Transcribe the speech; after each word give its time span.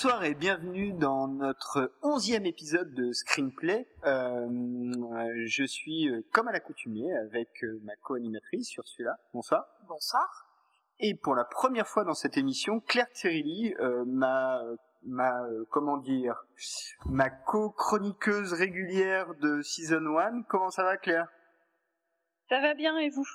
Bonsoir 0.00 0.22
et 0.22 0.34
bienvenue 0.36 0.92
dans 0.92 1.26
notre 1.26 1.92
onzième 2.02 2.46
épisode 2.46 2.94
de 2.94 3.10
Screenplay. 3.10 3.88
Euh, 4.04 4.46
je 5.44 5.64
suis 5.64 6.08
euh, 6.08 6.24
comme 6.32 6.46
à 6.46 6.52
l'accoutumée 6.52 7.12
avec 7.16 7.48
euh, 7.64 7.80
ma 7.82 7.96
co-animatrice 7.96 8.68
sur 8.68 8.86
celui-là. 8.86 9.16
Bonsoir. 9.34 9.66
Bonsoir. 9.88 10.46
Et 11.00 11.16
pour 11.16 11.34
la 11.34 11.44
première 11.44 11.88
fois 11.88 12.04
dans 12.04 12.14
cette 12.14 12.36
émission, 12.36 12.78
Claire 12.78 13.08
euh, 13.24 14.04
ma, 14.06 14.62
ma 15.02 15.42
comment 15.72 15.96
dire, 15.96 16.44
ma 17.06 17.28
co-chroniqueuse 17.28 18.52
régulière 18.52 19.34
de 19.40 19.62
Season 19.62 20.16
1. 20.16 20.42
Comment 20.44 20.70
ça 20.70 20.84
va 20.84 20.96
Claire? 20.96 21.26
Ça 22.48 22.60
va 22.60 22.74
bien 22.74 22.96
et 22.98 23.10
vous? 23.10 23.26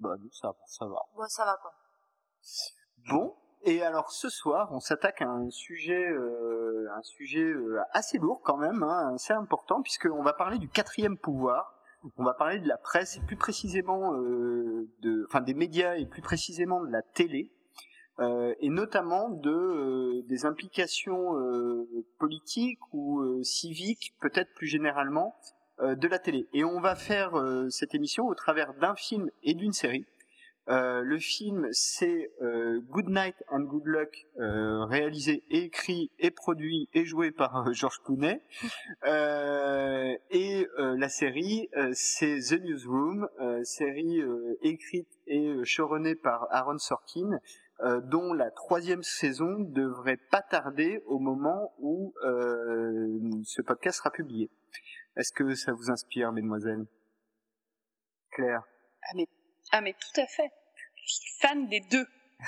Bah 0.00 0.16
nous 0.18 0.32
ça 0.32 0.48
va, 0.48 0.66
ça 0.66 0.84
va. 0.84 0.98
Bon, 1.14 1.28
ça 1.28 1.44
va 1.44 1.56
quoi. 1.62 1.72
Bon, 3.08 3.36
et 3.64 3.82
alors 3.82 4.10
ce 4.10 4.28
soir, 4.28 4.68
on 4.72 4.80
s'attaque 4.80 5.22
à 5.22 5.28
un 5.28 5.48
sujet, 5.50 6.08
euh, 6.08 6.88
un 6.96 7.02
sujet 7.02 7.44
euh, 7.44 7.80
assez 7.92 8.18
lourd 8.18 8.40
quand 8.42 8.56
même, 8.56 8.82
hein, 8.82 9.14
assez 9.14 9.32
important, 9.32 9.82
puisqu'on 9.82 10.22
va 10.22 10.32
parler 10.32 10.58
du 10.58 10.68
quatrième 10.68 11.16
pouvoir. 11.16 11.78
On 12.16 12.24
va 12.24 12.34
parler 12.34 12.58
de 12.58 12.66
la 12.66 12.76
presse 12.76 13.16
et 13.16 13.20
plus 13.20 13.36
précisément 13.36 14.14
euh, 14.14 14.88
de, 15.02 15.24
enfin 15.28 15.40
des 15.40 15.54
médias 15.54 15.94
et 15.94 16.06
plus 16.06 16.22
précisément 16.22 16.82
de 16.82 16.90
la 16.90 17.02
télé, 17.02 17.52
et 18.60 18.68
notamment 18.68 19.30
de 19.30 20.22
des 20.28 20.46
implications 20.46 21.34
politiques 22.20 22.78
ou 22.92 23.42
civiques, 23.42 24.14
peut-être 24.20 24.52
plus 24.54 24.68
généralement, 24.68 25.34
de 25.80 26.06
la 26.06 26.20
télé. 26.20 26.46
Et 26.52 26.62
on 26.62 26.78
va 26.78 26.94
faire 26.94 27.32
cette 27.70 27.96
émission 27.96 28.28
au 28.28 28.34
travers 28.36 28.74
d'un 28.74 28.94
film 28.94 29.28
et 29.42 29.54
d'une 29.54 29.72
série. 29.72 30.06
Euh, 30.68 31.02
le 31.02 31.18
film, 31.18 31.68
c'est 31.72 32.30
euh, 32.40 32.80
Good 32.88 33.08
Night 33.08 33.34
and 33.48 33.62
Good 33.62 33.86
Luck, 33.86 34.26
euh, 34.38 34.84
réalisé, 34.84 35.42
et 35.50 35.64
écrit, 35.64 36.12
et 36.20 36.30
produit, 36.30 36.88
et 36.94 37.04
joué 37.04 37.32
par 37.32 37.68
euh, 37.68 37.72
George 37.72 38.00
Clooney. 38.04 38.40
Et 40.34 40.66
la 40.76 41.08
série, 41.08 41.68
c'est 41.92 42.38
The 42.38 42.60
Newsroom, 42.62 43.28
série 43.64 44.22
écrite 44.62 45.08
et 45.26 45.62
showrunnée 45.64 46.14
par 46.14 46.46
Aaron 46.50 46.78
Sorkin, 46.78 47.38
dont 48.04 48.32
la 48.32 48.50
troisième 48.50 49.02
saison 49.02 49.58
devrait 49.58 50.18
pas 50.30 50.40
tarder 50.40 51.02
au 51.06 51.18
moment 51.18 51.74
où 51.78 52.14
ce 53.44 53.60
podcast 53.62 53.98
sera 53.98 54.10
publié. 54.10 54.50
Est-ce 55.16 55.32
que 55.32 55.54
ça 55.54 55.72
vous 55.72 55.90
inspire, 55.90 56.32
mesdemoiselles? 56.32 56.86
Claire? 58.30 58.62
Ah 59.02 59.12
mais, 59.14 59.28
ah 59.70 59.80
mais 59.80 59.92
tout 59.94 60.20
à 60.20 60.26
fait. 60.26 60.50
Je 61.06 61.12
suis 61.14 61.38
fan 61.40 61.68
des 61.68 61.80
deux. 61.80 62.06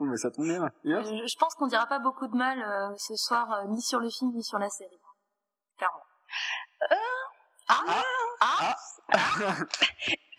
Oh, 0.00 0.04
mais 0.06 0.16
ça 0.16 0.28
tombe 0.32 0.46
bien. 0.46 0.68
Yes. 0.82 1.06
Je, 1.06 1.26
je 1.28 1.36
pense 1.38 1.54
qu'on 1.54 1.68
dira 1.68 1.86
pas 1.86 2.00
beaucoup 2.00 2.26
de 2.26 2.36
mal 2.36 2.60
euh, 2.60 2.96
ce 2.98 3.14
soir, 3.14 3.48
euh, 3.52 3.68
ni 3.68 3.80
sur 3.80 4.00
le 4.00 4.10
film, 4.10 4.32
ni 4.34 4.42
sur 4.42 4.58
la 4.58 4.68
série. 4.68 4.98
Clairement. 5.78 6.02
Ah, 7.68 8.02
Ah, 8.40 8.74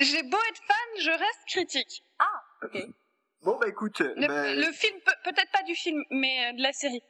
J'ai 0.02 0.24
beau 0.24 0.38
être 0.50 0.62
fan, 0.68 1.00
je 1.02 1.10
reste 1.10 1.40
critique. 1.48 2.04
ok. 2.64 2.78
Bon 3.44 3.58
bah 3.58 3.70
écoute, 3.70 4.00
Le, 4.02 4.28
bah, 4.28 4.54
le 4.54 4.72
film, 4.74 5.00
peut- 5.06 5.14
peut-être 5.32 5.52
pas 5.54 5.64
du 5.64 5.74
film, 5.74 6.04
mais 6.10 6.50
euh, 6.50 6.58
de 6.58 6.62
la 6.62 6.74
série. 6.74 7.02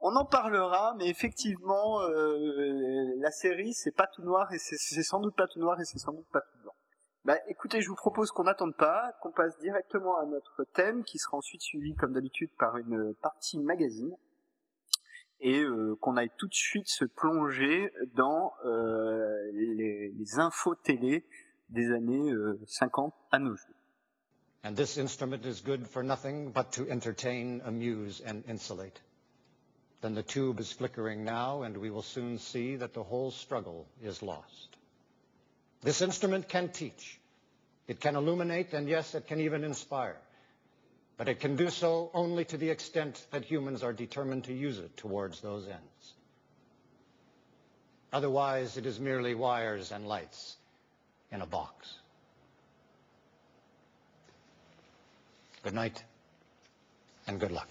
on 0.00 0.16
en 0.16 0.24
parlera, 0.24 0.94
mais 0.96 1.08
effectivement, 1.08 2.00
euh, 2.00 3.12
la 3.18 3.30
série 3.30 3.74
c'est 3.74 3.94
pas 3.94 4.06
tout 4.06 4.22
noir 4.22 4.50
et 4.54 4.58
c'est 4.58 5.02
sans 5.02 5.20
doute 5.20 5.36
pas 5.36 5.46
tout 5.48 5.58
noir 5.58 5.78
et 5.80 5.84
c'est 5.84 5.98
sans 5.98 6.12
doute 6.12 6.28
pas 6.32 6.40
tout 6.40 6.58
blanc. 6.59 6.59
Bah 7.26 7.36
écoutez, 7.48 7.82
je 7.82 7.88
vous 7.88 7.96
propose 7.96 8.30
qu'on 8.30 8.44
n'attende 8.44 8.74
pas, 8.74 9.12
qu'on 9.20 9.30
passe 9.30 9.58
directement 9.58 10.18
à 10.18 10.24
notre 10.24 10.64
thème, 10.72 11.04
qui 11.04 11.18
sera 11.18 11.36
ensuite 11.36 11.60
suivi 11.60 11.94
comme 11.94 12.14
d'habitude 12.14 12.50
par 12.58 12.78
une 12.78 13.14
partie 13.20 13.58
magazine, 13.58 14.16
et 15.40 15.60
euh, 15.60 15.96
qu'on 16.00 16.16
aille 16.16 16.30
tout 16.38 16.48
de 16.48 16.54
suite 16.54 16.88
se 16.88 17.04
plonger 17.04 17.92
dans 18.14 18.54
euh, 18.64 19.50
les, 19.52 20.12
les 20.12 20.38
infos 20.38 20.74
télé 20.74 21.26
des 21.68 21.92
années 21.92 22.32
euh, 22.32 22.58
50 22.66 23.14
à 23.32 23.38
nos 23.38 23.54
jours. 23.54 23.76
And 24.64 24.74
this 24.74 24.98
instrument 24.98 25.44
is 25.44 25.62
good 25.62 25.86
for 25.86 26.02
nothing 26.02 26.52
but 26.52 26.70
to 26.72 26.90
entertain, 26.90 27.60
amuse, 27.64 28.22
and 28.26 28.42
insulate. 28.48 29.00
Then 30.00 30.14
the 30.14 30.22
tube 30.22 30.60
is 30.60 30.72
flickering 30.72 31.24
now, 31.24 31.62
and 31.62 31.76
we 31.76 31.90
will 31.90 32.02
soon 32.02 32.38
see 32.38 32.76
that 32.76 32.94
the 32.94 33.02
whole 33.02 33.30
struggle 33.30 33.86
is 34.02 34.22
lost. 34.22 34.79
This 35.82 36.02
instrument 36.02 36.48
can 36.48 36.68
teach. 36.68 37.18
It 37.88 38.00
can 38.00 38.14
illuminate, 38.14 38.72
and 38.74 38.88
yes, 38.88 39.14
it 39.14 39.26
can 39.26 39.40
even 39.40 39.64
inspire. 39.64 40.16
But 41.16 41.28
it 41.28 41.40
can 41.40 41.56
do 41.56 41.70
so 41.70 42.10
only 42.14 42.44
to 42.46 42.56
the 42.56 42.70
extent 42.70 43.26
that 43.30 43.44
humans 43.44 43.82
are 43.82 43.92
determined 43.92 44.44
to 44.44 44.52
use 44.52 44.78
it 44.78 44.96
towards 44.96 45.40
those 45.40 45.66
ends. 45.66 46.14
Otherwise, 48.12 48.76
it 48.76 48.86
is 48.86 48.98
merely 48.98 49.34
wires 49.34 49.92
and 49.92 50.06
lights 50.06 50.56
in 51.30 51.42
a 51.42 51.46
box. 51.46 51.94
Good 55.62 55.74
night, 55.74 56.02
and 57.26 57.38
good 57.38 57.52
luck. 57.52 57.68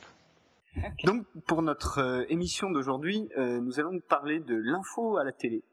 Donc 1.03 1.25
pour 1.47 1.61
notre 1.61 1.99
euh, 1.99 2.25
émission 2.29 2.69
d'aujourd'hui, 2.71 3.29
euh, 3.37 3.59
nous 3.59 3.79
allons 3.79 3.99
parler 3.99 4.39
de 4.39 4.55
l'info 4.55 5.17
à 5.17 5.23
la 5.23 5.31
télé. 5.31 5.63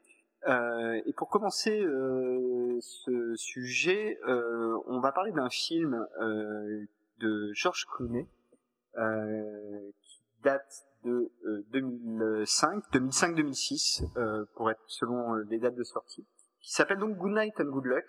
Euh, 0.45 1.01
et 1.05 1.13
pour 1.13 1.29
commencer 1.29 1.81
euh, 1.81 2.77
ce 2.79 3.35
sujet, 3.35 4.19
euh, 4.27 4.77
on 4.85 4.99
va 4.99 5.11
parler 5.11 5.31
d'un 5.31 5.49
film 5.49 6.05
euh, 6.21 6.85
de 7.19 7.51
George 7.53 7.85
Clooney 7.87 8.27
euh, 8.97 9.91
qui 10.01 10.21
date 10.43 10.85
de 11.03 11.31
euh, 11.45 11.65
2005, 11.71 12.83
2005-2006 12.93 14.05
euh, 14.17 14.45
pour 14.55 14.69
être 14.69 14.83
selon 14.87 15.33
les 15.49 15.57
dates 15.57 15.75
de 15.75 15.83
sortie, 15.83 16.25
qui 16.61 16.71
s'appelle 16.71 16.99
donc 16.99 17.17
Good 17.17 17.33
Night 17.33 17.53
and 17.59 17.65
Good 17.65 17.85
Luck. 17.85 18.05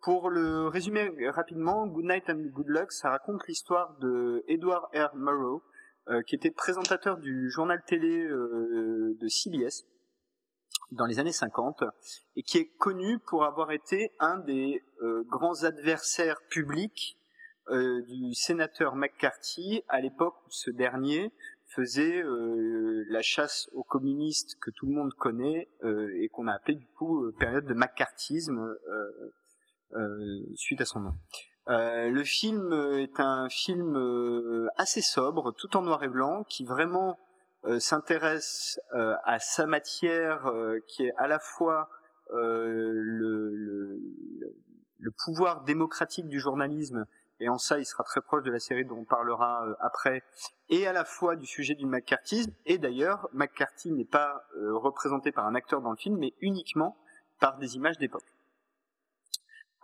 Pour 0.00 0.30
le 0.30 0.68
résumer 0.68 1.10
rapidement, 1.28 1.86
Good 1.86 2.04
Night 2.04 2.30
and 2.30 2.50
Good 2.52 2.68
Luck, 2.68 2.92
ça 2.92 3.10
raconte 3.10 3.46
l'histoire 3.48 3.98
de 3.98 4.44
Edward 4.46 4.84
R. 4.94 5.14
Murrow, 5.16 5.62
qui 6.26 6.36
était 6.36 6.52
présentateur 6.52 7.18
du 7.18 7.50
journal 7.50 7.82
télé 7.84 8.26
de 8.26 9.28
CBS 9.28 9.84
dans 10.92 11.06
les 11.06 11.18
années 11.18 11.32
50 11.32 11.84
et 12.36 12.42
qui 12.42 12.58
est 12.58 12.70
connu 12.78 13.18
pour 13.18 13.44
avoir 13.44 13.72
été 13.72 14.12
un 14.18 14.38
des 14.38 14.82
euh, 15.02 15.22
grands 15.28 15.64
adversaires 15.64 16.40
publics 16.48 17.18
euh, 17.70 18.00
du 18.06 18.32
sénateur 18.34 18.94
McCarthy 18.94 19.82
à 19.88 20.00
l'époque 20.00 20.34
où 20.46 20.50
ce 20.50 20.70
dernier 20.70 21.30
faisait 21.66 22.22
euh, 22.22 23.04
la 23.10 23.20
chasse 23.20 23.68
aux 23.74 23.82
communistes 23.82 24.58
que 24.58 24.70
tout 24.70 24.86
le 24.86 24.92
monde 24.92 25.12
connaît 25.12 25.68
euh, 25.84 26.10
et 26.18 26.30
qu'on 26.30 26.46
a 26.46 26.54
appelé 26.54 26.76
du 26.76 26.86
coup 26.86 27.30
période 27.38 27.66
de 27.66 27.74
McCarthyisme 27.74 28.74
suite 30.54 30.80
à 30.80 30.86
son 30.86 31.00
nom. 31.00 31.14
Le 31.66 32.22
film 32.24 32.72
est 32.98 33.20
un 33.20 33.50
film 33.50 34.70
assez 34.76 35.02
sobre, 35.02 35.52
tout 35.52 35.76
en 35.76 35.82
noir 35.82 36.02
et 36.02 36.08
blanc, 36.08 36.44
qui 36.44 36.64
vraiment 36.64 37.18
s'intéresse 37.78 38.80
euh, 38.94 39.14
à 39.24 39.38
sa 39.38 39.66
matière, 39.66 40.46
euh, 40.46 40.78
qui 40.86 41.04
est 41.04 41.12
à 41.16 41.28
la 41.28 41.38
fois 41.38 41.88
euh, 42.32 42.92
le, 42.94 44.00
pouvoir 45.24 45.64
démocratique 45.64 46.28
du 46.28 46.38
journalisme, 46.38 47.06
et 47.40 47.48
en 47.48 47.56
ça 47.58 47.78
il 47.78 47.86
sera 47.86 48.04
très 48.04 48.20
proche 48.20 48.42
de 48.42 48.50
la 48.50 48.58
série 48.58 48.84
dont 48.84 48.98
on 48.98 49.04
parlera 49.04 49.66
euh, 49.66 49.74
après, 49.80 50.22
et 50.68 50.86
à 50.86 50.92
la 50.92 51.04
fois 51.04 51.34
du 51.34 51.46
sujet 51.46 51.74
du 51.74 51.86
McCarthyisme, 51.86 52.52
et 52.66 52.78
d'ailleurs 52.78 53.28
McCarthy 53.32 53.90
n'est 53.90 54.04
pas 54.04 54.44
euh, 54.56 54.76
représenté 54.76 55.32
par 55.32 55.46
un 55.46 55.54
acteur 55.54 55.80
dans 55.80 55.90
le 55.90 55.96
film, 55.96 56.18
mais 56.18 56.34
uniquement 56.40 56.96
par 57.40 57.56
des 57.58 57.76
images 57.76 57.98
d'époque. 57.98 58.26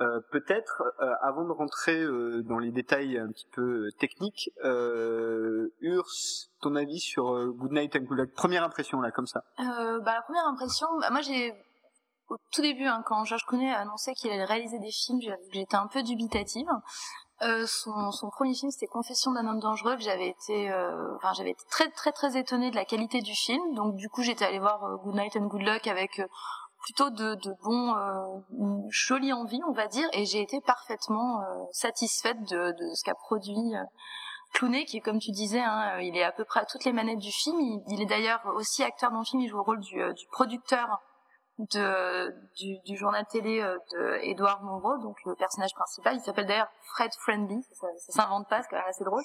Euh, 0.00 0.20
Peut-être, 0.32 0.82
euh, 1.00 1.12
avant 1.22 1.44
de 1.44 1.52
rentrer 1.52 2.02
euh, 2.02 2.42
dans 2.42 2.58
les 2.58 2.72
détails 2.72 3.16
un 3.16 3.28
petit 3.28 3.46
peu 3.52 3.88
techniques, 3.98 4.50
euh, 4.64 5.68
Urs, 5.80 6.10
ton 6.60 6.74
avis 6.74 6.98
sur 6.98 7.32
euh, 7.32 7.52
Good 7.52 7.72
Night 7.72 7.94
and 7.94 8.00
Good 8.00 8.18
Luck 8.18 8.34
Première 8.34 8.64
impression 8.64 9.00
là, 9.00 9.12
comme 9.12 9.26
ça. 9.26 9.44
Euh, 9.60 10.00
bah, 10.00 10.14
la 10.14 10.22
première 10.22 10.46
impression, 10.46 10.88
bah, 11.00 11.10
moi 11.10 11.20
j'ai 11.20 11.52
au 12.28 12.36
tout 12.52 12.62
début, 12.62 12.86
hein, 12.86 13.02
quand 13.06 13.24
George 13.24 13.44
Clooney 13.46 13.70
a 13.70 13.80
annoncé 13.80 14.14
qu'il 14.14 14.30
allait 14.30 14.44
réaliser 14.44 14.78
des 14.78 14.90
films, 14.90 15.20
j'étais 15.52 15.76
un 15.76 15.86
peu 15.86 16.02
dubitative. 16.02 16.66
Euh, 17.42 17.66
son, 17.66 18.10
son 18.12 18.30
premier 18.30 18.54
film, 18.54 18.70
c'était 18.70 18.86
Confession 18.86 19.32
d'un 19.32 19.46
homme 19.46 19.58
dangereux, 19.58 19.96
que 19.96 20.02
j'avais 20.02 20.28
été, 20.28 20.70
euh, 20.70 21.16
enfin 21.16 21.32
j'avais 21.36 21.50
été 21.50 21.62
très 21.68 21.90
très 21.90 22.12
très 22.12 22.38
étonnée 22.38 22.70
de 22.70 22.76
la 22.76 22.84
qualité 22.84 23.20
du 23.20 23.34
film. 23.34 23.74
Donc 23.74 23.96
du 23.96 24.08
coup, 24.08 24.22
j'étais 24.22 24.44
allée 24.44 24.60
voir 24.60 24.82
euh, 24.84 24.96
Good 24.96 25.14
Night 25.14 25.36
and 25.36 25.46
Good 25.46 25.62
Luck 25.62 25.86
avec 25.86 26.20
euh, 26.20 26.26
plutôt 26.84 27.10
de, 27.10 27.34
de 27.34 27.54
bons, 27.62 27.94
euh, 27.94 28.88
jolie 28.90 29.32
envie, 29.32 29.60
on 29.66 29.72
va 29.72 29.86
dire, 29.86 30.06
et 30.12 30.26
j'ai 30.26 30.42
été 30.42 30.60
parfaitement 30.60 31.40
euh, 31.40 31.64
satisfaite 31.72 32.38
de, 32.50 32.74
ce 32.94 33.02
qu'a 33.04 33.14
produit. 33.14 33.74
Euh, 33.74 33.82
Clooney, 34.52 34.84
qui, 34.84 35.00
comme 35.00 35.18
tu 35.18 35.32
disais, 35.32 35.60
hein, 35.60 35.98
il 36.00 36.16
est 36.16 36.22
à 36.22 36.30
peu 36.30 36.44
près 36.44 36.60
à 36.60 36.64
toutes 36.64 36.84
les 36.84 36.92
manettes 36.92 37.18
du 37.18 37.32
film. 37.32 37.58
Il, 37.88 38.00
est 38.00 38.06
d'ailleurs 38.06 38.40
aussi 38.54 38.84
acteur 38.84 39.10
dans 39.10 39.18
le 39.18 39.24
film. 39.24 39.42
Il 39.42 39.48
joue 39.48 39.56
le 39.56 39.62
rôle 39.62 39.80
du, 39.80 40.00
euh, 40.00 40.12
du 40.12 40.26
producteur 40.28 41.00
de, 41.58 42.34
du, 42.56 42.78
du 42.84 42.96
journal 42.96 43.24
télé 43.26 43.60
euh, 43.60 43.78
de 43.92 44.18
Edward 44.22 44.62
Monroe, 44.62 44.98
donc 45.02 45.16
le 45.24 45.34
personnage 45.36 45.72
principal. 45.74 46.16
Il 46.16 46.20
s'appelle 46.20 46.46
d'ailleurs 46.46 46.70
Fred 46.82 47.12
Friendly. 47.20 47.62
Ça, 47.72 47.86
ça 47.98 48.12
s'invente 48.12 48.48
pas, 48.48 48.62
c'est 48.62 48.68
quand 48.68 48.76
même 48.76 48.88
assez 48.88 49.04
drôle. 49.04 49.22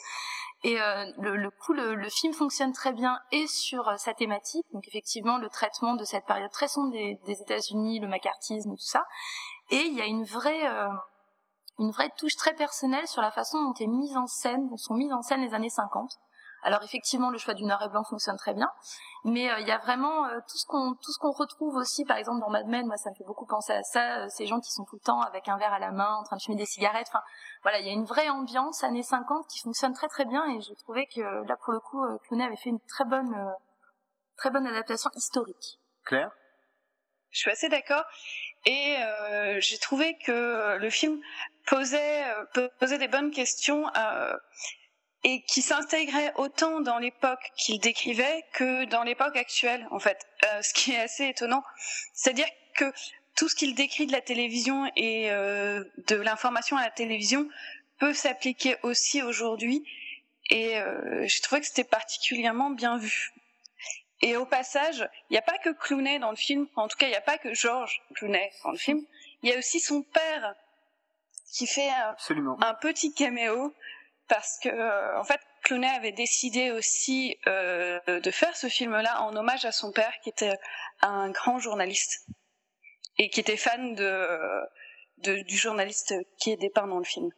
Et 0.63 0.79
euh, 0.81 1.05
le, 1.17 1.37
le 1.37 1.49
coup, 1.51 1.73
le, 1.73 1.95
le 1.95 2.09
film 2.09 2.33
fonctionne 2.33 2.73
très 2.73 2.91
bien 2.91 3.19
et 3.31 3.47
sur 3.47 3.87
euh, 3.87 3.95
sa 3.97 4.13
thématique, 4.13 4.65
donc 4.73 4.87
effectivement 4.87 5.37
le 5.37 5.49
traitement 5.49 5.95
de 5.95 6.03
cette 6.03 6.25
période 6.25 6.51
très 6.51 6.67
sombre 6.67 6.91
des, 6.91 7.19
des 7.25 7.41
États-Unis, 7.41 7.99
le 7.99 8.07
macartisme, 8.07 8.71
tout 8.71 8.77
ça. 8.77 9.05
Et 9.69 9.81
il 9.81 9.93
y 9.93 10.01
a 10.01 10.05
une 10.05 10.25
vraie 10.25 10.67
euh, 10.67 10.89
une 11.79 11.91
vraie 11.91 12.11
touche 12.17 12.35
très 12.35 12.53
personnelle 12.53 13.07
sur 13.07 13.21
la 13.21 13.31
façon 13.31 13.61
dont 13.63 13.73
est 13.79 13.87
mise 13.87 14.17
en 14.17 14.27
scène, 14.27 14.67
dont 14.67 14.77
sont 14.77 14.95
mises 14.95 15.13
en 15.13 15.21
scène 15.21 15.41
les 15.41 15.53
années 15.53 15.69
50. 15.69 16.11
Alors 16.63 16.83
effectivement, 16.83 17.29
le 17.29 17.37
choix 17.37 17.53
du 17.53 17.63
noir 17.63 17.81
et 17.83 17.89
blanc 17.89 18.03
fonctionne 18.03 18.37
très 18.37 18.53
bien, 18.53 18.69
mais 19.23 19.49
euh, 19.49 19.59
il 19.59 19.67
y 19.67 19.71
a 19.71 19.77
vraiment 19.77 20.25
euh, 20.25 20.39
tout 20.49 20.57
ce 20.57 20.65
qu'on 20.65 20.93
tout 20.93 21.11
ce 21.11 21.19
qu'on 21.19 21.31
retrouve 21.31 21.75
aussi, 21.75 22.05
par 22.05 22.17
exemple 22.17 22.39
dans 22.41 22.49
Mad 22.49 22.67
Men. 22.67 22.85
Moi, 22.85 22.97
ça 22.97 23.09
me 23.09 23.15
fait 23.15 23.23
beaucoup 23.23 23.45
penser 23.45 23.73
à 23.73 23.83
ça. 23.83 24.23
euh, 24.23 24.27
ces 24.29 24.45
gens 24.45 24.59
qui 24.59 24.71
sont 24.71 24.83
tout 24.85 24.95
le 24.95 25.05
temps 25.05 25.21
avec 25.21 25.47
un 25.47 25.57
verre 25.57 25.73
à 25.73 25.79
la 25.79 25.91
main, 25.91 26.15
en 26.15 26.23
train 26.23 26.35
de 26.35 26.41
fumer 26.41 26.57
des 26.57 26.65
cigarettes. 26.65 27.07
Enfin, 27.09 27.23
voilà, 27.63 27.79
il 27.79 27.87
y 27.87 27.89
a 27.89 27.93
une 27.93 28.05
vraie 28.05 28.29
ambiance 28.29 28.83
années 28.83 29.03
50 29.03 29.47
qui 29.47 29.59
fonctionne 29.59 29.93
très 29.93 30.07
très 30.07 30.25
bien, 30.25 30.45
et 30.45 30.61
j'ai 30.61 30.75
trouvé 30.75 31.07
que 31.07 31.21
là, 31.21 31.55
pour 31.63 31.73
le 31.73 31.79
coup, 31.79 32.03
euh, 32.03 32.17
Clooney 32.27 32.43
avait 32.43 32.57
fait 32.57 32.69
une 32.69 32.81
très 32.87 33.05
bonne 33.05 33.33
euh, 33.33 33.51
très 34.37 34.49
bonne 34.49 34.67
adaptation 34.67 35.09
historique. 35.15 35.79
Claire? 36.05 36.31
Je 37.31 37.39
suis 37.39 37.51
assez 37.51 37.69
d'accord. 37.69 38.03
Et 38.65 38.97
euh, 38.99 39.59
j'ai 39.59 39.77
trouvé 39.77 40.17
que 40.25 40.77
le 40.77 40.89
film 40.89 41.21
posait, 41.67 42.25
euh, 42.57 42.67
posait 42.79 42.97
des 42.97 43.07
bonnes 43.07 43.31
questions 43.31 43.85
euh, 43.95 44.33
et 45.23 45.41
qui 45.43 45.61
s'intégrait 45.61 46.33
autant 46.35 46.79
dans 46.79 46.97
l'époque 46.97 47.51
qu'il 47.57 47.79
décrivait 47.79 48.45
que 48.53 48.85
dans 48.85 49.03
l'époque 49.03 49.35
actuelle, 49.35 49.85
en 49.91 49.99
fait. 49.99 50.25
Euh, 50.45 50.61
ce 50.61 50.73
qui 50.73 50.91
est 50.91 50.99
assez 50.99 51.25
étonnant. 51.25 51.63
C'est-à-dire 52.13 52.47
que 52.75 52.85
tout 53.35 53.49
ce 53.49 53.55
qu'il 53.55 53.75
décrit 53.75 54.05
de 54.05 54.11
la 54.11 54.21
télévision 54.21 54.89
et 54.95 55.31
euh, 55.31 55.83
de 56.07 56.15
l'information 56.15 56.77
à 56.77 56.81
la 56.81 56.91
télévision 56.91 57.49
peut 57.99 58.13
s'appliquer 58.13 58.77
aussi 58.83 59.21
aujourd'hui. 59.21 59.83
Et 60.49 60.77
euh, 60.77 61.27
j'ai 61.27 61.41
trouvé 61.41 61.61
que 61.61 61.67
c'était 61.67 61.83
particulièrement 61.83 62.69
bien 62.69 62.97
vu. 62.97 63.33
Et 64.21 64.35
au 64.35 64.45
passage, 64.45 65.07
il 65.29 65.33
n'y 65.33 65.37
a 65.37 65.41
pas 65.41 65.57
que 65.57 65.69
Clooney 65.69 66.19
dans 66.19 66.31
le 66.31 66.35
film, 66.35 66.67
en 66.75 66.87
tout 66.87 66.97
cas, 66.97 67.07
il 67.07 67.11
n'y 67.11 67.15
a 67.15 67.21
pas 67.21 67.37
que 67.37 67.53
George 67.53 68.01
Clooney 68.15 68.51
dans 68.63 68.71
le 68.71 68.77
film, 68.77 69.01
il 69.43 69.49
y 69.49 69.53
a 69.53 69.57
aussi 69.57 69.79
son 69.79 70.01
père 70.01 70.55
qui 71.51 71.67
fait 71.67 71.89
un, 71.89 72.15
un 72.61 72.73
petit 72.75 73.13
caméo 73.13 73.73
parce 74.29 74.59
que, 74.59 74.69
euh, 74.69 75.19
en 75.19 75.23
fait, 75.23 75.41
Clooney 75.63 75.89
avait 75.89 76.11
décidé 76.11 76.71
aussi 76.71 77.35
euh, 77.47 77.99
de 78.07 78.31
faire 78.31 78.55
ce 78.55 78.67
film-là 78.67 79.23
en 79.23 79.35
hommage 79.35 79.65
à 79.65 79.71
son 79.71 79.91
père 79.91 80.13
qui 80.23 80.29
était 80.29 80.57
un 81.01 81.31
grand 81.31 81.59
journaliste 81.59 82.27
et 83.17 83.29
qui 83.29 83.39
était 83.39 83.57
fan 83.57 83.95
du 85.17 85.57
journaliste 85.57 86.13
qui 86.37 86.51
est 86.51 86.57
dépeint 86.57 86.87
dans 86.87 86.99
le 86.99 87.03
film. 87.03 87.29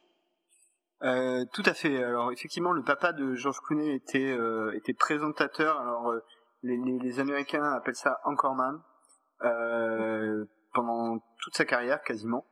Euh, 1.04 1.46
tout 1.54 1.64
à 1.66 1.74
fait. 1.74 2.04
Alors 2.04 2.32
effectivement, 2.32 2.74
le 2.74 2.84
papa 2.84 3.12
de 3.14 3.34
George 3.34 3.60
Clooney 3.62 3.96
était 3.96 4.94
présentateur. 4.94 5.80
Alors 5.80 6.14
les, 6.62 6.78
les, 7.02 7.20
Américains 7.20 7.74
appellent 7.74 7.96
ça 7.96 8.20
anchorman 8.26 8.80
pendant 10.74 11.18
toute 11.40 11.56
sa 11.56 11.66
carrière 11.66 12.04
quasiment. 12.04 12.46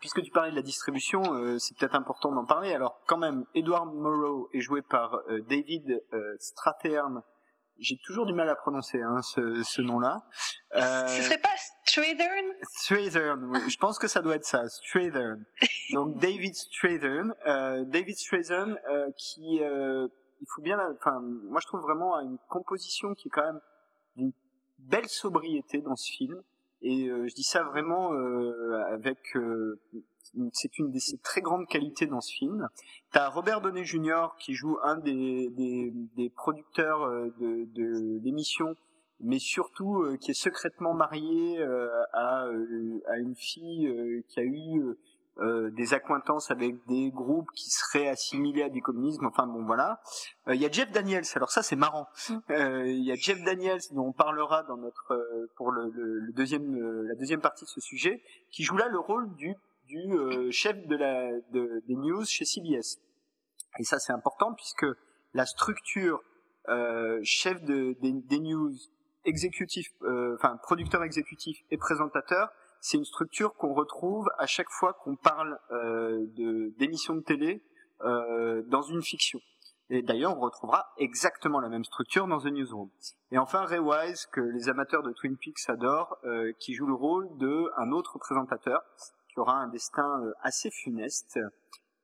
Puisque 0.00 0.22
tu 0.22 0.30
parlais 0.30 0.50
de 0.50 0.56
la 0.56 0.62
distribution, 0.62 1.22
euh, 1.34 1.58
c'est 1.58 1.76
peut-être 1.76 1.94
important 1.94 2.32
d'en 2.32 2.44
parler. 2.44 2.72
Alors 2.72 3.00
quand 3.06 3.18
même, 3.18 3.44
Edward 3.54 3.92
Morrow 3.94 4.48
est 4.52 4.60
joué 4.60 4.82
par 4.82 5.14
euh, 5.28 5.40
David 5.48 6.02
euh, 6.12 6.36
Strathairn. 6.38 7.22
J'ai 7.78 7.96
toujours 8.04 8.24
du 8.24 8.32
mal 8.32 8.48
à 8.48 8.54
prononcer 8.54 9.02
hein, 9.02 9.20
ce, 9.22 9.62
ce 9.64 9.82
nom-là. 9.82 10.22
Euh, 10.76 11.08
Ce 11.08 11.22
serait 11.22 11.38
pas 11.38 11.48
Strathern 11.84 12.52
Strathern, 12.62 13.44
oui, 13.50 13.60
je 13.68 13.76
pense 13.78 13.98
que 13.98 14.08
ça 14.08 14.22
doit 14.22 14.36
être 14.36 14.44
ça, 14.44 14.68
Strathern. 14.68 15.44
Donc 15.92 16.16
David 16.20 16.54
Strathern, 16.54 17.34
euh, 17.46 17.84
David 17.84 18.16
Strathern 18.16 18.78
euh, 18.90 19.10
qui, 19.16 19.60
euh, 19.62 20.08
il 20.40 20.46
faut 20.54 20.62
bien, 20.62 20.78
enfin, 20.96 21.20
moi 21.20 21.60
je 21.60 21.66
trouve 21.66 21.80
vraiment 21.80 22.18
une 22.20 22.38
composition 22.48 23.14
qui 23.14 23.28
est 23.28 23.30
quand 23.30 23.44
même 23.44 23.60
d'une 24.16 24.32
belle 24.78 25.08
sobriété 25.08 25.80
dans 25.80 25.96
ce 25.96 26.10
film. 26.12 26.42
Et 26.84 27.08
euh, 27.08 27.26
je 27.26 27.34
dis 27.34 27.42
ça 27.42 27.62
vraiment 27.64 28.12
euh, 28.12 28.84
avec, 28.92 29.18
euh, 29.36 29.80
c'est 30.52 30.78
une 30.78 30.90
de 30.90 30.98
ses 30.98 31.16
très 31.18 31.40
grandes 31.40 31.66
qualités 31.66 32.06
dans 32.06 32.20
ce 32.20 32.30
film. 32.30 32.68
T'as 33.10 33.28
Robert 33.30 33.62
Downey 33.62 33.84
Jr. 33.84 34.28
qui 34.38 34.54
joue 34.54 34.78
un 34.82 34.98
des, 34.98 35.48
des, 35.50 35.92
des 36.16 36.28
producteurs 36.28 37.02
euh, 37.04 37.34
de, 37.40 37.64
de 37.72 38.20
l'émission 38.22 38.76
mais 39.20 39.38
surtout 39.38 40.02
euh, 40.02 40.16
qui 40.16 40.32
est 40.32 40.34
secrètement 40.34 40.94
marié 40.94 41.58
euh, 41.58 41.88
à, 42.12 42.46
euh, 42.46 43.00
à 43.08 43.18
une 43.18 43.34
fille 43.34 43.90
qui 44.28 44.40
a 44.40 44.44
eu 44.44 44.82
euh, 45.38 45.70
des 45.70 45.94
accointances 45.94 46.50
avec 46.50 46.76
des 46.86 47.10
groupes 47.10 47.50
qui 47.54 47.68
seraient 47.70 48.08
assimilés 48.08 48.62
à 48.62 48.68
du 48.68 48.82
communisme. 48.82 49.26
Enfin 49.26 49.46
bon 49.46 49.64
voilà. 49.64 50.00
Euh, 50.48 50.54
Il 50.54 50.60
y 50.60 50.66
a 50.66 50.70
Jeff 50.70 50.90
Daniels. 50.92 51.24
Alors 51.34 51.50
ça 51.50 51.62
c'est 51.62 51.76
marrant. 51.76 52.06
Mm. 52.28 52.34
Euh, 52.50 52.86
Il 52.86 53.04
y 53.04 53.10
a 53.12 53.16
Jeff 53.16 53.42
Daniels 53.42 53.80
dont 53.92 54.06
on 54.06 54.12
parlera 54.12 54.62
dans 54.64 54.76
notre 54.76 55.12
euh, 55.12 55.50
pour 55.56 55.70
le, 55.72 55.90
le- 55.90 56.18
le 56.20 56.32
deuxième 56.32 56.74
euh, 56.76 57.02
la 57.08 57.14
deuxième 57.16 57.40
partie 57.40 57.64
de 57.64 57.70
ce 57.70 57.80
sujet, 57.80 58.22
qui 58.50 58.62
joue 58.62 58.76
là 58.76 58.88
le 58.88 58.98
rôle 58.98 59.34
du 59.34 59.54
du 59.86 60.12
euh, 60.14 60.50
chef 60.50 60.86
de 60.86 60.96
la 60.96 61.30
de, 61.52 61.82
des 61.88 61.94
news 61.96 62.24
chez 62.24 62.44
CBS. 62.44 62.98
Et 63.78 63.84
ça 63.84 63.98
c'est 63.98 64.12
important 64.12 64.54
puisque 64.54 64.86
la 65.34 65.46
structure 65.46 66.22
euh, 66.68 67.18
chef 67.24 67.62
de, 67.64 67.94
des, 68.00 68.12
des 68.12 68.38
news 68.40 68.72
exécutif, 69.26 69.88
euh, 70.02 70.34
enfin 70.38 70.56
producteur 70.62 71.02
exécutif 71.02 71.58
et 71.70 71.76
présentateur, 71.76 72.50
c'est 72.84 72.98
une 72.98 73.06
structure 73.06 73.54
qu'on 73.54 73.72
retrouve 73.72 74.28
à 74.36 74.44
chaque 74.46 74.68
fois 74.68 74.92
qu'on 74.92 75.16
parle 75.16 75.58
euh, 75.70 76.26
d'émissions 76.76 77.14
de 77.14 77.22
télé 77.22 77.62
euh, 78.02 78.62
dans 78.66 78.82
une 78.82 79.00
fiction. 79.00 79.40
Et 79.88 80.02
d'ailleurs, 80.02 80.36
on 80.36 80.40
retrouvera 80.40 80.84
exactement 80.98 81.60
la 81.60 81.70
même 81.70 81.84
structure 81.84 82.26
dans 82.26 82.40
The 82.40 82.52
Newsroom. 82.52 82.90
Et 83.30 83.38
enfin, 83.38 83.64
Ray 83.64 83.78
Wise, 83.78 84.26
que 84.26 84.42
les 84.42 84.68
amateurs 84.68 85.02
de 85.02 85.12
Twin 85.12 85.34
Peaks 85.38 85.66
adorent, 85.68 86.18
euh, 86.24 86.52
qui 86.58 86.74
joue 86.74 86.86
le 86.86 86.92
rôle 86.92 87.26
de 87.38 87.70
un 87.78 87.90
autre 87.90 88.18
présentateur 88.18 88.82
qui 89.32 89.40
aura 89.40 89.54
un 89.54 89.68
destin 89.68 90.20
euh, 90.22 90.32
assez 90.42 90.70
funeste. 90.70 91.38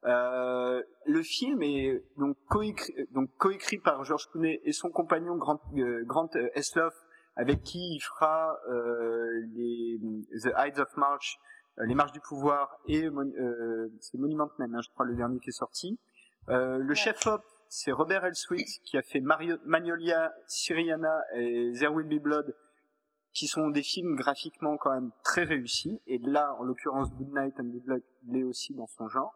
Euh, 0.04 0.82
le 1.04 1.22
film 1.22 1.62
est 1.62 2.02
donc 2.16 2.38
coécrit, 2.48 2.94
donc 3.10 3.28
coécrit 3.36 3.78
par 3.78 4.02
George 4.04 4.28
Clooney 4.30 4.60
et 4.64 4.72
son 4.72 4.88
compagnon 4.88 5.36
Grant, 5.36 5.60
euh, 5.76 6.04
Grant 6.06 6.30
euh, 6.36 6.48
Esloff, 6.54 6.94
avec 7.40 7.62
qui 7.62 7.94
il 7.94 8.00
fera 8.00 8.60
euh, 8.68 9.46
les 9.54 9.98
The 10.42 10.50
Ides 10.58 10.78
of 10.78 10.94
March, 10.98 11.38
euh, 11.78 11.86
les 11.86 11.94
marches 11.94 12.12
du 12.12 12.20
pouvoir 12.20 12.78
et 12.86 13.06
euh, 13.06 13.90
c'est 13.98 14.18
Monument 14.18 14.50
Men, 14.58 14.74
hein, 14.74 14.80
je 14.82 14.90
crois 14.90 15.06
le 15.06 15.14
dernier 15.16 15.40
qui 15.40 15.48
est 15.48 15.52
sorti. 15.52 15.98
Euh, 16.50 16.76
le 16.76 16.94
chef 16.94 17.26
op, 17.26 17.42
c'est 17.70 17.92
Robert 17.92 18.26
Elswit 18.26 18.66
qui 18.84 18.98
a 18.98 19.02
fait 19.02 19.20
Mario, 19.20 19.56
Magnolia, 19.64 20.34
Syriana 20.48 21.22
et 21.34 21.72
There 21.78 21.90
Will 21.94 22.06
Be 22.06 22.22
Blood, 22.22 22.54
qui 23.32 23.46
sont 23.46 23.70
des 23.70 23.82
films 23.82 24.16
graphiquement 24.16 24.76
quand 24.76 24.92
même 24.92 25.10
très 25.24 25.44
réussis. 25.44 25.98
Et 26.06 26.18
là, 26.18 26.54
en 26.58 26.64
l'occurrence, 26.64 27.10
Good 27.14 27.32
Night 27.34 27.54
and 27.58 27.64
Good 27.64 27.86
Luck 27.86 28.02
l'est 28.28 28.42
aussi 28.42 28.74
dans 28.74 28.86
son 28.86 29.08
genre. 29.08 29.34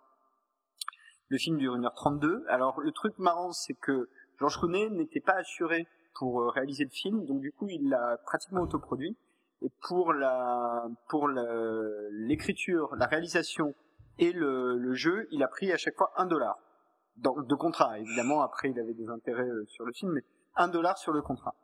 Le 1.28 1.38
film 1.38 1.56
dure 1.56 1.74
1h32. 1.78 2.44
Alors 2.48 2.82
le 2.82 2.92
truc 2.92 3.18
marrant, 3.18 3.52
c'est 3.52 3.72
que 3.80 4.10
Georges 4.38 4.58
Clooney 4.58 4.90
n'était 4.90 5.20
pas 5.20 5.36
assuré 5.36 5.86
pour 6.14 6.42
euh, 6.42 6.48
réaliser 6.48 6.84
le 6.84 6.90
film, 6.90 7.24
donc 7.26 7.40
du 7.40 7.52
coup 7.52 7.68
il 7.68 7.88
l'a 7.88 8.18
pratiquement 8.24 8.62
autoproduit. 8.62 9.16
Et 9.62 9.70
pour 9.82 10.12
la 10.12 10.86
pour 11.08 11.28
l'écriture, 11.28 12.94
la 12.96 13.06
réalisation 13.06 13.74
et 14.18 14.32
le, 14.32 14.76
le 14.76 14.94
jeu, 14.94 15.26
il 15.30 15.42
a 15.42 15.48
pris 15.48 15.72
à 15.72 15.76
chaque 15.76 15.96
fois 15.96 16.12
un 16.16 16.26
dollar 16.26 16.58
de 17.16 17.54
contrat. 17.54 17.98
Évidemment, 17.98 18.42
après 18.42 18.70
il 18.70 18.78
avait 18.78 18.94
des 18.94 19.08
intérêts 19.08 19.48
euh, 19.48 19.64
sur 19.66 19.84
le 19.84 19.92
film, 19.92 20.12
mais 20.12 20.22
un 20.56 20.68
dollar 20.68 20.98
sur 20.98 21.12
le 21.12 21.22
contrat. 21.22 21.54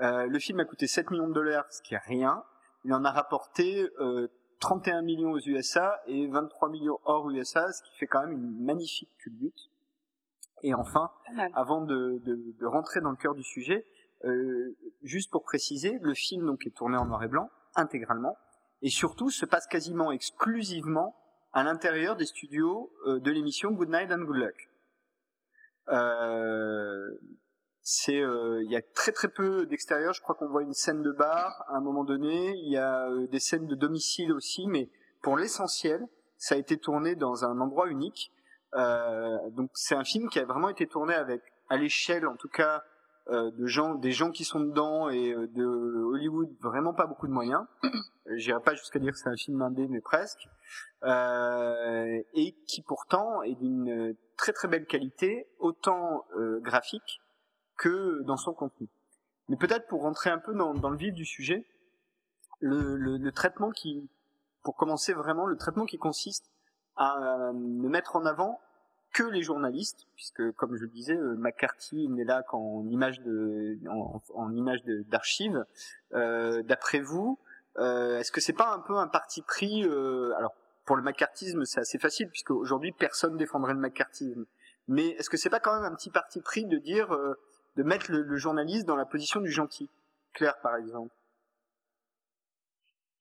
Euh, 0.00 0.26
le 0.26 0.38
film 0.38 0.60
a 0.60 0.64
coûté 0.64 0.86
7 0.86 1.10
millions 1.10 1.28
de 1.28 1.32
dollars, 1.32 1.64
ce 1.70 1.82
qui 1.82 1.94
est 1.94 2.02
rien. 2.04 2.44
Il 2.84 2.92
en 2.92 3.04
a 3.04 3.10
rapporté 3.10 3.88
euh, 4.00 4.28
31 4.60 5.02
millions 5.02 5.32
aux 5.32 5.40
USA 5.40 6.00
et 6.06 6.26
23 6.26 6.68
millions 6.70 6.98
hors 7.04 7.30
USA, 7.30 7.72
ce 7.72 7.82
qui 7.82 7.96
fait 7.98 8.06
quand 8.06 8.20
même 8.20 8.32
une 8.32 8.64
magnifique 8.64 9.10
culbute. 9.18 9.70
Et 10.62 10.74
enfin, 10.74 11.10
avant 11.54 11.82
de, 11.82 12.20
de, 12.24 12.54
de, 12.58 12.66
rentrer 12.66 13.00
dans 13.00 13.10
le 13.10 13.16
cœur 13.16 13.34
du 13.34 13.42
sujet, 13.42 13.84
euh, 14.24 14.76
juste 15.02 15.30
pour 15.30 15.42
préciser, 15.44 15.98
le 16.00 16.14
film 16.14 16.46
donc 16.46 16.66
est 16.66 16.74
tourné 16.74 16.96
en 16.96 17.06
noir 17.06 17.22
et 17.22 17.28
blanc 17.28 17.50
intégralement, 17.74 18.36
et 18.82 18.88
surtout 18.88 19.30
se 19.30 19.44
passe 19.44 19.66
quasiment 19.66 20.10
exclusivement 20.10 21.14
à 21.52 21.62
l'intérieur 21.62 22.16
des 22.16 22.26
studios 22.26 22.92
euh, 23.06 23.20
de 23.20 23.30
l'émission 23.30 23.70
Good 23.70 23.90
Night 23.90 24.10
and 24.10 24.24
Good 24.24 24.36
Luck. 24.36 24.70
Euh, 25.88 27.10
c'est 27.82 28.18
il 28.18 28.68
y 28.68 28.74
a 28.74 28.82
très 28.82 29.12
très 29.12 29.28
peu 29.28 29.64
d'extérieur. 29.66 30.12
Je 30.12 30.20
crois 30.20 30.34
qu'on 30.34 30.48
voit 30.48 30.62
une 30.62 30.72
scène 30.72 31.02
de 31.02 31.12
bar 31.12 31.64
à 31.68 31.76
un 31.76 31.80
moment 31.80 32.02
donné. 32.02 32.56
Il 32.56 32.72
y 32.72 32.76
a 32.76 33.08
des 33.30 33.38
scènes 33.38 33.68
de 33.68 33.76
domicile 33.76 34.32
aussi, 34.32 34.66
mais 34.66 34.90
pour 35.22 35.36
l'essentiel, 35.36 36.04
ça 36.36 36.56
a 36.56 36.58
été 36.58 36.78
tourné 36.78 37.14
dans 37.14 37.44
un 37.44 37.60
endroit 37.60 37.86
unique. 37.86 38.32
Donc 38.72 39.70
c'est 39.74 39.94
un 39.94 40.02
film 40.02 40.28
qui 40.30 40.40
a 40.40 40.44
vraiment 40.44 40.68
été 40.68 40.88
tourné 40.88 41.14
avec, 41.14 41.42
à 41.68 41.76
l'échelle 41.76 42.26
en 42.26 42.34
tout 42.34 42.48
cas, 42.48 42.82
euh, 43.28 43.50
de 43.50 43.66
gens, 43.66 43.94
des 43.94 44.12
gens 44.12 44.30
qui 44.30 44.44
sont 44.44 44.60
dedans 44.60 45.08
et 45.08 45.34
de 45.34 45.64
Hollywood, 45.64 46.48
vraiment 46.60 46.94
pas 46.94 47.06
beaucoup 47.06 47.26
de 47.26 47.32
moyens. 47.32 47.64
J'irai 48.36 48.60
pas 48.60 48.74
jusqu'à 48.74 48.98
dire 48.98 49.12
que 49.12 49.18
c'est 49.18 49.28
un 49.28 49.36
film 49.36 49.62
indé, 49.62 49.86
mais 49.88 50.00
presque. 50.00 50.48
et 51.04 52.56
qui 52.66 52.82
pourtant 52.82 53.42
est 53.42 53.54
d'une 53.54 54.16
très 54.36 54.52
très 54.52 54.68
belle 54.68 54.86
qualité, 54.86 55.48
autant 55.58 56.26
graphique 56.60 57.20
que 57.76 58.22
dans 58.22 58.36
son 58.36 58.52
contenu. 58.52 58.88
Mais 59.48 59.56
peut-être 59.56 59.86
pour 59.86 60.02
rentrer 60.02 60.30
un 60.30 60.38
peu 60.38 60.54
dans, 60.54 60.74
dans 60.74 60.90
le 60.90 60.96
vif 60.96 61.14
du 61.14 61.24
sujet, 61.24 61.66
le, 62.60 62.96
le, 62.96 63.16
le, 63.16 63.32
traitement 63.32 63.70
qui, 63.70 64.08
pour 64.62 64.76
commencer 64.76 65.12
vraiment, 65.12 65.46
le 65.46 65.56
traitement 65.56 65.84
qui 65.84 65.98
consiste 65.98 66.50
à 66.96 67.52
ne 67.54 67.88
mettre 67.88 68.16
en 68.16 68.24
avant 68.24 68.60
que 69.12 69.22
les 69.22 69.42
journalistes, 69.42 70.06
puisque 70.14 70.52
comme 70.52 70.76
je 70.76 70.82
le 70.82 70.88
disais, 70.88 71.16
euh, 71.16 71.36
McCarthy 71.36 72.08
n'est 72.08 72.24
là 72.24 72.42
qu'en 72.42 72.86
image 72.88 73.20
de, 73.22 73.78
en, 74.34 74.52
image 74.54 74.84
d'archives. 74.84 75.64
Euh, 76.12 76.62
D'après 76.62 77.00
vous, 77.00 77.38
euh, 77.78 78.18
est-ce 78.18 78.32
que 78.32 78.40
c'est 78.40 78.52
pas 78.52 78.72
un 78.72 78.80
peu 78.80 78.96
un 78.96 79.06
parti 79.06 79.42
pris 79.42 79.84
euh, 79.84 80.34
Alors 80.36 80.54
pour 80.84 80.96
le 80.96 81.02
McCarthyisme, 81.02 81.64
c'est 81.64 81.80
assez 81.80 81.98
facile 81.98 82.28
puisque 82.28 82.52
aujourd'hui 82.52 82.92
personne 82.92 83.36
défendrait 83.36 83.74
le 83.74 83.80
McCarthyisme. 83.80 84.46
Mais 84.88 85.08
est-ce 85.10 85.28
que 85.28 85.36
c'est 85.36 85.50
pas 85.50 85.60
quand 85.60 85.74
même 85.74 85.90
un 85.90 85.94
petit 85.94 86.10
parti 86.10 86.40
pris 86.40 86.64
de 86.64 86.78
dire 86.78 87.12
euh, 87.12 87.34
de 87.76 87.82
mettre 87.82 88.10
le, 88.10 88.36
journaliste 88.36 88.86
dans 88.86 88.96
la 88.96 89.04
position 89.04 89.40
du 89.40 89.50
gentil? 89.50 89.90
Claire, 90.32 90.58
par 90.62 90.76
exemple. 90.76 91.12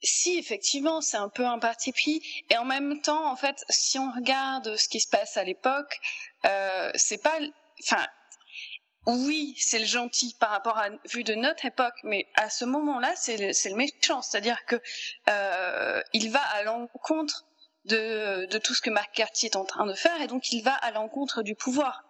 Si, 0.01 0.37
effectivement, 0.37 1.01
c'est 1.01 1.17
un 1.17 1.29
peu 1.29 1.45
un 1.45 1.59
parti 1.59 1.91
pris. 1.91 2.21
Et 2.49 2.57
en 2.57 2.65
même 2.65 3.01
temps, 3.01 3.31
en 3.31 3.35
fait, 3.35 3.63
si 3.69 3.97
on 3.97 4.11
regarde 4.11 4.75
ce 4.75 4.87
qui 4.87 4.99
se 4.99 5.09
passe 5.09 5.37
à 5.37 5.43
l'époque, 5.43 5.99
euh, 6.45 6.91
c'est 6.95 7.21
pas. 7.21 7.39
Enfin, 7.81 8.05
oui, 9.07 9.55
c'est 9.59 9.79
le 9.79 9.85
gentil 9.85 10.35
par 10.39 10.49
rapport 10.49 10.77
à 10.77 10.89
vue 11.05 11.23
de 11.23 11.35
notre 11.35 11.65
époque, 11.65 11.95
mais 12.03 12.27
à 12.35 12.49
ce 12.49 12.65
moment-là, 12.65 13.13
c'est 13.15 13.37
le, 13.37 13.47
le, 13.47 13.75
méchant. 13.75 14.21
C'est-à-dire 14.21 14.65
que 14.65 14.81
euh, 15.29 16.01
il 16.13 16.31
va 16.31 16.41
à 16.41 16.63
l'encontre 16.63 17.45
de, 17.85 18.45
de 18.45 18.57
tout 18.57 18.73
ce 18.73 18.81
que 18.81 18.89
Marc 18.89 19.13
Cartier 19.13 19.49
est 19.49 19.55
en 19.55 19.65
train 19.65 19.85
de 19.85 19.93
faire, 19.93 20.19
et 20.21 20.27
donc 20.27 20.51
il 20.51 20.63
va 20.63 20.73
à 20.73 20.91
l'encontre 20.91 21.43
du 21.43 21.55
pouvoir. 21.55 22.03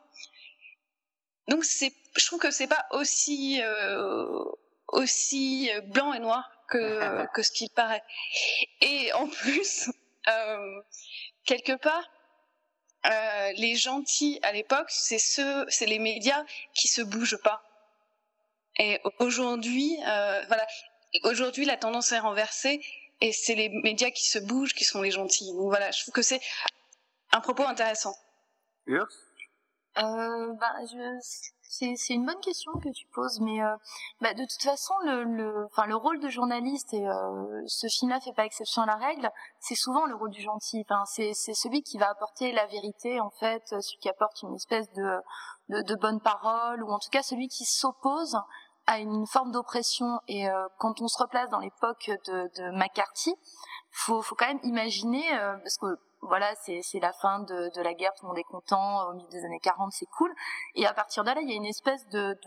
Donc 1.48 1.66
c'est, 1.66 1.94
je 2.18 2.26
trouve 2.26 2.40
que 2.40 2.52
c'est 2.52 2.68
pas 2.68 2.86
aussi 2.92 3.62
euh, 3.62 4.44
aussi 4.88 5.70
blanc 5.88 6.14
et 6.14 6.20
noir 6.20 6.55
que 6.70 7.44
ce 7.44 7.52
qu'il 7.52 7.70
paraît. 7.70 8.04
Et 8.82 9.12
en 9.14 9.28
plus, 9.28 9.90
euh, 10.28 10.82
quelque 11.46 11.74
part, 11.74 12.10
euh, 13.06 13.52
les 13.58 13.76
gentils 13.76 14.40
à 14.42 14.52
l'époque, 14.52 14.88
c'est 14.90 15.20
ceux, 15.20 15.66
c'est 15.70 15.86
les 15.86 16.00
médias 16.00 16.44
qui 16.74 16.88
se 16.88 17.02
bougent 17.02 17.40
pas. 17.44 17.62
Et 18.78 19.00
aujourd'hui, 19.20 19.98
euh, 20.08 20.44
voilà, 20.48 20.66
aujourd'hui 21.24 21.66
la 21.66 21.78
tendance 21.78 22.12
est 22.12 22.20
renversée 22.20 22.82
et 23.22 23.32
c'est 23.32 23.56
les 23.56 23.70
médias 23.70 24.12
qui 24.12 24.28
se 24.28 24.40
bougent 24.40 24.74
qui 24.74 24.84
sont 24.84 25.02
les 25.02 25.12
gentils. 25.12 25.52
Donc 25.54 25.68
voilà, 25.68 25.92
je 25.92 26.02
trouve 26.02 26.14
que 26.14 26.22
c'est 26.22 26.42
un 27.32 27.42
propos 27.42 27.64
intéressant. 27.64 28.16
Euh, 29.98 30.54
bah, 30.60 30.74
c'est, 31.62 31.96
c'est 31.96 32.14
une 32.14 32.26
bonne 32.26 32.40
question 32.42 32.74
que 32.74 32.90
tu 32.90 33.08
poses, 33.14 33.40
mais 33.40 33.64
euh, 33.64 33.76
bah, 34.22 34.34
de 34.34 34.44
toute 34.44 34.62
façon, 34.62 34.94
le, 35.06 35.24
le, 35.24 35.66
enfin, 35.72 35.86
le 35.86 35.96
rôle 35.96 36.20
de 36.20 36.28
journaliste, 36.28 36.94
et 36.94 37.08
euh, 37.08 37.62
ce 37.66 37.88
film-là 37.88 38.20
fait 38.20 38.34
pas 38.34 38.46
exception 38.46 38.82
à 38.82 38.86
la 38.86 38.96
règle, 38.96 39.30
c'est 39.60 39.76
souvent 39.76 40.06
le 40.06 40.16
rôle 40.16 40.32
du 40.32 40.42
gentil. 40.42 40.86
Enfin, 40.90 41.04
c'est, 41.06 41.34
celui 41.34 41.82
qui 41.82 41.98
va 41.98 42.10
apporter 42.10 42.52
la 42.52 42.66
vérité, 42.68 43.20
en 43.20 43.30
fait, 43.40 43.64
celui 43.68 43.98
qui 44.02 44.10
apporte 44.10 44.42
une 44.44 44.56
espèce 44.56 44.92
de, 44.92 45.18
de, 45.70 45.82
de 45.82 45.96
bonne 45.96 46.20
parole, 46.20 46.84
ou 46.84 46.92
en 46.92 47.00
tout 47.00 47.10
cas 47.10 47.24
celui 47.24 47.48
qui 47.48 47.64
s'oppose 47.66 48.38
à 48.88 49.00
une 49.00 49.26
forme 49.28 49.52
d'oppression. 49.52 50.20
Et 50.28 50.50
euh, 50.50 50.68
quand 50.78 51.02
on 51.02 51.08
se 51.08 51.22
replace 51.22 51.50
dans 51.50 51.60
l'époque 51.60 52.12
de, 52.28 52.50
de 52.58 52.78
McCarthy, 52.78 53.34
faut, 53.92 54.22
faut 54.22 54.36
quand 54.36 54.48
même 54.48 54.60
imaginer, 54.64 55.24
parce 55.64 55.78
que 55.78 55.88
voilà, 56.22 56.54
c'est 56.56 57.00
la 57.00 57.14
fin 57.14 57.40
de, 57.40 57.82
la 57.82 57.94
guerre, 57.94 58.12
tout 58.18 58.26
le 58.26 58.30
monde 58.30 58.40
est 58.40 58.44
content, 58.44 59.10
au 59.10 59.14
milieu 59.14 59.30
des 59.30 59.46
années 59.46 59.60
40, 59.60 59.92
c'est 59.92 60.08
cool. 60.18 60.34
Et 60.76 60.86
à 60.86 60.94
partir 60.94 61.24
de 61.24 61.30
là, 61.30 61.42
il 61.42 61.50
y 61.50 61.54
a 61.54 61.56
une 61.56 61.66
espèce 61.66 62.08
de, 62.10 62.38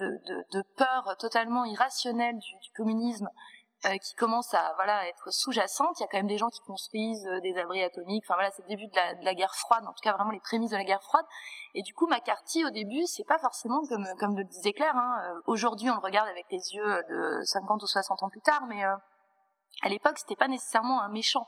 peur 0.76 1.16
totalement 1.18 1.64
irrationnelle 1.64 2.37
du, 2.38 2.70
communisme 2.76 3.28
euh, 3.84 3.96
qui 3.98 4.14
commence 4.14 4.54
à 4.54 4.72
voilà 4.75 5.06
être 5.06 5.32
sous-jacente. 5.32 5.98
Il 5.98 6.02
y 6.02 6.04
a 6.04 6.08
quand 6.08 6.18
même 6.18 6.26
des 6.26 6.38
gens 6.38 6.48
qui 6.48 6.60
construisent 6.60 7.26
euh, 7.28 7.40
des 7.40 7.56
abris 7.56 7.82
atomiques. 7.82 8.25
Enfin 8.26 8.34
voilà, 8.34 8.50
c'est 8.50 8.62
le 8.62 8.68
début 8.68 8.88
de 8.88 9.25
la, 9.25 9.34
guerre 9.34 9.54
froide, 9.54 9.84
en 9.87 9.92
tout 9.92 10.02
cas 10.02 10.12
vraiment 10.14 10.32
les 10.32 10.40
prémices 10.40 10.72
de 10.72 10.76
la 10.76 10.84
guerre 10.84 11.02
froide. 11.02 11.25
Et 11.75 11.82
du 11.82 11.94
coup, 11.94 12.08
McCarthy 12.08 12.64
au 12.64 12.70
début, 12.70 13.06
c'est 13.06 13.25
pas 13.25 13.38
forcément 13.38 13.80
comme 13.88 14.06
comme 14.18 14.37
le 14.37 14.44
disait 14.44 14.72
Claire. 14.72 14.96
Hein. 14.96 15.22
Euh, 15.25 15.40
aujourd'hui, 15.46 15.90
on 15.90 15.94
le 15.94 16.00
regarde 16.00 16.28
avec 16.28 16.46
les 16.50 16.75
yeux 16.75 17.02
de 17.08 17.40
50 17.44 17.82
ou 17.82 17.87
60 17.87 18.22
ans 18.25 18.28
plus 18.28 18.40
tard, 18.40 18.66
mais 18.66 18.82
à 18.82 19.88
l'époque, 19.88 20.18
c'était 20.18 20.37
pas 20.37 20.48
nécessairement 20.48 21.00
un 21.00 21.08
méchant 21.08 21.46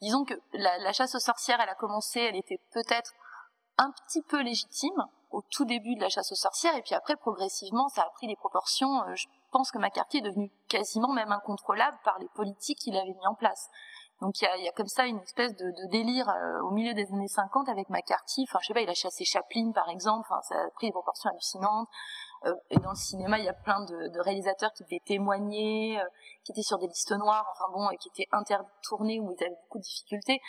disons 0.00 0.24
que 0.24 0.34
la, 0.52 0.92
chasse 0.92 1.14
aux 1.14 1.20
sorcières, 1.20 1.60
elle 1.60 1.68
a 1.68 1.74
commencé, 1.74 2.20
elle 2.20 2.36
était 2.36 2.60
peut-être 2.72 3.12
un 3.78 3.90
petit 3.90 4.22
peu 4.22 4.42
légitime 4.42 5.06
au 5.30 5.42
tout 5.50 5.64
début 5.64 5.94
de 5.94 6.00
la 6.00 6.08
chasse 6.08 6.32
aux 6.32 6.36
sorcières, 6.36 6.76
et 6.76 6.82
puis 6.82 6.94
après, 6.94 7.16
progressivement, 7.16 7.88
ça 7.88 8.02
a 8.02 8.10
pris 8.10 8.26
des 8.26 8.36
proportions. 8.36 9.02
Euh, 9.04 9.14
je 9.14 9.26
pense 9.52 9.70
que 9.70 9.78
McCarthy 9.78 10.18
est 10.18 10.22
devenu 10.22 10.50
quasiment 10.68 11.12
même 11.12 11.30
incontrôlable 11.30 11.98
par 12.04 12.18
les 12.18 12.28
politiques 12.34 12.78
qu'il 12.78 12.96
avait 12.96 13.14
mis 13.14 13.26
en 13.26 13.34
place. 13.34 13.68
Donc 14.20 14.40
il 14.42 14.64
y 14.64 14.68
a, 14.68 14.72
comme 14.72 14.86
ça 14.86 15.06
une 15.06 15.20
espèce 15.20 15.56
de, 15.56 15.64
de 15.64 15.90
délire 15.90 16.28
euh, 16.28 16.60
au 16.62 16.72
milieu 16.72 16.92
des 16.92 17.06
années 17.12 17.28
50 17.28 17.68
avec 17.68 17.88
McCarthy. 17.88 18.44
Enfin, 18.48 18.58
je 18.60 18.66
sais 18.68 18.74
pas, 18.74 18.82
il 18.82 18.90
a 18.90 18.94
chassé 18.94 19.24
Chaplin 19.24 19.72
par 19.72 19.88
exemple. 19.88 20.26
Enfin, 20.30 20.42
ça 20.42 20.56
a 20.56 20.70
pris 20.74 20.88
des 20.88 20.92
proportions 20.92 21.30
hallucinantes. 21.30 21.88
Euh, 22.46 22.54
et 22.70 22.78
dans 22.78 22.90
le 22.90 22.96
cinéma, 22.96 23.38
il 23.38 23.44
y 23.44 23.48
a 23.48 23.54
plein 23.54 23.84
de, 23.84 24.08
de 24.08 24.20
réalisateurs 24.20 24.72
qui 24.72 24.84
devaient 24.84 25.02
témoigner, 25.04 26.00
euh, 26.00 26.04
qui 26.44 26.52
étaient 26.52 26.62
sur 26.62 26.78
des 26.78 26.86
listes 26.86 27.12
noires, 27.12 27.46
enfin 27.52 27.70
bon, 27.72 27.90
et 27.90 27.96
qui 27.98 28.08
étaient 28.08 28.28
tourner 28.82 29.20
où 29.20 29.32
ils 29.32 29.44
avaient 29.44 29.56
beaucoup 29.62 29.78
de 29.78 29.82
difficultés. 29.82 30.40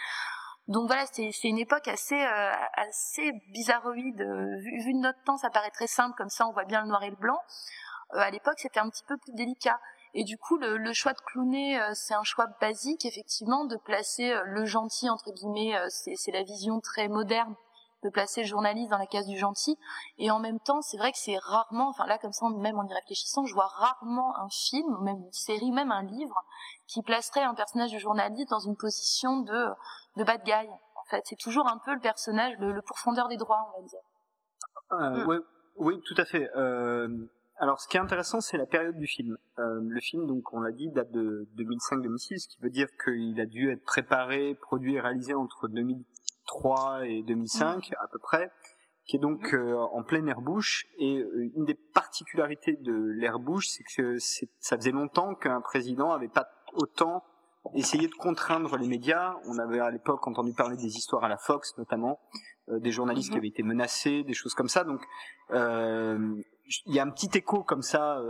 Donc 0.67 0.87
voilà, 0.87 1.05
c'est 1.11 1.31
une 1.43 1.57
époque 1.57 1.87
assez 1.87 2.21
euh, 2.21 2.51
assez 2.75 3.31
bizarroïde. 3.51 4.21
Vu, 4.21 4.83
vu, 4.83 4.93
de 4.93 4.99
notre 4.99 5.21
temps, 5.23 5.37
ça 5.37 5.49
paraît 5.49 5.71
très 5.71 5.87
simple, 5.87 6.15
comme 6.17 6.29
ça 6.29 6.47
on 6.47 6.53
voit 6.53 6.65
bien 6.65 6.81
le 6.81 6.87
noir 6.87 7.03
et 7.03 7.09
le 7.09 7.15
blanc. 7.15 7.39
à 8.11 8.29
l'époque, 8.29 8.59
c'était 8.59 8.79
un 8.79 8.89
petit 8.89 9.03
peu 9.03 9.17
plus 9.17 9.33
délicat. 9.33 9.79
Et 10.13 10.23
du 10.23 10.37
coup, 10.37 10.57
le, 10.57 10.77
le 10.77 10.93
choix 10.93 11.13
de 11.13 11.19
clowner, 11.25 11.79
c'est 11.93 12.13
un 12.13 12.23
choix 12.23 12.47
basique, 12.59 13.05
effectivement, 13.05 13.65
de 13.65 13.77
placer 13.77 14.33
le 14.45 14.65
gentil, 14.65 15.09
entre 15.09 15.31
guillemets, 15.31 15.73
c'est 15.89 16.31
la 16.31 16.43
vision 16.43 16.79
très 16.79 17.07
moderne 17.07 17.55
de 18.03 18.09
placer 18.09 18.41
le 18.41 18.47
journaliste 18.47 18.91
dans 18.91 18.97
la 18.97 19.05
case 19.05 19.27
du 19.27 19.37
gentil. 19.37 19.77
Et 20.17 20.31
en 20.31 20.39
même 20.39 20.59
temps, 20.59 20.81
c'est 20.81 20.97
vrai 20.97 21.11
que 21.11 21.17
c'est 21.17 21.37
rarement, 21.37 21.89
enfin 21.89 22.05
là 22.05 22.17
comme 22.17 22.33
ça, 22.33 22.47
même 22.49 22.77
en 22.77 22.85
y 22.85 22.93
réfléchissant, 22.93 23.45
je 23.45 23.53
vois 23.53 23.67
rarement 23.67 24.35
un 24.37 24.49
film, 24.49 24.97
même 25.01 25.17
une 25.17 25.31
série, 25.31 25.71
même 25.71 25.91
un 25.91 26.03
livre, 26.03 26.35
qui 26.87 27.01
placerait 27.01 27.43
un 27.43 27.53
personnage 27.53 27.91
de 27.91 27.99
journaliste 27.99 28.49
dans 28.49 28.59
une 28.59 28.75
position 28.75 29.41
de, 29.41 29.65
de 30.17 30.23
bad 30.23 30.43
guy. 30.43 30.67
En 30.95 31.05
fait, 31.09 31.21
c'est 31.25 31.37
toujours 31.37 31.67
un 31.67 31.79
peu 31.83 31.93
le 31.93 31.99
personnage, 31.99 32.55
le, 32.59 32.71
le 32.71 32.81
pourfondeur 32.81 33.27
des 33.27 33.37
droits, 33.37 33.71
on 33.75 33.81
va 33.81 33.87
dire. 33.87 33.99
Euh, 34.93 35.25
ouais, 35.25 35.39
oui, 35.77 36.01
tout 36.05 36.15
à 36.17 36.25
fait. 36.25 36.49
Euh, 36.55 37.07
alors, 37.57 37.79
ce 37.79 37.87
qui 37.87 37.97
est 37.97 37.99
intéressant, 37.99 38.41
c'est 38.41 38.57
la 38.57 38.65
période 38.65 38.97
du 38.97 39.07
film. 39.07 39.37
Euh, 39.59 39.79
le 39.83 39.99
film, 39.99 40.25
donc, 40.25 40.51
on 40.53 40.61
l'a 40.61 40.71
dit, 40.71 40.89
date 40.89 41.11
de 41.11 41.47
2005-2006, 41.57 42.39
ce 42.39 42.47
qui 42.47 42.61
veut 42.61 42.69
dire 42.69 42.87
qu'il 43.03 43.39
a 43.39 43.45
dû 43.45 43.71
être 43.71 43.83
préparé, 43.83 44.55
produit 44.55 44.95
et 44.95 44.99
réalisé 44.99 45.33
entre 45.33 45.67
2000 45.67 46.03
2003 46.51 47.07
et 47.07 47.23
2005 47.23 47.91
à 47.99 48.07
peu 48.07 48.19
près, 48.19 48.51
qui 49.05 49.17
est 49.17 49.19
donc 49.19 49.53
euh, 49.53 49.75
en 49.75 50.03
pleine 50.03 50.27
airbouche. 50.27 50.85
Et 50.97 51.17
euh, 51.17 51.51
une 51.55 51.65
des 51.65 51.73
particularités 51.73 52.75
de 52.75 52.93
l'airbouche, 52.93 53.67
c'est 53.69 53.83
que 53.95 54.17
ça 54.19 54.77
faisait 54.77 54.91
longtemps 54.91 55.35
qu'un 55.35 55.61
président 55.61 56.11
avait 56.11 56.27
pas 56.27 56.47
autant 56.73 57.23
essayé 57.75 58.07
de 58.07 58.13
contraindre 58.13 58.75
les 58.77 58.87
médias. 58.87 59.35
On 59.45 59.57
avait 59.59 59.79
à 59.79 59.91
l'époque 59.91 60.27
entendu 60.27 60.53
parler 60.53 60.77
des 60.77 60.97
histoires 60.97 61.23
à 61.23 61.29
la 61.29 61.37
Fox 61.37 61.77
notamment, 61.77 62.19
euh, 62.69 62.79
des 62.79 62.91
journalistes 62.91 63.29
qui 63.29 63.35
mhm. 63.35 63.39
avaient 63.39 63.47
été 63.49 63.63
menacés, 63.63 64.23
des 64.23 64.33
choses 64.33 64.53
comme 64.53 64.69
ça. 64.69 64.83
Donc 64.83 65.01
il 66.85 66.95
y 66.95 66.99
a 66.99 67.03
un 67.03 67.09
petit 67.09 67.37
écho 67.37 67.63
comme 67.63 67.81
ça 67.81 68.21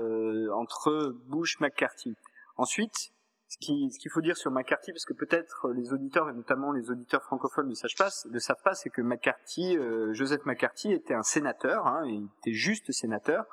entre 0.56 1.16
Bush 1.28 1.60
McCarthy. 1.60 2.16
Ensuite, 2.58 3.14
ce 3.52 3.58
qu'il 3.58 3.92
ce 3.92 4.10
faut 4.10 4.22
dire 4.22 4.38
sur 4.38 4.50
McCarthy, 4.50 4.94
parce 4.94 5.04
que 5.04 5.14
peut-être 5.14 5.70
les 5.74 5.92
auditeurs 5.92 6.30
et 6.30 6.34
notamment 6.34 6.72
les 6.72 6.90
auditeurs 6.90 7.22
francophones 7.24 7.68
ne 7.68 7.76
savent 7.76 7.90
pas, 7.98 8.10
ne 8.30 8.40
savent 8.40 8.62
pas, 8.64 8.74
c'est 8.76 8.90
que 8.90 9.02
McCarthy, 9.02 9.78
euh, 9.78 10.14
Joseph 10.14 10.46
McCarthy 10.46 10.94
était 10.94 11.14
un 11.14 11.24
sénateur, 11.24 11.86
hein, 11.86 12.04
il 12.06 12.30
était 12.40 12.54
juste 12.54 12.94
sénateur, 12.94 13.46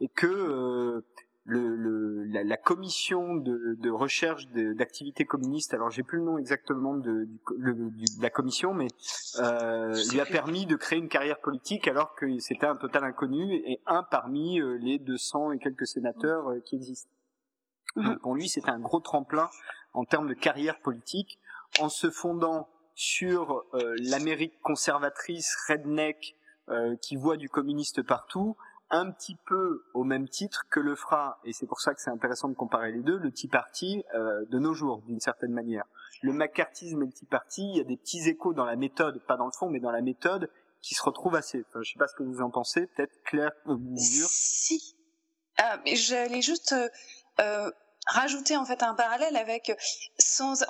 et 0.00 0.08
que 0.08 0.26
euh, 0.26 1.00
le, 1.46 1.76
le, 1.76 2.24
la, 2.24 2.56
commission 2.56 3.36
de, 3.36 3.76
de 3.78 3.90
recherche 3.90 4.46
d'activités 4.48 5.24
communistes, 5.24 5.72
alors 5.74 5.90
j'ai 5.90 6.02
plus 6.02 6.18
le 6.18 6.24
nom 6.24 6.38
exactement 6.38 6.94
de, 6.94 7.24
du, 7.24 7.38
le, 7.56 7.74
de 7.74 8.22
la 8.22 8.30
commission, 8.30 8.74
mais 8.74 8.88
euh, 9.38 9.94
lui 10.12 10.20
a 10.20 10.26
permis 10.26 10.66
de 10.66 10.74
créer 10.74 10.98
une 10.98 11.08
carrière 11.08 11.38
politique 11.38 11.86
alors 11.86 12.14
que 12.16 12.26
c'était 12.40 12.66
un 12.66 12.76
total 12.76 13.04
inconnu 13.04 13.54
et 13.54 13.80
un 13.86 14.02
parmi 14.02 14.60
euh, 14.60 14.76
les 14.80 14.98
200 14.98 15.52
et 15.52 15.58
quelques 15.58 15.86
sénateurs 15.86 16.50
euh, 16.50 16.60
qui 16.64 16.74
existent. 16.74 17.10
Donc 17.96 18.06
mhm. 18.06 18.18
pour 18.18 18.34
lui, 18.34 18.48
c'était 18.48 18.70
un 18.70 18.80
gros 18.80 19.00
tremplin 19.00 19.48
en 19.94 20.04
termes 20.04 20.28
de 20.28 20.34
carrière 20.34 20.80
politique, 20.80 21.38
en 21.80 21.88
se 21.88 22.10
fondant 22.10 22.68
sur 22.94 23.64
euh, 23.74 23.94
l'Amérique 23.98 24.60
conservatrice, 24.62 25.56
redneck, 25.68 26.34
qui 27.00 27.14
voit 27.14 27.36
du 27.36 27.48
communiste 27.48 28.02
partout, 28.02 28.56
un 28.90 29.10
petit 29.10 29.36
peu 29.46 29.84
au 29.94 30.04
même 30.04 30.28
titre 30.28 30.64
que 30.70 30.80
le 30.80 30.94
fera, 30.94 31.40
et 31.44 31.52
c'est 31.52 31.66
pour 31.66 31.80
ça 31.80 31.94
que 31.94 32.00
c'est 32.00 32.10
intéressant 32.10 32.48
de 32.48 32.54
comparer 32.54 32.92
les 32.92 33.02
deux, 33.02 33.18
le 33.18 33.32
Tea 33.32 33.48
Party 33.48 34.04
euh, 34.14 34.44
de 34.48 34.58
nos 34.58 34.74
jours, 34.74 35.02
d'une 35.06 35.20
certaine 35.20 35.52
manière. 35.52 35.84
Le 36.22 36.32
McCarthyisme 36.32 37.02
et 37.02 37.06
le 37.06 37.12
Tea 37.12 37.26
Party, 37.26 37.62
il 37.62 37.76
y 37.78 37.80
a 37.80 37.84
des 37.84 37.96
petits 37.96 38.28
échos 38.28 38.54
dans 38.54 38.64
la 38.64 38.76
méthode, 38.76 39.20
pas 39.26 39.36
dans 39.36 39.46
le 39.46 39.52
fond, 39.52 39.68
mais 39.68 39.80
dans 39.80 39.90
la 39.90 40.02
méthode, 40.02 40.50
qui 40.82 40.94
se 40.94 41.02
retrouvent 41.02 41.34
assez. 41.34 41.64
Enfin, 41.68 41.80
je 41.82 41.92
sais 41.92 41.98
pas 41.98 42.06
ce 42.06 42.14
que 42.14 42.22
vous 42.22 42.40
en 42.40 42.50
pensez, 42.50 42.86
peut-être 42.86 43.12
Claire 43.24 43.52
ou 43.66 43.76
Mur. 43.76 43.98
Si. 43.98 44.96
Ah, 45.58 45.80
mais 45.84 45.96
j'allais 45.96 46.42
juste 46.42 46.72
euh, 46.72 46.88
euh, 47.40 47.70
rajouter 48.06 48.56
en 48.56 48.64
fait 48.64 48.82
un 48.82 48.94
parallèle 48.94 49.36
avec 49.36 49.72
sans 50.18 50.64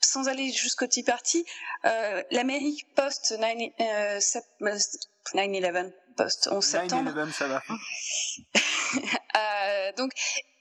sans 0.00 0.28
aller 0.28 0.50
jusqu'au 0.50 0.86
Tea 0.86 1.04
Party, 1.04 1.44
euh, 1.84 2.22
l'Amérique 2.30 2.86
post 2.94 3.34
9/11 3.38 5.92
post 6.16 6.48
11 6.50 6.64
septembre. 6.64 7.12
ça 7.32 7.48
va. 7.48 7.62
euh, 8.54 9.92
donc 9.96 10.12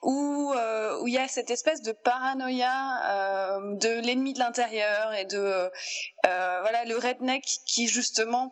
où 0.01 0.53
euh, 0.55 0.99
où 1.01 1.07
il 1.07 1.13
y 1.13 1.17
a 1.17 1.27
cette 1.27 1.51
espèce 1.51 1.81
de 1.81 1.91
paranoïa 1.91 3.01
euh, 3.05 3.75
de 3.75 4.05
l'ennemi 4.05 4.33
de 4.33 4.39
l'intérieur 4.39 5.13
et 5.13 5.25
de 5.25 5.37
euh, 5.37 5.69
voilà 6.61 6.85
le 6.85 6.97
redneck 6.97 7.43
qui 7.65 7.87
justement 7.87 8.51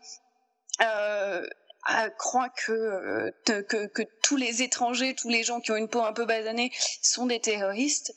croit 2.18 2.50
que, 2.50 3.32
que 3.46 3.88
que 3.88 4.04
tous 4.24 4.36
les 4.36 4.62
étrangers, 4.62 5.16
tous 5.16 5.30
les 5.30 5.44
gens 5.44 5.60
qui 5.60 5.72
ont 5.72 5.76
une 5.76 5.90
peau 5.90 6.02
un 6.02 6.14
peu 6.14 6.26
basanée 6.26 6.72
sont 7.02 7.26
des 7.26 7.40
terroristes. 7.40 8.14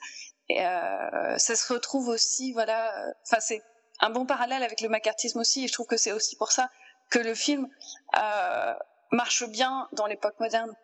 Et 0.48 0.58
ça 0.58 1.56
se 1.56 1.72
retrouve 1.72 2.08
aussi, 2.08 2.52
voilà. 2.52 2.92
Enfin, 3.26 3.40
c'est 3.40 3.62
un 4.00 4.10
bon 4.10 4.26
parallèle 4.26 4.62
avec 4.62 4.80
le 4.80 4.88
macartisme 4.88 5.38
aussi, 5.38 5.64
et 5.64 5.68
je 5.68 5.72
trouve 5.72 5.86
que 5.86 5.96
c'est 5.96 6.12
aussi 6.12 6.36
pour 6.36 6.50
ça 6.50 6.68
que 7.12 7.18
le 7.18 7.34
film 7.34 7.68
euh, 8.16 8.74
marche 9.12 9.44
bien 9.48 9.88
dans 9.92 10.06
l'époque 10.06 10.38
moderne. 10.40 10.74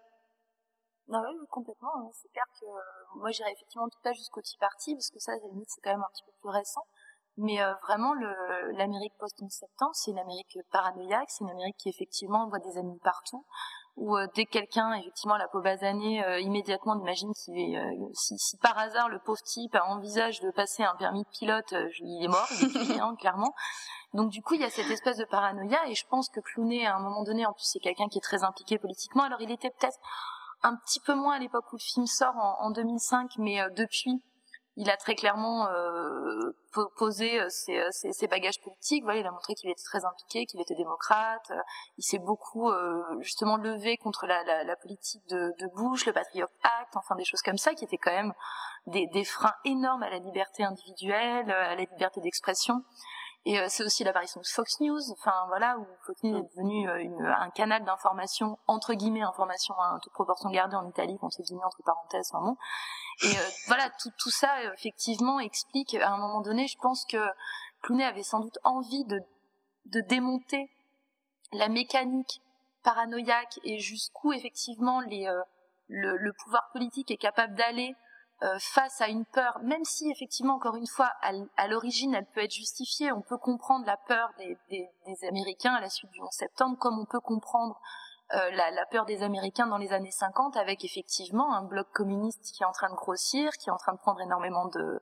Non, 1.08 1.20
oui, 1.26 1.46
complètement. 1.50 1.96
Hein. 1.96 2.10
C'est 2.12 2.28
clair 2.28 2.44
que 2.60 2.66
euh, 2.66 3.16
moi 3.16 3.30
j'irais 3.30 3.52
effectivement 3.52 3.88
tout 3.88 4.08
à 4.08 4.12
jusqu'au 4.12 4.42
Tea 4.42 4.58
Party 4.60 4.94
parce 4.94 5.10
que 5.10 5.18
ça, 5.18 5.32
c'est 5.66 5.80
quand 5.82 5.90
même 5.90 6.02
un 6.02 6.12
petit 6.12 6.22
peu 6.24 6.32
plus 6.40 6.50
récent. 6.50 6.86
Mais 7.40 7.62
euh, 7.62 7.72
vraiment, 7.86 8.14
l'Amérique 8.72 9.12
post-11 9.20 9.48
septembre, 9.48 9.92
c'est 9.94 10.10
une 10.10 10.18
Amérique 10.18 10.58
paranoïaque, 10.72 11.30
c'est 11.30 11.44
une 11.44 11.50
Amérique 11.50 11.76
qui 11.76 11.88
effectivement 11.88 12.48
voit 12.48 12.58
des 12.58 12.78
ennemis 12.78 12.98
partout, 13.04 13.46
où 13.96 14.16
euh, 14.16 14.26
dès 14.34 14.44
que 14.44 14.50
quelqu'un, 14.50 14.92
effectivement, 14.94 15.36
la 15.36 15.46
peau 15.46 15.60
basanée, 15.60 16.24
euh, 16.24 16.40
immédiatement, 16.40 16.94
on 16.96 17.00
imagine 17.00 17.32
qu'il 17.34 17.56
est, 17.56 17.80
si, 18.12 18.36
si, 18.38 18.56
par 18.56 18.76
hasard 18.76 19.08
le 19.08 19.20
pauvre 19.20 19.40
type 19.40 19.76
envisage 19.86 20.40
de 20.40 20.50
passer 20.50 20.82
un 20.82 20.96
permis 20.96 21.22
de 21.22 21.28
pilote, 21.28 21.72
il 22.00 22.24
est 22.24 22.28
mort, 22.28 22.48
il 22.60 22.90
est 22.90 22.98
hein, 22.98 23.14
clairement. 23.20 23.54
Donc 24.14 24.30
du 24.30 24.42
coup, 24.42 24.54
il 24.54 24.60
y 24.60 24.64
a 24.64 24.70
cette 24.70 24.90
espèce 24.90 25.18
de 25.18 25.24
paranoïa, 25.24 25.78
et 25.86 25.94
je 25.94 26.06
pense 26.08 26.28
que 26.30 26.40
Clooney, 26.40 26.86
à 26.86 26.96
un 26.96 27.00
moment 27.00 27.22
donné, 27.22 27.46
en 27.46 27.52
plus, 27.52 27.66
c'est 27.66 27.78
quelqu'un 27.78 28.08
qui 28.08 28.18
est 28.18 28.22
très 28.22 28.42
impliqué 28.42 28.78
politiquement. 28.78 29.22
Alors 29.22 29.40
il 29.40 29.52
était 29.52 29.70
peut-être 29.70 29.98
un 30.64 30.74
petit 30.74 30.98
peu 30.98 31.14
moins 31.14 31.36
à 31.36 31.38
l'époque 31.38 31.72
où 31.72 31.76
le 31.76 31.82
film 31.82 32.06
sort 32.06 32.34
en, 32.36 32.66
en 32.66 32.70
2005, 32.72 33.30
mais 33.38 33.60
depuis, 33.76 34.20
il 34.80 34.88
a 34.90 34.96
très 34.96 35.16
clairement 35.16 35.66
euh, 35.66 36.56
posé 36.96 37.40
euh, 37.40 37.46
euh, 37.46 37.88
ses, 37.90 38.12
ses, 38.12 38.28
bagages 38.28 38.60
politiques. 38.62 39.02
Voilà, 39.02 39.18
il 39.18 39.26
a 39.26 39.32
montré 39.32 39.54
qu'il 39.54 39.68
était 39.70 39.82
très 39.82 40.04
impliqué, 40.04 40.46
qu'il 40.46 40.60
était 40.60 40.76
démocrate. 40.76 41.52
Il 41.98 42.04
s'est 42.04 42.20
beaucoup 42.20 42.70
justement 43.20 43.56
levé 43.56 43.96
contre 43.96 44.26
la, 44.26 44.44
la, 44.44 44.62
la 44.62 44.76
politique 44.76 45.26
de, 45.28 45.52
de, 45.58 45.66
Bush, 45.74 46.06
le 46.06 46.12
Patriot 46.12 46.46
Act, 46.62 46.96
enfin 46.96 47.16
des 47.16 47.24
choses 47.24 47.42
comme 47.42 47.58
ça, 47.58 47.74
qui 47.74 47.84
étaient 47.84 47.98
quand 47.98 48.12
même 48.12 48.32
des, 48.86 49.08
des 49.08 49.24
freins 49.24 49.54
énormes 49.64 50.04
à 50.04 50.10
la 50.10 50.18
liberté 50.18 50.62
individuelle, 50.62 51.50
à 51.50 51.74
la 51.74 51.84
liberté 51.84 52.20
d'expression. 52.20 52.84
Et 53.44 53.58
c'est 53.68 53.82
aussi 53.82 54.04
l'apparition 54.04 54.40
de 54.40 54.46
Fox 54.46 54.80
News, 54.80 55.00
enfin 55.12 55.32
voilà, 55.46 55.78
où 55.78 55.86
Fox 56.06 56.22
News 56.22 56.36
est 56.36 56.42
mm. 56.42 56.48
devenu 56.54 56.88
euh, 56.88 56.98
une, 56.98 57.24
un 57.24 57.50
canal 57.50 57.82
d'information 57.84 58.58
entre 58.66 58.92
guillemets 58.92 59.22
information 59.22 59.74
à 59.78 59.98
toute 60.02 60.12
proportion 60.12 60.50
gardée 60.50 60.76
en 60.76 60.86
Italie, 60.86 61.16
s'est 61.30 61.42
dit 61.44 61.54
entre 61.54 61.82
parenthèses, 61.82 62.30
enfin 62.32 62.44
bon. 62.44 62.56
Et 63.22 63.36
euh, 63.36 63.48
voilà, 63.66 63.90
tout, 64.00 64.10
tout 64.18 64.30
ça 64.30 64.62
effectivement 64.74 65.40
explique 65.40 65.94
à 65.94 66.10
un 66.10 66.18
moment 66.18 66.40
donné, 66.40 66.66
je 66.68 66.78
pense 66.78 67.04
que 67.04 67.18
Clooney 67.82 68.04
avait 68.04 68.22
sans 68.22 68.40
doute 68.40 68.58
envie 68.64 69.04
de, 69.04 69.20
de 69.86 70.00
démonter 70.00 70.70
la 71.52 71.68
mécanique 71.68 72.40
paranoïaque 72.84 73.58
et 73.64 73.78
jusqu'où 73.78 74.32
effectivement 74.32 75.00
les, 75.00 75.28
le, 75.88 76.16
le, 76.16 76.32
pouvoir 76.32 76.70
politique 76.72 77.10
est 77.10 77.16
capable 77.16 77.54
d'aller 77.54 77.94
euh, 78.44 78.58
face 78.60 79.00
à 79.00 79.08
une 79.08 79.24
peur, 79.24 79.58
même 79.64 79.84
si 79.84 80.08
effectivement, 80.12 80.54
encore 80.54 80.76
une 80.76 80.86
fois, 80.86 81.10
à, 81.22 81.66
l'origine, 81.66 82.14
elle 82.14 82.26
peut 82.26 82.44
être 82.44 82.52
justifiée, 82.52 83.10
on 83.10 83.20
peut 83.20 83.36
comprendre 83.36 83.84
la 83.84 83.96
peur 83.96 84.30
des, 84.38 84.56
des, 84.70 84.88
des, 85.06 85.26
Américains 85.26 85.74
à 85.74 85.80
la 85.80 85.90
suite 85.90 86.12
du 86.12 86.20
11 86.20 86.28
septembre, 86.30 86.78
comme 86.78 87.00
on 87.00 87.04
peut 87.04 87.18
comprendre 87.18 87.80
euh, 88.34 88.50
la, 88.50 88.70
la, 88.70 88.86
peur 88.86 89.06
des 89.06 89.22
Américains 89.22 89.66
dans 89.66 89.78
les 89.78 89.92
années 89.92 90.10
50, 90.10 90.56
avec 90.56 90.84
effectivement 90.84 91.54
un 91.54 91.62
bloc 91.62 91.88
communiste 91.92 92.52
qui 92.54 92.62
est 92.62 92.66
en 92.66 92.72
train 92.72 92.90
de 92.90 92.94
grossir, 92.94 93.52
qui 93.52 93.70
est 93.70 93.72
en 93.72 93.78
train 93.78 93.92
de 93.92 93.98
prendre 93.98 94.20
énormément 94.20 94.66
de 94.66 95.00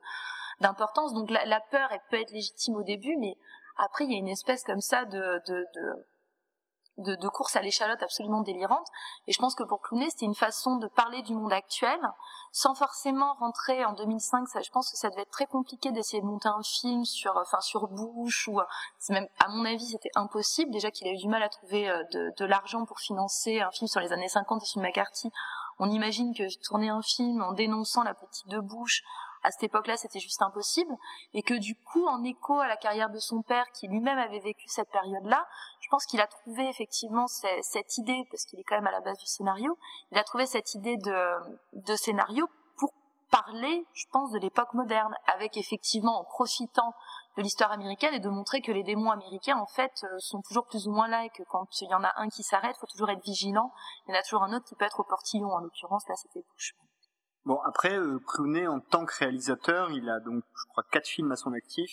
d'importance. 0.61 1.13
Donc 1.13 1.31
la, 1.31 1.45
la, 1.45 1.61
peur, 1.61 1.89
elle 1.91 2.01
peut 2.09 2.21
être 2.21 2.31
légitime 2.31 2.77
au 2.77 2.83
début, 2.83 3.17
mais 3.19 3.37
après, 3.77 4.05
il 4.05 4.13
y 4.13 4.15
a 4.15 4.19
une 4.19 4.29
espèce 4.29 4.63
comme 4.63 4.81
ça 4.81 5.05
de, 5.05 5.43
de, 5.49 5.67
de 5.75 6.07
de, 6.99 7.29
course 7.29 7.57
à 7.57 7.63
l'échalote 7.63 8.03
absolument 8.03 8.41
délirante. 8.41 8.87
Et 9.27 9.33
je 9.33 9.39
pense 9.39 9.55
que 9.55 9.63
pour 9.63 9.81
Clooney, 9.81 10.09
c'était 10.11 10.25
une 10.25 10.35
façon 10.35 10.77
de 10.77 10.87
parler 10.87 11.23
du 11.23 11.35
monde 11.35 11.53
actuel, 11.53 11.99
sans 12.53 12.75
forcément 12.75 13.35
rentrer 13.35 13.85
en 13.85 13.93
2005. 13.93 14.49
Ça, 14.49 14.61
je 14.63 14.71
pense 14.71 14.91
que 14.91 14.97
ça 14.97 15.11
devait 15.11 15.23
être 15.23 15.31
très 15.31 15.47
compliqué 15.47 15.91
d'essayer 15.93 16.21
de 16.21 16.27
monter 16.27 16.49
un 16.49 16.63
film 16.63 17.05
sur, 17.05 17.37
enfin, 17.37 17.61
sur 17.61 17.89
Bush 17.89 18.49
ou, 18.49 18.61
même, 19.11 19.29
à 19.45 19.49
mon 19.49 19.65
avis, 19.65 19.87
c'était 19.87 20.11
impossible. 20.15 20.71
Déjà 20.71 20.91
qu'il 20.91 21.07
a 21.09 21.13
eu 21.13 21.17
du 21.17 21.29
mal 21.29 21.43
à 21.43 21.49
trouver 21.49 21.89
euh, 21.89 22.03
de, 22.13 22.33
de 22.37 22.45
l'argent 22.45 22.85
pour 22.85 23.01
financer 23.01 23.61
un 23.61 23.71
film 23.71 23.89
sur 23.89 24.01
les 24.01 24.13
années 24.13 24.29
50 24.29 24.63
et 24.63 24.67
sur 24.67 24.81
McCarthy. 24.81 25.31
On 25.79 25.91
imagine 25.91 26.35
que 26.35 26.45
tourner 26.65 26.89
un 26.89 27.03
film 27.03 27.43
en 27.43 27.53
dénonçant 27.53 28.03
la 28.03 28.15
politique 28.15 28.49
de 28.49 28.61
Bush, 28.61 29.03
à 29.47 29.53
cette 29.53 29.63
époque-là, 29.63 29.97
c'était 29.97 30.19
juste 30.19 30.43
impossible, 30.43 30.93
et 31.33 31.43
que 31.43 31.55
du 31.55 31.77
coup, 31.77 32.05
en 32.09 32.25
écho 32.25 32.59
à 32.59 32.67
la 32.67 32.77
carrière 32.77 33.11
de 33.11 33.19
son 33.21 33.43
père, 33.43 33.65
qui 33.73 33.87
lui-même 33.87 34.19
avait 34.19 34.41
vécu 34.41 34.67
cette 34.67 34.91
période-là, 34.91 35.47
je 35.81 35.89
pense 35.89 36.05
qu'il 36.05 36.21
a 36.21 36.27
trouvé 36.27 36.69
effectivement 36.69 37.27
cette 37.29 37.97
idée, 37.97 38.27
parce 38.33 38.45
qu'il 38.45 38.59
est 38.59 38.65
quand 38.65 38.75
même 38.75 38.89
à 38.89 38.91
la 38.91 39.01
base 39.01 39.19
du 39.19 39.27
scénario, 39.27 39.79
il 40.11 40.19
a 40.19 40.25
trouvé 40.25 40.47
cette 40.47 40.75
idée 40.75 40.97
de, 40.97 41.95
scénario 41.95 42.49
pour 42.77 42.93
parler, 43.31 43.87
je 43.93 44.07
pense, 44.11 44.33
de 44.33 44.41
l'époque 44.41 44.75
moderne, 44.75 45.15
avec 45.33 45.57
effectivement 45.57 46.19
en 46.19 46.25
profitant 46.25 46.93
de 47.37 47.43
l'histoire 47.43 47.71
américaine 47.71 48.15
et 48.15 48.21
de 48.21 48.29
montrer 48.29 48.61
que 48.63 48.73
les 48.73 48.83
démons 48.83 49.13
américains 49.13 49.59
en 49.59 49.67
fait 49.67 49.93
euh, 50.05 50.19
sont 50.19 50.41
toujours 50.41 50.65
plus 50.67 50.89
ou 50.89 50.91
moins 50.91 51.07
là 51.07 51.27
et 51.27 51.29
que 51.29 51.43
quand 51.43 51.69
il 51.83 51.89
y 51.91 51.95
en 51.95 52.03
a 52.03 52.11
un 52.17 52.31
qui 52.31 52.43
s'arrête, 52.43 52.75
faut 52.79 52.87
toujours 52.87 53.11
être 53.11 53.23
vigilant. 53.23 53.73
Il 54.09 54.15
y 54.15 54.17
en 54.17 54.19
a 54.19 54.23
toujours 54.23 54.43
un 54.43 54.55
autre 54.55 54.65
qui 54.65 54.75
peut 54.75 54.87
être 54.87 55.01
au 55.01 55.05
portillon. 55.05 55.53
En 55.53 55.59
l'occurrence, 55.59 56.09
là, 56.09 56.15
c'était 56.17 56.43
Bush. 56.55 56.73
Bon, 57.47 57.61
après, 57.65 57.97
euh, 57.97 58.19
Clooney, 58.27 58.67
en 58.67 58.81
tant 58.81 59.05
que 59.07 59.15
réalisateur, 59.21 59.93
il 59.93 60.11
a 60.11 60.19
donc, 60.19 60.43
je 60.53 60.67
crois, 60.71 60.83
quatre 60.91 61.07
films 61.07 61.31
à 61.31 61.37
son 61.37 61.53
actif. 61.53 61.91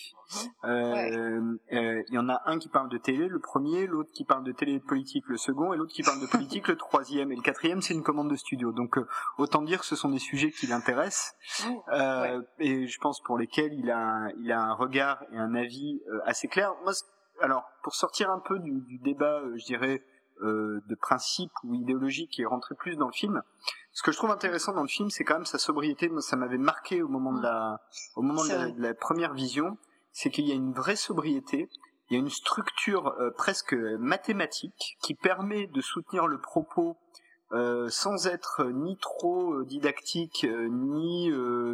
Euh, 0.64 1.56
euh, 1.72 2.02
il 2.08 2.14
y 2.14 2.18
en 2.18 2.28
a 2.28 2.42
un 2.46 2.58
qui 2.58 2.68
parle 2.68 2.88
de 2.88 2.98
télé, 2.98 3.28
le 3.28 3.38
premier, 3.38 3.86
l'autre 3.86 4.10
qui 4.12 4.24
parle 4.24 4.42
de 4.42 4.50
télé 4.50 4.72
et 4.72 4.78
de 4.80 4.84
politique, 4.84 5.24
le 5.28 5.36
second, 5.36 5.72
et 5.72 5.76
l'autre 5.76 5.92
qui 5.92 6.02
parle 6.02 6.20
de 6.20 6.26
politique, 6.26 6.66
le 6.66 6.76
troisième. 6.76 7.30
Et 7.30 7.36
le 7.36 7.42
quatrième, 7.42 7.82
c'est 7.82 7.94
une 7.94 8.02
commande 8.02 8.30
de 8.30 8.36
studio. 8.36 8.72
Donc, 8.72 8.98
euh, 8.98 9.06
autant 9.38 9.62
dire 9.62 9.78
que 9.78 9.86
ce 9.86 9.94
sont 9.94 10.08
des 10.08 10.18
sujets 10.18 10.50
qui 10.50 10.66
l'intéressent, 10.66 11.36
euh, 11.92 12.42
et 12.58 12.88
je 12.88 12.98
pense 12.98 13.22
pour 13.22 13.38
lesquels 13.38 13.72
il 13.74 13.92
a, 13.92 14.26
il 14.40 14.50
a 14.50 14.60
un 14.60 14.74
regard 14.74 15.22
et 15.32 15.38
un 15.38 15.54
avis 15.54 16.02
assez 16.24 16.48
clair. 16.48 16.72
Moi, 16.82 16.94
alors, 17.40 17.64
pour 17.84 17.94
sortir 17.94 18.28
un 18.30 18.40
peu 18.40 18.58
du, 18.58 18.80
du 18.80 18.98
débat, 18.98 19.40
je 19.54 19.64
dirais, 19.66 20.02
de 20.42 20.94
principe 21.00 21.52
ou 21.64 21.74
idéologique 21.74 22.30
qui 22.30 22.42
est 22.42 22.46
rentré 22.46 22.74
plus 22.74 22.96
dans 22.96 23.06
le 23.06 23.12
film, 23.12 23.42
ce 23.94 24.02
que 24.02 24.10
je 24.10 24.16
trouve 24.16 24.32
intéressant 24.32 24.72
dans 24.72 24.82
le 24.82 24.88
film, 24.88 25.08
c'est 25.08 25.22
quand 25.22 25.34
même 25.34 25.46
sa 25.46 25.58
sobriété. 25.58 26.08
Moi, 26.08 26.20
ça 26.20 26.34
m'avait 26.34 26.58
marqué 26.58 27.00
au 27.00 27.08
moment 27.08 27.32
de 27.32 27.40
la, 27.40 27.80
au 28.16 28.22
moment 28.22 28.42
de 28.44 28.82
la, 28.82 28.92
première 28.92 29.34
vision, 29.34 29.78
c'est 30.12 30.30
qu'il 30.30 30.46
y 30.46 30.50
a 30.50 30.54
une 30.54 30.72
vraie 30.72 30.96
sobriété. 30.96 31.68
Il 32.10 32.14
y 32.14 32.16
a 32.16 32.18
une 32.18 32.30
structure 32.30 33.14
euh, 33.20 33.30
presque 33.30 33.72
mathématique 33.72 34.98
qui 35.00 35.14
permet 35.14 35.68
de 35.68 35.80
soutenir 35.80 36.26
le 36.26 36.40
propos 36.40 36.98
euh, 37.52 37.88
sans 37.88 38.26
être 38.26 38.64
ni 38.64 38.98
trop 38.98 39.62
didactique 39.62 40.44
ni 40.70 41.30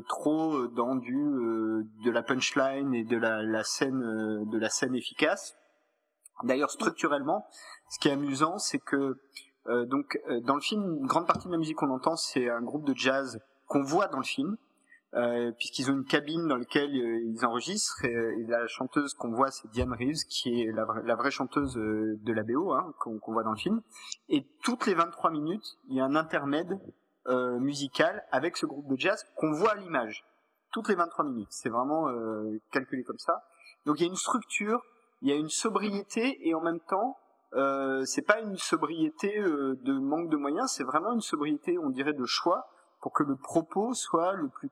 trop 0.07 0.67
dans 0.69 0.97
du 0.97 1.15
de 1.15 2.11
la 2.11 2.23
punchline 2.23 2.93
et 2.93 3.05
de 3.05 3.17
la, 3.17 3.43
la 3.43 3.65
scène 3.65 4.45
de 4.45 4.59
la 4.59 4.69
scène 4.69 4.95
efficace. 4.95 5.57
D'ailleurs 6.45 6.71
structurellement, 6.71 7.47
ce 7.91 7.99
qui 7.99 8.09
est 8.09 8.13
amusant, 8.13 8.59
c'est 8.59 8.79
que 8.79 9.19
donc 9.67 10.19
dans 10.43 10.55
le 10.55 10.61
film, 10.61 10.99
une 11.01 11.07
grande 11.07 11.27
partie 11.27 11.47
de 11.47 11.53
la 11.53 11.59
musique 11.59 11.77
qu'on 11.77 11.91
entend, 11.91 12.17
c'est 12.17 12.49
un 12.49 12.63
groupe 12.63 12.85
de 12.87 12.95
jazz 12.97 13.41
qu'on 13.67 13.83
voit 13.83 14.09
dans 14.09 14.19
le 14.19 14.25
film, 14.25 14.57
euh, 15.15 15.51
puisqu'ils 15.59 15.91
ont 15.91 15.95
une 15.95 16.05
cabine 16.05 16.47
dans 16.47 16.57
laquelle 16.57 16.91
euh, 16.95 17.21
ils 17.25 17.45
enregistrent 17.45 18.05
et, 18.05 18.45
la 18.47 18.69
chanteuse 18.69 19.15
qu'on 19.15 19.33
voit 19.33 19.51
c'est 19.51 19.69
Diane 19.73 19.93
Reeves 19.93 20.25
qui 20.29 20.63
est 20.63 20.73
la, 20.73 21.17
vraie 21.17 21.33
chanteuse 21.33 21.77
euh, 21.77 22.17
de 22.23 22.33
la 22.33 22.45
BO 22.45 22.73
hein, 22.73 22.95
qu'on 23.01 23.19
voit 23.33 23.43
dans 23.43 23.51
le 23.51 23.57
film. 23.57 23.83
Et 24.29 24.47
toutes 24.63 24.87
les 24.87 24.95
23 24.95 25.33
minutes 25.33 25.79
il 25.89 25.97
y 25.97 26.01
a 26.01 26.05
un 26.05 26.15
intermède 26.15 26.79
euh, 27.27 27.59
musical 27.59 28.25
avec 28.31 28.57
ce 28.57 28.67
groupe 28.67 28.89
de 28.89 28.97
jazz 28.97 29.25
qu'on 29.35 29.51
voit 29.53 29.73
à 29.73 29.75
l'image. 29.75 30.25
Toutes 30.71 30.89
les 30.89 30.95
23 30.95 31.25
minutes 31.25 31.51
c'est 31.51 31.71
vraiment 31.71 32.07
calculé 32.71 33.03
comme 33.03 33.19
ça. 33.19 33.43
Donc 33.87 33.99
il 33.99 34.05
y 34.05 34.07
a 34.07 34.11
une 34.11 34.17
structure 34.17 34.81
il 35.23 35.29
y 35.29 35.33
a 35.33 35.37
une 35.37 35.49
sobriété 35.49 36.49
et 36.49 36.55
en 36.55 36.61
même 36.61 36.81
temps 36.81 37.19
euh, 37.55 38.05
c'est 38.05 38.23
pas 38.23 38.41
une 38.41 38.57
sobriété 38.57 39.41
de 39.41 39.99
manque 39.99 40.31
de 40.31 40.37
moyens 40.37 40.73
c'est 40.77 40.85
vraiment 40.85 41.13
une 41.13 41.21
sobriété 41.21 41.79
on 41.79 41.91
dirait 41.91 42.13
de 42.13 42.25
choix 42.25 42.69
pour 43.01 43.13
que 43.13 43.23
le 43.23 43.37
propos 43.37 43.93
soit 43.95 44.35
le 44.35 44.49
plus 44.49 44.71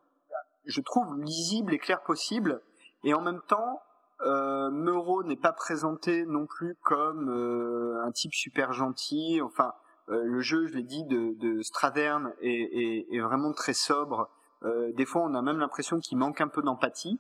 je 0.69 0.81
trouve 0.81 1.19
lisible 1.21 1.75
et 1.75 1.79
clair 1.79 2.03
possible. 2.03 2.61
Et 3.03 3.15
en 3.15 3.21
même 3.21 3.41
temps, 3.49 3.83
euh, 4.21 4.71
Meuro 4.71 5.25
n'est 5.25 5.37
pas 5.37 5.53
présenté 5.53 6.25
non 6.27 6.47
plus 6.47 6.77
comme 6.83 7.31
euh, 7.31 8.03
un 8.05 8.13
type 8.13 8.35
super 8.35 8.73
gentil. 8.73 9.41
Enfin, 9.43 9.73
euh, 10.11 10.23
le 10.25 10.41
jeu, 10.41 10.67
je 10.67 10.75
l'ai 10.75 10.83
dit, 10.83 11.05
de, 11.05 11.35
de 11.39 11.63
Stradern 11.63 12.33
est, 12.41 12.51
est, 12.51 13.07
est, 13.11 13.21
vraiment 13.21 13.53
très 13.53 13.75
sobre. 13.75 14.29
Euh, 14.65 14.93
des 14.93 15.07
fois, 15.07 15.23
on 15.23 15.35
a 15.35 15.43
même 15.43 15.59
l'impression 15.59 15.99
qu'il 16.01 16.19
manque 16.19 16.41
un 16.41 16.49
peu 16.49 16.63
d'empathie. 16.63 17.19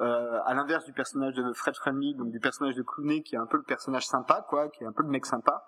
Euh, 0.00 0.38
à 0.44 0.54
l'inverse 0.54 0.84
du 0.84 0.92
personnage 0.92 1.34
de 1.34 1.52
Fred 1.54 1.74
Friendly, 1.74 2.14
donc 2.14 2.30
du 2.30 2.38
personnage 2.38 2.76
de 2.76 2.82
Clooney, 2.82 3.22
qui 3.22 3.34
est 3.34 3.38
un 3.38 3.46
peu 3.46 3.56
le 3.56 3.64
personnage 3.64 4.06
sympa, 4.06 4.46
quoi, 4.48 4.68
qui 4.68 4.84
est 4.84 4.86
un 4.86 4.92
peu 4.92 5.02
le 5.02 5.08
mec 5.08 5.26
sympa. 5.26 5.66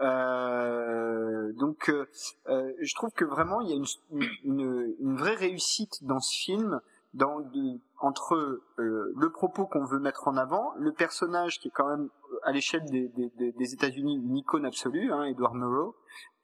Euh, 0.00 1.52
donc, 1.52 1.90
euh, 1.90 2.08
euh, 2.48 2.72
je 2.80 2.94
trouve 2.94 3.10
que 3.12 3.26
vraiment 3.26 3.60
il 3.60 3.68
y 3.68 3.72
a 3.72 3.76
une, 3.76 4.24
une, 4.44 4.94
une 5.00 5.16
vraie 5.16 5.34
réussite 5.34 6.02
dans 6.04 6.20
ce 6.20 6.34
film, 6.34 6.80
dans 7.12 7.40
de, 7.40 7.78
entre 7.98 8.34
euh, 8.78 9.12
le 9.14 9.30
propos 9.30 9.66
qu'on 9.66 9.84
veut 9.84 9.98
mettre 9.98 10.28
en 10.28 10.38
avant, 10.38 10.72
le 10.78 10.92
personnage 10.92 11.58
qui 11.58 11.68
est 11.68 11.72
quand 11.72 11.88
même 11.88 12.08
à 12.44 12.52
l'échelle 12.52 12.84
des, 12.86 13.08
des, 13.08 13.52
des 13.52 13.74
États-Unis 13.74 14.16
une 14.16 14.36
icône 14.36 14.64
absolue, 14.64 15.12
hein, 15.12 15.24
Edward 15.24 15.54
Murrow, 15.54 15.94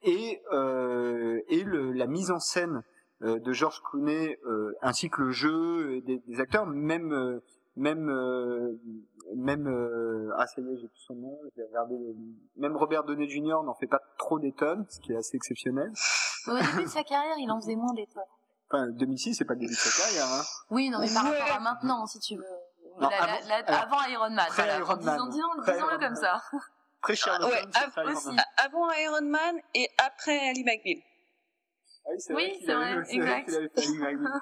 et, 0.03 0.43
et 1.47 1.63
le, 1.63 1.91
la 1.91 2.05
mise 2.05 2.29
en 2.29 2.39
scène 2.39 2.83
de 3.21 3.51
George 3.53 3.81
Clooney 3.81 4.37
ainsi 4.81 5.09
que 5.09 5.21
le 5.21 5.31
jeu 5.31 6.01
des, 6.01 6.19
des 6.27 6.39
acteurs, 6.39 6.65
même 6.65 7.41
même 7.75 8.09
euh, 8.09 8.79
même 9.35 9.67
euh, 9.67 10.31
ah 10.37 10.47
ça 10.47 10.61
y 10.61 10.63
est 10.63 10.77
j'ai 10.77 10.87
plus 10.87 11.01
son 11.07 11.15
nom 11.15 11.37
j'ai 11.55 11.63
regardé 11.63 11.95
même 12.55 12.75
Robert 12.77 13.03
Downey 13.03 13.27
Jr 13.27 13.63
n'en 13.65 13.73
fait 13.73 13.87
pas 13.87 13.99
trop 14.17 14.39
des 14.39 14.53
tonnes 14.53 14.85
ce 14.89 14.99
qui 14.99 15.11
est 15.11 15.17
assez 15.17 15.35
exceptionnel 15.35 15.91
au 16.47 16.57
début 16.57 16.83
de 16.83 16.89
sa 16.89 17.03
carrière 17.03 17.35
il 17.37 17.51
en 17.51 17.59
faisait 17.59 17.75
moins 17.75 17.93
des 17.93 18.07
tonnes 18.07 18.23
enfin 18.69 18.87
2006 18.91 19.35
c'est 19.35 19.45
pas 19.45 19.55
le 19.55 19.61
début 19.61 19.73
de 19.73 19.77
sa 19.77 20.03
carrière 20.03 20.25
hein. 20.25 20.43
oui 20.69 20.89
non 20.89 20.99
mais 20.99 21.13
par 21.13 21.23
rapport 21.23 21.55
à 21.55 21.59
maintenant 21.59 22.05
si 22.05 22.19
tu 22.19 22.37
veux 22.37 22.43
non, 22.97 23.09
la, 23.09 23.23
avant, 23.23 23.47
la, 23.49 23.61
la, 23.61 23.81
avant, 23.81 24.05
Iron 24.07 24.29
Man, 24.29 24.47
voilà. 24.51 24.77
Iron 24.77 24.95
Man. 24.95 24.99
disons, 24.99 25.25
disons, 25.25 25.61
disons-le 25.65 25.97
comme 25.99 26.15
ça. 26.15 26.41
Après 27.01 27.13
Sherlock 27.13 27.51
ouais, 27.51 27.61
Holmes, 27.97 28.15
aussi. 28.15 28.37
avant 28.55 28.89
Iron 28.93 29.21
Man 29.21 29.57
et 29.73 29.89
après 29.97 30.47
Ali 30.47 30.63
McBeal. 30.63 31.03
Ah 32.05 32.09
oui, 32.11 32.19
c'est 32.19 32.33
oui, 32.33 32.63
vrai 32.65 32.73
avait, 32.73 33.01
vrai, 33.01 33.05
exact. 33.15 33.49
avait 33.49 33.69
fait 33.69 33.81
Ali 33.81 33.97
McBeal. 33.97 34.31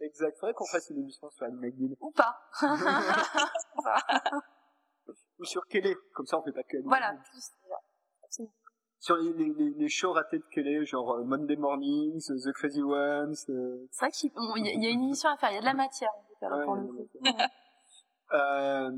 Exact. 0.00 0.36
Faudrait 0.38 0.54
qu'on 0.54 0.66
fasse 0.66 0.90
une 0.90 0.98
émission 0.98 1.30
sur 1.30 1.46
Anne 1.46 1.56
McGill. 1.56 1.94
Ou 2.00 2.10
pas. 2.10 2.40
Ou 5.38 5.44
sur 5.44 5.66
Kelly. 5.66 5.94
Comme 6.14 6.26
ça, 6.26 6.38
on 6.38 6.42
fait 6.42 6.52
pas 6.52 6.62
que 6.62 6.78
Voilà. 6.84 7.14
Sur 8.98 9.16
les, 9.16 9.32
les, 9.32 9.70
les, 9.70 9.88
shows 9.88 10.12
ratés 10.12 10.38
de 10.38 10.44
Kelly, 10.50 10.84
genre 10.84 11.12
euh, 11.12 11.24
Monday 11.24 11.56
Mornings, 11.56 12.26
The 12.26 12.52
Crazy 12.52 12.82
Ones. 12.82 13.34
Euh... 13.48 13.86
C'est 13.90 14.04
vrai 14.04 14.10
qu'il 14.10 14.32
bon, 14.32 14.56
y, 14.56 14.68
y, 14.68 14.86
a 14.86 14.90
une 14.90 15.04
émission 15.04 15.30
à 15.30 15.36
faire. 15.36 15.50
Il 15.50 15.54
y 15.54 15.58
a 15.58 15.60
de 15.60 15.66
la 15.66 15.74
matière 15.74 16.10
ouais, 16.42 16.64
pour 16.64 16.76
le 16.76 16.86
coup. 16.86 17.08
Euh, 18.32 18.90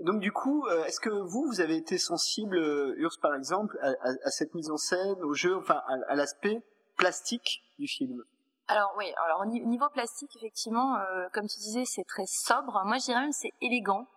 donc 0.00 0.20
du 0.20 0.30
coup, 0.30 0.64
euh, 0.66 0.84
est-ce 0.84 1.00
que 1.00 1.10
vous, 1.10 1.44
vous 1.46 1.60
avez 1.60 1.76
été 1.76 1.98
sensible, 1.98 2.56
euh, 2.56 2.94
Urs 2.98 3.18
par 3.20 3.34
exemple, 3.34 3.76
à, 3.82 3.88
à, 3.88 4.12
à, 4.24 4.30
cette 4.30 4.54
mise 4.54 4.70
en 4.70 4.76
scène, 4.76 5.22
au 5.22 5.34
jeu, 5.34 5.56
enfin 5.56 5.82
à, 5.88 6.12
à 6.12 6.14
l'aspect 6.14 6.62
plastique 6.96 7.62
du 7.78 7.86
film 7.86 8.22
alors 8.68 8.92
oui, 8.96 9.12
alors 9.24 9.42
au 9.42 9.44
niveau 9.46 9.88
plastique, 9.90 10.34
effectivement, 10.34 10.96
euh, 10.96 11.28
comme 11.32 11.46
tu 11.46 11.60
disais, 11.60 11.84
c'est 11.84 12.02
très 12.02 12.26
sobre. 12.26 12.82
Moi, 12.84 12.98
je 12.98 13.04
dirais 13.04 13.20
même 13.20 13.30
c'est 13.30 13.52
élégant. 13.60 14.08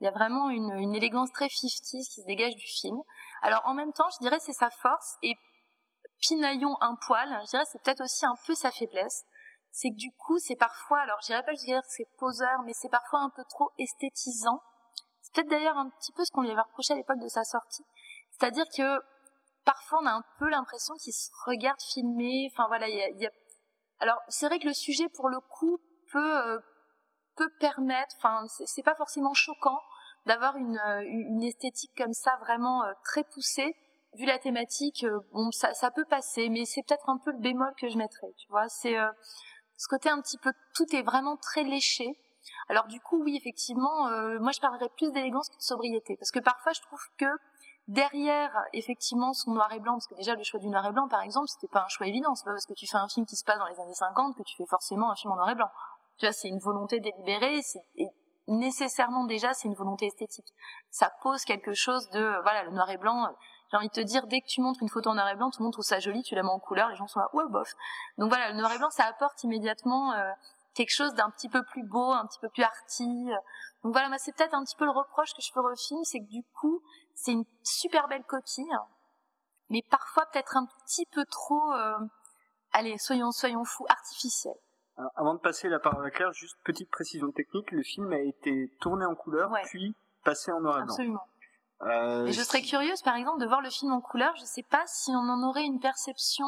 Il 0.00 0.04
y 0.04 0.06
a 0.06 0.12
vraiment 0.12 0.50
une, 0.50 0.94
élégance 0.94 1.32
très 1.32 1.48
50 1.48 1.80
qui 1.80 2.20
se 2.20 2.26
dégage 2.26 2.54
du 2.54 2.66
film. 2.66 3.00
Alors 3.42 3.62
en 3.64 3.74
même 3.74 3.92
temps, 3.92 4.08
je 4.10 4.18
dirais 4.18 4.38
c'est 4.38 4.52
sa 4.52 4.70
force 4.70 5.16
et 5.22 5.34
pinaillon 6.20 6.76
un 6.80 6.96
poil, 7.06 7.28
je 7.44 7.50
dirais 7.50 7.64
c'est 7.64 7.82
peut-être 7.82 8.02
aussi 8.02 8.26
un 8.26 8.36
peu 8.46 8.54
sa 8.54 8.70
faiblesse. 8.70 9.24
C'est 9.72 9.90
que 9.90 9.96
du 9.96 10.12
coup, 10.12 10.38
c'est 10.38 10.56
parfois, 10.56 11.00
alors 11.00 11.18
je 11.22 11.26
dirais 11.26 11.42
pas 11.42 11.52
je 11.54 11.80
que 11.80 11.86
c'est 11.88 12.08
poseur, 12.18 12.62
mais 12.64 12.72
c'est 12.74 12.88
parfois 12.88 13.20
un 13.20 13.30
peu 13.30 13.42
trop 13.48 13.70
esthétisant. 13.78 14.62
C'est 15.20 15.34
peut-être 15.34 15.50
d'ailleurs 15.50 15.76
un 15.76 15.90
petit 15.90 16.12
peu 16.12 16.24
ce 16.24 16.30
qu'on 16.30 16.42
lui 16.42 16.50
avait 16.50 16.60
reproché 16.60 16.92
à 16.92 16.96
l'époque 16.96 17.18
de 17.18 17.28
sa 17.28 17.44
sortie. 17.44 17.84
C'est-à-dire 18.30 18.66
que 18.76 19.02
parfois 19.66 19.98
on 20.02 20.06
a 20.06 20.12
un 20.12 20.24
peu 20.38 20.48
l'impression 20.48 20.94
qu'il 20.94 21.12
se 21.12 21.28
regarde 21.44 21.80
filmer. 21.82 22.48
Enfin 22.52 22.66
voilà, 22.68 22.86
alors 23.98 24.18
c'est 24.28 24.46
vrai 24.46 24.58
que 24.58 24.66
le 24.66 24.72
sujet 24.72 25.08
pour 25.10 25.28
le 25.28 25.40
coup 25.40 25.78
peut 26.10 26.38
euh, 26.38 26.58
permettre, 27.60 28.14
enfin 28.16 28.46
c'est 28.48 28.82
pas 28.82 28.94
forcément 28.94 29.34
choquant 29.34 29.78
d'avoir 30.24 30.56
une, 30.56 30.78
euh, 30.78 31.46
esthétique 31.46 31.92
comme 31.96 32.14
ça 32.14 32.36
vraiment 32.40 32.84
euh, 32.84 32.92
très 33.04 33.24
poussée. 33.24 33.76
Vu 34.14 34.24
la 34.24 34.38
thématique, 34.38 35.04
bon 35.32 35.50
ça, 35.50 35.74
ça 35.74 35.90
peut 35.90 36.06
passer, 36.06 36.48
mais 36.48 36.64
c'est 36.64 36.82
peut-être 36.86 37.10
un 37.10 37.18
peu 37.18 37.32
le 37.32 37.38
bémol 37.38 37.74
que 37.78 37.88
je 37.88 37.98
mettrais. 37.98 38.32
Tu 38.38 38.48
vois, 38.48 38.66
c'est 38.68 38.96
ce 39.76 39.88
côté 39.88 40.08
un 40.08 40.22
petit 40.22 40.38
peu 40.38 40.52
tout 40.74 40.86
est 40.96 41.02
vraiment 41.02 41.36
très 41.36 41.64
léché. 41.64 42.18
Alors 42.70 42.86
du 42.86 42.98
coup 43.00 43.22
oui 43.22 43.36
effectivement, 43.36 44.08
moi 44.40 44.52
je 44.52 44.60
parlerais 44.60 44.88
plus 44.96 45.12
d'élégance 45.12 45.50
que 45.50 45.56
de 45.56 45.62
sobriété 45.62 46.16
parce 46.16 46.30
que 46.30 46.38
parfois 46.38 46.72
je 46.72 46.80
trouve 46.80 47.02
que 47.18 47.26
derrière 47.88 48.52
effectivement 48.72 49.32
son 49.32 49.52
noir 49.52 49.72
et 49.72 49.80
blanc 49.80 49.94
parce 49.94 50.06
que 50.06 50.14
déjà 50.14 50.34
le 50.34 50.42
choix 50.42 50.58
du 50.58 50.68
noir 50.68 50.84
et 50.86 50.92
blanc 50.92 51.08
par 51.08 51.22
exemple 51.22 51.48
c'était 51.48 51.68
pas 51.68 51.84
un 51.84 51.88
choix 51.88 52.06
évident. 52.06 52.34
C'est 52.34 52.44
pas 52.44 52.52
parce 52.52 52.66
que 52.66 52.74
tu 52.74 52.86
fais 52.86 52.96
un 52.96 53.08
film 53.08 53.26
qui 53.26 53.36
se 53.36 53.44
passe 53.44 53.58
dans 53.58 53.66
les 53.66 53.78
années 53.80 53.94
50 53.94 54.36
que 54.36 54.42
tu 54.42 54.56
fais 54.56 54.66
forcément 54.66 55.10
un 55.10 55.14
film 55.14 55.32
en 55.32 55.36
noir 55.36 55.50
et 55.50 55.54
blanc. 55.54 55.70
Tu 56.18 56.26
vois 56.26 56.32
c'est 56.32 56.48
une 56.48 56.58
volonté 56.58 57.00
délibérée 57.00 57.60
et 57.96 58.08
nécessairement 58.48 59.24
déjà 59.24 59.54
c'est 59.54 59.68
une 59.68 59.74
volonté 59.74 60.06
esthétique. 60.06 60.48
Ça 60.90 61.12
pose 61.22 61.44
quelque 61.44 61.74
chose 61.74 62.08
de 62.10 62.42
voilà 62.42 62.64
le 62.64 62.70
noir 62.70 62.90
et 62.90 62.96
blanc 62.96 63.28
j'ai 63.70 63.76
envie 63.76 63.88
de 63.88 63.92
te 63.92 64.00
dire 64.00 64.26
dès 64.26 64.40
que 64.40 64.46
tu 64.46 64.60
montres 64.60 64.80
une 64.82 64.88
photo 64.88 65.10
en 65.10 65.14
noir 65.14 65.28
et 65.28 65.36
blanc 65.36 65.50
tout 65.50 65.60
le 65.60 65.64
monde 65.64 65.72
trouve 65.72 65.84
ça 65.84 66.00
joli 66.00 66.22
tu 66.22 66.34
la 66.34 66.42
mets 66.42 66.48
en 66.48 66.58
couleur 66.58 66.88
les 66.88 66.96
gens 66.96 67.06
sont 67.06 67.20
là 67.20 67.28
ouais 67.34 67.44
bof. 67.50 67.68
Donc 68.18 68.28
voilà 68.30 68.50
le 68.50 68.58
noir 68.58 68.72
et 68.72 68.78
blanc 68.78 68.90
ça 68.90 69.04
apporte 69.04 69.42
immédiatement 69.44 70.12
euh, 70.12 70.30
quelque 70.74 70.92
chose 70.92 71.14
d'un 71.14 71.30
petit 71.30 71.48
peu 71.48 71.62
plus 71.64 71.84
beau 71.84 72.12
un 72.12 72.26
petit 72.26 72.40
peu 72.40 72.48
plus 72.48 72.62
arty 72.64 73.28
donc 73.84 73.92
voilà 73.92 74.08
c'est 74.18 74.34
peut-être 74.34 74.54
un 74.54 74.64
petit 74.64 74.76
peu 74.76 74.84
le 74.84 74.90
reproche 74.90 75.32
que 75.34 75.42
je 75.42 75.52
fais 75.52 75.60
au 75.60 75.76
film 75.76 76.00
c'est 76.04 76.20
que 76.20 76.28
du 76.28 76.42
coup 76.60 76.80
c'est 77.16 77.32
une 77.32 77.44
super 77.64 78.06
belle 78.08 78.22
copie, 78.24 78.68
mais 79.70 79.82
parfois 79.90 80.26
peut-être 80.26 80.56
un 80.56 80.66
petit 80.84 81.06
peu 81.06 81.24
trop, 81.24 81.72
euh, 81.72 81.98
allez, 82.72 82.98
soyons, 82.98 83.32
soyons 83.32 83.64
fous, 83.64 83.86
artificiel. 83.88 84.54
avant 85.16 85.34
de 85.34 85.40
passer 85.40 85.68
la 85.68 85.80
parole 85.80 86.06
à 86.06 86.10
Claire, 86.10 86.32
juste 86.32 86.56
petite 86.62 86.90
précision 86.90 87.32
technique, 87.32 87.72
le 87.72 87.82
film 87.82 88.12
a 88.12 88.20
été 88.20 88.70
tourné 88.80 89.04
en 89.06 89.14
couleur, 89.14 89.50
puis 89.64 89.96
passé 90.24 90.52
en 90.52 90.60
noir 90.60 90.78
et 90.78 90.82
blanc. 90.82 90.92
Absolument. 90.92 91.26
Euh, 91.82 92.26
et 92.26 92.32
je 92.32 92.42
serais 92.42 92.62
curieuse, 92.62 93.02
par 93.02 93.16
exemple, 93.16 93.40
de 93.40 93.46
voir 93.46 93.60
le 93.60 93.70
film 93.70 93.92
en 93.92 94.00
couleur. 94.00 94.34
Je 94.36 94.42
ne 94.42 94.46
sais 94.46 94.62
pas 94.62 94.82
si 94.86 95.10
on 95.10 95.28
en 95.28 95.42
aurait 95.42 95.64
une 95.64 95.80
perception 95.80 96.46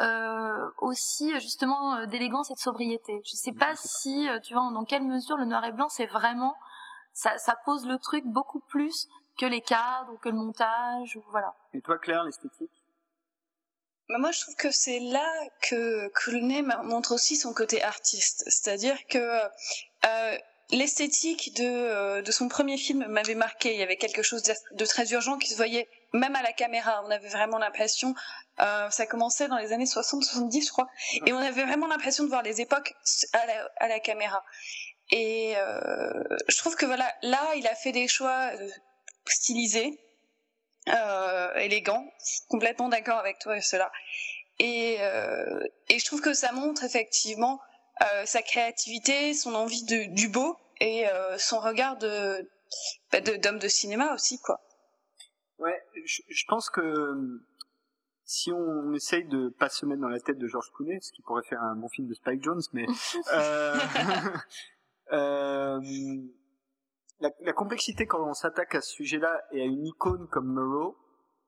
euh, 0.00 0.70
aussi 0.78 1.32
justement 1.40 2.06
d'élégance 2.06 2.50
et 2.50 2.54
de 2.54 2.58
sobriété. 2.58 3.20
Je 3.24 3.32
ne 3.32 3.36
sais 3.36 3.52
pas 3.52 3.74
si, 3.76 4.28
tu 4.44 4.54
vois, 4.54 4.70
dans 4.72 4.84
quelle 4.84 5.04
mesure 5.04 5.36
le 5.36 5.44
noir 5.44 5.64
et 5.64 5.72
blanc, 5.72 5.88
c'est 5.88 6.06
vraiment, 6.06 6.56
ça, 7.12 7.36
ça 7.38 7.56
pose 7.64 7.86
le 7.86 7.98
truc 7.98 8.24
beaucoup 8.26 8.60
plus 8.60 9.08
que 9.38 9.46
les 9.46 9.60
cadres 9.60 10.12
ou 10.12 10.18
que 10.18 10.28
le 10.28 10.34
montage 10.34 11.16
ou 11.16 11.24
voilà. 11.30 11.54
Et 11.72 11.80
toi 11.80 11.98
Claire, 11.98 12.24
l'esthétique? 12.24 12.70
Bah, 14.08 14.16
moi, 14.18 14.32
je 14.32 14.40
trouve 14.40 14.56
que 14.56 14.70
c'est 14.70 15.00
là 15.00 15.30
que 15.60 16.08
Clooney 16.08 16.62
montre 16.84 17.12
aussi 17.12 17.36
son 17.36 17.52
côté 17.52 17.82
artiste. 17.82 18.42
C'est-à-dire 18.46 18.96
que 19.06 19.18
euh, 19.18 20.38
l'esthétique 20.70 21.54
de, 21.56 21.64
euh, 21.64 22.22
de 22.22 22.30
son 22.30 22.48
premier 22.48 22.78
film 22.78 23.06
m'avait 23.06 23.34
marqué. 23.34 23.74
Il 23.74 23.78
y 23.78 23.82
avait 23.82 23.96
quelque 23.96 24.22
chose 24.22 24.42
de 24.42 24.86
très 24.86 25.12
urgent 25.12 25.36
qui 25.38 25.48
se 25.48 25.56
voyait 25.56 25.88
même 26.12 26.36
à 26.36 26.42
la 26.42 26.52
caméra. 26.52 27.02
On 27.06 27.10
avait 27.10 27.28
vraiment 27.28 27.58
l'impression, 27.58 28.14
euh, 28.60 28.88
ça 28.90 29.06
commençait 29.06 29.48
dans 29.48 29.58
les 29.58 29.72
années 29.72 29.84
60-70, 29.84 30.66
je 30.66 30.72
crois, 30.72 30.88
et 31.26 31.32
on 31.32 31.38
avait 31.38 31.64
vraiment 31.64 31.86
l'impression 31.86 32.24
de 32.24 32.28
voir 32.28 32.42
les 32.42 32.60
époques 32.60 32.94
à 33.32 33.46
la, 33.46 33.70
à 33.76 33.88
la 33.88 34.00
caméra. 34.00 34.42
Et 35.10 35.54
euh, 35.56 36.12
je 36.48 36.56
trouve 36.58 36.76
que 36.76 36.86
voilà, 36.86 37.12
là, 37.22 37.40
il 37.56 37.66
a 37.66 37.74
fait 37.74 37.92
des 37.92 38.08
choix 38.08 38.50
stylisé. 39.32 39.98
euh, 40.88 41.54
élégant. 41.56 42.04
Complètement 42.48 42.88
d'accord 42.88 43.18
avec 43.18 43.38
toi 43.38 43.56
et 43.56 43.60
cela. 43.60 43.90
Et, 44.58 44.96
euh, 45.00 45.60
et 45.88 45.98
je 45.98 46.04
trouve 46.06 46.20
que 46.20 46.34
ça 46.34 46.52
montre 46.52 46.84
effectivement 46.84 47.60
euh, 48.02 48.26
sa 48.26 48.42
créativité, 48.42 49.34
son 49.34 49.54
envie 49.54 49.84
de, 49.84 50.14
du 50.14 50.28
beau 50.28 50.56
et 50.80 51.08
euh, 51.08 51.38
son 51.38 51.60
regard 51.60 51.96
de 51.98 52.48
bah, 53.12 53.20
d'homme 53.20 53.58
de, 53.58 53.68
cinéma 53.68 54.14
aussi, 54.14 54.38
quoi. 54.40 54.60
Ouais, 55.58 55.80
je, 56.04 56.22
je 56.28 56.44
pense 56.46 56.70
que 56.70 57.40
si 58.24 58.52
on 58.52 58.92
essaye 58.94 59.24
de 59.24 59.48
pas 59.48 59.68
se 59.68 59.86
mettre 59.86 60.00
dans 60.02 60.08
la 60.08 60.20
tête 60.20 60.38
de 60.38 60.46
George 60.46 60.70
Clooney, 60.76 60.98
ce 61.00 61.12
qui 61.12 61.22
pourrait 61.22 61.42
faire 61.48 61.62
un 61.62 61.74
bon 61.76 61.88
film 61.88 62.08
de 62.08 62.14
Spike 62.14 62.42
Jones, 62.42 62.60
mais 62.72 62.86
euh, 63.32 63.74
euh, 65.12 65.80
la, 67.20 67.30
la, 67.40 67.52
complexité 67.52 68.06
quand 68.06 68.26
on 68.26 68.34
s'attaque 68.34 68.74
à 68.74 68.80
ce 68.80 68.92
sujet-là 68.92 69.42
et 69.52 69.62
à 69.62 69.64
une 69.64 69.86
icône 69.86 70.28
comme 70.28 70.52
Murrow, 70.52 70.96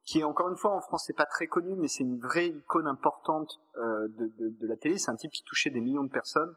qui 0.04 0.20
est 0.20 0.24
encore 0.24 0.48
une 0.48 0.56
fois 0.56 0.74
en 0.74 0.80
France 0.80 1.04
c'est 1.06 1.16
pas 1.16 1.26
très 1.26 1.46
connu, 1.46 1.76
mais 1.76 1.88
c'est 1.88 2.02
une 2.02 2.18
vraie 2.18 2.48
icône 2.48 2.86
importante 2.86 3.60
euh, 3.76 4.08
de, 4.08 4.32
de, 4.38 4.66
la 4.66 4.76
télé. 4.76 4.98
C'est 4.98 5.10
un 5.10 5.16
type 5.16 5.30
qui 5.30 5.42
touchait 5.44 5.70
des 5.70 5.80
millions 5.80 6.04
de 6.04 6.10
personnes. 6.10 6.54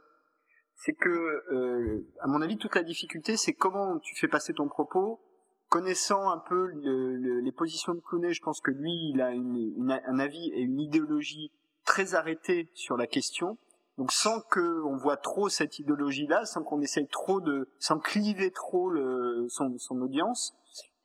C'est 0.76 0.94
que, 0.94 1.10
euh, 1.10 2.08
à 2.20 2.28
mon 2.28 2.42
avis, 2.42 2.58
toute 2.58 2.76
la 2.76 2.84
difficulté, 2.84 3.38
c'est 3.38 3.54
comment 3.54 4.00
tu 4.00 4.16
fais 4.16 4.28
passer 4.28 4.54
ton 4.54 4.68
propos. 4.68 5.22
Connaissant 5.70 6.30
un 6.30 6.40
peu 6.40 6.68
le, 6.68 7.16
le, 7.16 7.40
les 7.40 7.52
positions 7.52 7.94
de 7.94 8.00
Clooney, 8.00 8.34
je 8.34 8.42
pense 8.42 8.60
que 8.60 8.72
lui, 8.72 9.12
il 9.14 9.22
a 9.22 9.28
un 9.28 10.20
avis 10.20 10.52
et 10.54 10.62
une 10.62 10.80
idéologie 10.80 11.52
très 11.86 12.16
arrêtée 12.16 12.70
sur 12.74 12.98
la 12.98 13.08
question. 13.08 13.58
Donc 13.98 14.12
sans 14.12 14.42
que 14.42 14.82
on 14.84 14.98
voit 14.98 15.18
trop 15.18 15.50
cette 15.50 15.80
idéologie-là, 15.80 16.46
sans 16.46 16.64
qu'on 16.64 16.82
essaye 16.82 17.08
trop 17.08 17.42
de, 17.42 17.70
sans 17.80 18.00
cliver 18.00 18.52
trop 18.52 18.90
le, 18.90 19.46
son, 19.50 19.78
son 19.78 20.02
audience, 20.02 20.56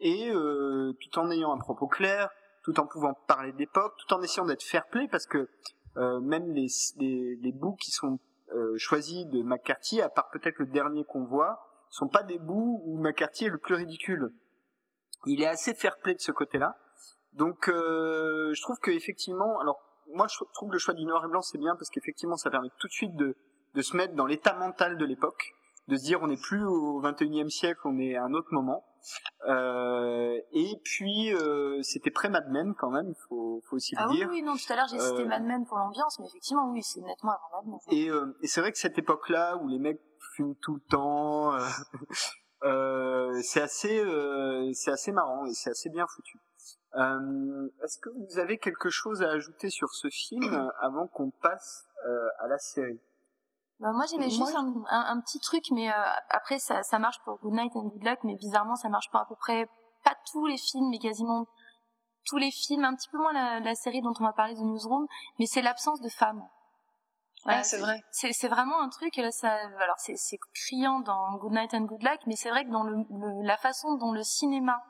et 0.00 0.30
euh, 0.30 0.92
tout 1.00 1.18
en 1.18 1.30
ayant 1.30 1.52
un 1.52 1.58
propos 1.58 1.86
clair, 1.86 2.30
tout 2.64 2.78
en 2.80 2.86
pouvant 2.86 3.14
parler 3.26 3.52
d'époque, 3.52 3.94
tout 3.98 4.14
en 4.14 4.22
essayant 4.22 4.46
d'être 4.46 4.62
fair-play, 4.62 5.08
parce 5.08 5.26
que 5.26 5.48
euh, 5.96 6.20
même 6.20 6.50
les, 6.52 6.68
les, 6.96 7.36
les 7.36 7.52
bouts 7.52 7.76
qui 7.76 7.90
sont 7.90 8.18
euh, 8.54 8.74
choisis 8.78 9.26
de 9.26 9.42
McCarthy, 9.42 10.00
à 10.00 10.08
part 10.08 10.30
peut-être 10.30 10.58
le 10.58 10.66
dernier 10.66 11.04
qu'on 11.04 11.24
voit, 11.24 11.60
sont 11.90 12.08
pas 12.08 12.22
des 12.22 12.38
bouts 12.38 12.80
où 12.84 12.98
McCarthy 12.98 13.46
est 13.46 13.50
le 13.50 13.58
plus 13.58 13.74
ridicule. 13.74 14.30
Il 15.26 15.42
est 15.42 15.46
assez 15.46 15.74
fair-play 15.74 16.14
de 16.14 16.20
ce 16.20 16.32
côté-là. 16.32 16.76
Donc 17.32 17.68
euh, 17.68 18.52
je 18.54 18.62
trouve 18.62 18.78
que 18.78 18.90
effectivement, 18.90 19.58
alors 19.60 19.80
moi 20.14 20.26
je 20.28 20.36
trouve 20.54 20.68
que 20.68 20.74
le 20.74 20.78
choix 20.78 20.94
du 20.94 21.04
noir 21.04 21.24
et 21.24 21.28
blanc 21.28 21.42
c'est 21.42 21.58
bien 21.58 21.74
parce 21.76 21.90
qu'effectivement 21.90 22.36
ça 22.36 22.50
permet 22.50 22.68
tout 22.78 22.88
de 22.88 22.92
suite 22.92 23.14
de, 23.16 23.36
de 23.74 23.82
se 23.82 23.96
mettre 23.96 24.14
dans 24.14 24.26
l'état 24.26 24.54
mental 24.54 24.98
de 24.98 25.04
l'époque 25.04 25.54
de 25.88 25.96
se 25.96 26.04
dire 26.04 26.22
on 26.22 26.28
n'est 26.28 26.36
plus 26.36 26.64
au 26.64 27.02
21e 27.02 27.48
siècle, 27.48 27.80
on 27.84 27.98
est 27.98 28.14
à 28.14 28.24
un 28.24 28.34
autre 28.34 28.52
moment. 28.52 28.84
Euh, 29.48 30.38
et 30.52 30.80
puis 30.84 31.32
euh, 31.32 31.80
c'était 31.82 32.10
près 32.10 32.28
Mad 32.28 32.50
Men 32.50 32.74
quand 32.74 32.90
même, 32.90 33.08
il 33.08 33.16
faut, 33.28 33.62
faut 33.68 33.76
aussi 33.76 33.94
ah 33.96 34.04
le 34.04 34.10
oui, 34.10 34.16
dire. 34.16 34.28
Oui, 34.30 34.42
non, 34.42 34.54
tout 34.54 34.72
à 34.72 34.76
l'heure 34.76 34.88
j'ai 34.88 34.98
cité 34.98 35.22
euh, 35.22 35.26
Mad 35.26 35.44
Men 35.44 35.64
pour 35.64 35.78
l'ambiance, 35.78 36.18
mais 36.18 36.26
effectivement 36.26 36.70
oui, 36.70 36.82
c'est 36.82 37.00
nettement 37.00 37.32
avant 37.32 37.62
Mad 37.62 37.80
Men. 37.88 37.96
Et, 37.96 38.10
euh, 38.10 38.36
et 38.42 38.46
c'est 38.46 38.60
vrai 38.60 38.70
que 38.72 38.78
cette 38.78 38.98
époque-là 38.98 39.56
où 39.56 39.68
les 39.68 39.78
mecs 39.78 40.00
fument 40.34 40.56
tout 40.60 40.74
le 40.74 40.82
temps, 40.90 41.54
euh, 41.54 41.60
c'est 42.62 43.60
assez, 43.60 44.02
c'est 44.74 44.90
assez 44.90 45.12
marrant 45.12 45.44
et 45.46 45.52
c'est 45.54 45.70
assez 45.70 45.90
bien 45.90 46.06
foutu. 46.06 46.38
Est-ce 46.94 47.98
que 47.98 48.10
vous 48.10 48.38
avez 48.38 48.58
quelque 48.58 48.90
chose 48.90 49.22
à 49.22 49.30
ajouter 49.30 49.70
sur 49.70 49.90
ce 49.90 50.08
film 50.08 50.70
avant 50.80 51.06
qu'on 51.06 51.30
passe 51.30 51.86
à 52.40 52.48
la 52.48 52.58
série? 52.58 53.00
Bah, 53.80 53.92
moi 53.92 54.06
j'avais 54.10 54.28
juste 54.28 54.56
un, 54.56 54.74
un, 54.90 55.16
un, 55.16 55.20
petit 55.20 55.38
truc, 55.38 55.62
mais 55.70 55.88
euh, 55.88 55.94
après 56.30 56.58
ça, 56.58 56.82
ça 56.82 56.98
marche 56.98 57.18
pour 57.24 57.38
Good 57.38 57.52
Night 57.52 57.76
and 57.76 57.88
Good 57.88 58.02
Luck, 58.02 58.18
mais 58.24 58.34
bizarrement 58.34 58.74
ça 58.74 58.88
marche 58.88 59.08
pour 59.10 59.20
à 59.20 59.26
peu 59.26 59.36
près 59.36 59.68
pas 60.04 60.16
tous 60.32 60.46
les 60.46 60.56
films, 60.56 60.90
mais 60.90 60.98
quasiment 60.98 61.46
tous 62.26 62.38
les 62.38 62.50
films, 62.50 62.84
un 62.84 62.96
petit 62.96 63.08
peu 63.08 63.18
moins 63.18 63.32
la, 63.32 63.60
la 63.60 63.74
série 63.76 64.02
dont 64.02 64.14
on 64.18 64.24
va 64.24 64.32
parler 64.32 64.54
de 64.54 64.60
Newsroom, 64.60 65.06
mais 65.38 65.46
c'est 65.46 65.62
l'absence 65.62 66.00
de 66.00 66.08
femmes. 66.08 66.42
Ouais, 67.46 67.62
c'est 67.62 67.78
vrai. 67.78 68.00
C'est 68.10 68.48
vraiment 68.48 68.80
un 68.80 68.88
truc, 68.88 69.16
là, 69.16 69.30
ça, 69.30 69.52
alors 69.80 69.96
c'est 69.98 70.38
criant 70.54 71.00
dans 71.00 71.36
Good 71.36 71.52
Night 71.52 71.74
and 71.74 71.82
Good 71.82 72.02
Luck, 72.02 72.20
mais 72.26 72.36
c'est 72.36 72.50
vrai 72.50 72.64
que 72.64 72.70
dans 72.70 72.82
le, 72.82 72.96
le, 72.96 73.46
la 73.46 73.56
façon 73.56 73.94
dont 73.96 74.12
le 74.12 74.22
cinéma 74.22 74.82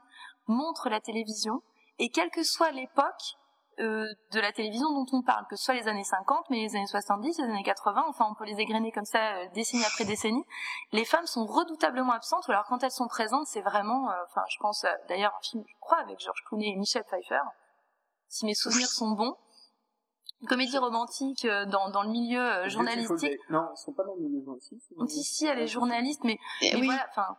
montre 0.47 0.89
la 0.89 1.01
télévision, 1.01 1.63
et 1.99 2.09
quelle 2.09 2.31
que 2.31 2.43
soit 2.43 2.71
l'époque, 2.71 3.37
euh, 3.81 4.09
de 4.33 4.41
la 4.41 4.51
télévision 4.51 4.91
dont 4.93 5.07
on 5.13 5.23
parle, 5.23 5.47
que 5.49 5.55
ce 5.55 5.67
soit 5.67 5.75
les 5.75 5.87
années 5.87 6.03
50, 6.03 6.47
mais 6.51 6.63
les 6.63 6.75
années 6.75 6.87
70, 6.87 7.39
les 7.39 7.45
années 7.45 7.63
80, 7.63 8.07
enfin 8.09 8.27
on 8.29 8.35
peut 8.35 8.45
les 8.45 8.59
égrener 8.59 8.91
comme 8.91 9.05
ça 9.05 9.37
euh, 9.37 9.47
décennie 9.55 9.85
après 9.85 10.05
décennie, 10.05 10.45
les 10.91 11.05
femmes 11.05 11.27
sont 11.27 11.47
redoutablement 11.47 12.13
absentes, 12.13 12.49
ou 12.49 12.51
alors 12.51 12.65
quand 12.65 12.83
elles 12.83 12.91
sont 12.91 13.07
présentes, 13.07 13.47
c'est 13.47 13.61
vraiment, 13.61 14.11
euh, 14.11 14.15
enfin 14.27 14.43
je 14.51 14.57
pense 14.59 14.85
d'ailleurs 15.09 15.33
un 15.39 15.43
film, 15.43 15.63
je 15.65 15.75
crois, 15.79 15.99
avec 15.99 16.19
George 16.19 16.43
Clooney 16.49 16.73
et 16.73 16.77
Michelle 16.77 17.05
Pfeiffer, 17.05 17.39
si 18.27 18.47
mes 18.47 18.55
souvenirs 18.55 18.89
sont 18.89 19.13
bons, 19.13 19.37
une 20.41 20.49
comédie 20.49 20.79
romantique 20.79 21.47
dans, 21.47 21.91
dans 21.91 22.03
le 22.03 22.11
milieu 22.11 22.69
journalistique. 22.69 23.39
Non, 23.51 23.69
ils 23.75 23.81
sont 23.81 23.93
pas 23.93 24.05
dans 24.05 24.15
le 24.15 24.23
milieu 24.23 24.45
journalistique. 24.45 24.83
Si, 25.09 25.23
si, 25.25 25.47
elle 25.47 25.59
est 25.59 25.67
journaliste, 25.67 26.23
mais, 26.25 26.39
mais 26.63 26.77
oui. 26.77 26.87
voilà, 26.87 27.07
enfin 27.11 27.37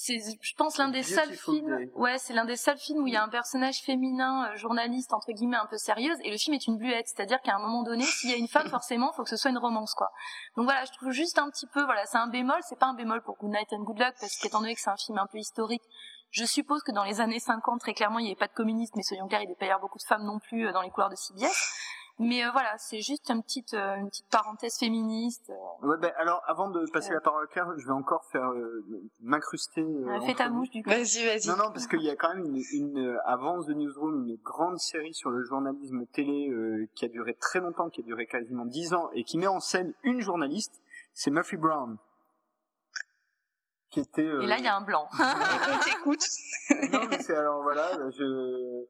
c'est 0.00 0.20
je 0.40 0.54
pense 0.54 0.78
l'un 0.78 0.90
des 0.90 1.02
seuls 1.02 1.34
films 1.34 1.90
ouais 1.96 2.18
c'est 2.18 2.32
l'un 2.32 2.44
des 2.44 2.56
seuls 2.56 2.78
films 2.78 3.02
où 3.02 3.08
il 3.08 3.14
y 3.14 3.16
a 3.16 3.22
un 3.24 3.28
personnage 3.28 3.82
féminin 3.82 4.48
euh, 4.48 4.56
journaliste 4.56 5.12
entre 5.12 5.32
guillemets 5.32 5.56
un 5.56 5.66
peu 5.66 5.76
sérieuse 5.76 6.16
et 6.22 6.30
le 6.30 6.36
film 6.36 6.54
est 6.54 6.68
une 6.68 6.78
bluette 6.78 7.08
c'est-à-dire 7.08 7.40
qu'à 7.42 7.56
un 7.56 7.58
moment 7.58 7.82
donné 7.82 8.04
s'il 8.04 8.30
y 8.30 8.32
a 8.32 8.36
une 8.36 8.46
femme 8.46 8.68
forcément 8.68 9.12
faut 9.12 9.24
que 9.24 9.28
ce 9.28 9.36
soit 9.36 9.50
une 9.50 9.58
romance 9.58 9.94
quoi 9.94 10.12
donc 10.56 10.66
voilà 10.66 10.84
je 10.84 10.92
trouve 10.92 11.10
juste 11.10 11.36
un 11.40 11.50
petit 11.50 11.66
peu 11.66 11.82
voilà 11.84 12.06
c'est 12.06 12.16
un 12.16 12.28
bémol 12.28 12.60
c'est 12.62 12.78
pas 12.78 12.86
un 12.86 12.94
bémol 12.94 13.22
pour 13.22 13.38
Good 13.38 13.50
Night 13.50 13.72
and 13.72 13.82
Good 13.82 13.98
Luck 13.98 14.14
parce 14.20 14.36
qu'étant 14.36 14.60
donné 14.60 14.76
que 14.76 14.80
c'est 14.80 14.90
un 14.90 14.96
film 14.96 15.18
un 15.18 15.26
peu 15.26 15.38
historique 15.38 15.82
je 16.30 16.44
suppose 16.44 16.82
que 16.84 16.92
dans 16.92 17.04
les 17.04 17.20
années 17.20 17.40
50 17.40 17.80
très 17.80 17.94
clairement 17.94 18.20
il 18.20 18.24
n'y 18.24 18.30
avait 18.30 18.38
pas 18.38 18.46
de 18.46 18.52
communistes 18.52 18.94
mais 18.94 19.02
soyons 19.02 19.26
clairs 19.26 19.42
il 19.42 19.48
n'y 19.48 19.54
avait 19.60 19.68
pas 19.68 19.78
beaucoup 19.80 19.98
de 19.98 20.04
femmes 20.04 20.24
non 20.24 20.38
plus 20.38 20.68
euh, 20.68 20.72
dans 20.72 20.82
les 20.82 20.90
couloirs 20.90 21.10
de 21.10 21.16
CBS 21.16 21.87
mais 22.18 22.44
euh, 22.44 22.50
voilà, 22.50 22.76
c'est 22.78 23.00
juste 23.00 23.30
une 23.30 23.42
petite, 23.42 23.74
euh, 23.74 23.94
une 23.94 24.08
petite 24.08 24.28
parenthèse 24.28 24.76
féministe. 24.76 25.50
Euh. 25.50 25.86
Ouais, 25.86 25.96
ben 25.98 26.12
alors 26.16 26.42
avant 26.46 26.68
de 26.68 26.84
passer 26.90 27.12
la 27.12 27.20
parole 27.20 27.44
à 27.44 27.46
Claire, 27.46 27.72
je 27.76 27.86
vais 27.86 27.92
encore 27.92 28.24
faire 28.24 28.50
m'incruster. 29.20 29.86
fais 30.26 30.34
ta 30.34 30.48
bouche 30.48 30.70
du 30.70 30.82
coup. 30.82 30.90
Vas-y, 30.90 31.24
vas-y. 31.24 31.46
Non, 31.46 31.56
non, 31.56 31.70
parce 31.70 31.86
qu'il 31.86 32.02
y 32.02 32.10
a 32.10 32.16
quand 32.16 32.34
même 32.34 32.44
une, 32.44 32.62
une 32.72 33.20
avance 33.24 33.66
de 33.66 33.74
Newsroom, 33.74 34.26
une 34.26 34.36
grande 34.36 34.78
série 34.78 35.14
sur 35.14 35.30
le 35.30 35.44
journalisme 35.44 36.06
télé 36.06 36.50
qui 36.96 37.04
a 37.04 37.08
duré 37.08 37.34
très 37.34 37.60
longtemps, 37.60 37.88
qui 37.88 38.00
a 38.00 38.04
duré 38.04 38.26
quasiment 38.26 38.64
dix 38.64 38.94
ans 38.94 39.10
et 39.14 39.22
qui 39.22 39.38
met 39.38 39.46
en 39.46 39.60
scène 39.60 39.94
une 40.02 40.20
journaliste, 40.20 40.82
c'est 41.14 41.30
Murphy 41.30 41.56
Brown. 41.56 41.98
Qui 43.90 44.00
était, 44.00 44.22
Et 44.22 44.46
là, 44.46 44.58
il 44.58 44.64
y 44.64 44.68
a 44.68 44.76
un 44.76 44.82
blanc. 44.82 45.08
On 45.18 45.78
t'écoute. 45.82 46.22
non, 46.92 47.06
mais 47.08 47.22
c'est 47.22 47.34
alors 47.34 47.62
voilà, 47.62 47.88
je 48.10 48.84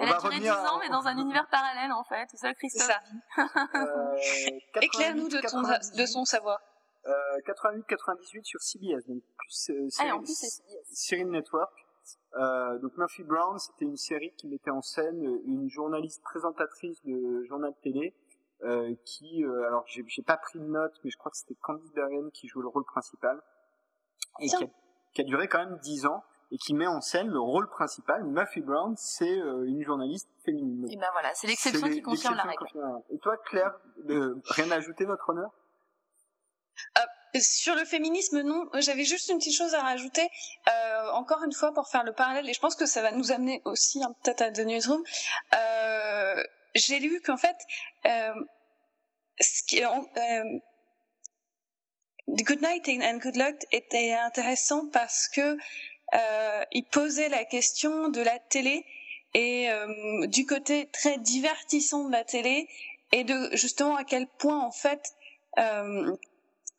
elle 0.00 0.12
a 0.12 0.18
duré 0.18 0.40
10 0.40 0.50
ans, 0.50 0.78
mais 0.80 0.88
dans 0.88 1.06
un 1.06 1.16
univers 1.18 1.46
parallèle, 1.48 1.92
en 1.92 2.04
fait. 2.04 2.26
C'est 2.30 2.38
ça, 2.38 2.54
Christophe 2.54 2.90
euh, 3.38 4.80
Éclaire-nous 4.80 5.28
de, 5.28 5.40
ton, 5.48 5.62
de 5.62 6.06
son 6.06 6.24
savoir. 6.24 6.60
Euh, 7.06 7.12
88-98 7.46 8.44
sur 8.44 8.60
CBS, 8.60 9.06
donc 9.06 9.22
plus, 9.38 9.70
euh, 9.70 9.88
série, 9.88 10.10
ah, 10.10 10.16
en 10.16 10.18
plus 10.18 10.34
CBS. 10.34 10.84
série 10.92 11.24
de 11.24 11.30
network. 11.30 11.72
Euh, 12.34 12.78
donc 12.78 12.96
Murphy 12.96 13.22
Brown, 13.24 13.58
c'était 13.58 13.84
une 13.84 13.96
série 13.96 14.32
qui 14.36 14.46
mettait 14.48 14.70
en 14.70 14.82
scène 14.82 15.22
une 15.46 15.68
journaliste 15.68 16.22
présentatrice 16.22 17.02
de 17.04 17.44
journal 17.44 17.74
télé 17.82 18.14
euh, 18.62 18.94
qui, 19.04 19.44
euh, 19.44 19.66
alors 19.66 19.84
j'ai, 19.86 20.04
j'ai 20.06 20.22
pas 20.22 20.36
pris 20.36 20.58
de 20.58 20.64
notes, 20.64 20.94
mais 21.02 21.10
je 21.10 21.16
crois 21.16 21.30
que 21.30 21.36
c'était 21.36 21.56
Candice 21.60 21.92
Bergen 21.92 22.30
qui 22.30 22.46
jouait 22.46 22.62
le 22.62 22.68
rôle 22.68 22.84
principal 22.84 23.40
et 24.38 24.48
qui 24.48 24.64
a, 24.64 24.68
qui 25.14 25.20
a, 25.22 25.24
duré 25.24 25.48
quand 25.48 25.58
même 25.58 25.78
10 25.78 26.06
ans 26.06 26.22
et 26.52 26.58
qui 26.58 26.74
met 26.74 26.86
en 26.86 27.00
scène 27.00 27.28
le 27.28 27.40
rôle 27.40 27.68
principal. 27.68 28.24
Murphy 28.24 28.60
Brown, 28.60 28.94
c'est 28.96 29.38
euh, 29.38 29.66
une 29.66 29.82
journaliste 29.84 30.28
féminine. 30.44 30.86
Et 30.90 30.96
ben 30.96 31.08
voilà, 31.12 31.32
c'est 31.34 31.46
l'exception 31.46 31.88
qui 31.88 32.02
confirme 32.02 32.36
la 32.36 32.42
règle. 32.42 32.66
Et 33.10 33.18
toi, 33.18 33.36
Claire, 33.46 33.72
rien 34.06 34.70
à 34.70 34.76
ajouter, 34.76 35.04
votre 35.04 35.28
honneur? 35.28 35.50
Euh, 36.98 37.40
sur 37.40 37.74
le 37.76 37.84
féminisme, 37.84 38.40
non. 38.42 38.68
J'avais 38.80 39.04
juste 39.04 39.28
une 39.28 39.38
petite 39.38 39.54
chose 39.54 39.74
à 39.74 39.82
rajouter. 39.82 40.28
Euh, 40.68 41.10
encore 41.12 41.44
une 41.44 41.52
fois, 41.52 41.72
pour 41.72 41.88
faire 41.88 42.02
le 42.02 42.12
parallèle, 42.12 42.48
et 42.48 42.52
je 42.52 42.60
pense 42.60 42.74
que 42.74 42.86
ça 42.86 43.02
va 43.02 43.12
nous 43.12 43.30
amener 43.30 43.62
aussi 43.64 44.02
hein, 44.02 44.12
peut-être 44.22 44.42
à 44.42 44.50
The 44.50 44.60
Newsroom. 44.60 45.02
Euh, 45.54 46.42
J'ai 46.74 46.98
lu 46.98 47.20
qu'en 47.20 47.36
fait, 47.36 47.56
euh, 48.06 48.34
ce 49.40 49.62
qui, 49.64 49.84
euh, 49.84 50.58
Good 52.28 52.62
Night 52.62 52.88
and 52.88 53.18
Good 53.18 53.36
Luck 53.36 53.56
était 53.72 54.12
intéressant 54.14 54.88
parce 54.92 55.28
que 55.28 55.40
euh, 55.40 55.56
il 56.72 56.84
posait 56.90 57.28
la 57.28 57.44
question 57.44 58.08
de 58.08 58.20
la 58.20 58.38
télé 58.38 58.84
et 59.34 59.70
euh, 59.70 60.26
du 60.26 60.46
côté 60.46 60.86
très 60.86 61.18
divertissant 61.18 62.04
de 62.04 62.12
la 62.12 62.24
télé 62.24 62.68
et 63.12 63.24
de 63.24 63.50
justement 63.52 63.96
à 63.96 64.04
quel 64.04 64.26
point 64.26 64.60
en 64.60 64.72
fait 64.72 65.14
euh, 65.58 66.16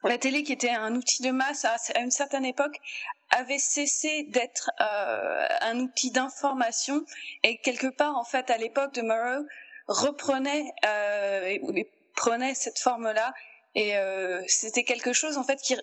la 0.03 0.17
télé 0.17 0.43
qui 0.43 0.51
était 0.51 0.69
un 0.69 0.95
outil 0.95 1.21
de 1.21 1.31
masse 1.31 1.65
à, 1.65 1.77
une 1.99 2.11
certaine 2.11 2.45
époque 2.45 2.77
avait 3.29 3.59
cessé 3.59 4.23
d'être 4.23 4.71
euh, 4.81 5.47
un 5.61 5.79
outil 5.79 6.11
d'information 6.11 7.05
et 7.43 7.57
quelque 7.57 7.87
part 7.87 8.17
en 8.17 8.25
fait 8.25 8.49
à 8.49 8.57
l'époque 8.57 8.93
de 8.93 9.01
Murrow 9.01 9.45
reprenait 9.87 10.73
euh, 10.85 11.45
et, 11.45 11.89
prenait 12.15 12.55
cette 12.55 12.79
forme 12.79 13.11
là 13.11 13.33
et 13.75 13.95
euh, 13.97 14.41
c'était 14.47 14.83
quelque 14.83 15.13
chose 15.13 15.37
en 15.37 15.43
fait 15.43 15.61
qui 15.61 15.75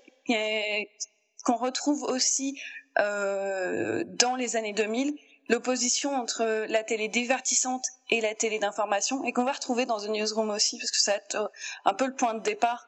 qu'on 1.45 1.57
retrouve 1.57 2.03
aussi 2.03 2.61
euh, 3.01 4.05
dans 4.07 4.37
les 4.37 4.57
années 4.57 4.73
2000 4.73 5.17
l'opposition 5.49 6.15
entre 6.15 6.67
la 6.69 6.85
télé 6.85 7.09
divertissante 7.09 7.85
et 8.11 8.21
la 8.21 8.35
télé 8.35 8.59
d'information 8.59 9.25
et 9.25 9.33
qu'on 9.33 9.45
va 9.45 9.53
retrouver 9.53 9.87
dans 9.87 9.99
The 9.99 10.09
Newsroom 10.09 10.51
aussi 10.51 10.77
parce 10.79 10.91
que 10.91 10.99
ça 10.99 11.13
va 11.13 11.17
être 11.17 11.51
un 11.87 11.95
peu 11.95 12.07
le 12.07 12.15
point 12.15 12.35
de 12.35 12.43
départ 12.43 12.87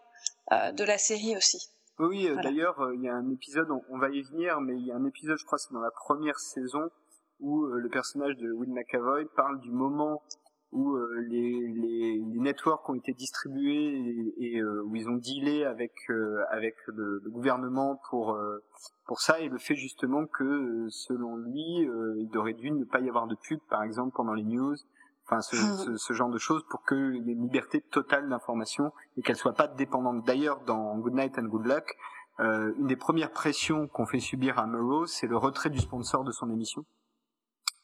de 0.50 0.84
la 0.84 0.98
série 0.98 1.36
aussi. 1.36 1.70
Oui, 1.98 2.28
d'ailleurs, 2.42 2.90
il 2.92 3.02
y 3.02 3.08
a 3.08 3.14
un 3.14 3.30
épisode, 3.30 3.68
on, 3.88 3.98
va 3.98 4.10
y 4.10 4.20
venir, 4.20 4.60
mais 4.60 4.74
il 4.74 4.86
y 4.86 4.92
a 4.92 4.96
un 4.96 5.06
épisode, 5.06 5.38
je 5.38 5.44
crois, 5.46 5.58
c'est 5.58 5.72
dans 5.72 5.80
la 5.80 5.90
première 5.90 6.38
saison, 6.38 6.90
où 7.38 7.64
le 7.64 7.88
personnage 7.88 8.36
de 8.36 8.52
Will 8.52 8.70
McAvoy 8.70 9.24
parle 9.36 9.58
du 9.60 9.70
moment 9.70 10.22
où 10.72 10.94
euh, 10.94 11.26
les, 11.28 11.68
les, 11.68 12.18
les, 12.18 12.40
networks 12.40 12.88
ont 12.88 12.94
été 12.94 13.12
distribués 13.12 14.32
et, 14.38 14.54
et 14.54 14.60
euh, 14.60 14.82
où 14.84 14.94
ils 14.94 15.08
ont 15.08 15.16
dealé 15.16 15.64
avec 15.64 15.92
euh, 16.10 16.44
avec 16.50 16.76
le, 16.86 17.20
le, 17.24 17.30
gouvernement 17.30 18.00
pour 18.08 18.38
pour 19.06 19.20
ça 19.20 19.40
et 19.40 19.48
le 19.48 19.58
fait 19.58 19.74
justement 19.74 20.26
que 20.26 20.86
selon 20.90 21.36
lui 21.36 21.88
il 22.18 22.30
aurait 22.36 22.54
dû 22.54 22.70
ne 22.70 22.84
pas 22.84 23.00
y 23.00 23.08
avoir 23.08 23.26
de 23.26 23.34
pub 23.34 23.58
par 23.68 23.82
exemple 23.82 24.12
pendant 24.14 24.34
les 24.34 24.44
news 24.44 24.76
enfin 25.26 25.40
ce, 25.40 25.56
ah. 25.56 25.76
ce, 25.84 25.96
ce, 25.96 26.12
genre 26.12 26.30
de 26.30 26.38
choses 26.38 26.64
pour 26.68 26.84
qu'il 26.84 27.22
y 27.26 27.30
ait 27.30 27.34
une 27.34 27.42
liberté 27.42 27.80
totale 27.80 28.28
d'information 28.28 28.92
et 29.16 29.22
qu'elle 29.22 29.36
soit 29.36 29.52
pas 29.52 29.68
dépendante 29.68 30.24
d'ailleurs 30.24 30.60
dans 30.66 30.96
Good 30.98 31.14
Night 31.14 31.38
and 31.38 31.44
Good 31.44 31.66
Luck 31.66 31.96
euh, 32.40 32.72
une 32.78 32.86
des 32.86 32.96
premières 32.96 33.32
pressions 33.32 33.86
qu'on 33.88 34.06
fait 34.06 34.20
subir 34.20 34.58
à 34.58 34.66
Murrow 34.66 35.06
c'est 35.06 35.26
le 35.26 35.36
retrait 35.36 35.70
du 35.70 35.78
sponsor 35.78 36.24
de 36.24 36.32
son 36.32 36.50
émission 36.50 36.84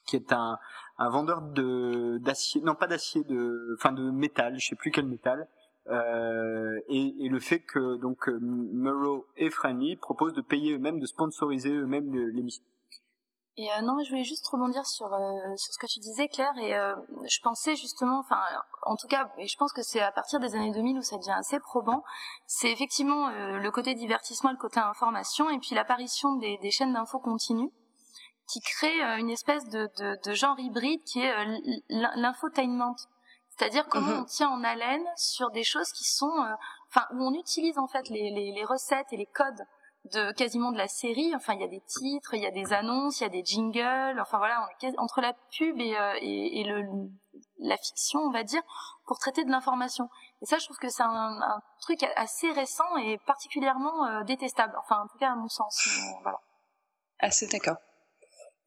qui 0.07 0.17
est 0.17 0.33
un, 0.33 0.59
un 0.99 1.09
vendeur 1.09 1.43
de 1.43 2.19
d'acier, 2.19 2.61
non 2.63 2.75
pas 2.75 2.87
d'acier, 2.87 3.25
de, 3.25 3.75
enfin 3.79 3.93
de 3.93 4.11
métal, 4.11 4.59
je 4.59 4.69
sais 4.69 4.77
plus 4.77 4.91
quel 4.91 5.07
métal. 5.07 5.49
Euh, 5.89 6.81
et, 6.89 7.15
et, 7.25 7.29
le 7.29 7.39
fait 7.39 7.61
que 7.61 7.97
donc 7.97 8.29
euh, 8.29 8.41
Murrow 8.41 9.25
et 9.37 9.51
Franny 9.51 9.95
proposent 9.95 10.35
de 10.35 10.41
payer 10.41 10.75
eux-mêmes, 10.75 10.99
de 10.99 11.07
sponsoriser 11.07 11.71
eux-mêmes 11.71 12.13
l'émission. 12.31 12.65
Et 13.59 13.73
euh, 13.73 13.81
non, 13.83 13.97
je 14.05 14.11
voulais 14.11 14.25
juste 14.25 14.47
rebondir 14.49 14.85
sur 14.85 15.13
euh, 15.15 15.57
sur 15.57 15.73
ce 15.73 15.79
que 15.79 15.87
tu 15.87 15.99
disais, 15.99 16.29
Claire. 16.29 16.53
Et 16.59 16.77
euh, 16.77 16.95
je 17.27 17.41
pensais 17.41 17.75
justement, 17.75 18.19
enfin, 18.19 18.41
en 18.83 18.97
tout 18.97 19.07
cas, 19.09 19.31
et 19.39 19.47
je 19.47 19.57
pense 19.57 19.73
que 19.73 19.83
c'est 19.83 20.01
à 20.01 20.13
partir 20.13 20.41
des 20.41 20.55
années 20.55 20.73
2000 20.73 20.99
où 20.99 21.03
ça 21.03 21.17
devient 21.17 21.31
assez 21.39 21.59
probant. 21.61 22.05
C'est 22.47 22.71
effectivement 22.71 23.31
le 23.31 23.71
côté 23.71 23.95
divertissement, 23.95 24.51
le 24.51 24.59
côté 24.59 24.79
information, 24.79 25.49
et 25.49 25.59
puis 25.59 25.75
l'apparition 25.75 26.37
des, 26.37 26.59
des 26.59 26.71
chaînes 26.71 26.93
d'infos 26.93 27.19
continues 27.19 27.71
qui 28.47 28.61
crée 28.61 29.03
euh, 29.03 29.17
une 29.17 29.31
espèce 29.31 29.69
de, 29.69 29.89
de, 29.99 30.19
de 30.25 30.35
genre 30.35 30.59
hybride 30.59 31.03
qui 31.05 31.21
est 31.21 31.33
euh, 31.33 31.59
l'infotainment. 31.89 32.95
C'est-à-dire 33.51 33.89
comment 33.89 34.13
mhm. 34.13 34.21
on 34.21 34.25
tient 34.25 34.49
en 34.51 34.63
haleine 34.63 35.07
sur 35.17 35.51
des 35.51 35.65
choses 35.65 35.91
qui 35.93 36.05
sont, 36.05 36.31
euh, 36.31 36.55
enfin, 36.89 37.07
où 37.15 37.23
on 37.23 37.35
utilise 37.35 37.79
en 37.79 37.89
fait 37.89 38.09
les, 38.09 38.31
les, 38.31 38.53
les, 38.53 38.65
recettes 38.65 39.13
et 39.13 39.17
les 39.17 39.27
codes 39.27 39.63
de 40.13 40.31
quasiment 40.33 40.71
de 40.71 40.79
la 40.79 40.89
série. 40.89 41.35
Enfin, 41.35 41.55
il 41.55 41.61
y 41.61 41.65
a 41.65 41.69
des 41.69 41.81
titres, 41.81 42.35
il 42.35 42.43
y 42.43 42.47
a 42.47 42.51
des 42.51 42.73
annonces, 42.73 43.21
il 43.21 43.25
y 43.25 43.27
a 43.27 43.31
des 43.31 43.45
jingles. 43.45 44.21
Enfin 44.21 44.39
voilà, 44.39 44.63
on 44.63 44.87
est 44.87 44.99
entre 44.99 45.21
la 45.21 45.33
pub 45.57 45.81
et, 45.81 45.97
et, 46.21 46.61
et 46.61 46.65
le, 46.65 46.85
la 47.59 47.77
fiction, 47.79 48.21
on 48.21 48.31
va 48.31 48.45
dire, 48.45 48.63
pour 49.07 49.19
traiter 49.19 49.43
de 49.43 49.51
l'information. 49.51 50.09
Et 50.43 50.47
ça, 50.47 50.59
je 50.59 50.67
trouve 50.67 50.79
que 50.79 50.91
c'est 50.91 51.03
un, 51.03 51.41
un, 51.41 51.63
truc 51.81 52.05
assez 52.15 52.53
récent 52.53 52.97
et 52.99 53.19
particulièrement 53.27 54.23
détestable. 54.25 54.75
Enfin, 54.85 55.01
en 55.03 55.09
tout 55.09 55.19
cas 55.19 55.33
à 55.33 55.35
mon 55.35 55.49
sens. 55.49 55.89
voilà. 56.23 56.39
Assez 57.19 57.47
d'accord. 57.49 57.79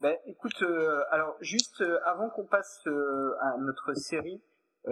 Ben, 0.01 0.15
écoute, 0.27 0.61
euh, 0.61 1.03
alors 1.11 1.35
juste 1.41 1.81
euh, 1.81 1.99
avant 2.05 2.29
qu'on 2.29 2.45
passe 2.45 2.79
euh, 2.87 3.35
à 3.41 3.57
notre 3.57 3.93
série, 3.93 4.41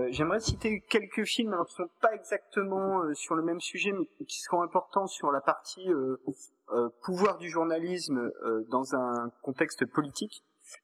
j'aimerais 0.09 0.41
citer 0.41 0.81
quelques 0.89 1.23
films 1.23 1.53
alors 1.53 1.65
qui 1.65 1.73
sont 1.73 1.89
pas 2.01 2.13
exactement 2.13 3.01
sur 3.13 3.35
le 3.35 3.41
même 3.41 3.61
sujet, 3.61 3.93
mais 3.93 4.25
qui 4.25 4.41
seront 4.41 4.61
importants 4.61 5.07
sur 5.07 5.31
la 5.31 5.39
partie 5.39 5.89
pouvoir 7.01 7.37
du 7.37 7.49
journalisme 7.49 8.31
dans 8.67 8.95
un 8.95 9.31
contexte 9.41 9.85
politique. 9.85 10.43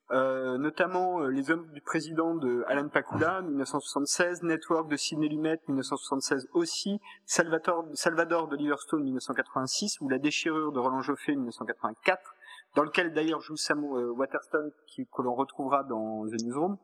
notamment 0.09 1.19
Les 1.27 1.51
Hommes 1.51 1.69
du 1.73 1.81
Président 1.81 2.33
de 2.33 2.63
Alan 2.67 2.87
Pakula, 2.87 3.41
1976, 3.41 4.41
Network 4.43 4.89
de 4.89 4.95
Sidney 4.95 5.27
Lumet, 5.27 5.59
1976 5.67 6.47
aussi, 6.53 6.99
Salvador, 7.25 7.85
Salvador 7.93 8.47
de 8.47 8.55
Liverstone, 8.55 9.03
1986, 9.03 9.99
ou 9.99 10.09
La 10.09 10.17
Déchirure 10.17 10.71
de 10.71 10.79
Roland 10.79 11.01
Joffé, 11.01 11.35
1984, 11.35 12.32
dans 12.75 12.83
lequel 12.83 13.13
d'ailleurs 13.13 13.41
joue 13.41 13.55
Sam 13.55 13.83
euh, 13.83 14.11
Waterston, 14.11 14.71
qui, 14.87 15.05
que 15.05 15.21
l'on 15.21 15.35
retrouvera 15.35 15.83
dans 15.83 16.25
The 16.25 16.41
Newsroom, 16.43 16.77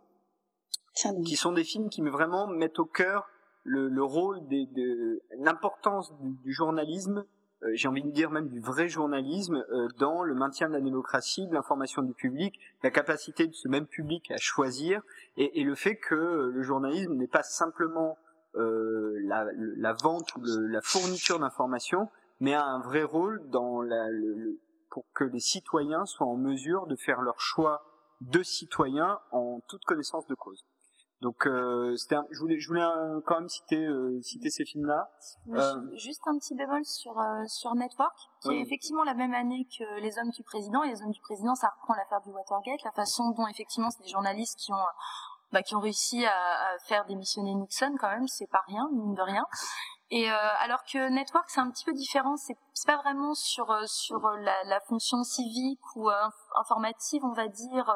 qui 1.26 1.36
sont 1.36 1.54
des 1.54 1.64
films 1.64 1.90
qui 1.90 2.02
me 2.02 2.10
vraiment 2.10 2.48
mettent 2.48 2.80
au 2.80 2.86
cœur 2.86 3.28
le, 3.64 3.88
le 3.88 4.04
rôle 4.04 4.46
des, 4.48 4.66
de 4.68 5.22
l'importance 5.40 6.14
du, 6.20 6.32
du, 6.44 6.54
journalisme, 6.54 7.26
euh, 7.64 7.70
j'ai 7.74 7.88
envie 7.88 8.04
de 8.04 8.12
dire 8.12 8.32
même 8.32 8.50
du 8.50 8.60
vrai 8.60 8.88
journalisme, 8.88 9.64
euh, 9.72 9.88
dans 9.98 10.24
le 10.24 10.34
maintien 10.36 10.68
de 10.68 10.74
la 10.74 10.82
démocratie, 10.82 11.48
de 11.48 11.54
l'information 11.54 12.02
du 12.02 12.14
public, 12.14 12.60
la 12.84 12.92
capacité 12.92 13.48
de 13.48 13.54
ce 13.54 13.68
même 13.68 13.88
public 13.88 14.32
à 14.32 14.38
choisir, 14.38 15.02
et, 15.38 15.60
et 15.60 15.64
le 15.64 15.76
fait 15.76 15.96
que 15.96 16.16
le 16.54 16.62
journalisme 16.62 17.14
n'est 17.14 17.28
pas 17.28 17.44
simplement 17.44 18.18
la, 18.56 19.46
la, 19.54 19.94
vente 19.94 20.36
ou 20.36 20.42
la 20.44 20.82
fourniture 20.82 21.40
d'informations, 21.40 22.10
mais 22.40 22.54
a 22.54 22.66
un 22.66 22.82
vrai 22.82 23.04
rôle 23.04 23.48
dans 23.50 23.82
la, 23.82 24.10
le, 24.10 24.60
pour 24.90 25.06
que 25.14 25.24
les 25.24 25.40
citoyens 25.40 26.06
soient 26.06 26.28
en 26.28 26.38
mesure 26.38 26.88
de 26.88 26.96
faire 26.96 27.22
leur 27.22 27.40
choix 27.40 27.82
de 28.22 28.44
citoyens 28.44 29.20
en 29.32 29.60
toute 29.68 29.84
connaissance 29.86 30.28
de 30.28 30.36
cause. 30.36 30.66
Donc, 31.22 31.46
euh, 31.48 31.96
un, 32.12 32.26
je 32.32 32.40
voulais, 32.40 32.60
je 32.60 32.68
voulais 32.70 32.86
quand 33.26 33.40
même 33.40 33.50
citer, 33.50 33.86
euh, 33.86 34.22
citer 34.22 34.50
ces 34.50 34.64
films-là. 34.64 35.10
Euh, 35.50 35.98
juste 35.98 36.22
un 36.28 36.38
petit 36.38 36.56
bémol 36.56 36.86
sur 36.86 37.22
sur 37.48 37.76
Network, 37.76 38.16
qui 38.42 38.52
est 38.52 38.62
effectivement 38.62 39.04
la 39.04 39.14
même 39.14 39.34
année 39.34 39.68
que 39.78 40.00
Les 40.00 40.18
Hommes 40.18 40.30
du 40.30 40.44
Président. 40.44 40.82
Et 40.84 40.90
Les 40.92 41.02
Hommes 41.02 41.12
du 41.12 41.20
Président, 41.20 41.56
ça 41.56 41.74
reprend 41.76 41.94
l'affaire 41.96 42.22
du 42.22 42.32
Watergate, 42.32 42.84
la 42.86 42.94
façon 42.94 43.32
dont 43.32 43.48
effectivement 43.48 43.90
c'est 43.90 44.04
des 44.04 44.10
journalistes 44.10 44.58
qui 44.58 44.72
ont 44.72 44.86
bah, 45.52 45.62
qui 45.62 45.76
ont 45.76 45.82
réussi 45.82 46.26
à, 46.26 46.32
à 46.32 46.80
faire 46.88 47.06
démissionner 47.06 47.54
Nixon 47.54 47.96
quand 48.00 48.10
même, 48.10 48.28
c'est 48.28 48.50
pas 48.50 48.64
rien, 48.68 48.88
mine 48.94 49.16
de 49.16 49.22
rien. 49.22 49.46
Et 50.12 50.30
euh, 50.30 50.36
alors 50.60 50.84
que 50.86 51.10
Network 51.10 51.50
c'est 51.50 51.60
un 51.60 51.70
petit 51.70 51.86
peu 51.86 51.94
différent, 51.94 52.36
c'est 52.36 52.58
pas 52.88 52.98
vraiment 52.98 53.36
sur 53.36 53.70
euh, 53.70 53.86
sur 53.86 54.20
la, 54.40 54.64
la 54.64 54.80
fonction 54.82 55.24
civique 55.24 55.80
ou 55.96 56.10
euh, 56.10 56.30
informative, 56.60 57.24
on 57.24 57.34
va 57.34 57.48
dire, 57.48 57.96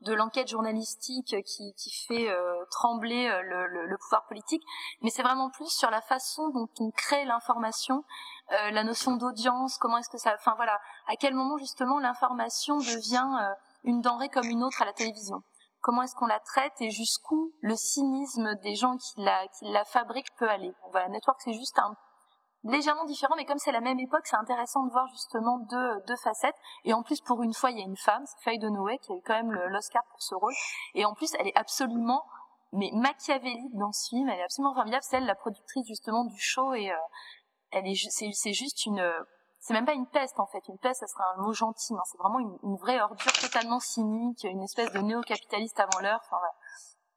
de 0.00 0.14
l'enquête 0.14 0.48
journalistique 0.48 1.36
qui, 1.44 1.74
qui 1.74 1.90
fait 2.08 2.34
trembler 2.70 3.28
le, 3.42 3.66
le, 3.66 3.84
le, 3.84 3.98
pouvoir 3.98 4.24
politique, 4.26 4.62
mais 5.02 5.10
c'est 5.10 5.22
vraiment 5.22 5.50
plus 5.50 5.68
sur 5.68 5.90
la 5.90 6.00
façon 6.00 6.48
dont 6.48 6.70
on 6.78 6.90
crée 6.90 7.26
l'information, 7.26 8.02
la 8.48 8.82
notion 8.82 9.16
d'audience, 9.16 9.76
comment 9.76 9.98
est-ce 9.98 10.08
que 10.08 10.16
ça, 10.16 10.32
enfin 10.38 10.54
voilà, 10.56 10.80
à 11.06 11.16
quel 11.16 11.34
moment 11.34 11.58
justement 11.58 11.98
l'information 11.98 12.78
devient 12.78 13.28
une 13.84 14.00
denrée 14.00 14.30
comme 14.30 14.48
une 14.48 14.64
autre 14.64 14.80
à 14.80 14.86
la 14.86 14.94
télévision 14.94 15.42
comment 15.80 16.02
est-ce 16.02 16.14
qu'on 16.14 16.26
la 16.26 16.40
traite 16.40 16.80
et 16.80 16.90
jusqu'où 16.90 17.52
le 17.60 17.74
cynisme 17.74 18.54
des 18.62 18.74
gens 18.74 18.96
qui 18.96 19.20
la, 19.20 19.46
qui 19.48 19.70
la 19.70 19.84
fabriquent 19.84 20.34
peut 20.36 20.48
aller. 20.48 20.72
voilà, 20.90 21.08
Network 21.08 21.40
c'est 21.42 21.52
juste 21.52 21.78
un 21.78 21.94
légèrement 22.64 23.04
différent, 23.04 23.34
mais 23.36 23.44
comme 23.44 23.58
c'est 23.58 23.72
la 23.72 23.80
même 23.80 23.98
époque, 24.00 24.26
c'est 24.26 24.36
intéressant 24.36 24.84
de 24.84 24.90
voir 24.90 25.06
justement 25.08 25.58
deux, 25.70 26.00
deux 26.06 26.16
facettes. 26.16 26.56
Et 26.84 26.92
en 26.92 27.02
plus, 27.02 27.20
pour 27.20 27.42
une 27.42 27.54
fois, 27.54 27.70
il 27.70 27.78
y 27.78 27.82
a 27.82 27.86
une 27.86 27.96
femme, 27.96 28.22
c'est 28.26 28.42
Faye 28.44 28.58
Dunaway, 28.58 28.98
qui 28.98 29.12
a 29.12 29.16
eu 29.16 29.22
quand 29.24 29.34
même 29.34 29.52
l'Oscar 29.52 30.02
pour 30.10 30.22
ce 30.22 30.34
rôle. 30.34 30.52
Et 30.94 31.04
en 31.04 31.14
plus, 31.14 31.32
elle 31.38 31.48
est 31.48 31.56
absolument, 31.56 32.24
mais 32.72 32.90
machiavélique 32.92 33.74
dans 33.74 33.92
ce 33.92 34.10
film. 34.10 34.28
Elle 34.28 34.40
est 34.40 34.44
absolument 34.44 34.74
formidable. 34.74 35.02
C'est 35.02 35.16
elle, 35.16 35.26
la 35.26 35.34
productrice 35.34 35.86
justement 35.86 36.24
du 36.24 36.38
show, 36.38 36.74
et 36.74 36.90
euh, 36.90 36.96
elle 37.70 37.86
est, 37.86 37.94
c'est 38.10 38.52
juste 38.52 38.84
une 38.86 39.00
c'est 39.60 39.74
même 39.74 39.84
pas 39.84 39.92
une 39.92 40.06
peste 40.06 40.40
en 40.40 40.46
fait. 40.46 40.66
Une 40.68 40.78
peste, 40.78 41.00
ça 41.00 41.06
serait 41.06 41.24
un 41.36 41.42
mot 41.42 41.52
gentil. 41.52 41.92
Non, 41.92 42.00
c'est 42.10 42.18
vraiment 42.18 42.38
une, 42.38 42.56
une, 42.62 42.76
vraie 42.76 43.00
ordure 43.00 43.32
totalement 43.32 43.78
cynique, 43.78 44.44
une 44.44 44.62
espèce 44.62 44.90
de 44.92 44.98
néo-capitaliste 45.00 45.78
avant 45.78 46.00
l'heure. 46.00 46.20
Enfin, 46.24 46.38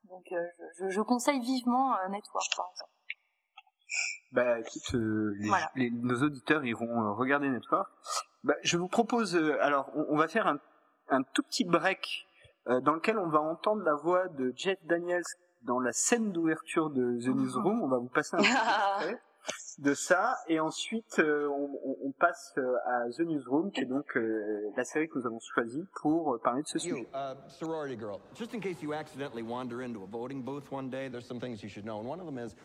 Donc, 0.09 0.25
euh, 0.33 0.45
je, 0.77 0.89
je, 0.89 1.01
conseille 1.01 1.39
vivement 1.39 1.95
euh, 1.95 2.09
Network, 2.09 2.45
par 2.57 2.65
exemple. 2.69 2.91
Bah, 4.33 4.59
écoute, 4.59 4.95
euh, 4.95 5.33
les, 5.75 5.89
nos 5.91 6.21
auditeurs 6.21 6.65
iront 6.65 7.03
euh, 7.03 7.13
regarder 7.13 7.49
Network. 7.49 7.89
Bah, 8.43 8.55
je 8.61 8.77
vous 8.77 8.89
propose, 8.89 9.35
alors, 9.61 9.89
on, 9.95 10.07
on, 10.09 10.17
va 10.17 10.27
faire 10.27 10.47
un, 10.47 10.59
un 11.09 11.23
tout 11.23 11.43
petit 11.43 11.63
break 11.63 12.27
dans 12.65 12.93
lequel 12.93 13.19
on 13.19 13.27
va 13.27 13.41
entendre 13.41 13.83
la 13.83 13.93
voix 13.93 14.29
de 14.29 14.53
Jeff 14.55 14.79
Daniels 14.85 15.23
dans 15.63 15.81
la 15.81 15.91
scène 15.91 16.31
d'ouverture 16.31 16.89
de 16.89 17.19
The 17.21 17.27
Newsroom. 17.35 17.83
On 17.83 17.87
va 17.87 17.97
vous 17.97 18.09
passer 18.09 18.35
un 18.35 18.39
petit 18.39 19.15
de 19.79 19.93
ça 19.93 20.35
et 20.47 20.59
ensuite 20.59 21.19
euh, 21.19 21.47
on, 21.49 21.69
on, 22.05 22.11
passe 22.11 22.53
euh, 22.57 22.75
à 22.85 23.09
The 23.09 23.21
Newsroom 23.21 23.71
qui 23.71 23.81
est 23.81 23.85
donc 23.85 24.15
euh, 24.15 24.71
la 24.75 24.83
série 24.83 25.07
que 25.07 25.19
nous 25.19 25.25
avons 25.25 25.39
choisie 25.39 25.85
pour 26.01 26.39
parler 26.41 26.63
de 26.63 26.67
ce 26.67 26.79
sujet. 26.79 26.99
You, 26.99 27.05
uh, 27.13 27.35
sorority 27.47 27.97
girl, 27.97 28.19
just 28.35 28.53
in 28.53 28.59
case 28.59 28.81
you 28.81 28.93
accidentally 28.93 29.43
wander 29.43 29.81
into 29.81 30.03
a 30.03 30.07
voting 30.07 30.41
booth 30.43 30.71
one 30.71 30.89
day, 30.89 31.09
there's 31.09 31.27
some 31.27 31.39
things 31.39 31.61
you 31.63 31.69
should 31.69 31.85
know 31.85 31.99
and 31.99 32.07
one 32.07 32.19
of 32.19 32.25
them 32.25 32.37
is 32.37 32.55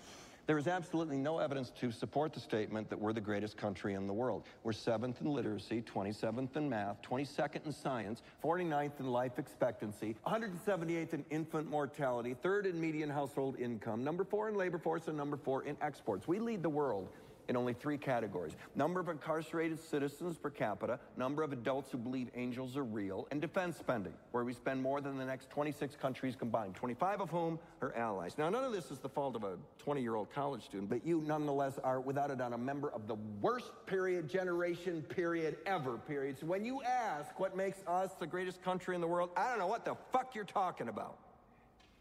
There 0.49 0.57
is 0.57 0.67
absolutely 0.67 1.19
no 1.19 1.41
evidence 1.41 1.71
to 1.79 1.93
support 1.93 2.33
the 2.33 2.41
statement 2.41 2.89
that 2.89 2.99
we're 2.99 3.13
the 3.13 3.21
greatest 3.21 3.59
country 3.59 3.93
in 3.93 4.07
the 4.07 4.15
world. 4.15 4.45
We're 4.63 4.73
seventh 4.73 5.21
in 5.21 5.27
literacy, 5.27 5.83
27th 5.83 6.57
in 6.57 6.71
math, 6.71 7.03
22nd 7.03 7.67
in 7.67 7.73
science, 7.73 8.23
49th 8.43 8.99
in 8.99 9.09
life 9.09 9.39
expectancy, 9.39 10.17
178th 10.27 11.13
in 11.13 11.27
infant 11.29 11.69
mortality, 11.69 12.35
third 12.43 12.65
in 12.65 12.81
median 12.81 13.11
household 13.11 13.59
income, 13.61 14.03
number 14.03 14.25
four 14.25 14.49
in 14.49 14.55
labor 14.55 14.79
force, 14.79 15.07
and 15.09 15.19
number 15.19 15.37
four 15.37 15.65
in 15.65 15.77
exports. 15.83 16.27
We 16.27 16.39
lead 16.39 16.63
the 16.63 16.71
world 16.71 17.11
in 17.49 17.57
only 17.57 17.73
three 17.73 17.99
categories 17.99 18.55
number 18.75 19.01
of 19.01 19.09
incarcerated 19.09 19.81
citizens 19.81 20.37
per 20.37 20.51
capita, 20.51 21.01
number 21.17 21.43
of 21.43 21.53
adults 21.53 21.91
who 21.91 21.99
believe 21.99 22.31
angels 22.35 22.77
are 22.77 22.85
real, 22.85 23.27
and 23.31 23.41
defense 23.41 23.77
spending, 23.77 24.13
where 24.33 24.45
we 24.45 24.53
spend 24.53 24.81
more 24.81 25.01
than 25.01 25.17
the 25.17 25.25
next 25.25 25.51
26 25.51 25.97
countries 25.97 26.37
combined, 26.37 26.75
25 26.75 27.23
of 27.23 27.31
whom 27.31 27.59
are 27.83 27.95
allies. 27.97 28.37
Now, 28.39 28.49
none 28.51 28.65
of 28.65 28.73
this 28.73 28.91
is 28.91 28.99
the 28.99 29.09
fault 29.09 29.35
of 29.35 29.45
a 29.45 29.57
20 29.79 30.01
year 30.01 30.15
old 30.15 30.31
college 30.31 30.65
student, 30.65 30.91
but 30.91 31.05
you 31.05 31.23
nonetheless 31.27 31.79
are, 31.83 32.01
without 32.01 32.31
a 32.31 32.37
doubt, 32.37 32.53
a 32.53 32.59
member 32.59 32.91
of 32.91 33.07
the 33.09 33.17
worst 33.41 33.71
period, 33.87 34.29
generation, 34.29 35.03
period, 35.03 35.57
ever, 35.67 35.99
period. 35.99 36.39
So 36.39 36.47
when 36.47 36.65
you 36.65 36.83
ask 36.83 37.39
what 37.41 37.57
makes 37.57 37.79
us 37.87 38.11
the 38.21 38.27
greatest 38.27 38.63
country 38.63 38.95
in 38.95 39.01
the 39.01 39.07
world, 39.07 39.31
I 39.37 39.49
don't 39.49 39.59
know 39.59 39.67
what 39.67 39.85
the 39.85 39.97
fuck 40.13 40.35
you're 40.35 40.45
talking 40.45 40.89
about. 40.89 41.19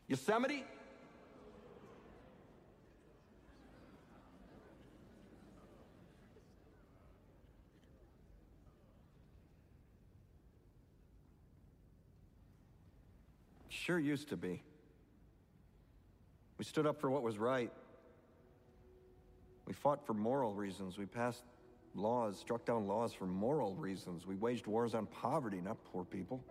Yosemite? 0.07 0.63
Sure 13.87 13.97
used 13.97 14.27
to 14.27 14.35
be. 14.35 14.61
We 16.57 16.65
stood 16.65 16.85
up 16.85 16.99
for 16.99 17.09
what 17.09 17.23
was 17.23 17.37
right. 17.37 17.71
We 19.65 19.71
fought 19.71 20.05
for 20.05 20.13
moral 20.13 20.53
reasons. 20.53 20.97
We 20.97 21.05
passed 21.05 21.45
laws, 21.95 22.37
struck 22.37 22.65
down 22.65 22.85
laws 22.85 23.13
for 23.13 23.25
moral 23.27 23.75
reasons. 23.75 24.27
We 24.27 24.35
waged 24.35 24.67
wars 24.67 24.93
on 24.93 25.05
poverty, 25.05 25.61
not 25.61 25.77
poor 25.85 26.03
people. 26.03 26.43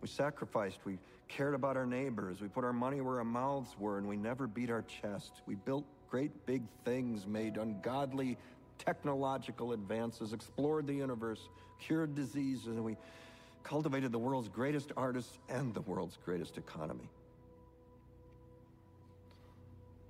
We 0.00 0.08
sacrificed. 0.08 0.78
We 0.86 0.96
cared 1.28 1.52
about 1.52 1.76
our 1.76 1.84
neighbors. 1.84 2.40
We 2.40 2.48
put 2.48 2.64
our 2.64 2.72
money 2.72 3.02
where 3.02 3.18
our 3.18 3.24
mouths 3.24 3.76
were, 3.78 3.98
and 3.98 4.08
we 4.08 4.16
never 4.16 4.46
beat 4.46 4.70
our 4.70 4.84
chest. 5.02 5.42
We 5.44 5.54
built 5.54 5.84
great 6.08 6.46
big 6.46 6.62
things, 6.86 7.26
made 7.26 7.58
ungodly 7.58 8.38
technological 8.78 9.72
advances, 9.74 10.32
explored 10.32 10.86
the 10.86 10.94
universe, 10.94 11.50
cured 11.78 12.14
diseases, 12.14 12.68
and 12.68 12.82
we 12.82 12.96
cultivated 13.64 14.12
the 14.12 14.18
world's 14.18 14.48
greatest 14.48 14.92
artists 14.96 15.38
and 15.48 15.74
the 15.74 15.80
world's 15.80 16.18
greatest 16.24 16.58
economy. 16.58 17.10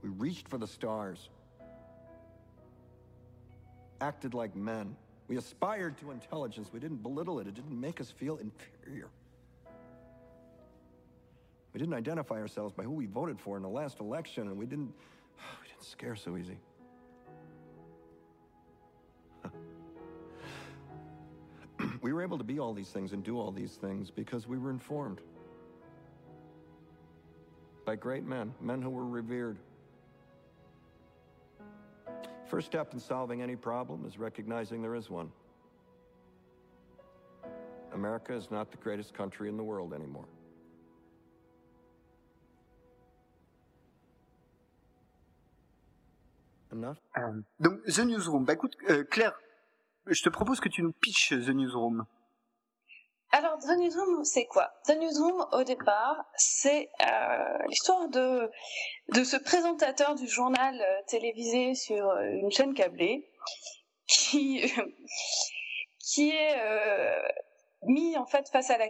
We 0.02 0.10
reached 0.10 0.48
for 0.48 0.58
the 0.58 0.66
stars, 0.66 1.30
acted 4.00 4.34
like 4.34 4.54
men. 4.54 4.96
We 5.28 5.38
aspired 5.38 5.96
to 5.98 6.10
intelligence. 6.10 6.68
We 6.72 6.80
didn't 6.80 7.02
belittle 7.02 7.38
it, 7.38 7.46
it 7.46 7.54
didn't 7.54 7.80
make 7.80 8.00
us 8.00 8.10
feel 8.10 8.36
inferior. 8.36 9.08
We 11.72 11.80
didn't 11.80 11.94
identify 11.94 12.36
ourselves 12.36 12.72
by 12.72 12.82
who 12.82 12.92
we 12.92 13.06
voted 13.06 13.40
for 13.40 13.56
in 13.56 13.62
the 13.62 13.68
last 13.68 14.00
election, 14.00 14.48
and 14.48 14.56
we 14.58 14.66
didn't, 14.66 14.92
we 15.62 15.68
didn't 15.68 15.84
scare 15.84 16.16
so 16.16 16.36
easy. 16.36 16.58
We 22.04 22.12
were 22.12 22.22
able 22.22 22.36
to 22.36 22.44
be 22.44 22.58
all 22.58 22.74
these 22.74 22.90
things 22.90 23.14
and 23.14 23.24
do 23.24 23.40
all 23.40 23.50
these 23.50 23.76
things 23.76 24.10
because 24.10 24.46
we 24.46 24.58
were 24.58 24.68
informed 24.68 25.22
by 27.86 27.96
great 27.96 28.24
men, 28.24 28.52
men 28.60 28.82
who 28.82 28.90
were 28.90 29.06
revered. 29.06 29.56
First 32.46 32.66
step 32.66 32.92
in 32.92 33.00
solving 33.00 33.40
any 33.40 33.56
problem 33.56 34.04
is 34.06 34.18
recognizing 34.18 34.82
there 34.82 34.94
is 34.94 35.08
one. 35.08 35.30
America 37.94 38.34
is 38.34 38.50
not 38.50 38.70
the 38.70 38.76
greatest 38.76 39.14
country 39.14 39.48
in 39.48 39.56
the 39.56 39.64
world 39.64 39.94
anymore. 39.94 40.26
Enough? 46.70 46.98
Um, 47.16 47.46
donc, 47.58 47.82
The 47.86 48.04
Newsroom. 48.04 48.44
Bah 48.44 48.52
écoute, 48.52 48.76
euh, 48.90 49.04
Claire, 49.10 49.32
je 50.06 50.22
te 50.22 50.28
propose 50.28 50.60
que 50.60 50.68
tu 50.68 50.82
nous 50.82 50.92
pitches 50.92 51.30
The 51.30 51.50
Newsroom. 51.50 52.06
Alors, 53.36 53.58
The 53.58 53.76
Newsroom, 53.76 54.24
c'est 54.24 54.46
quoi? 54.46 54.70
The 54.86 54.96
Newsroom, 54.96 55.44
au 55.52 55.64
départ, 55.64 56.24
c'est 56.36 56.88
euh, 57.02 57.58
l'histoire 57.68 58.08
de, 58.08 58.48
de 59.12 59.24
ce 59.24 59.36
présentateur 59.36 60.14
du 60.14 60.28
journal 60.28 60.80
euh, 60.80 61.02
télévisé 61.08 61.74
sur 61.74 62.10
euh, 62.10 62.22
une 62.30 62.52
chaîne 62.52 62.74
câblée 62.74 63.28
qui, 64.06 64.62
qui 65.98 66.30
est 66.30 66.56
mis 67.86 68.16
en 68.16 68.24
fait 68.24 68.48
face 68.50 68.70
à 68.70 68.78
la, 68.78 68.88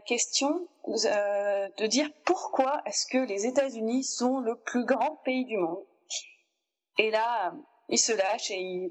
question 0.00 0.68
de 0.86 1.86
dire 1.86 2.10
pourquoi 2.26 2.82
est-ce 2.84 3.06
que 3.06 3.18
les 3.18 3.46
États-Unis 3.46 4.04
sont 4.04 4.40
le 4.40 4.56
plus 4.56 4.84
grand 4.84 5.16
pays 5.24 5.46
du 5.46 5.56
monde? 5.56 5.84
Et 6.98 7.10
là, 7.10 7.54
il 7.88 7.98
se 7.98 8.12
lâche 8.12 8.50
et 8.50 8.60
il, 8.60 8.90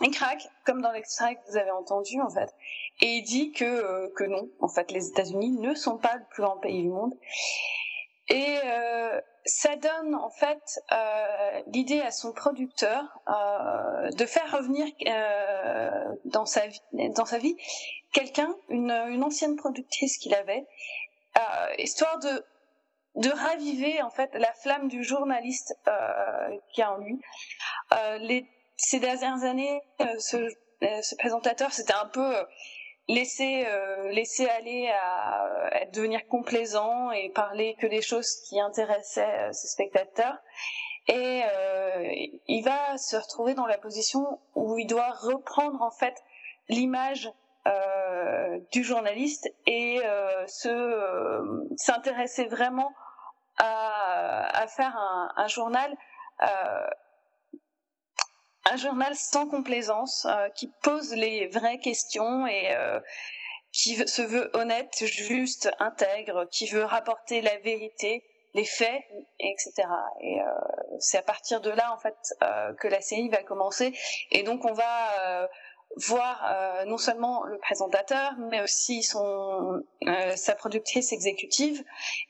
il 0.00 0.10
craque, 0.10 0.48
comme 0.64 0.82
dans 0.82 0.92
l'extrait 0.92 1.36
que 1.36 1.50
vous 1.50 1.56
avez 1.56 1.70
entendu 1.70 2.20
en 2.20 2.30
fait, 2.30 2.54
et 3.00 3.06
il 3.16 3.22
dit 3.22 3.52
que 3.52 3.64
euh, 3.64 4.08
que 4.16 4.24
non, 4.24 4.48
en 4.60 4.68
fait, 4.68 4.90
les 4.90 5.08
États-Unis 5.08 5.50
ne 5.50 5.74
sont 5.74 5.98
pas 5.98 6.16
le 6.16 6.24
plus 6.30 6.42
grand 6.42 6.58
pays 6.58 6.82
du 6.82 6.88
monde. 6.88 7.14
Et 8.30 8.58
euh, 8.64 9.20
ça 9.46 9.76
donne 9.76 10.14
en 10.14 10.28
fait 10.28 10.80
euh, 10.92 11.62
l'idée 11.68 12.00
à 12.00 12.10
son 12.10 12.32
producteur 12.32 13.02
euh, 13.28 14.10
de 14.10 14.26
faire 14.26 14.52
revenir 14.52 14.86
euh, 15.06 16.14
dans 16.26 16.44
sa 16.44 16.66
vie, 16.66 16.82
dans 16.92 17.24
sa 17.24 17.38
vie 17.38 17.56
quelqu'un, 18.12 18.54
une, 18.68 18.90
une 18.90 19.24
ancienne 19.24 19.56
productrice 19.56 20.18
qu'il 20.18 20.34
avait, 20.34 20.66
euh, 21.38 21.74
histoire 21.78 22.18
de 22.18 22.44
de 23.14 23.30
raviver 23.30 24.00
en 24.02 24.10
fait 24.10 24.30
la 24.34 24.52
flamme 24.52 24.88
du 24.88 25.02
journaliste 25.02 25.76
euh, 25.88 26.56
qui 26.72 26.82
a 26.82 26.92
en 26.92 26.98
lui. 26.98 27.20
Euh, 27.92 28.18
les, 28.18 28.46
ces 28.78 29.00
dernières 29.00 29.42
années, 29.44 29.82
euh, 30.00 30.04
ce, 30.18 30.36
euh, 30.36 31.02
ce 31.02 31.16
présentateur 31.16 31.72
s'était 31.72 31.94
un 31.94 32.06
peu 32.06 32.36
euh, 32.36 32.44
laissé 33.08 33.66
euh, 33.66 34.08
laisser 34.10 34.48
aller 34.48 34.88
à, 34.88 35.84
devenir 35.92 36.26
complaisant 36.28 37.10
et 37.10 37.30
parler 37.30 37.74
que 37.80 37.86
des 37.86 38.02
choses 38.02 38.36
qui 38.48 38.60
intéressaient 38.60 39.52
ses 39.52 39.68
spectateurs. 39.68 40.36
Et 41.10 41.42
il 42.48 42.62
va 42.62 42.98
se 42.98 43.16
retrouver 43.16 43.54
dans 43.54 43.64
la 43.64 43.78
position 43.78 44.40
où 44.54 44.78
il 44.78 44.86
doit 44.86 45.10
reprendre 45.10 45.80
en 45.80 45.90
fait 45.90 46.14
l'image 46.68 47.30
euh, 47.66 48.58
du 48.72 48.84
journaliste 48.84 49.48
et 49.66 50.00
euh, 50.04 50.46
se 50.46 50.68
euh, 50.68 51.64
s'intéresser 51.76 52.44
vraiment 52.44 52.92
à, 53.56 54.62
à 54.62 54.66
faire 54.66 54.94
un, 54.96 55.32
un 55.36 55.48
journal 55.48 55.96
un 58.70 58.76
journal 58.76 59.14
sans 59.14 59.48
complaisance 59.48 60.26
qui 60.54 60.70
pose 60.82 61.12
les 61.14 61.46
vraies 61.48 61.78
questions 61.78 62.46
et 62.46 62.74
qui 63.72 63.96
se 64.08 64.22
veut 64.22 64.50
honnête, 64.54 65.04
juste, 65.04 65.70
intègre, 65.78 66.46
qui 66.50 66.66
veut 66.66 66.84
rapporter 66.84 67.40
la 67.40 67.56
vérité, 67.58 68.24
les 68.54 68.64
faits, 68.64 69.02
etc. 69.38 69.72
Et 70.20 70.40
euh, 70.40 70.44
c'est 70.98 71.18
à 71.18 71.22
partir 71.22 71.60
de 71.60 71.70
là 71.70 71.92
en 71.92 71.98
fait 71.98 72.16
euh, 72.42 72.72
que 72.74 72.88
la 72.88 73.00
série 73.00 73.28
va 73.28 73.42
commencer. 73.42 73.96
Et 74.30 74.42
donc 74.42 74.64
on 74.64 74.72
va 74.72 75.42
euh, 75.42 75.46
voir 75.96 76.44
euh, 76.44 76.84
non 76.86 76.98
seulement 76.98 77.44
le 77.44 77.58
présentateur, 77.58 78.32
mais 78.38 78.60
aussi 78.62 79.02
son 79.02 79.82
euh, 80.06 80.36
sa 80.36 80.54
productrice 80.54 81.12
exécutive, 81.12 81.84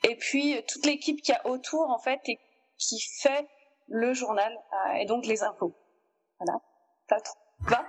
et 0.05 0.17
puis 0.17 0.63
toute 0.67 0.85
l'équipe 0.87 1.23
qui 1.23 1.33
a 1.33 1.47
autour 1.47 1.89
en 1.91 1.99
fait 1.99 2.21
et 2.27 2.39
qui 2.79 3.01
fait 3.23 3.47
le 3.87 4.13
journal 4.13 4.53
euh, 4.53 4.95
et 4.95 5.07
donc 5.07 5.25
les 5.25 5.43
infos. 5.43 5.75
Voilà. 6.41 6.61
Ça 7.09 7.17
va 7.61 7.85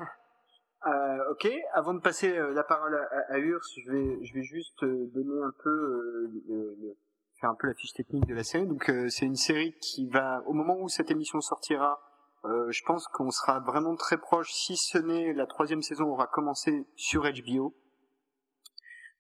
euh, 0.88 1.32
ok, 1.32 1.48
avant 1.74 1.94
de 1.94 2.00
passer 2.00 2.34
la 2.34 2.64
parole 2.64 2.96
à, 3.30 3.38
Urs, 3.38 3.62
je 3.78 3.92
vais, 3.92 4.26
je 4.26 4.34
vais 4.34 4.44
juste 4.44 4.84
donner 4.84 5.44
un 5.44 5.54
peu, 5.64 5.70
euh, 5.70 6.32
le, 6.48 6.78
le, 6.82 6.98
faire 7.40 7.50
un 7.50 7.56
peu 7.56 7.68
la 7.68 7.74
fiche 7.74 7.94
technique 7.94 8.26
de 8.26 8.36
la 8.36 8.44
série. 8.44 8.68
Donc, 8.68 8.90
euh, 8.90 9.10
c'est 9.10 9.26
une 9.26 9.36
série 9.36 9.74
qui 9.82 10.08
va, 10.08 10.44
au 10.46 10.54
moment 10.54 10.78
où 10.80 10.90
cette 10.90 11.12
émission 11.12 11.42
sortira, 11.42 12.00
euh, 12.46 12.72
je 12.72 12.84
pense 12.86 13.08
qu'on 13.08 13.32
sera 13.32 13.60
vraiment 13.60 13.96
très 13.96 14.18
proche, 14.18 14.52
si 14.54 14.78
ce 14.78 14.98
n'est 14.98 15.34
la 15.34 15.46
troisième 15.46 15.82
saison 15.82 16.06
aura 16.06 16.28
commencé 16.28 16.86
sur 16.96 17.24
HBO, 17.24 17.76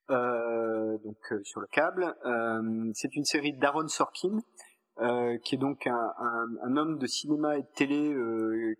euh, 0.10 0.98
donc 1.00 1.18
euh, 1.32 1.44
sur 1.44 1.60
le 1.60 1.68
câble. 1.68 2.16
Euh, 2.26 2.92
c'est 2.94 3.16
une 3.16 3.26
série 3.26 3.54
d'Aaron 3.54 3.88
Sorkin, 3.88 4.40
euh, 5.02 5.38
qui 5.38 5.56
est 5.56 5.58
donc 5.58 5.88
un, 5.88 6.14
un, 6.20 6.48
un, 6.64 6.78
homme 6.78 6.98
de 6.98 7.08
cinéma 7.08 7.58
et 7.58 7.62
de 7.62 7.68
télé 7.76 8.16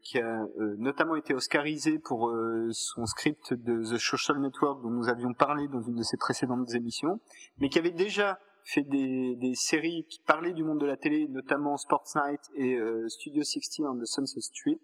qui 0.02 0.20
a 0.20 0.46
notamment 0.78 1.16
été 1.16 1.34
oscarisé 1.34 2.00
pour 2.00 2.34
son 2.72 3.06
script 3.06 3.54
de 3.54 3.84
The 3.84 3.98
Social 3.98 4.40
Network 4.40 4.82
dont 4.82 4.90
nous 4.90 5.10
avions 5.10 5.34
parlé 5.34 5.68
dans 5.68 5.82
une 5.82 5.96
de 5.96 6.04
ses 6.04 6.18
précédentes 6.18 6.74
émissions, 6.74 7.20
mais 7.60 7.70
qui 7.70 7.80
avait 7.80 7.92
déjà 7.92 8.40
fait 8.70 8.84
des, 8.84 9.36
des, 9.36 9.56
séries 9.56 10.06
qui 10.10 10.20
parlaient 10.22 10.54
du 10.54 10.64
monde 10.64 10.80
de 10.80 10.86
la 10.86 10.98
télé, 10.98 11.28
notamment 11.28 11.78
Sports 11.78 12.06
Night 12.16 12.42
et 12.56 12.76
euh, 12.76 13.08
Studio 13.10 13.44
60 13.44 13.88
on 13.88 14.00
the 14.00 14.06
Sunset 14.06 14.42
Strip. 14.42 14.82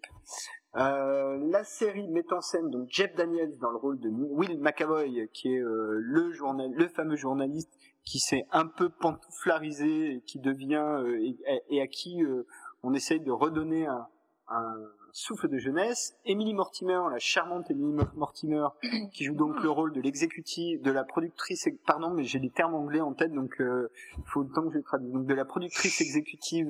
Euh, 0.76 1.38
la 1.50 1.64
série 1.64 2.08
met 2.08 2.32
en 2.32 2.40
scène 2.40 2.68
donc 2.70 2.88
Jeff 2.90 3.14
Daniels 3.14 3.56
dans 3.58 3.70
le 3.70 3.76
rôle 3.76 3.98
de 3.98 4.08
Will 4.08 4.58
McAvoy, 4.60 5.28
qui 5.32 5.54
est 5.54 5.60
euh, 5.60 5.98
le 6.00 6.32
journal, 6.32 6.70
le 6.72 6.88
fameux 6.88 7.16
journaliste 7.16 7.72
qui 8.06 8.20
s'est 8.20 8.46
un 8.52 8.66
peu 8.66 8.88
pantouflarisé 8.88 10.12
et 10.12 10.20
qui 10.22 10.38
devient 10.38 10.76
euh, 10.76 11.20
et, 11.20 11.36
et, 11.68 11.82
à 11.82 11.88
qui 11.88 12.22
euh, 12.22 12.46
on 12.82 12.94
essaye 12.94 13.20
de 13.20 13.32
redonner 13.32 13.86
un, 13.86 14.06
un 14.48 14.74
souffle 15.12 15.48
de 15.48 15.58
jeunesse. 15.58 16.16
Emily 16.24 16.54
Mortimer, 16.54 17.00
la 17.10 17.18
charmante 17.18 17.68
Emily 17.68 18.06
Mortimer, 18.14 18.68
qui 19.12 19.24
joue 19.24 19.34
donc 19.34 19.60
le 19.60 19.70
rôle 19.70 19.92
de 19.92 20.00
l'exécutive, 20.00 20.80
de 20.82 20.90
la 20.92 21.02
productrice, 21.02 21.68
pardon, 21.84 22.10
mais 22.10 22.22
j'ai 22.22 22.38
des 22.38 22.50
termes 22.50 22.74
anglais 22.74 23.00
en 23.00 23.12
tête, 23.12 23.32
donc 23.32 23.56
il 23.58 24.24
faut 24.26 24.42
le 24.42 24.50
temps 24.50 24.68
que 24.68 24.74
je 24.74 24.78
traduise. 24.78 25.10
Donc 25.10 25.26
de 25.26 25.34
la 25.34 25.44
productrice 25.44 26.00
exécutive 26.00 26.68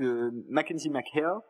Mackenzie 0.49 0.91
McHale 0.91 1.41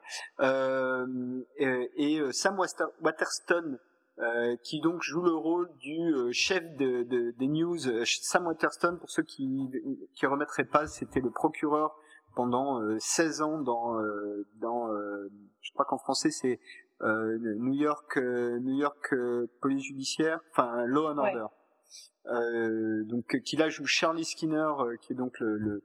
et, 1.59 2.21
Sam 2.33 2.59
Waterston, 3.03 3.79
euh, 4.19 4.57
qui 4.63 4.81
donc 4.81 5.03
joue 5.03 5.21
le 5.21 5.35
rôle 5.35 5.71
du 5.77 6.15
euh, 6.15 6.33
chef 6.33 6.65
de, 6.77 7.03
de, 7.03 7.33
des 7.33 7.49
news, 7.49 7.87
euh, 7.87 8.03
Sam 8.07 8.47
Waterston, 8.47 8.97
pour 8.99 9.11
ceux 9.11 9.23
qui 9.23 9.71
qui 10.15 10.25
remettraient 10.25 10.65
pas, 10.65 10.87
c'était 10.87 11.21
le 11.21 11.31
procureur 11.31 11.95
pendant 12.35 12.81
16 12.99 13.43
ans 13.43 13.59
dans 13.59 13.99
dans 14.61 14.91
je 15.61 15.73
crois 15.73 15.85
qu'en 15.87 15.97
français 15.99 16.31
c'est 16.31 16.61
New 17.03 17.75
York 17.75 18.19
New 18.19 18.79
York 18.79 19.15
police 19.61 19.85
judiciaire, 19.85 20.41
enfin 20.51 20.85
Law 20.87 21.09
and 21.09 21.19
Order. 21.19 21.47
Euh, 22.27 23.05
donc 23.05 23.41
qui 23.45 23.57
là 23.57 23.69
joue 23.69 23.87
Charlie 23.87 24.25
Skinner, 24.25 24.73
qui 25.01 25.13
est 25.13 25.17
donc 25.17 25.39
le, 25.41 25.57
le 25.57 25.85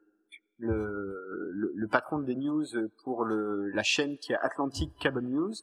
le, 0.58 1.72
le, 1.74 1.88
patron 1.88 2.20
des 2.20 2.36
news 2.36 2.66
pour 3.04 3.26
le, 3.26 3.70
la 3.72 3.82
chaîne 3.82 4.18
qui 4.20 4.32
est 4.32 4.38
Atlantic 4.38 4.96
Cable 5.00 5.24
News. 5.24 5.54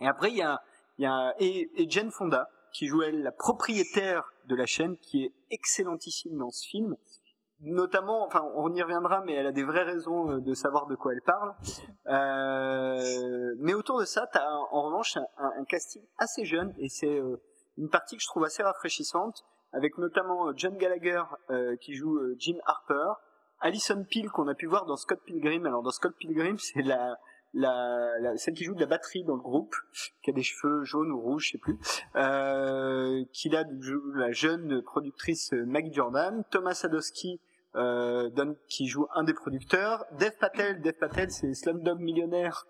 Et 0.00 0.06
après, 0.06 0.30
il 0.30 0.36
y 0.36 0.42
a 0.42 0.62
et, 0.98 1.70
et 1.74 1.90
Jane 1.90 2.10
Fonda 2.10 2.48
qui 2.72 2.86
joue 2.86 3.02
elle 3.02 3.22
la 3.22 3.32
propriétaire 3.32 4.32
de 4.46 4.54
la 4.54 4.66
chaîne, 4.66 4.96
qui 4.98 5.24
est 5.24 5.32
excellentissime 5.50 6.36
dans 6.38 6.50
ce 6.50 6.66
film. 6.66 6.96
Notamment, 7.60 8.24
enfin, 8.24 8.48
on 8.54 8.72
y 8.72 8.80
reviendra, 8.82 9.20
mais 9.22 9.34
elle 9.34 9.46
a 9.46 9.52
des 9.52 9.64
vraies 9.64 9.82
raisons 9.82 10.30
euh, 10.30 10.40
de 10.40 10.54
savoir 10.54 10.86
de 10.86 10.94
quoi 10.94 11.12
elle 11.12 11.22
parle. 11.22 11.54
Euh, 12.06 13.54
mais 13.58 13.74
autour 13.74 13.98
de 13.98 14.04
ça, 14.04 14.28
t'as 14.32 14.48
en 14.48 14.82
revanche 14.82 15.16
un, 15.38 15.64
casting 15.64 16.02
assez 16.18 16.44
jeune, 16.44 16.72
et 16.78 16.88
c'est 16.88 17.18
euh, 17.18 17.42
une 17.76 17.90
partie 17.90 18.16
que 18.16 18.22
je 18.22 18.28
trouve 18.28 18.44
assez 18.44 18.62
rafraîchissante, 18.62 19.44
avec 19.72 19.98
notamment 19.98 20.48
euh, 20.48 20.52
John 20.54 20.76
Gallagher 20.76 21.22
qui 21.80 21.94
joue 21.94 22.20
Jim 22.38 22.58
Harper, 22.64 23.14
Alison 23.60 24.04
Peel 24.08 24.30
qu'on 24.30 24.46
a 24.46 24.54
pu 24.54 24.66
voir 24.66 24.86
dans 24.86 24.96
Scott 24.96 25.20
Pilgrim. 25.26 25.66
Alors 25.66 25.82
dans 25.82 25.90
Scott 25.90 26.14
Pilgrim, 26.16 26.58
c'est 26.58 26.82
la 26.82 27.18
la, 27.54 28.18
la, 28.20 28.36
celle 28.36 28.54
qui 28.54 28.64
joue 28.64 28.74
de 28.74 28.80
la 28.80 28.86
batterie 28.86 29.24
dans 29.24 29.36
le 29.36 29.42
groupe, 29.42 29.74
qui 30.22 30.30
a 30.30 30.32
des 30.32 30.42
cheveux 30.42 30.84
jaunes 30.84 31.10
ou 31.10 31.20
rouges, 31.20 31.46
je 31.46 31.52
sais 31.52 31.58
plus, 31.58 31.78
euh, 32.16 33.24
qui 33.32 33.54
a 33.54 33.64
la 34.14 34.32
jeune 34.32 34.82
productrice 34.82 35.52
Maggie 35.52 35.92
Jordan, 35.92 36.44
Thomas 36.50 36.74
Sadowski, 36.74 37.40
euh, 37.76 38.30
qui 38.68 38.86
joue 38.86 39.06
un 39.14 39.24
des 39.24 39.34
producteurs, 39.34 40.04
Dev 40.18 40.32
Patel, 40.40 40.80
Dev 40.80 40.94
Patel 40.94 41.30
c'est 41.30 41.52
Slumdog 41.54 42.00
Millionnaire. 42.00 42.66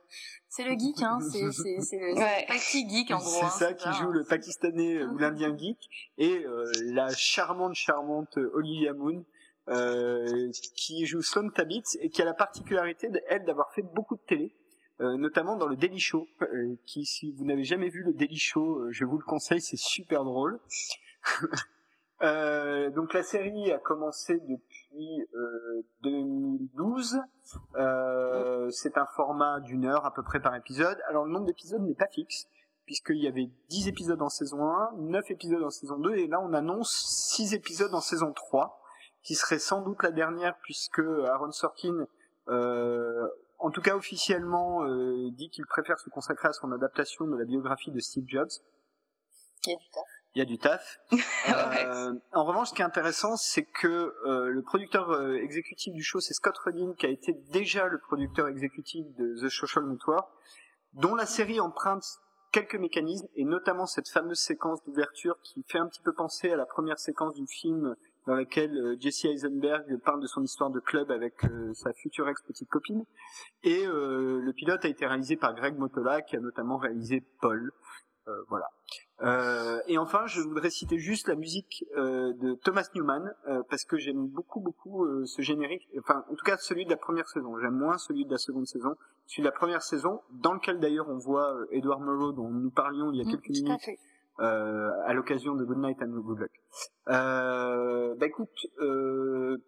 C'est 0.48 0.64
le 0.64 0.72
geek, 0.72 1.02
hein, 1.02 1.18
c'est, 1.20 1.50
c'est, 1.52 1.80
c'est 1.80 1.98
le 1.98 2.14
ouais. 2.14 2.46
geek 2.48 3.10
en 3.12 3.18
gros. 3.18 3.28
C'est 3.28 3.44
hein, 3.44 3.50
ça, 3.50 3.72
qui 3.74 3.92
joue 3.92 4.10
le 4.10 4.24
pakistanais 4.24 5.04
ou 5.04 5.16
l'indien 5.18 5.56
geek, 5.56 5.78
et 6.18 6.44
euh, 6.44 6.64
la 6.86 7.08
charmante, 7.14 7.74
charmante 7.74 8.38
Olivia 8.54 8.92
Moon, 8.92 9.24
euh, 9.68 10.50
qui 10.76 11.04
joue 11.04 11.20
Sloan 11.20 11.50
Tabitz 11.50 11.98
et 12.00 12.08
qui 12.08 12.22
a 12.22 12.24
la 12.24 12.34
particularité, 12.34 13.10
elle, 13.28 13.44
d'avoir 13.44 13.70
fait 13.72 13.82
beaucoup 13.82 14.16
de 14.16 14.22
télé. 14.26 14.54
Euh, 15.00 15.16
notamment 15.16 15.56
dans 15.56 15.68
le 15.68 15.76
Daily 15.76 16.00
Show, 16.00 16.26
euh, 16.42 16.74
qui 16.84 17.04
si 17.04 17.30
vous 17.32 17.44
n'avez 17.44 17.62
jamais 17.62 17.88
vu 17.88 18.02
le 18.02 18.12
Daily 18.12 18.36
Show, 18.36 18.80
euh, 18.80 18.88
je 18.90 19.04
vous 19.04 19.16
le 19.16 19.24
conseille, 19.24 19.60
c'est 19.60 19.76
super 19.76 20.24
drôle. 20.24 20.58
donc 22.94 23.14
la 23.14 23.22
série 23.22 23.70
a 23.70 23.78
commencé 23.78 24.40
depuis 24.40 25.28
2012. 26.02 27.20
c'est 28.70 28.98
un 28.98 29.06
format 29.14 29.60
d'une 29.60 29.84
heure 29.84 30.04
à 30.04 30.12
peu 30.12 30.24
près 30.24 30.40
par 30.40 30.56
épisode. 30.56 30.98
Alors 31.08 31.26
le 31.26 31.32
nombre 31.32 31.46
d'épisodes 31.46 31.82
n'est 31.82 31.94
pas 31.94 32.08
fixe, 32.08 32.48
puisqu'il 32.84 33.22
y 33.22 33.28
avait 33.28 33.48
10 33.68 33.86
épisodes 33.86 34.20
en 34.20 34.30
saison 34.30 34.66
1, 34.66 34.94
9 34.96 35.30
épisodes 35.30 35.62
en 35.62 35.70
saison 35.70 35.96
2, 35.98 36.16
et 36.16 36.26
là 36.26 36.40
on 36.40 36.52
annonce 36.54 36.90
6 37.36 37.54
épisodes 37.54 37.94
en 37.94 38.00
saison 38.00 38.32
3, 38.32 38.82
qui 39.22 39.36
serait 39.36 39.60
sans 39.60 39.82
doute 39.82 40.02
la 40.02 40.10
dernière, 40.10 40.56
puisque 40.62 40.98
Aaron 40.98 41.52
Sorkin 41.52 42.06
euh, 42.48 43.28
en 43.58 43.70
tout 43.70 43.80
cas 43.80 43.96
officiellement, 43.96 44.84
euh, 44.84 45.30
dit 45.32 45.50
qu'il 45.50 45.66
préfère 45.66 45.98
se 45.98 46.10
consacrer 46.10 46.48
à 46.48 46.52
son 46.52 46.72
adaptation 46.72 47.26
de 47.26 47.36
la 47.36 47.44
biographie 47.44 47.90
de 47.90 48.00
Steve 48.00 48.24
Jobs. 48.26 48.50
Il 49.66 49.70
y 49.70 49.74
a 49.74 49.76
du 49.76 49.88
taf. 49.88 50.04
Il 50.34 50.38
y 50.38 50.42
a 50.42 50.44
du 50.44 50.58
taf. 50.58 51.00
euh, 51.48 52.14
en 52.32 52.44
revanche, 52.44 52.68
ce 52.68 52.74
qui 52.74 52.82
est 52.82 52.84
intéressant, 52.84 53.36
c'est 53.36 53.64
que 53.64 54.14
euh, 54.26 54.50
le 54.50 54.62
producteur 54.62 55.10
euh, 55.10 55.36
exécutif 55.36 55.92
du 55.94 56.02
show, 56.02 56.20
c'est 56.20 56.34
Scott 56.34 56.56
Rudin, 56.58 56.94
qui 56.96 57.06
a 57.06 57.08
été 57.08 57.32
déjà 57.50 57.88
le 57.88 57.98
producteur 57.98 58.48
exécutif 58.48 59.04
de 59.16 59.34
The 59.42 59.50
Social 59.50 59.86
Network, 59.86 60.28
dont 60.92 61.14
la 61.14 61.26
série 61.26 61.60
emprunte 61.60 62.04
quelques 62.52 62.76
mécanismes, 62.76 63.26
et 63.34 63.44
notamment 63.44 63.86
cette 63.86 64.08
fameuse 64.08 64.38
séquence 64.38 64.82
d'ouverture 64.84 65.38
qui 65.42 65.64
fait 65.68 65.78
un 65.78 65.86
petit 65.88 66.02
peu 66.02 66.12
penser 66.12 66.50
à 66.50 66.56
la 66.56 66.66
première 66.66 66.98
séquence 66.98 67.34
du 67.34 67.46
film 67.46 67.94
dans 68.28 68.34
laquelle 68.34 68.76
euh, 68.76 68.96
Jesse 69.00 69.24
Eisenberg 69.24 69.84
parle 70.04 70.20
de 70.20 70.26
son 70.26 70.42
histoire 70.42 70.70
de 70.70 70.80
club 70.80 71.10
avec 71.10 71.42
euh, 71.44 71.72
sa 71.72 71.94
future 71.94 72.28
ex-petite 72.28 72.68
copine. 72.68 73.04
Et 73.62 73.86
euh, 73.86 74.40
le 74.40 74.52
pilote 74.52 74.84
a 74.84 74.88
été 74.88 75.06
réalisé 75.06 75.36
par 75.36 75.54
Greg 75.54 75.78
Motola, 75.78 76.20
qui 76.20 76.36
a 76.36 76.40
notamment 76.40 76.76
réalisé 76.76 77.24
Paul. 77.40 77.72
voilà. 78.48 78.68
et 79.86 79.96
enfin, 79.96 80.26
je 80.26 80.42
voudrais 80.42 80.68
citer 80.68 80.98
juste 80.98 81.28
la 81.28 81.34
musique 81.34 81.86
de 81.96 82.54
Thomas 82.62 82.86
Newman, 82.94 83.34
parce 83.70 83.86
que 83.86 83.96
j'aime 83.96 84.26
beaucoup, 84.26 84.60
beaucoup 84.60 85.06
ce 85.24 85.40
générique. 85.40 85.88
Enfin, 85.98 86.26
en 86.30 86.34
tout 86.34 86.44
cas, 86.44 86.58
celui 86.58 86.84
de 86.84 86.90
la 86.90 86.98
première 86.98 87.26
saison. 87.26 87.58
J'aime 87.58 87.78
moins 87.78 87.96
celui 87.96 88.26
de 88.26 88.30
la 88.30 88.36
seconde 88.36 88.66
saison. 88.66 88.96
Celui 89.26 89.44
de 89.44 89.48
la 89.48 89.52
première 89.52 89.82
saison, 89.82 90.20
dans 90.30 90.52
lequel 90.52 90.78
d'ailleurs 90.78 91.08
on 91.08 91.16
voit 91.16 91.56
Edward 91.70 92.02
Murrow, 92.02 92.32
dont 92.32 92.50
nous 92.50 92.70
parlions 92.70 93.10
il 93.12 93.16
y 93.16 93.22
a 93.22 93.24
mm, 93.24 93.30
quelques 93.30 93.48
minutes, 93.48 93.98
euh, 94.40 94.90
à 95.04 95.14
l'occasion 95.14 95.54
de 95.54 95.64
Good 95.64 95.78
Night 95.78 95.98
and 96.00 96.20
Good 96.20 96.38
Luck. 96.38 96.50
Euh, 97.08 98.14
bah 98.16 98.26
écoute, 98.26 98.66
euh, 98.80 99.60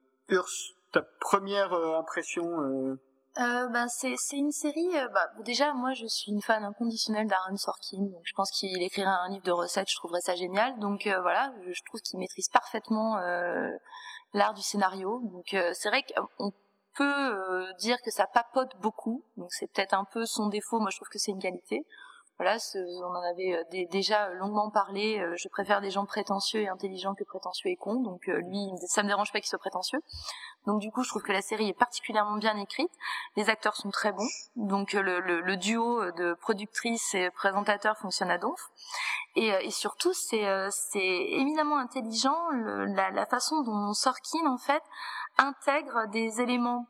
ta 0.92 1.02
première 1.20 1.72
euh, 1.72 1.98
impression 1.98 2.44
euh... 2.62 2.96
Ben 3.36 3.86
c'est 3.88 4.16
une 4.32 4.52
série. 4.52 4.90
Bah, 5.12 5.28
déjà 5.44 5.72
moi 5.72 5.92
je 5.94 6.06
suis 6.06 6.30
une 6.30 6.42
fan 6.42 6.62
inconditionnelle 6.62 7.26
d'Aaron 7.26 7.56
Sorkin. 7.56 7.98
Donc 7.98 8.20
je 8.24 8.32
pense 8.34 8.50
qu'il 8.50 8.82
écrirait 8.82 9.06
un 9.06 9.28
livre 9.30 9.44
de 9.44 9.52
recettes, 9.52 9.90
je 9.90 9.96
trouverais 9.96 10.20
ça 10.20 10.34
génial. 10.34 10.78
Donc 10.78 11.08
voilà, 11.22 11.52
je, 11.66 11.82
trouve 11.86 12.00
qu'il 12.00 12.18
maîtrise 12.18 12.48
parfaitement 12.48 13.16
l'art 14.34 14.54
du 14.54 14.62
scénario. 14.62 15.20
Donc 15.32 15.56
c'est 15.72 15.88
vrai 15.88 16.04
qu'on 16.38 16.52
peut 16.96 17.72
dire 17.78 17.96
que 18.04 18.10
ça 18.10 18.26
papote 18.26 18.72
beaucoup. 18.80 19.24
Donc 19.36 19.52
c'est 19.52 19.70
peut-être 19.72 19.94
un 19.94 20.04
peu 20.12 20.26
son 20.26 20.48
défaut. 20.48 20.78
Moi 20.78 20.90
je 20.90 20.96
trouve 20.96 21.08
que 21.08 21.18
c'est 21.18 21.30
une 21.30 21.40
qualité 21.40 21.86
voilà, 22.40 22.56
on 22.74 23.04
en 23.04 23.20
avait 23.20 23.54
euh, 23.54 23.86
déjà 23.90 24.30
longuement 24.30 24.70
parlé. 24.70 25.20
Euh, 25.20 25.34
je 25.36 25.46
préfère 25.48 25.82
des 25.82 25.90
gens 25.90 26.06
prétentieux 26.06 26.62
et 26.62 26.68
intelligents 26.68 27.14
que 27.14 27.22
prétentieux 27.22 27.68
et 27.68 27.76
cons. 27.76 28.00
Donc 28.00 28.30
euh, 28.30 28.40
lui, 28.40 28.70
ça 28.86 29.02
me 29.02 29.08
dérange 29.08 29.30
pas 29.30 29.40
qu'il 29.40 29.48
soit 29.48 29.58
prétentieux. 29.58 30.00
Donc 30.66 30.80
du 30.80 30.90
coup, 30.90 31.02
je 31.02 31.10
trouve 31.10 31.22
que 31.22 31.32
la 31.32 31.42
série 31.42 31.68
est 31.68 31.78
particulièrement 31.78 32.38
bien 32.38 32.56
écrite. 32.56 32.90
Les 33.36 33.50
acteurs 33.50 33.76
sont 33.76 33.90
très 33.90 34.12
bons. 34.12 34.30
Donc 34.56 34.94
le, 34.94 35.56
duo 35.56 36.10
de 36.12 36.32
productrice 36.32 37.14
et 37.14 37.28
présentateur 37.28 37.98
fonctionne 37.98 38.30
à 38.30 38.38
donf. 38.38 38.70
Et, 39.36 39.70
surtout, 39.70 40.14
c'est 40.14 40.40
éminemment 40.96 41.76
intelligent 41.76 42.38
la, 42.52 43.26
façon 43.26 43.60
dont 43.60 43.92
Sorkin 43.92 44.46
en 44.46 44.56
fait 44.56 44.82
intègre 45.36 46.08
des 46.08 46.40
éléments 46.40 46.86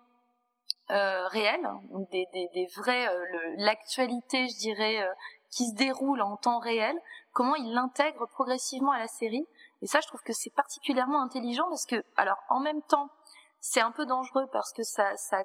euh, 0.90 1.26
réels, 1.28 1.68
des 2.12 2.68
vrais, 2.76 3.09
l'actualité, 3.59 4.48
je 4.48 4.59
dirais, 4.59 5.05
qui 5.51 5.68
se 5.68 5.74
déroule 5.74 6.22
en 6.22 6.36
temps 6.36 6.59
réel, 6.59 6.96
comment 7.32 7.55
il 7.57 7.72
l'intègre 7.72 8.26
progressivement 8.26 8.92
à 8.92 8.98
la 8.98 9.09
série. 9.09 9.46
Et 9.82 9.86
ça, 9.86 10.01
je 10.01 10.09
trouve 10.09 10.22
que 10.22 10.32
c'est 10.32 10.51
particulièrement 10.51 11.22
intelligent 11.22 11.68
parce 11.68 11.86
que, 11.86 12.05
alors, 12.16 12.38
en 12.48 12.61
même 12.61 12.82
temps, 12.82 13.09
c'est 13.61 13.80
un 13.80 13.90
peu 13.90 14.07
dangereux 14.07 14.46
parce 14.53 14.72
que 14.72 14.82
ça, 14.82 15.16
ça 15.16 15.44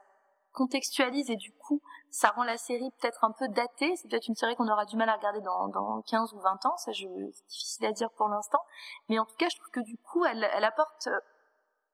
contextualise 0.54 1.30
et 1.30 1.36
du 1.36 1.52
coup, 1.54 1.82
ça 2.10 2.30
rend 2.30 2.44
la 2.44 2.58
série 2.58 2.90
peut-être 3.00 3.24
un 3.24 3.32
peu 3.32 3.48
datée. 3.50 3.96
C'est 3.98 4.08
peut-être 4.08 4.28
une 4.28 4.36
série 4.36 4.56
qu'on 4.56 4.70
aura 4.70 4.86
du 4.86 4.96
mal 4.96 5.10
à 5.10 5.16
regarder 5.16 5.42
dans, 5.42 5.68
dans 5.68 6.02
15 6.04 6.34
ou 6.34 6.40
20 6.40 6.66
ans. 6.66 6.78
Ça, 6.78 6.92
c'est 6.94 7.48
difficile 7.50 7.86
à 7.86 7.92
dire 7.92 8.10
pour 8.12 8.30
l'instant. 8.30 8.62
Mais 9.10 9.20
en 9.20 9.26
tout 9.26 9.36
cas, 9.38 9.48
je 9.50 9.58
trouve 9.58 9.72
que 9.72 9.82
du 9.82 9.98
coup, 9.98 10.24
elle, 10.26 10.48
elle 10.54 10.64
apporte 10.64 11.10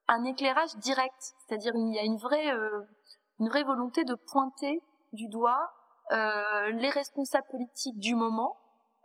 un 0.08 0.24
éclairage 0.24 0.76
direct. 0.76 1.34
C'est-à-dire, 1.46 1.72
il 1.74 1.94
y 1.94 1.98
a 1.98 2.04
une 2.04 2.18
vraie, 2.18 2.52
euh, 2.52 2.82
une 3.40 3.48
vraie 3.48 3.64
volonté 3.64 4.04
de 4.04 4.14
pointer 4.14 4.80
du 5.12 5.28
doigt 5.28 5.58
euh, 5.60 5.81
les 6.10 6.90
responsables 6.90 7.46
politiques 7.50 7.98
du 7.98 8.14
moment. 8.14 8.58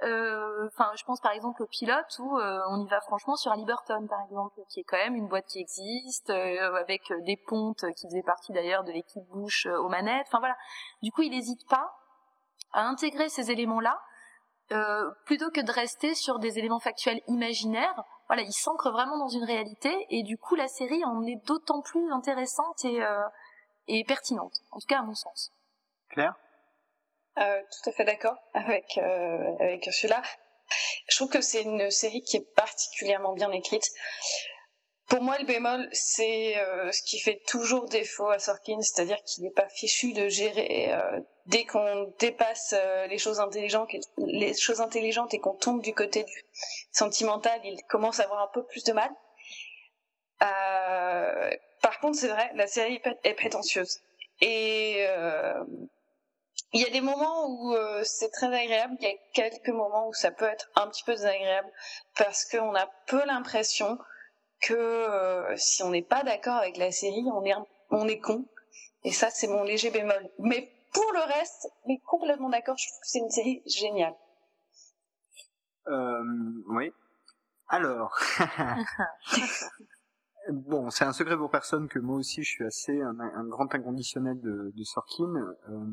Euh, 0.03 0.67
enfin, 0.67 0.91
je 0.95 1.03
pense 1.05 1.19
par 1.21 1.31
exemple 1.31 1.63
au 1.63 1.65
pilote 1.65 2.19
où 2.19 2.37
euh, 2.37 2.59
on 2.69 2.85
y 2.85 2.87
va 2.87 3.01
franchement 3.01 3.35
sur 3.35 3.51
Liberton 3.55 4.05
par 4.07 4.21
exemple, 4.25 4.61
qui 4.69 4.81
est 4.81 4.83
quand 4.83 4.97
même 4.97 5.15
une 5.15 5.27
boîte 5.27 5.47
qui 5.47 5.59
existe 5.59 6.29
avec 6.29 7.01
des 7.23 7.37
pontes 7.47 7.83
qui 7.95 8.07
faisaient 8.07 8.23
partie 8.23 8.53
d'ailleurs 8.53 8.83
de 8.83 8.91
l'équipe 8.91 9.23
Bush 9.29 9.65
aux 9.65 9.89
manettes. 9.89 10.27
Enfin 10.27 10.39
voilà. 10.39 10.55
Du 11.01 11.11
coup, 11.11 11.23
il 11.23 11.31
n'hésite 11.31 11.67
pas 11.67 11.95
à 12.73 12.83
intégrer 12.83 13.29
ces 13.29 13.49
éléments-là 13.49 13.99
plutôt 15.25 15.49
que 15.49 15.61
de 15.61 15.71
rester 15.71 16.13
sur 16.13 16.37
des 16.37 16.59
éléments 16.59 16.79
factuels 16.79 17.21
imaginaires. 17.27 18.03
Voilà, 18.27 18.43
il 18.43 18.53
s'ancre 18.53 18.91
vraiment 18.91 19.17
dans 19.17 19.29
une 19.29 19.45
réalité 19.45 20.05
et 20.09 20.21
du 20.21 20.37
coup 20.37 20.55
la 20.55 20.67
série 20.67 21.03
en 21.05 21.23
est 21.23 21.41
d'autant 21.47 21.81
plus 21.81 22.11
intéressante 22.11 22.83
et, 22.83 23.01
et 23.87 24.03
pertinente, 24.03 24.53
en 24.71 24.79
tout 24.79 24.87
cas 24.87 24.99
à 24.99 25.03
mon 25.03 25.15
sens. 25.15 25.51
Claire? 26.09 26.35
Euh, 27.39 27.61
tout 27.61 27.89
à 27.89 27.93
fait 27.93 28.03
d'accord 28.03 28.37
avec 28.53 28.97
euh, 28.97 29.55
avec 29.59 29.85
celui-là. 29.85 30.21
Je 31.07 31.15
trouve 31.15 31.29
que 31.29 31.41
c'est 31.41 31.61
une 31.61 31.89
série 31.91 32.21
qui 32.23 32.37
est 32.37 32.55
particulièrement 32.55 33.33
bien 33.33 33.51
écrite. 33.51 33.85
Pour 35.07 35.21
moi, 35.21 35.37
le 35.39 35.45
bémol, 35.45 35.87
c'est 35.93 36.57
euh, 36.57 36.91
ce 36.91 37.01
qui 37.01 37.19
fait 37.19 37.41
toujours 37.47 37.87
défaut 37.87 38.27
à 38.27 38.39
Sorkin, 38.39 38.81
c'est-à-dire 38.81 39.17
qu'il 39.23 39.45
n'est 39.45 39.51
pas 39.51 39.69
fichu 39.69 40.11
de 40.11 40.27
gérer 40.27 40.91
euh, 40.91 41.21
dès 41.45 41.63
qu'on 41.63 42.13
dépasse 42.19 42.75
euh, 42.77 43.07
les 43.07 43.17
choses 43.17 43.39
intelligentes, 43.39 43.89
les 44.17 44.53
choses 44.53 44.81
intelligentes 44.81 45.33
et 45.33 45.39
qu'on 45.39 45.55
tombe 45.55 45.81
du 45.81 45.93
côté 45.93 46.25
du 46.25 46.45
sentimental, 46.91 47.57
il 47.63 47.81
commence 47.87 48.19
à 48.19 48.23
avoir 48.23 48.41
un 48.41 48.49
peu 48.53 48.65
plus 48.65 48.83
de 48.83 48.91
mal. 48.91 49.09
par 50.39 51.99
contre, 52.01 52.17
c'est 52.17 52.27
vrai, 52.27 52.51
la 52.55 52.67
série 52.67 53.01
est 53.23 53.33
prétentieuse 53.33 54.01
et 54.41 55.07
il 56.73 56.81
y 56.81 56.85
a 56.85 56.89
des 56.89 57.01
moments 57.01 57.47
où 57.47 57.75
c'est 58.03 58.29
très 58.29 58.47
agréable, 58.47 58.95
il 58.99 59.07
y 59.07 59.11
a 59.11 59.15
quelques 59.33 59.69
moments 59.69 60.09
où 60.09 60.13
ça 60.13 60.31
peut 60.31 60.45
être 60.45 60.69
un 60.75 60.87
petit 60.87 61.03
peu 61.03 61.13
désagréable 61.13 61.71
parce 62.17 62.45
qu'on 62.45 62.75
a 62.75 62.87
peu 63.07 63.25
l'impression 63.25 63.97
que 64.61 64.73
euh, 64.73 65.55
si 65.55 65.83
on 65.83 65.89
n'est 65.89 66.01
pas 66.01 66.23
d'accord 66.23 66.55
avec 66.55 66.77
la 66.77 66.91
série, 66.91 67.23
on 67.33 67.43
est 67.45 67.53
on 67.89 68.07
est 68.07 68.19
con. 68.19 68.45
Et 69.03 69.11
ça, 69.11 69.29
c'est 69.29 69.47
mon 69.47 69.63
léger 69.63 69.91
bémol. 69.91 70.29
Mais 70.39 70.69
pour 70.93 71.11
le 71.13 71.19
reste, 71.19 71.69
mais 71.87 71.99
complètement 72.05 72.49
d'accord. 72.49 72.75
Je 72.77 72.87
trouve 72.87 72.99
que 72.99 73.07
c'est 73.07 73.19
une 73.19 73.29
série 73.29 73.61
géniale. 73.65 74.15
Euh, 75.87 76.23
oui. 76.69 76.91
Alors, 77.69 78.17
bon, 80.49 80.89
c'est 80.89 81.05
un 81.05 81.13
secret 81.13 81.37
pour 81.37 81.49
personne 81.49 81.87
que 81.87 81.99
moi 81.99 82.17
aussi, 82.17 82.43
je 82.43 82.49
suis 82.49 82.65
assez 82.65 83.01
un, 83.01 83.45
grand 83.45 83.73
inconditionnel 83.73 84.39
de, 84.41 84.71
de 84.73 84.83
Sorkin. 84.83 85.33
Euh, 85.69 85.85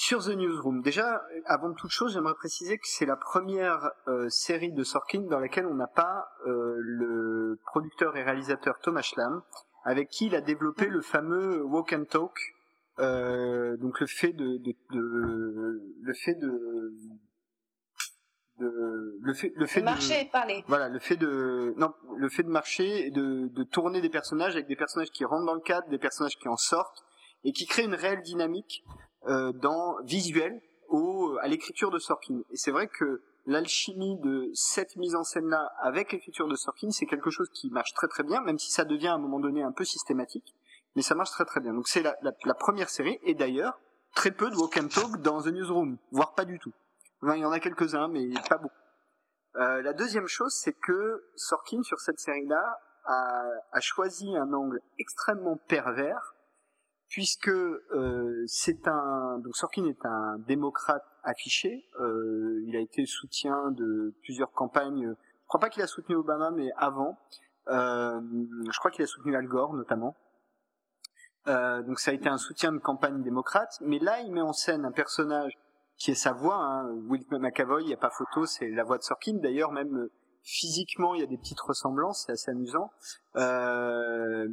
sur 0.00 0.24
The 0.24 0.30
Newsroom, 0.30 0.80
déjà, 0.80 1.22
avant 1.44 1.74
toute 1.74 1.90
chose, 1.90 2.14
j'aimerais 2.14 2.34
préciser 2.34 2.78
que 2.78 2.86
c'est 2.86 3.04
la 3.04 3.16
première 3.16 3.90
euh, 4.08 4.30
série 4.30 4.72
de 4.72 4.82
Sorkin 4.82 5.20
dans 5.28 5.38
laquelle 5.38 5.66
on 5.66 5.74
n'a 5.74 5.88
pas 5.88 6.26
euh, 6.46 6.74
le 6.78 7.60
producteur 7.66 8.16
et 8.16 8.22
réalisateur 8.22 8.78
Thomas 8.80 9.02
Schlam, 9.02 9.42
avec 9.84 10.08
qui 10.08 10.28
il 10.28 10.34
a 10.34 10.40
développé 10.40 10.86
le 10.86 11.02
fameux 11.02 11.62
walk 11.64 11.92
and 11.92 12.06
talk, 12.06 12.32
euh, 12.98 13.76
donc 13.76 14.00
le 14.00 14.06
fait 14.06 14.32
de, 14.32 14.56
de, 14.56 14.74
de, 14.90 15.82
le 16.00 16.14
fait 16.14 16.34
de 16.34 16.94
de, 18.58 19.18
le 19.20 19.34
fait 19.34 19.52
le 19.54 19.66
fait 19.66 19.80
de 19.80 19.84
marcher 19.84 20.22
et 20.22 20.30
parler. 20.30 20.64
Voilà 20.66 20.88
le 20.88 20.98
fait 20.98 21.16
de 21.16 21.74
non 21.76 21.92
le 22.16 22.28
fait 22.30 22.42
de 22.42 22.48
marcher 22.48 23.06
et 23.06 23.10
de, 23.10 23.48
de 23.48 23.62
tourner 23.64 24.00
des 24.00 24.08
personnages 24.08 24.54
avec 24.54 24.66
des 24.66 24.76
personnages 24.76 25.10
qui 25.10 25.26
rentrent 25.26 25.46
dans 25.46 25.54
le 25.54 25.60
cadre 25.60 25.88
des 25.90 25.98
personnages 25.98 26.38
qui 26.38 26.48
en 26.48 26.56
sortent 26.56 27.04
et 27.44 27.52
qui 27.52 27.66
créent 27.66 27.84
une 27.84 27.94
réelle 27.94 28.22
dynamique 28.22 28.82
euh, 29.26 29.52
dans 29.52 29.96
visuel 30.02 30.60
au, 30.88 31.36
à 31.40 31.48
l'écriture 31.48 31.90
de 31.90 31.98
Sorkin. 31.98 32.40
Et 32.50 32.56
c'est 32.56 32.70
vrai 32.70 32.88
que 32.88 33.22
l'alchimie 33.46 34.18
de 34.18 34.50
cette 34.54 34.96
mise 34.96 35.14
en 35.14 35.24
scène-là 35.24 35.72
avec 35.80 36.12
l'écriture 36.12 36.48
de 36.48 36.56
Sorkin, 36.56 36.90
c'est 36.90 37.06
quelque 37.06 37.30
chose 37.30 37.48
qui 37.52 37.70
marche 37.70 37.92
très 37.94 38.08
très 38.08 38.22
bien, 38.22 38.40
même 38.42 38.58
si 38.58 38.70
ça 38.70 38.84
devient 38.84 39.08
à 39.08 39.14
un 39.14 39.18
moment 39.18 39.40
donné 39.40 39.62
un 39.62 39.72
peu 39.72 39.84
systématique, 39.84 40.54
mais 40.96 41.02
ça 41.02 41.14
marche 41.14 41.30
très 41.30 41.44
très 41.44 41.60
bien. 41.60 41.72
Donc 41.72 41.88
c'est 41.88 42.02
la, 42.02 42.16
la, 42.22 42.32
la, 42.44 42.54
première 42.54 42.90
série, 42.90 43.18
et 43.22 43.34
d'ailleurs, 43.34 43.80
très 44.14 44.30
peu 44.30 44.50
de 44.50 44.56
walk 44.56 44.76
and 44.76 44.88
talk 44.88 45.20
dans 45.20 45.42
The 45.42 45.48
Newsroom, 45.48 45.98
voire 46.10 46.34
pas 46.34 46.44
du 46.44 46.58
tout. 46.58 46.72
Enfin, 47.22 47.36
il 47.36 47.42
y 47.42 47.44
en 47.44 47.52
a 47.52 47.60
quelques-uns, 47.60 48.08
mais 48.08 48.28
pas 48.48 48.58
beaucoup. 48.58 48.74
Euh, 49.56 49.82
la 49.82 49.92
deuxième 49.92 50.26
chose, 50.26 50.54
c'est 50.54 50.72
que 50.72 51.24
Sorkin, 51.36 51.82
sur 51.82 52.00
cette 52.00 52.20
série-là, 52.20 52.80
a, 53.04 53.44
a 53.72 53.80
choisi 53.80 54.36
un 54.36 54.52
angle 54.52 54.80
extrêmement 54.98 55.56
pervers 55.68 56.34
puisque 57.10 57.48
euh, 57.48 58.44
c'est 58.46 58.86
un 58.88 59.38
donc 59.40 59.56
Sorkin 59.56 59.84
est 59.84 60.06
un 60.06 60.38
démocrate 60.46 61.04
affiché. 61.24 61.86
Euh, 62.00 62.62
il 62.66 62.76
a 62.76 62.80
été 62.80 63.04
soutien 63.04 63.72
de 63.72 64.14
plusieurs 64.22 64.52
campagnes. 64.52 65.08
Je 65.10 65.46
crois 65.48 65.60
pas 65.60 65.68
qu'il 65.68 65.82
a 65.82 65.86
soutenu 65.86 66.14
Obama, 66.14 66.50
mais 66.52 66.70
avant. 66.76 67.18
Euh, 67.68 68.20
je 68.70 68.78
crois 68.78 68.90
qu'il 68.90 69.02
a 69.02 69.06
soutenu 69.06 69.36
Al 69.36 69.46
Gore 69.46 69.74
notamment. 69.74 70.16
Euh, 71.48 71.82
donc 71.82 71.98
ça 71.98 72.12
a 72.12 72.14
été 72.14 72.28
un 72.28 72.38
soutien 72.38 72.72
de 72.72 72.78
campagne 72.78 73.22
démocrate. 73.22 73.76
Mais 73.80 73.98
là, 73.98 74.20
il 74.20 74.32
met 74.32 74.40
en 74.40 74.52
scène 74.52 74.84
un 74.84 74.92
personnage 74.92 75.58
qui 75.96 76.12
est 76.12 76.14
sa 76.14 76.32
voix. 76.32 76.56
Hein, 76.56 76.92
Will 77.08 77.26
McAvoy, 77.30 77.82
il 77.82 77.88
n'y 77.88 77.94
a 77.94 77.98
pas 77.98 78.10
photo, 78.10 78.46
c'est 78.46 78.68
la 78.68 78.84
voix 78.84 78.98
de 78.98 79.02
Sorkin. 79.02 79.34
D'ailleurs, 79.34 79.72
même 79.72 80.08
physiquement, 80.42 81.14
il 81.14 81.20
y 81.20 81.24
a 81.24 81.26
des 81.26 81.36
petites 81.36 81.60
ressemblances, 81.60 82.24
c'est 82.26 82.32
assez 82.32 82.52
amusant. 82.52 82.92
Euh, 83.34 84.48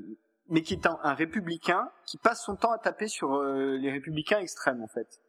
mais 0.50 0.62
qui 0.62 0.74
est 0.74 0.86
un, 0.86 1.14
républicain 1.14 1.92
qui 2.06 2.18
passe 2.18 2.44
son 2.44 2.56
temps 2.56 2.72
à 2.72 2.78
taper 2.78 3.08
sur 3.08 3.36
euh, 3.36 3.78
les 3.78 3.92
républicains 3.92 4.40
extrêmes 4.40 4.82
en 4.82 4.88
fait. 4.88 5.22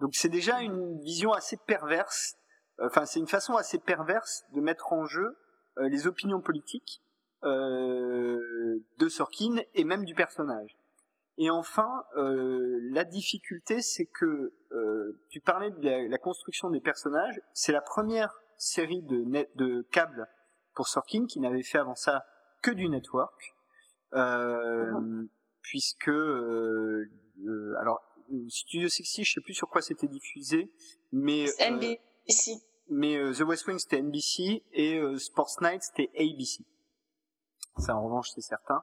Donc 0.00 0.14
c'est 0.14 0.28
déjà 0.28 0.60
une 0.60 1.00
vision 1.00 1.32
assez 1.32 1.56
perverse, 1.66 2.36
euh, 2.80 2.86
enfin 2.86 3.06
c'est 3.06 3.20
une 3.20 3.28
façon 3.28 3.56
assez 3.56 3.78
perverse 3.78 4.44
de 4.52 4.60
mettre 4.60 4.92
en 4.92 5.04
jeu 5.04 5.36
euh, 5.78 5.88
les 5.88 6.06
opinions 6.06 6.40
politiques 6.40 7.02
de 7.42 9.08
Sorkin 9.08 9.62
et 9.72 9.84
même 9.84 10.04
du 10.04 10.14
personnage. 10.14 10.76
Et 11.38 11.48
enfin, 11.48 12.04
la 12.14 13.04
difficulté, 13.04 13.80
c'est 13.80 14.04
que 14.04 14.52
tu 15.30 15.40
parlais 15.40 15.70
de 15.70 16.10
la, 16.10 16.18
construction 16.18 16.68
des 16.68 16.82
personnages. 16.82 17.40
C'est 17.54 17.72
la 17.72 17.80
première 17.80 18.42
série 18.58 19.00
de 19.00 19.80
câbles 19.90 20.28
pour 20.74 20.86
Sorkin 20.86 21.24
qui 21.24 21.40
n'avait 21.40 21.62
fait 21.62 21.78
avant 21.78 21.94
ça 21.94 22.26
que 22.60 22.72
du 22.72 22.90
network. 22.90 23.54
Euh, 24.14 25.26
puisque 25.62 26.08
euh, 26.08 27.08
euh, 27.46 27.74
alors 27.80 28.00
Studio 28.48 28.88
60, 28.88 29.24
je 29.24 29.32
sais 29.32 29.40
plus 29.40 29.54
sur 29.54 29.68
quoi 29.68 29.82
c'était 29.82 30.08
diffusé, 30.08 30.70
mais 31.12 31.46
NBC. 31.60 32.60
mais 32.88 33.16
The 33.32 33.40
West 33.40 33.66
Wing 33.66 33.78
c'était 33.78 34.02
NBC 34.02 34.62
et 34.72 35.00
Sports 35.18 35.56
Night 35.60 35.82
c'était 35.82 36.10
ABC. 36.16 36.64
Ça 37.78 37.96
en 37.96 38.04
revanche 38.04 38.30
c'est 38.34 38.40
certain. 38.40 38.82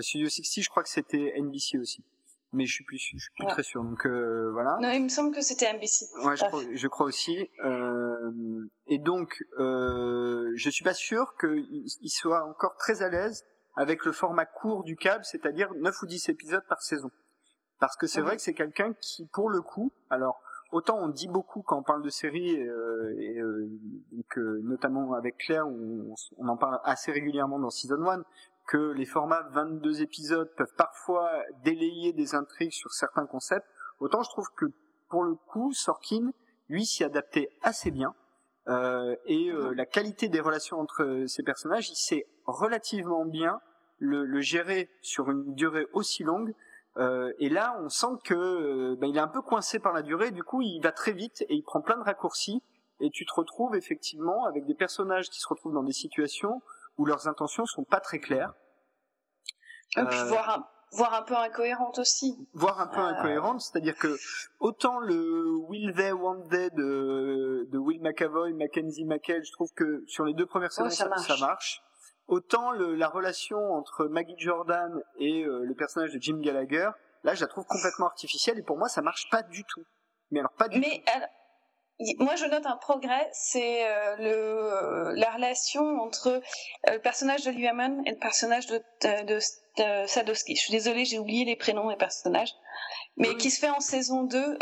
Studio 0.00 0.28
60, 0.28 0.64
je 0.64 0.68
crois 0.70 0.82
que 0.82 0.88
c'était 0.88 1.34
NBC 1.38 1.78
aussi 1.78 2.04
mais 2.52 2.66
je 2.66 2.74
suis 2.74 2.84
plus, 2.84 2.98
je 2.98 3.18
suis 3.18 3.32
plus 3.36 3.46
très 3.46 3.62
sûr. 3.62 3.82
Donc 3.84 4.06
euh, 4.06 4.50
voilà. 4.52 4.76
Non, 4.80 4.90
il 4.90 5.04
me 5.04 5.08
semble 5.08 5.34
que 5.34 5.42
c'était 5.42 5.72
NBC. 5.72 6.06
Ouais, 6.24 6.36
je 6.36 6.44
crois, 6.44 6.62
je 6.72 6.88
crois 6.88 7.06
aussi. 7.06 7.48
Euh, 7.64 8.68
et 8.86 8.98
donc, 8.98 9.44
euh, 9.58 10.50
je 10.54 10.70
suis 10.70 10.84
pas 10.84 10.94
sûr 10.94 11.34
qu'il 11.38 12.10
soit 12.10 12.44
encore 12.44 12.76
très 12.76 13.02
à 13.02 13.08
l'aise 13.08 13.44
avec 13.78 14.04
le 14.04 14.10
format 14.12 14.44
court 14.44 14.82
du 14.82 14.96
câble, 14.96 15.24
c'est-à-dire 15.24 15.72
9 15.74 16.02
ou 16.02 16.06
10 16.06 16.28
épisodes 16.30 16.64
par 16.68 16.82
saison. 16.82 17.10
Parce 17.78 17.96
que 17.96 18.08
c'est 18.08 18.20
vrai 18.20 18.34
que 18.34 18.42
c'est 18.42 18.52
quelqu'un 18.52 18.92
qui, 19.00 19.24
pour 19.32 19.48
le 19.48 19.62
coup, 19.62 19.92
alors 20.10 20.40
autant 20.72 20.98
on 20.98 21.08
dit 21.08 21.28
beaucoup 21.28 21.62
quand 21.62 21.78
on 21.78 21.82
parle 21.84 22.02
de 22.02 22.10
séries, 22.10 22.60
euh, 22.60 23.14
et 23.16 23.38
euh, 23.38 23.68
donc, 24.10 24.38
euh, 24.38 24.60
notamment 24.64 25.14
avec 25.14 25.38
Claire, 25.38 25.66
on, 25.68 26.12
on, 26.38 26.48
en 26.48 26.56
parle 26.56 26.80
assez 26.82 27.12
régulièrement 27.12 27.60
dans 27.60 27.70
Season 27.70 28.04
1, 28.04 28.24
que 28.66 28.90
les 28.92 29.06
formats 29.06 29.46
22 29.52 30.02
épisodes 30.02 30.52
peuvent 30.56 30.74
parfois 30.76 31.30
délayer 31.62 32.12
des 32.12 32.34
intrigues 32.34 32.72
sur 32.72 32.90
certains 32.92 33.26
concepts, 33.26 33.66
autant 34.00 34.24
je 34.24 34.30
trouve 34.30 34.48
que 34.56 34.66
pour 35.08 35.22
le 35.22 35.36
coup, 35.36 35.72
Sorkin, 35.72 36.32
lui, 36.68 36.84
s'y 36.84 37.04
adaptait 37.04 37.48
assez 37.62 37.92
bien. 37.92 38.12
Euh, 38.68 39.16
et 39.24 39.50
euh, 39.50 39.72
la 39.74 39.86
qualité 39.86 40.28
des 40.28 40.40
relations 40.40 40.78
entre 40.78 41.24
ces 41.26 41.42
personnages, 41.42 41.88
il 41.88 41.96
sait 41.96 42.26
relativement 42.44 43.24
bien 43.24 43.60
le, 43.98 44.24
le, 44.24 44.40
gérer 44.40 44.90
sur 45.02 45.30
une 45.30 45.54
durée 45.54 45.86
aussi 45.92 46.22
longue. 46.22 46.54
Euh, 46.96 47.32
et 47.38 47.48
là, 47.48 47.78
on 47.80 47.88
sent 47.88 48.18
que 48.24 48.34
euh, 48.34 48.96
ben, 48.96 49.06
il 49.06 49.16
est 49.16 49.20
un 49.20 49.28
peu 49.28 49.42
coincé 49.42 49.78
par 49.78 49.92
la 49.92 50.02
durée. 50.02 50.30
Du 50.30 50.42
coup, 50.42 50.62
il 50.62 50.80
va 50.80 50.92
très 50.92 51.12
vite 51.12 51.42
et 51.48 51.54
il 51.54 51.62
prend 51.62 51.80
plein 51.80 51.96
de 51.96 52.02
raccourcis. 52.02 52.62
Et 53.00 53.10
tu 53.10 53.24
te 53.24 53.32
retrouves 53.34 53.76
effectivement 53.76 54.44
avec 54.46 54.66
des 54.66 54.74
personnages 54.74 55.30
qui 55.30 55.38
se 55.40 55.46
retrouvent 55.48 55.74
dans 55.74 55.84
des 55.84 55.92
situations 55.92 56.60
où 56.96 57.06
leurs 57.06 57.28
intentions 57.28 57.64
sont 57.66 57.84
pas 57.84 58.00
très 58.00 58.18
claires. 58.18 58.54
Et 59.96 60.04
puis 60.04 60.18
euh, 60.18 60.24
voir 60.24 60.50
un, 60.50 60.66
voir 60.96 61.14
un 61.14 61.22
peu 61.22 61.36
incohérente 61.36 61.98
aussi. 62.00 62.36
Voir 62.54 62.80
un 62.80 62.88
peu 62.88 62.98
euh... 62.98 63.06
incohérente, 63.06 63.60
c'est-à-dire 63.60 63.96
que 63.96 64.16
autant 64.58 64.98
le 64.98 65.54
Will 65.68 65.94
They 65.94 66.12
Want 66.12 66.48
They 66.50 66.70
de, 66.72 67.68
de 67.70 67.78
Will 67.78 68.02
McAvoy, 68.02 68.52
Mackenzie 68.54 69.04
McHale, 69.04 69.44
je 69.44 69.52
trouve 69.52 69.72
que 69.74 70.02
sur 70.08 70.24
les 70.24 70.34
deux 70.34 70.46
premières 70.46 70.72
saisons 70.72 70.88
oh, 70.88 70.90
ça, 70.90 71.04
ça, 71.04 71.08
marche. 71.08 71.28
ça 71.28 71.46
marche 71.46 71.82
autant 72.28 72.70
le, 72.70 72.94
la 72.94 73.08
relation 73.08 73.58
entre 73.72 74.04
Maggie 74.06 74.38
Jordan 74.38 75.02
et 75.18 75.42
euh, 75.42 75.64
le 75.64 75.74
personnage 75.74 76.12
de 76.12 76.20
Jim 76.20 76.38
Gallagher, 76.40 76.90
là, 77.24 77.34
je 77.34 77.40
la 77.40 77.46
trouve 77.46 77.64
complètement 77.64 78.06
artificielle 78.06 78.58
et 78.58 78.62
pour 78.62 78.76
moi, 78.76 78.88
ça 78.88 79.02
marche 79.02 79.28
pas 79.30 79.42
du 79.42 79.64
tout. 79.64 79.82
Mais 80.30 80.40
alors 80.40 80.52
pas 80.52 80.68
du 80.68 80.78
Mais, 80.78 81.02
tout. 81.04 81.12
Alors, 81.16 81.28
moi, 82.20 82.36
je 82.36 82.44
note 82.44 82.64
un 82.66 82.76
progrès, 82.76 83.28
c'est 83.32 83.88
euh, 83.88 84.16
le 84.18 84.32
euh, 84.32 85.12
la 85.16 85.32
relation 85.32 85.82
entre 86.00 86.40
le 86.86 86.98
personnage 86.98 87.44
de 87.44 87.50
Luaman 87.50 88.02
et 88.06 88.12
le 88.12 88.18
personnage 88.18 88.66
de, 88.66 88.80
de, 89.02 89.24
de, 89.24 89.38
de, 89.78 90.06
Sadowski. 90.06 90.54
Je 90.54 90.60
suis 90.60 90.72
désolée, 90.72 91.04
j'ai 91.04 91.18
oublié 91.18 91.44
les 91.44 91.56
prénoms 91.56 91.88
des 91.88 91.96
personnages, 91.96 92.54
mais 93.16 93.30
oui. 93.30 93.36
qui 93.38 93.50
se 93.50 93.58
fait 93.58 93.70
en 93.70 93.80
saison 93.80 94.22
2 94.24 94.58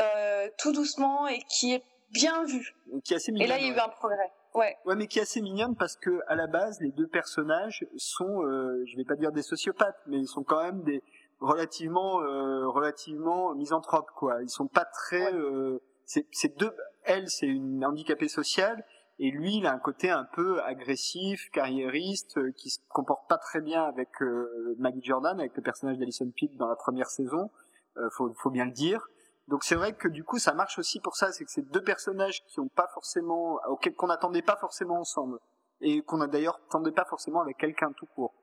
tout 0.56 0.72
doucement 0.72 1.26
et 1.26 1.40
qui 1.50 1.74
est 1.74 1.84
bien 2.10 2.44
vu. 2.44 2.74
Qui 3.04 3.12
est 3.12 3.16
assez 3.16 3.32
mignon, 3.32 3.44
et 3.44 3.48
là, 3.48 3.58
il 3.58 3.66
y 3.66 3.70
a 3.70 3.74
eu 3.74 3.78
un 3.78 3.88
progrès. 3.88 4.30
Ouais. 4.56 4.74
ouais, 4.86 4.96
mais 4.96 5.06
qui 5.06 5.18
est 5.18 5.22
assez 5.22 5.42
mignonne 5.42 5.76
parce 5.76 5.96
que 5.96 6.20
à 6.28 6.34
la 6.34 6.46
base, 6.46 6.80
les 6.80 6.90
deux 6.90 7.06
personnages 7.06 7.86
sont, 7.96 8.42
euh, 8.42 8.82
je 8.86 8.96
vais 8.96 9.04
pas 9.04 9.14
dire 9.14 9.30
des 9.30 9.42
sociopathes, 9.42 10.00
mais 10.06 10.18
ils 10.18 10.26
sont 10.26 10.44
quand 10.44 10.62
même 10.62 10.82
des 10.82 11.02
relativement 11.40 12.22
euh, 12.22 12.66
relativement 12.68 13.54
misanthropes 13.54 14.10
quoi. 14.16 14.42
Ils 14.42 14.48
sont 14.48 14.68
pas 14.68 14.86
très 14.86 15.32
euh, 15.34 15.78
c'est 16.04 16.26
c'est 16.32 16.56
deux 16.56 16.72
elle 17.04 17.28
c'est 17.28 17.46
une 17.46 17.84
handicapée 17.84 18.28
sociale 18.28 18.82
et 19.18 19.30
lui 19.30 19.56
il 19.56 19.66
a 19.66 19.72
un 19.72 19.78
côté 19.78 20.10
un 20.10 20.24
peu 20.24 20.62
agressif, 20.62 21.50
carriériste 21.52 22.38
euh, 22.38 22.52
qui 22.52 22.70
se 22.70 22.78
comporte 22.88 23.28
pas 23.28 23.38
très 23.38 23.60
bien 23.60 23.82
avec 23.82 24.08
euh, 24.22 24.74
Maggie 24.78 25.02
Jordan 25.02 25.38
avec 25.38 25.54
le 25.56 25.62
personnage 25.62 25.98
d'Alison 25.98 26.30
Pitt 26.34 26.56
dans 26.56 26.68
la 26.68 26.76
première 26.76 27.08
saison. 27.10 27.50
Euh, 27.98 28.08
faut 28.16 28.32
faut 28.34 28.50
bien 28.50 28.64
le 28.64 28.72
dire. 28.72 29.06
Donc 29.48 29.62
c'est 29.64 29.76
vrai 29.76 29.92
que 29.94 30.08
du 30.08 30.24
coup 30.24 30.38
ça 30.38 30.54
marche 30.54 30.78
aussi 30.78 31.00
pour 31.00 31.16
ça, 31.16 31.32
c'est 31.32 31.44
que 31.44 31.50
c'est 31.50 31.68
deux 31.70 31.82
personnages 31.82 32.44
qui 32.46 32.60
ont 32.60 32.68
pas 32.68 32.88
forcément 32.92 33.58
auxquels 33.68 33.94
qu'on 33.94 34.08
n'attendait 34.08 34.42
pas 34.42 34.56
forcément 34.56 34.98
ensemble 34.98 35.38
et 35.80 36.02
qu'on 36.02 36.20
a 36.20 36.26
d'ailleurs 36.26 36.60
attendait 36.68 36.92
pas 36.92 37.04
forcément 37.04 37.40
avec 37.40 37.56
quelqu'un 37.58 37.92
tout 37.92 38.06
court. 38.06 38.34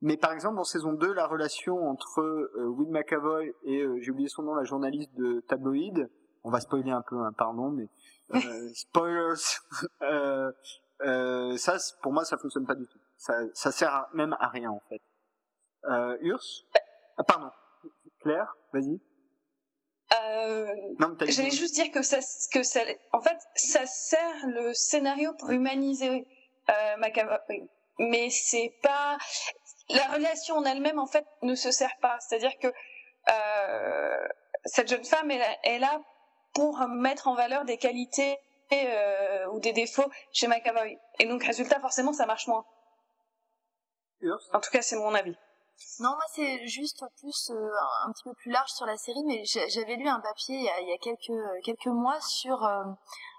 Mais 0.00 0.16
par 0.16 0.32
exemple, 0.32 0.56
dans 0.56 0.64
saison 0.64 0.92
2, 0.92 1.12
la 1.12 1.26
relation 1.26 1.88
entre 1.88 2.20
euh, 2.20 2.66
Will 2.68 2.88
McAvoy 2.90 3.52
et, 3.64 3.80
euh, 3.82 3.98
j'ai 4.00 4.12
oublié 4.12 4.28
son 4.28 4.44
nom, 4.44 4.54
la 4.54 4.62
journaliste 4.64 5.12
de 5.16 5.40
Tabloïd, 5.48 6.08
on 6.44 6.50
va 6.50 6.60
spoiler 6.60 6.92
un 6.92 7.02
peu, 7.02 7.18
hein, 7.18 7.32
pardon, 7.36 7.70
mais 7.70 7.88
euh, 8.34 8.70
spoilers, 8.74 9.34
euh, 10.02 10.52
euh, 11.02 11.56
ça, 11.56 11.76
pour 12.00 12.12
moi, 12.12 12.24
ça 12.24 12.38
fonctionne 12.38 12.64
pas 12.66 12.76
du 12.76 12.86
tout. 12.86 12.98
Ça, 13.16 13.34
ça 13.54 13.72
sert 13.72 13.92
à- 13.92 14.08
même 14.14 14.36
à 14.38 14.48
rien, 14.48 14.70
en 14.70 14.80
fait. 14.88 15.02
Euh, 15.86 16.16
Urs? 16.20 16.44
Ah, 17.16 17.24
Pardon. 17.24 17.50
Claire, 18.20 18.54
vas-y. 18.72 19.00
Euh, 20.14 20.74
J'allais 21.26 21.50
juste 21.50 21.74
dire 21.74 21.90
que 21.90 22.02
ça, 22.02 22.18
que 22.52 22.62
ça, 22.62 22.80
en 23.12 23.20
fait, 23.20 23.36
ça 23.54 23.84
sert 23.86 24.46
le 24.46 24.72
scénario 24.72 25.34
pour 25.34 25.50
humaniser 25.50 26.26
euh, 26.70 26.96
McAvoy, 26.96 27.68
mais 27.98 28.30
c'est 28.30 28.72
pas 28.82 29.18
la 29.90 30.04
relation 30.04 30.56
en 30.56 30.64
elle-même 30.64 30.98
en 30.98 31.06
fait 31.06 31.26
ne 31.42 31.54
se 31.54 31.70
sert 31.70 31.94
pas. 32.00 32.18
C'est-à-dire 32.20 32.58
que 32.58 32.68
euh, 32.68 34.28
cette 34.64 34.88
jeune 34.88 35.04
femme 35.04 35.30
est 35.30 35.38
là, 35.38 35.56
est 35.64 35.78
là 35.78 36.00
pour 36.54 36.78
mettre 36.88 37.28
en 37.28 37.34
valeur 37.34 37.64
des 37.64 37.76
qualités 37.76 38.38
euh, 38.72 39.46
ou 39.48 39.60
des 39.60 39.72
défauts 39.72 40.10
chez 40.32 40.46
McAvoy, 40.46 40.98
et 41.18 41.26
donc 41.26 41.42
résultat 41.44 41.80
forcément 41.80 42.12
ça 42.12 42.26
marche 42.26 42.46
moins. 42.46 42.64
En 44.52 44.60
tout 44.60 44.70
cas, 44.70 44.82
c'est 44.82 44.96
mon 44.96 45.14
avis. 45.14 45.36
Non, 46.00 46.10
moi 46.10 46.24
c'est 46.32 46.66
juste 46.66 47.04
plus 47.20 47.50
euh, 47.50 47.70
un 48.06 48.12
petit 48.12 48.24
peu 48.24 48.34
plus 48.34 48.50
large 48.52 48.70
sur 48.70 48.86
la 48.86 48.96
série, 48.96 49.24
mais 49.26 49.44
j'a- 49.44 49.66
j'avais 49.68 49.96
lu 49.96 50.08
un 50.08 50.20
papier 50.20 50.56
il 50.56 50.88
y 50.88 50.92
a, 50.92 50.98
quelques 51.62 51.86
mois 51.86 52.20
sur 52.20 52.64
euh, 52.64 52.84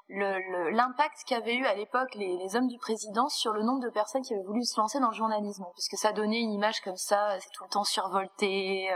l'impact 0.10 1.24
qu'avaient 1.26 1.56
eu 1.56 1.66
à 1.66 1.76
l'époque 1.76 2.16
les, 2.16 2.56
hommes 2.56 2.68
du 2.68 2.78
président 2.80 3.30
sur 3.30 3.54
le 3.54 3.62
nombre 3.64 3.82
de 3.82 3.90
personnes 3.90 4.24
qui 4.24 4.34
avaient 4.34 4.44
voulu 4.44 4.66
se 4.66 4.78
lancer 4.80 5.00
dans 5.00 5.10
le 5.10 5.16
journalisme, 5.16 5.64
puisque 5.74 5.98
ça 5.98 6.12
donnait 6.12 6.40
une 6.42 6.52
image 6.52 6.82
comme 6.82 6.98
ça, 6.98 7.40
c'est 7.40 7.50
tout 7.52 7.64
le 7.64 7.70
temps 7.70 7.84
survolté, 7.84 8.92
euh, 8.92 8.96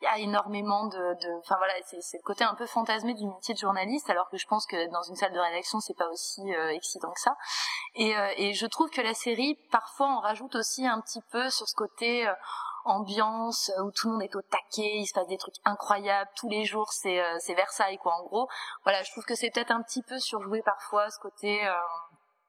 il 0.00 0.04
y 0.04 0.06
a 0.06 0.18
énormément 0.18 0.86
de, 0.86 1.38
enfin 1.40 1.56
voilà, 1.58 1.74
c'est 1.84 2.16
le 2.16 2.22
côté 2.22 2.44
un 2.44 2.54
peu 2.54 2.66
fantasmé 2.66 3.12
du 3.14 3.26
métier 3.26 3.54
de 3.54 3.58
journaliste, 3.58 4.08
alors 4.08 4.30
que 4.30 4.38
je 4.38 4.46
pense 4.46 4.64
que 4.66 4.90
dans 4.90 5.02
une 5.02 5.16
salle 5.16 5.32
de 5.32 5.40
rédaction 5.40 5.80
c'est 5.80 5.96
pas 5.96 6.08
aussi 6.08 6.42
excitant 6.70 7.10
que 7.10 7.20
ça. 7.20 7.36
Et, 7.96 8.14
et 8.36 8.54
je 8.54 8.66
trouve 8.66 8.88
que 8.88 9.00
la 9.00 9.14
série 9.14 9.58
parfois 9.70 10.06
en 10.06 10.20
rajoute 10.20 10.54
aussi 10.54 10.86
un 10.86 11.00
petit 11.00 11.22
peu 11.30 11.50
sur 11.50 11.68
ce 11.68 11.74
côté 11.74 12.26
ambiance 12.84 13.70
euh, 13.78 13.82
où 13.84 13.90
tout 13.92 14.08
le 14.08 14.14
monde 14.14 14.22
est 14.22 14.34
au 14.36 14.42
taquet, 14.42 14.96
il 14.98 15.06
se 15.06 15.14
passe 15.14 15.26
des 15.26 15.38
trucs 15.38 15.54
incroyables 15.64 16.30
tous 16.36 16.48
les 16.48 16.64
jours, 16.64 16.92
c'est 16.92 17.20
euh, 17.20 17.36
c'est 17.40 17.54
Versailles 17.54 17.98
quoi 17.98 18.14
en 18.20 18.24
gros. 18.24 18.48
Voilà, 18.84 19.02
je 19.02 19.10
trouve 19.12 19.24
que 19.24 19.34
c'est 19.34 19.50
peut-être 19.50 19.70
un 19.70 19.82
petit 19.82 20.02
peu 20.02 20.18
surjoué 20.18 20.62
parfois 20.62 21.10
ce 21.10 21.18
côté 21.18 21.66
euh, 21.66 21.72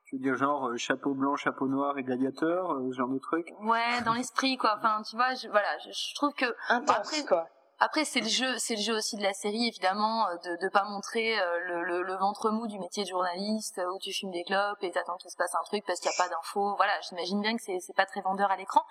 Tu 0.05 0.17
veux 0.17 0.21
dire 0.23 0.35
genre 0.35 0.67
euh, 0.69 0.77
chapeau 0.77 1.13
blanc, 1.13 1.35
chapeau 1.35 1.67
noir 1.67 1.97
et 1.97 2.03
gladiateur, 2.03 2.71
euh, 2.71 2.89
ce 2.91 2.97
genre 2.97 3.09
de 3.09 3.19
truc? 3.19 3.47
Ouais 3.61 4.01
dans 4.05 4.13
l'esprit 4.13 4.57
quoi. 4.57 4.75
Enfin 4.77 5.01
tu 5.09 5.15
vois, 5.15 5.33
je, 5.35 5.47
voilà, 5.49 5.77
je, 5.79 5.91
je 5.91 6.15
trouve 6.15 6.33
que 6.33 6.45
Intense, 6.69 6.97
Après- 6.97 7.25
quoi. 7.25 7.47
après 7.79 8.05
c'est 8.05 8.21
le 8.21 8.27
jeu, 8.29 8.57
c'est 8.57 8.75
le 8.75 8.81
jeu 8.81 8.95
aussi 8.95 9.17
de 9.17 9.23
la 9.23 9.33
série 9.33 9.67
évidemment 9.67 10.25
de 10.43 10.61
de 10.65 10.69
pas 10.69 10.83
montrer 10.85 11.35
le, 11.67 11.83
le, 11.83 12.01
le 12.03 12.15
ventre 12.15 12.49
mou 12.51 12.67
du 12.67 12.79
métier 12.79 13.03
de 13.03 13.09
journaliste 13.09 13.81
où 13.93 13.97
tu 13.99 14.11
fumes 14.13 14.31
des 14.31 14.43
clopes 14.43 14.81
et 14.81 14.91
t'attends 14.91 15.17
qu'il 15.17 15.31
se 15.31 15.37
passe 15.37 15.53
un 15.55 15.63
truc 15.65 15.83
parce 15.85 15.99
qu'il 15.99 16.09
y 16.11 16.13
a 16.13 16.17
pas 16.23 16.29
d'infos. 16.29 16.75
Voilà, 16.77 16.93
j'imagine 17.09 17.41
bien 17.41 17.55
que 17.55 17.61
c'est 17.63 17.79
c'est 17.79 17.95
pas 17.95 18.05
très 18.05 18.21
vendeur 18.21 18.49
à 18.51 18.55
l'écran. 18.57 18.81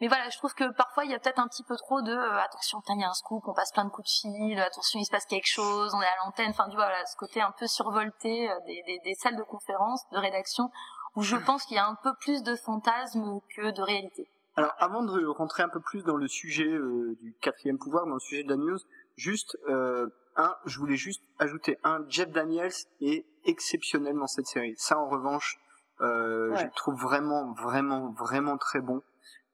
Mais 0.00 0.08
voilà, 0.08 0.28
je 0.28 0.36
trouve 0.38 0.54
que 0.54 0.70
parfois 0.72 1.04
il 1.04 1.10
y 1.10 1.14
a 1.14 1.18
peut-être 1.18 1.38
un 1.38 1.46
petit 1.48 1.62
peu 1.64 1.76
trop 1.76 2.02
de 2.02 2.12
euh, 2.12 2.38
attention, 2.42 2.80
il 2.88 3.00
y 3.00 3.04
a 3.04 3.08
un 3.08 3.14
scoop, 3.14 3.42
on 3.46 3.54
passe 3.54 3.72
plein 3.72 3.84
de 3.84 3.90
coups 3.90 4.08
de 4.08 4.28
fil, 4.28 4.58
attention, 4.60 4.98
il 5.00 5.04
se 5.04 5.10
passe 5.10 5.26
quelque 5.26 5.48
chose, 5.48 5.92
on 5.94 6.02
est 6.02 6.06
à 6.06 6.24
l'antenne. 6.24 6.50
Enfin, 6.50 6.64
tu 6.68 6.76
vois, 6.76 6.86
voilà, 6.86 7.04
ce 7.06 7.16
côté 7.16 7.40
un 7.40 7.52
peu 7.58 7.66
survolté 7.66 8.50
euh, 8.50 8.54
des, 8.66 8.82
des, 8.86 8.98
des 9.04 9.14
salles 9.14 9.36
de 9.36 9.42
conférence, 9.44 10.02
de 10.12 10.18
rédaction, 10.18 10.70
où 11.16 11.22
je 11.22 11.36
pense 11.36 11.64
qu'il 11.64 11.76
y 11.76 11.80
a 11.80 11.86
un 11.86 11.96
peu 12.02 12.12
plus 12.20 12.42
de 12.42 12.56
fantasme 12.56 13.38
que 13.56 13.70
de 13.70 13.82
réalité. 13.82 14.28
Alors, 14.56 14.72
avant 14.78 15.02
de 15.02 15.26
rentrer 15.26 15.62
un 15.62 15.68
peu 15.68 15.80
plus 15.80 16.04
dans 16.04 16.16
le 16.16 16.28
sujet 16.28 16.68
euh, 16.68 17.16
du 17.20 17.34
quatrième 17.40 17.78
pouvoir, 17.78 18.06
dans 18.06 18.14
le 18.14 18.20
sujet 18.20 18.42
de 18.44 18.50
la 18.50 18.56
news, 18.56 18.78
juste 19.16 19.56
euh, 19.68 20.08
un, 20.36 20.54
je 20.64 20.78
voulais 20.78 20.96
juste 20.96 21.22
ajouter 21.38 21.78
un, 21.84 22.04
Jeff 22.08 22.30
Daniels 22.30 22.72
est 23.00 23.24
exceptionnel 23.44 24.16
dans 24.16 24.26
cette 24.26 24.46
série. 24.46 24.74
Ça, 24.76 24.98
en 24.98 25.08
revanche, 25.08 25.58
euh, 26.00 26.50
Ouais. 26.50 26.58
je 26.58 26.64
le 26.64 26.70
trouve 26.72 27.00
vraiment, 27.00 27.52
vraiment, 27.52 28.10
vraiment 28.12 28.56
très 28.56 28.80
bon. 28.80 29.02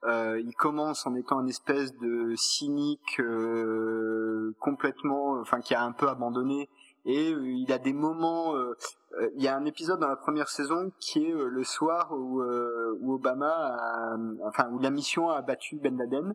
Euh, 0.05 0.41
il 0.41 0.55
commence 0.55 1.07
en 1.07 1.15
étant 1.15 1.41
une 1.41 1.49
espèce 1.51 1.95
de 1.99 2.35
cynique 2.37 3.21
euh, 3.21 4.55
complètement, 4.59 5.39
enfin 5.41 5.61
qui 5.61 5.75
a 5.75 5.83
un 5.83 5.93
peu 5.93 6.09
abandonné, 6.09 6.69
et 7.05 7.33
euh, 7.33 7.47
il 7.47 7.73
a 7.73 7.79
des 7.79 7.93
moments. 7.93 8.57
euh, 8.57 8.77
euh, 9.19 9.29
il 9.35 9.43
y 9.43 9.49
a 9.49 9.57
un 9.57 9.65
épisode 9.65 9.99
dans 9.99 10.09
la 10.09 10.17
première 10.17 10.49
saison 10.49 10.93
qui 11.01 11.27
est 11.27 11.33
le 11.33 11.65
soir 11.65 12.13
où, 12.13 12.41
euh, 12.43 12.97
où 13.01 13.15
Obama, 13.15 13.51
a, 13.51 14.17
enfin 14.45 14.71
où 14.71 14.79
la 14.79 14.91
mission 14.91 15.31
a 15.31 15.43
battu 15.43 15.77
Ben 15.77 15.97
Laden 15.99 16.35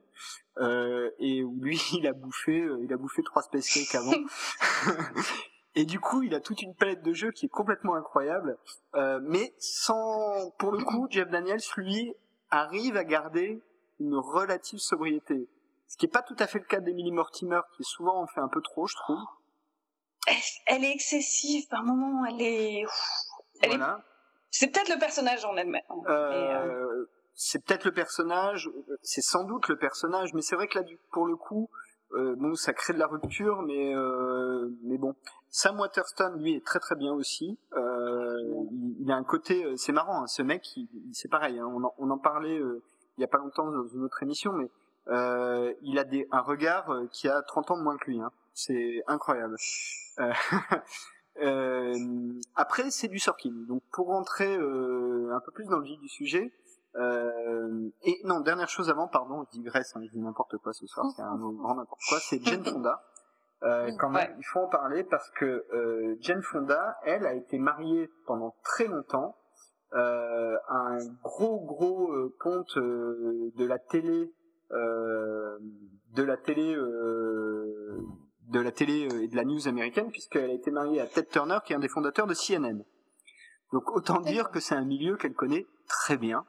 euh, 0.57 1.09
et 1.19 1.43
où 1.43 1.57
lui 1.61 1.81
il 1.93 2.05
a 2.05 2.13
bouffé, 2.13 2.67
il 2.81 2.91
a 2.91 2.97
bouffé 2.97 3.23
trois 3.23 3.43
space 3.43 3.69
cakes 3.73 3.95
avant. 3.95 4.11
et 5.75 5.85
du 5.85 5.99
coup, 5.99 6.23
il 6.23 6.35
a 6.35 6.41
toute 6.41 6.61
une 6.61 6.75
palette 6.75 7.01
de 7.03 7.13
jeux 7.13 7.31
qui 7.31 7.45
est 7.45 7.49
complètement 7.49 7.95
incroyable, 7.95 8.57
euh, 8.95 9.19
mais 9.23 9.53
sans, 9.57 10.51
pour 10.57 10.71
le 10.71 10.83
coup, 10.83 11.07
Jeff 11.09 11.29
Daniels 11.29 11.61
lui 11.77 12.13
arrive 12.49 12.97
à 12.97 13.03
garder 13.03 13.61
une 13.99 14.15
relative 14.15 14.79
sobriété. 14.79 15.49
Ce 15.87 15.97
qui 15.97 16.05
est 16.05 16.09
pas 16.09 16.21
tout 16.23 16.35
à 16.39 16.47
fait 16.47 16.59
le 16.59 16.65
cas 16.65 16.79
d'Emily 16.79 17.11
Mortimer, 17.11 17.61
qui 17.75 17.83
souvent 17.83 18.21
en 18.21 18.27
fait 18.27 18.41
un 18.41 18.47
peu 18.49 18.61
trop, 18.61 18.87
je 18.87 18.95
trouve. 18.95 19.19
Elle, 20.65 20.83
est 20.83 20.91
excessive 20.91 21.67
par 21.69 21.83
moment. 21.83 22.25
Elle 22.25 22.41
est. 22.41 22.83
Elle 23.61 23.73
est- 23.73 23.77
voilà. 23.77 24.03
C'est 24.49 24.67
peut-être 24.73 24.89
le 24.89 24.97
personnage 24.99 25.45
en 25.45 25.55
elle-même. 25.57 25.81
euh, 26.07 26.65
Euh, 26.65 27.05
c'est 27.33 27.63
peut-être 27.63 27.83
le 27.85 27.91
personnage, 27.91 28.69
c'est 29.03 29.21
sans 29.21 29.43
doute 29.43 29.67
le 29.67 29.77
personnage, 29.77 30.33
mais 30.33 30.41
c'est 30.41 30.55
vrai 30.55 30.67
que 30.67 30.79
là, 30.79 30.85
pour 31.11 31.25
le 31.25 31.35
coup, 31.35 31.69
euh, 32.13 32.35
bon, 32.37 32.55
ça 32.55 32.71
crée 32.73 32.93
de 32.93 32.99
la 32.99 33.07
rupture, 33.07 33.61
mais 33.63 33.93
euh, 33.93 34.69
mais 34.83 34.97
bon, 34.97 35.13
Sam 35.57 35.79
Waterston, 35.79 36.33
lui, 36.37 36.55
est 36.55 36.65
très 36.65 36.79
très 36.79 36.95
bien 36.95 37.13
aussi. 37.13 37.57
Euh, 37.77 38.65
il, 38.71 38.95
il 38.99 39.09
a 39.09 39.15
un 39.15 39.23
côté, 39.23 39.63
euh, 39.63 39.77
c'est 39.77 39.93
marrant, 39.93 40.23
hein, 40.23 40.27
ce 40.27 40.41
mec, 40.41 40.75
il, 40.75 40.89
il- 40.93 41.15
c'est 41.15 41.29
pareil, 41.29 41.57
hein, 41.59 41.65
on, 41.73 41.81
en, 41.85 41.93
on 41.97 42.09
en 42.09 42.17
parlait 42.17 42.59
euh, 42.59 42.83
il 43.17 43.21
y 43.21 43.23
a 43.23 43.27
pas 43.29 43.37
longtemps 43.37 43.71
dans 43.71 43.87
une 43.87 44.03
autre 44.03 44.21
émission, 44.21 44.51
mais 44.51 44.69
euh, 45.07 45.73
il 45.81 45.97
a 45.97 46.03
des, 46.03 46.27
un 46.31 46.41
regard 46.41 46.89
euh, 46.91 47.07
qui 47.09 47.29
a 47.29 47.41
30 47.41 47.71
ans 47.71 47.77
de 47.77 47.83
moins 47.83 47.95
que 47.95 48.11
lui. 48.11 48.19
Hein. 48.19 48.31
C'est 48.53 49.01
incroyable. 49.07 49.55
Euh, 50.19 50.33
après, 52.55 52.91
c'est 52.91 53.07
du 53.07 53.19
Sorkin. 53.19 53.53
Donc, 53.69 53.81
pour 53.93 54.07
rentrer 54.07 54.53
un 54.55 55.39
peu 55.39 55.51
plus 55.53 55.65
dans 55.69 55.77
le 55.77 55.85
vif 55.85 55.99
du 56.01 56.09
sujet, 56.09 56.51
euh, 56.97 57.89
et 58.03 58.19
non, 58.25 58.41
dernière 58.41 58.67
chose 58.69 58.89
avant, 58.89 59.07
pardon, 59.07 59.45
je 59.45 59.57
digresse, 59.57 59.95
hein, 59.95 60.01
je 60.03 60.11
dis 60.11 60.19
n'importe 60.19 60.57
quoi 60.57 60.73
ce 60.73 60.85
soir, 60.85 61.05
c'est 61.15 61.21
un 61.21 61.37
grand 61.37 61.75
n'importe 61.75 62.01
quoi, 62.09 62.19
c'est 62.19 62.43
Jane 62.43 62.63
Fonda. 62.65 63.01
Euh, 63.65 63.89
quand 63.99 64.09
même, 64.09 64.29
Ouais. 64.29 64.35
il 64.37 64.45
faut 64.45 64.59
en 64.59 64.67
parler 64.67 65.03
parce 65.03 65.29
que 65.31 65.65
euh, 65.73 66.15
Jane 66.21 66.43
Fonda, 66.43 66.97
elle, 67.03 67.25
a 67.25 67.33
été 67.33 67.57
mariée 67.57 68.09
pendant 68.27 68.55
très 68.63 68.85
longtemps 68.87 69.35
euh, 69.93 70.55
à 70.67 70.75
un 70.75 71.05
gros 71.23 71.61
gros 71.65 72.11
euh, 72.11 72.35
ponte 72.39 72.77
euh, 72.77 73.51
de 73.57 73.65
la 73.65 73.79
télé, 73.79 74.31
euh, 74.71 75.57
de 76.13 76.23
la 76.23 76.37
télé, 76.37 76.75
euh, 76.75 77.97
de 78.49 78.59
la 78.59 78.71
télé 78.71 79.07
et 79.23 79.27
de 79.27 79.35
la 79.35 79.45
news 79.45 79.67
américaine, 79.67 80.11
puisqu'elle 80.11 80.49
a 80.49 80.53
été 80.53 80.69
mariée 80.69 81.01
à 81.01 81.07
Ted 81.07 81.27
Turner, 81.27 81.57
qui 81.65 81.73
est 81.73 81.75
un 81.75 81.79
des 81.79 81.89
fondateurs 81.89 82.27
de 82.27 82.33
CNN. 82.35 82.83
Donc 83.73 83.91
autant 83.95 84.19
dire 84.21 84.51
que 84.51 84.59
c'est 84.59 84.75
un 84.75 84.85
milieu 84.85 85.17
qu'elle 85.17 85.33
connaît 85.33 85.65
très 85.87 86.17
bien. 86.17 86.45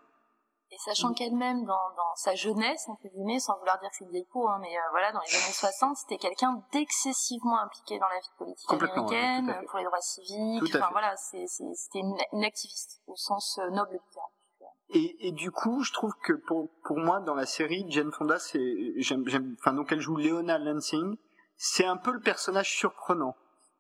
Et 0.73 0.79
sachant 0.79 1.13
qu'elle-même, 1.13 1.65
dans, 1.65 1.91
dans 1.97 2.15
sa 2.17 2.35
jeunesse, 2.35 2.89
entre 2.89 3.07
guillemets, 3.09 3.39
sans 3.39 3.57
vouloir 3.59 3.79
dire 3.79 3.89
que 3.89 3.97
c'est 3.97 4.05
une 4.05 4.11
vieille 4.11 4.27
peau, 4.33 4.49
hein, 4.49 4.59
mais 4.61 4.77
euh, 4.77 4.91
voilà, 4.91 5.13
dans 5.13 5.21
les 5.21 5.35
années 5.37 5.53
60, 5.53 5.97
c'était 5.97 6.19
quelqu'un 6.19 6.61
d'excessivement 6.73 7.61
impliqué 7.61 7.99
dans 8.01 8.09
la 8.09 8.19
vie 8.19 8.33
politique 8.37 8.73
américaine, 8.73 9.65
pour 9.69 9.79
les 9.79 9.85
droits 9.85 10.01
civiques, 10.01 10.75
enfin 10.75 10.89
voilà, 10.91 11.15
c'était 11.17 12.01
une, 12.01 12.17
une 12.33 12.45
activiste, 12.45 13.01
au 13.07 13.15
sens 13.15 13.59
euh, 13.59 13.71
noble 13.71 13.93
du 13.93 14.01
terme. 14.13 14.27
Et, 14.91 15.29
et 15.29 15.33
du 15.33 15.51
coup, 15.51 15.83
je 15.83 15.93
trouve 15.93 16.15
que 16.23 16.33
pour, 16.33 16.69
pour 16.85 16.99
moi, 16.99 17.21
dans 17.21 17.35
la 17.35 17.47
série, 17.47 17.85
Jane 17.89 18.13
Fonda, 18.13 18.39
c'est, 18.39 18.93
j'aime, 18.97 19.27
j'aime, 19.27 19.57
enfin, 19.61 19.73
donc 19.73 19.91
elle 19.91 20.01
joue 20.01 20.17
Leona 20.17 20.59
Lansing, 20.59 21.17
c'est 21.57 21.87
un 21.87 21.97
peu 21.97 22.13
le 22.13 22.21
personnage 22.21 22.71
surprenant, 22.71 23.37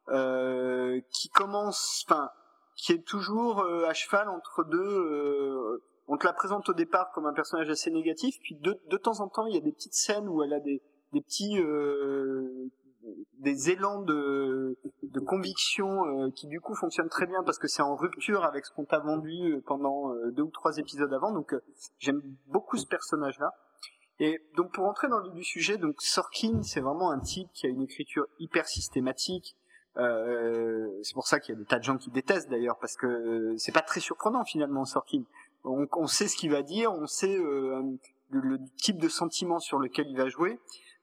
euh, 0.08 1.00
qui 1.10 1.28
commence, 1.28 2.04
enfin, 2.06 2.30
qui 2.76 2.92
est 2.92 3.06
toujours 3.06 3.60
euh, 3.60 3.86
à 3.86 3.94
cheval 3.94 4.28
entre 4.28 4.64
deux, 4.64 4.78
euh, 4.78 5.82
on 6.08 6.16
te 6.16 6.26
la 6.26 6.32
présente 6.32 6.68
au 6.68 6.74
départ 6.74 7.10
comme 7.12 7.26
un 7.26 7.32
personnage 7.32 7.68
assez 7.68 7.90
négatif, 7.90 8.36
puis 8.42 8.56
de, 8.56 8.78
de 8.88 8.96
temps 8.96 9.20
en 9.20 9.28
temps, 9.28 9.46
il 9.46 9.54
y 9.54 9.58
a 9.58 9.60
des 9.60 9.72
petites 9.72 9.94
scènes 9.94 10.28
où 10.28 10.42
elle 10.42 10.52
a 10.52 10.60
des, 10.60 10.82
des 11.12 11.20
petits 11.20 11.60
euh, 11.60 12.70
des 13.38 13.70
élans 13.70 14.02
de, 14.02 14.78
de 15.02 15.20
conviction 15.20 16.06
euh, 16.06 16.30
qui 16.30 16.46
du 16.46 16.60
coup 16.60 16.74
fonctionnent 16.74 17.08
très 17.08 17.26
bien 17.26 17.42
parce 17.44 17.58
que 17.58 17.68
c'est 17.68 17.82
en 17.82 17.94
rupture 17.94 18.44
avec 18.44 18.66
ce 18.66 18.72
qu'on 18.72 18.84
t'a 18.84 18.98
vendu 18.98 19.52
euh, 19.52 19.62
pendant 19.64 20.12
euh, 20.12 20.30
deux 20.32 20.42
ou 20.42 20.50
trois 20.50 20.78
épisodes 20.78 21.12
avant. 21.12 21.32
Donc 21.32 21.54
j'aime 21.98 22.22
beaucoup 22.46 22.76
ce 22.76 22.86
personnage-là. 22.86 23.52
Et 24.18 24.40
donc 24.56 24.72
pour 24.72 24.86
entrer 24.86 25.08
dans 25.08 25.18
le 25.18 25.30
du 25.30 25.44
sujet, 25.44 25.76
donc 25.76 26.00
Sorkin, 26.00 26.62
c'est 26.62 26.80
vraiment 26.80 27.10
un 27.10 27.20
type 27.20 27.48
qui 27.52 27.66
a 27.66 27.68
une 27.68 27.82
écriture 27.82 28.26
hyper 28.38 28.66
systématique. 28.66 29.56
Euh, 29.98 30.88
c'est 31.02 31.14
pour 31.14 31.26
ça 31.26 31.40
qu'il 31.40 31.54
y 31.54 31.56
a 31.56 31.60
des 31.60 31.66
tas 31.66 31.78
de 31.78 31.84
gens 31.84 31.96
qui 31.96 32.10
détestent 32.10 32.50
d'ailleurs 32.50 32.78
parce 32.78 32.96
que 32.96 33.54
c'est 33.56 33.72
pas 33.72 33.82
très 33.82 34.00
surprenant 34.00 34.44
finalement 34.44 34.84
Sorkin. 34.84 35.22
On, 35.66 35.86
on 35.92 36.06
sait 36.06 36.28
ce 36.28 36.36
qu'il 36.36 36.50
va 36.50 36.62
dire, 36.62 36.92
on 36.92 37.06
sait 37.06 37.36
euh, 37.36 37.82
le, 38.30 38.58
type 38.78 38.98
de 38.98 39.08
sentiment 39.08 39.58
sur 39.58 39.78
lequel 39.78 40.06
il 40.08 40.16
va 40.16 40.28
jouer. 40.28 40.58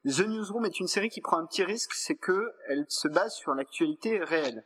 The 0.06 0.26
Newsroom 0.26 0.64
est 0.66 0.80
une 0.80 0.88
série 0.88 1.08
qui 1.08 1.20
prend 1.20 1.38
un 1.38 1.46
petit 1.46 1.64
risque, 1.64 1.94
c'est 1.94 2.16
que 2.16 2.52
elle 2.68 2.84
se 2.88 3.08
base 3.08 3.34
sur 3.34 3.54
l'actualité 3.54 4.18
réelle. 4.18 4.64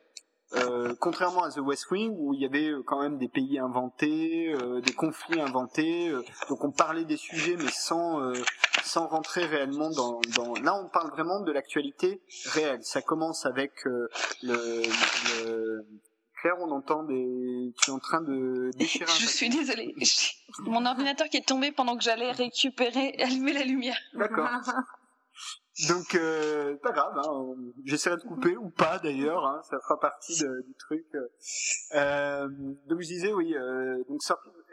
Euh, 0.55 0.95
contrairement 0.99 1.43
à 1.43 1.51
The 1.51 1.59
West 1.59 1.91
Wing 1.91 2.15
où 2.17 2.33
il 2.33 2.41
y 2.41 2.47
avait 2.47 2.71
euh, 2.71 2.83
quand 2.83 3.03
même 3.03 3.19
des 3.19 3.29
pays 3.29 3.59
inventés, 3.59 4.55
euh, 4.55 4.81
des 4.81 4.95
conflits 4.95 5.41
inventés, 5.41 6.09
euh, 6.09 6.23
donc 6.49 6.65
on 6.65 6.71
parlait 6.71 7.05
des 7.05 7.19
sujets 7.19 7.57
mais 7.59 7.71
sans 7.71 8.23
euh, 8.23 8.33
sans 8.83 9.07
rentrer 9.09 9.45
réellement 9.45 9.91
dans, 9.91 10.21
dans... 10.37 10.55
Là 10.63 10.75
on 10.83 10.89
parle 10.89 11.11
vraiment 11.11 11.41
de 11.41 11.53
l'actualité 11.53 12.23
réelle. 12.47 12.83
Ça 12.83 13.03
commence 13.03 13.45
avec 13.45 13.85
le, 13.85 14.09
le... 15.45 15.85
Claire, 16.41 16.57
on 16.61 16.71
entend 16.71 17.03
des. 17.03 17.73
Tu 17.83 17.91
es 17.91 17.93
en 17.93 17.99
train 17.99 18.21
de 18.21 18.71
déchirer. 18.77 19.07
Je 19.07 19.27
suis 19.27 19.49
désolée. 19.49 19.95
Mon 20.61 20.85
ordinateur 20.87 21.29
qui 21.29 21.37
est 21.37 21.47
tombé 21.47 21.73
pendant 21.73 21.97
que 21.97 22.03
j'allais 22.03 22.31
récupérer, 22.31 23.15
allumer 23.19 23.53
la 23.53 23.65
lumière. 23.65 23.99
D'accord. 24.15 24.49
Donc 25.87 26.17
euh, 26.17 26.77
pas 26.83 26.91
grave, 26.91 27.17
hein, 27.17 27.55
j'essaierai 27.85 28.17
de 28.17 28.23
couper 28.23 28.57
ou 28.57 28.69
pas 28.69 28.99
d'ailleurs, 28.99 29.47
hein, 29.47 29.61
ça 29.71 29.79
fera 29.79 30.01
partie 30.01 30.37
de, 30.41 30.63
du 30.67 30.75
truc. 30.75 31.07
Euh, 31.95 32.49
donc 32.89 33.01
je 33.01 33.07
disais 33.07 33.33
oui, 33.33 33.55
euh, 33.55 34.03
donc 34.09 34.19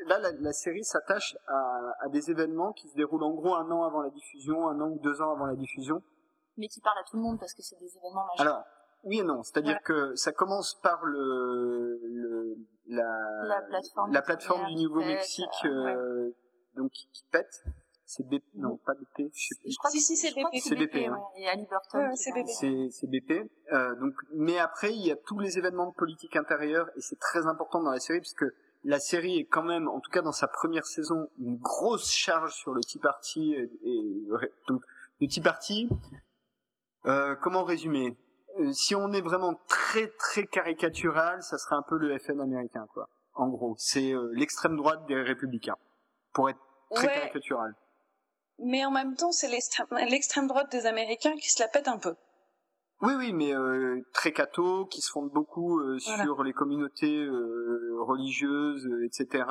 là 0.07 0.18
la, 0.18 0.32
la 0.32 0.51
série 0.51 0.84
s'attache 0.84 1.38
à, 1.47 1.93
à, 2.01 2.09
des 2.09 2.32
événements 2.32 2.74
qui 2.74 2.89
se 2.89 2.95
déroulent 2.95 3.24
en 3.24 3.36
gros 3.36 3.53
un 3.53 3.70
an 3.70 3.84
avant 3.84 4.01
la 4.01 4.09
diffusion, 4.09 4.68
un 4.68 4.82
an 4.82 4.89
ou 4.89 4.99
deux 5.03 5.22
ans 5.22 5.32
avant 5.32 5.45
la 5.45 5.55
diffusion. 5.55 6.01
Mais 6.57 6.68
qui 6.68 6.82
parlent 6.82 6.97
à 6.97 7.03
tout 7.07 7.18
le 7.18 7.22
monde 7.22 7.39
parce 7.39 7.53
que 7.53 7.61
c'est 7.61 7.78
des 7.78 7.95
événements 7.97 8.26
majeurs. 8.26 8.53
Alors 8.53 8.63
oui 9.06 9.20
et 9.20 9.24
non, 9.24 9.43
c'est-à-dire 9.43 9.76
ouais. 9.76 9.82
que 9.86 10.16
ça 10.16 10.32
commence 10.32 10.80
par 10.82 11.03
le, 11.06 11.99
le 12.03 12.58
la, 12.88 13.03
la 13.43 13.62
plateforme, 13.62 14.14
la 14.14 14.22
plateforme 14.22 14.68
du 14.68 14.76
Nouveau-Mexique 14.84 15.66
euh, 15.66 16.28
ouais. 16.28 16.34
donc 16.76 16.91
qui, 16.91 17.08
qui 17.14 17.24
pète. 17.32 17.64
C'est 18.08 18.24
BP, 18.28 18.43
non, 18.53 18.78
pas 18.78 18.93
BP, 18.93 19.32
je 19.34 19.47
sais 19.47 19.56
plus. 19.60 19.72
Je 19.72 19.78
crois 19.80 19.89
que 19.89 19.97
si, 19.97 20.16
c'est 20.16 20.30
BP. 20.30 20.62
C'est 20.62 20.76
BP, 20.76 20.93
BP, 20.93 20.95
ouais. 21.10 21.18
Et 21.38 21.47
Ali 21.47 21.66
Burton. 21.66 22.01
Ouais, 22.01 22.16
c'est 22.16 22.32
BP. 22.32 22.91
C'est 22.91 23.08
BP. 23.08 23.49
Euh, 23.74 23.95
donc, 23.95 24.14
mais 24.36 24.60
après, 24.60 24.93
il 24.93 25.03
y 25.03 25.12
a 25.12 25.16
tous 25.16 25.39
les 25.39 25.58
événements 25.58 25.89
de 25.89 25.95
politique 25.95 26.36
intérieure 26.36 26.88
et 26.95 27.01
c'est 27.01 27.18
très 27.18 27.47
important 27.47 27.82
dans 27.82 27.89
la 27.89 27.99
série 27.99 28.20
puisque 28.20 28.45
la 28.84 28.99
série 28.99 29.39
est 29.39 29.45
quand 29.45 29.64
même, 29.64 29.88
en 29.88 29.99
tout 29.99 30.12
cas 30.12 30.22
dans 30.22 30.32
sa 30.32 30.47
première 30.47 30.86
saison, 30.86 31.28
une 31.39 31.58
grosse 31.58 32.12
charge 32.12 32.53
sur 32.53 32.76
le 32.76 32.82
Tea 32.82 32.99
Party 32.99 33.53
et, 33.56 33.72
et 33.84 34.28
donc 34.68 34.84
le 35.20 35.28
Tea 35.28 35.41
Party. 35.41 35.89
Euh, 37.08 37.36
comment 37.41 37.64
résumer? 37.64 38.10
euh, 38.10 38.24
Si 38.74 38.95
on 38.95 39.12
est 39.12 39.22
vraiment 39.22 39.53
très 39.68 40.08
très 40.18 40.45
caricatural, 40.45 41.41
ça 41.43 41.58
serait 41.58 41.76
un 41.76 41.84
peu 41.88 41.97
le 41.97 42.18
FN 42.20 42.39
américain, 42.39 42.86
quoi. 42.93 43.08
En 43.34 43.49
gros, 43.49 43.76
c'est 43.78 44.14
euh, 44.14 44.30
l'extrême 44.34 44.78
droite 44.78 45.06
des 45.08 45.16
républicains, 45.22 45.76
pour 46.34 46.49
être 46.49 46.60
très 46.91 47.08
Ouais. 47.08 47.14
caricatural. 47.14 47.74
Mais 48.60 48.86
en 48.86 48.91
même 48.91 49.16
temps, 49.16 49.34
c'est 49.34 49.49
l'extrême 49.49 50.47
droite 50.47 50.72
des 50.72 50.86
Américains 50.86 51.36
qui 51.36 51.49
se 51.51 51.62
la 51.62 51.68
pète 51.68 51.89
un 51.89 51.97
peu. 51.97 52.16
Oui, 53.01 53.14
oui, 53.18 53.34
mais 53.34 53.53
euh, 53.53 53.99
très 54.14 54.32
catho, 54.32 54.86
qui 54.86 55.01
se 55.01 55.12
fondent 55.12 55.32
beaucoup 55.34 55.80
euh, 55.82 55.97
Voilà. 56.06 56.24
sur 56.24 56.41
les 56.43 56.53
communautés 56.53 57.18
euh, 57.26 57.97
religieuses, 57.99 58.86
euh, 58.88 59.06
etc. 59.06 59.43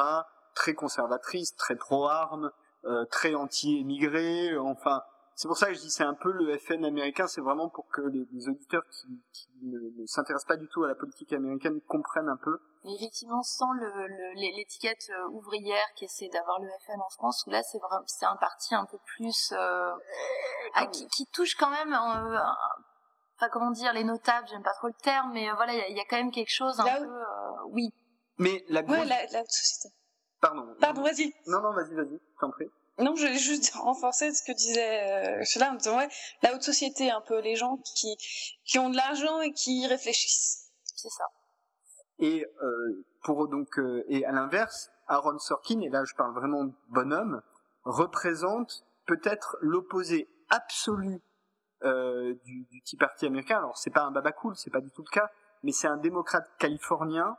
Très 0.54 0.72
conservatrices, 0.72 1.54
très 1.56 1.76
pro-armes, 1.76 2.50
euh, 2.86 3.04
très 3.10 3.34
anti-émigrés. 3.34 4.52
euh, 4.52 4.62
enfin, 4.62 5.02
c'est 5.36 5.48
pour 5.48 5.56
ça 5.56 5.66
que 5.68 5.74
je 5.74 5.80
dis 5.80 5.90
c'est 5.90 6.04
un 6.04 6.14
peu 6.14 6.30
le 6.32 6.56
FN 6.58 6.84
américain. 6.84 7.26
C'est 7.26 7.40
vraiment 7.40 7.68
pour 7.68 7.86
que 7.88 8.00
les, 8.02 8.26
les 8.32 8.48
auditeurs 8.48 8.82
qui, 8.90 9.06
qui 9.32 9.48
ne, 9.62 9.78
ne 10.00 10.06
s'intéressent 10.06 10.46
pas 10.48 10.56
du 10.56 10.68
tout 10.68 10.84
à 10.84 10.88
la 10.88 10.94
politique 10.94 11.32
américaine 11.32 11.80
comprennent 11.88 12.28
un 12.28 12.36
peu. 12.36 12.58
Mais 12.84 12.94
effectivement, 12.96 13.42
sans 13.42 13.72
le, 13.72 13.86
le- 13.88 14.34
les- 14.40 14.52
l'étiquette 14.56 15.08
euh, 15.10 15.28
ouvrière 15.30 15.86
qui 15.96 16.04
essaie 16.04 16.28
d'avoir 16.28 16.60
le 16.60 16.68
FN 16.86 17.00
en 17.00 17.08
France, 17.10 17.44
où 17.46 17.50
là 17.50 17.62
c'est 17.62 17.78
vraiment 17.78 18.04
c'est 18.06 18.26
un 18.26 18.36
parti 18.36 18.74
un 18.74 18.84
peu 18.86 18.98
plus 19.16 19.52
euh, 19.52 19.90
ah, 20.74 20.86
qui, 20.86 21.06
qui 21.08 21.26
touche 21.32 21.54
quand 21.56 21.70
même, 21.70 21.92
euh, 21.92 22.36
un- 22.36 22.56
enfin 23.36 23.48
comment 23.52 23.70
dire, 23.70 23.92
les 23.92 24.04
notables. 24.04 24.46
J'aime 24.48 24.62
pas 24.62 24.74
trop 24.74 24.88
le 24.88 24.94
terme, 25.02 25.32
mais 25.32 25.48
euh, 25.50 25.54
voilà, 25.54 25.72
il 25.74 25.78
y, 25.78 25.82
a- 25.82 25.88
il 25.88 25.96
y 25.96 26.00
a 26.00 26.04
quand 26.08 26.16
même 26.16 26.30
quelque 26.30 26.52
chose 26.52 26.78
un 26.80 26.84
Là 26.84 27.00
où- 27.00 27.04
peu, 27.04 27.10
euh, 27.10 27.68
oui. 27.70 27.88
Mais 28.38 28.64
la 28.68 28.82
grosse... 28.82 28.98
Ouais, 28.98 29.04
la, 29.06 29.22
la 29.32 29.44
société. 29.46 29.94
Pardon. 30.40 30.66
Pardon, 30.80 31.02
vas-y. 31.02 31.32
Non, 31.46 31.60
non, 31.62 31.72
vas-y, 31.72 31.94
vas-y, 31.94 32.20
t'en 32.40 32.50
prie. 32.50 32.66
Non, 32.98 33.14
je 33.16 33.26
voulais 33.26 33.38
juste 33.38 33.74
renforcer 33.74 34.32
ce 34.32 34.42
que 34.44 34.52
disait 34.52 35.40
euh, 35.40 35.44
cela 35.44 35.72
en 35.72 35.74
disant, 35.74 35.98
ouais, 35.98 36.08
la 36.42 36.54
haute 36.54 36.62
société, 36.62 37.10
un 37.10 37.20
peu 37.20 37.40
les 37.40 37.56
gens 37.56 37.78
qui, 37.96 38.16
qui 38.64 38.78
ont 38.78 38.90
de 38.90 38.96
l'argent 38.96 39.40
et 39.40 39.52
qui 39.52 39.86
réfléchissent. 39.86 40.70
C'est 40.84 41.10
ça. 41.10 41.24
Et 42.18 42.46
euh, 42.62 43.04
pour 43.24 43.48
donc 43.48 43.78
euh, 43.78 44.04
et 44.08 44.24
à 44.24 44.32
l'inverse, 44.32 44.90
Aaron 45.08 45.38
Sorkin 45.38 45.80
et 45.80 45.88
là 45.88 46.04
je 46.04 46.14
parle 46.14 46.32
vraiment 46.32 46.64
de 46.64 46.72
bonhomme 46.88 47.42
représente 47.84 48.84
peut-être 49.06 49.56
l'opposé 49.60 50.28
absolu 50.48 51.20
euh, 51.82 52.34
du, 52.44 52.64
du 52.70 52.82
Tea 52.82 52.96
Party 52.96 53.26
américain. 53.26 53.58
Alors 53.58 53.76
c'est 53.76 53.90
pas 53.90 54.02
un 54.02 54.10
baba 54.10 54.32
cool, 54.32 54.54
c'est 54.56 54.70
pas 54.70 54.80
du 54.80 54.90
tout 54.90 55.02
le 55.02 55.10
cas, 55.12 55.28
mais 55.62 55.72
c'est 55.72 55.88
un 55.88 55.96
démocrate 55.96 56.48
californien 56.58 57.36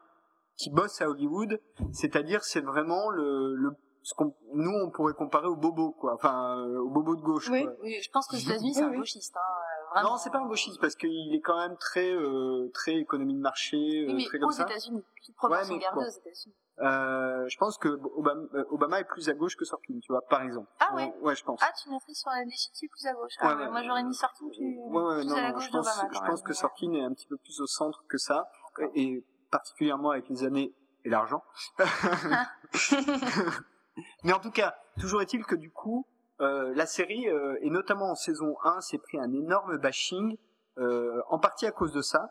qui 0.57 0.69
bosse 0.69 1.01
à 1.01 1.09
Hollywood, 1.09 1.59
c'est-à-dire 1.91 2.43
c'est 2.43 2.61
vraiment 2.61 3.09
le, 3.09 3.55
le 3.55 3.71
ce 4.05 4.13
qu'on 4.13 4.35
nous 4.53 4.71
on 4.85 4.91
pourrait 4.91 5.15
comparer 5.15 5.47
au 5.47 5.55
bobo 5.55 5.91
quoi, 5.93 6.13
enfin 6.13 6.59
euh, 6.59 6.77
au 6.79 6.89
bobo 6.89 7.15
de 7.15 7.21
gauche. 7.21 7.49
Oui. 7.49 7.63
quoi. 7.63 7.73
Oui, 7.81 7.97
je 8.03 8.09
pense 8.11 8.27
que 8.27 8.35
aux 8.35 8.39
États-Unis 8.39 8.75
c'est 8.75 8.83
un 8.83 8.91
gauchiste. 8.95 9.35
Hein, 9.35 9.39
euh, 9.41 9.93
vraiment. 9.95 10.11
Non, 10.11 10.17
c'est 10.17 10.29
pas 10.29 10.37
un 10.37 10.45
gauchiste 10.45 10.79
parce 10.79 10.95
qu'il 10.95 11.33
est 11.33 11.41
quand 11.41 11.57
même 11.57 11.75
très 11.77 12.11
euh, 12.13 12.69
très 12.71 12.93
économie 12.97 13.33
de 13.33 13.39
marché, 13.41 13.77
euh, 13.77 14.05
Oui, 14.09 14.13
mais 14.17 14.25
très 14.25 14.37
aux 14.37 14.41
comme 14.41 14.51
ça. 14.51 14.63
États-Unis, 14.63 15.03
proportion 15.35 15.75
mais 15.77 15.83
bon. 15.95 16.01
aux 16.01 16.07
États-Unis. 16.07 16.55
Euh, 16.81 17.47
je 17.47 17.57
pense 17.57 17.77
que 17.79 17.87
Obama, 18.15 18.41
euh, 18.53 18.65
Obama 18.69 18.99
est 18.99 19.05
plus 19.05 19.27
à 19.29 19.33
gauche 19.33 19.55
que 19.55 19.65
Sorkin, 19.65 19.97
tu 20.03 20.11
vois, 20.11 20.21
par 20.27 20.43
exemple. 20.43 20.69
Ah 20.79 20.93
ouais. 20.93 21.11
Ouais, 21.21 21.35
je 21.35 21.43
pense. 21.43 21.59
Ah, 21.63 21.71
tu 21.81 21.89
mettrais 21.89 22.13
sur 22.13 22.29
l'échiquier 22.45 22.87
plus 22.89 23.07
à 23.07 23.13
gauche. 23.13 23.31
Ah, 23.39 23.47
Ouais, 23.47 23.53
ouais, 23.55 23.63
ouais. 23.63 23.71
moi 23.71 23.81
j'aurais 23.83 24.03
mis 24.03 24.13
Sorkin 24.13 24.45
plus, 24.49 24.59
ouais, 24.59 25.01
ouais, 25.01 25.15
plus 25.21 25.27
non, 25.29 25.35
à 25.35 25.41
la 25.41 25.51
gauche 25.51 25.65
je 25.65 25.71
pense, 25.71 25.87
je 26.13 26.19
pense 26.19 26.41
que 26.43 26.53
Sorkin 26.53 26.93
est 26.93 27.01
un 27.03 27.13
petit 27.13 27.25
peu 27.27 27.37
plus 27.37 27.59
au 27.59 27.65
centre 27.65 28.03
que 28.07 28.17
ça, 28.19 28.47
et 28.93 29.25
particulièrement 29.49 30.11
avec 30.11 30.29
les 30.29 30.43
années 30.43 30.75
et 31.05 31.09
l'argent. 31.09 31.41
Mais 34.23 34.33
en 34.33 34.39
tout 34.39 34.51
cas, 34.51 34.75
toujours 34.99 35.21
est-il 35.21 35.45
que 35.45 35.55
du 35.55 35.71
coup, 35.71 36.05
euh, 36.41 36.73
la 36.75 36.85
série, 36.85 37.27
euh, 37.29 37.57
et 37.61 37.69
notamment 37.69 38.11
en 38.11 38.15
saison 38.15 38.55
1, 38.63 38.81
s'est 38.81 38.97
pris 38.97 39.17
un 39.19 39.31
énorme 39.33 39.77
bashing, 39.77 40.37
euh, 40.77 41.21
en 41.29 41.39
partie 41.39 41.65
à 41.65 41.71
cause 41.71 41.93
de 41.93 42.01
ça, 42.01 42.29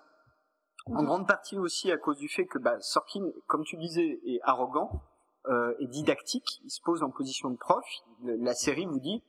en 0.87 1.01
Mhm. 1.01 1.07
grande 1.07 1.27
partie 1.29 1.59
aussi 1.59 1.91
à 1.91 1.97
cause 1.97 2.19
du 2.19 2.29
fait 2.29 2.45
que 2.47 2.59
bah, 2.59 2.77
Sorkin, 2.81 3.23
comme 3.47 3.65
tu 3.65 3.77
disais, 3.79 4.21
est 4.27 4.41
arrogant 4.43 5.03
euh, 5.47 5.75
et 5.79 5.87
didactique. 5.87 6.61
Il 6.65 6.71
se 6.71 6.81
pose 6.83 7.03
en 7.03 7.11
position 7.11 7.51
de 7.51 7.57
prof. 7.57 7.85
Le- 8.23 8.37
La 8.37 8.55
série 8.55 8.87
vous 8.87 8.99
dit, 9.01 9.23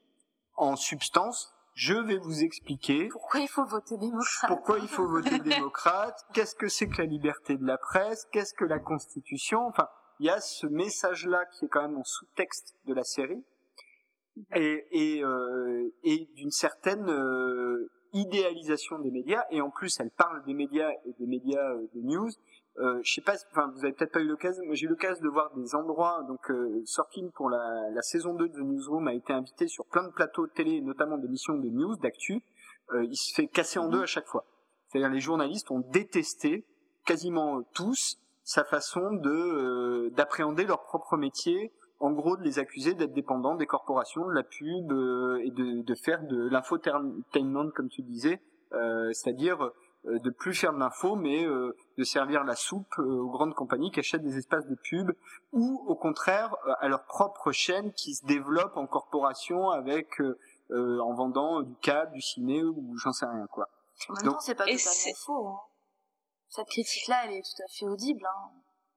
en 0.57 0.75
substance, 0.77 1.53
je 1.73 1.93
vais 1.93 2.17
vous 2.17 2.41
expliquer 2.43 3.09
Pourquoi 3.09 3.41
il 3.41 3.47
faut 3.49 3.65
voter 3.65 3.97
démocrate? 3.97 4.47
pourquoi 4.49 4.79
il 4.79 4.87
faut 4.87 5.05
voter 5.07 5.39
démocrate, 5.39 6.17
qu'est-ce 6.33 6.55
que 6.55 6.67
c'est 6.69 6.87
que 6.87 6.97
la 7.01 7.05
liberté 7.05 7.57
de 7.57 7.65
la 7.65 7.77
presse, 7.77 8.25
qu'est-ce 8.31 8.53
que 8.53 8.63
la 8.65 8.79
Constitution. 8.79 9.65
Enfin, 9.67 9.89
il 10.19 10.27
y 10.27 10.29
a 10.29 10.39
ce 10.39 10.67
message-là 10.67 11.45
qui 11.45 11.65
est 11.65 11.67
quand 11.67 11.81
même 11.81 11.97
en 11.97 12.03
sous-texte 12.03 12.75
de 12.85 12.93
la 12.93 13.03
série 13.03 13.43
et, 14.55 14.85
et, 14.91 15.23
euh, 15.23 15.93
et 16.03 16.27
d'une 16.35 16.51
certaine 16.51 17.09
euh, 17.09 17.89
idéalisation 18.13 18.99
des 18.99 19.11
médias. 19.11 19.43
Et 19.51 19.61
en 19.61 19.69
plus, 19.69 19.99
elle 19.99 20.11
parle 20.11 20.43
des 20.45 20.53
médias 20.53 20.91
et 21.05 21.13
des 21.19 21.27
médias 21.27 21.71
euh, 21.71 21.87
de 21.93 22.01
news. 22.01 22.29
Euh, 22.77 22.99
je 23.03 23.13
sais 23.13 23.21
pas, 23.21 23.35
enfin, 23.51 23.71
vous 23.73 23.85
avez 23.85 23.93
peut-être 23.93 24.11
pas 24.11 24.19
eu 24.19 24.27
l'occasion. 24.27 24.63
Moi, 24.65 24.75
j'ai 24.75 24.85
eu 24.85 24.89
l'occasion 24.89 25.23
de 25.23 25.29
voir 25.29 25.53
des 25.55 25.75
endroits. 25.75 26.23
Donc, 26.27 26.51
euh, 26.51 26.81
Sorkin 26.85 27.29
pour 27.33 27.49
la, 27.49 27.89
la 27.91 28.01
saison 28.01 28.33
2 28.33 28.49
de 28.49 28.53
The 28.53 28.63
Newsroom 28.63 29.07
a 29.07 29.13
été 29.13 29.31
invité 29.31 29.67
sur 29.67 29.85
plein 29.85 30.03
de 30.03 30.11
plateaux 30.11 30.47
de 30.47 30.51
télé, 30.51 30.81
notamment 30.81 31.17
d'émissions 31.17 31.55
de 31.55 31.69
news, 31.69 31.95
d'actu. 31.97 32.41
Euh, 32.93 33.05
il 33.05 33.15
se 33.15 33.33
fait 33.33 33.47
casser 33.47 33.79
en 33.79 33.87
deux 33.87 34.01
à 34.01 34.05
chaque 34.05 34.27
fois. 34.27 34.45
C'est-à-dire 34.87 35.09
les 35.09 35.21
journalistes 35.21 35.71
ont 35.71 35.79
détesté 35.79 36.65
quasiment 37.05 37.63
tous 37.73 38.17
sa 38.45 38.63
façon 38.63 39.11
de 39.11 39.29
euh, 39.29 40.09
d'appréhender 40.11 40.63
leur 40.63 40.83
propre 40.83 41.17
métier, 41.17 41.73
en 41.99 42.11
gros 42.11 42.37
de 42.37 42.43
les 42.43 42.59
accuser 42.59 42.93
d'être 42.93 43.13
dépendants 43.13 43.55
des 43.55 43.65
corporations, 43.65 44.25
de 44.27 44.33
la 44.33 44.43
pub 44.43 44.91
euh, 44.91 45.41
et 45.43 45.49
de, 45.49 45.81
de 45.81 45.95
faire 45.95 46.23
de 46.23 46.47
l'infotainment 46.47 47.71
comme 47.75 47.89
tu 47.89 48.03
disais, 48.03 48.39
euh, 48.73 49.11
c'est-à-dire 49.13 49.71
euh, 50.05 50.19
de 50.19 50.29
plus 50.29 50.53
faire 50.53 50.73
de 50.73 50.77
l'info, 50.77 51.15
mais 51.15 51.43
euh, 51.43 51.75
de 51.97 52.03
servir 52.03 52.43
la 52.43 52.55
soupe 52.55 52.99
aux 52.99 53.29
grandes 53.29 53.55
compagnies 53.55 53.89
qui 53.89 53.99
achètent 53.99 54.23
des 54.23 54.37
espaces 54.37 54.67
de 54.67 54.75
pub, 54.75 55.11
ou 55.51 55.83
au 55.87 55.95
contraire 55.95 56.55
à 56.79 56.87
leur 56.87 57.03
propre 57.05 57.51
chaîne 57.51 57.91
qui 57.93 58.13
se 58.13 58.25
développe 58.27 58.77
en 58.77 58.85
corporation 58.85 59.71
avec 59.71 60.21
en 60.71 61.13
vendant 61.13 61.61
du 61.61 61.75
câble, 61.75 62.11
du 62.13 62.21
ciné 62.21 62.63
ou 62.63 62.95
j'en 62.97 63.11
sais 63.11 63.25
rien 63.25 63.47
quoi. 63.47 63.69
En 64.09 64.13
même 64.13 64.33
temps, 64.33 64.39
c'est 64.39 64.55
pas 64.55 64.65
totalement 64.65 65.15
faux. 65.25 65.47
Hein. 65.47 65.59
Cette 66.55 66.67
critique-là, 66.67 67.25
elle 67.25 67.33
est 67.33 67.41
tout 67.41 67.61
à 67.63 67.67
fait 67.67 67.85
audible. 67.85 68.25
Hein. 68.25 68.51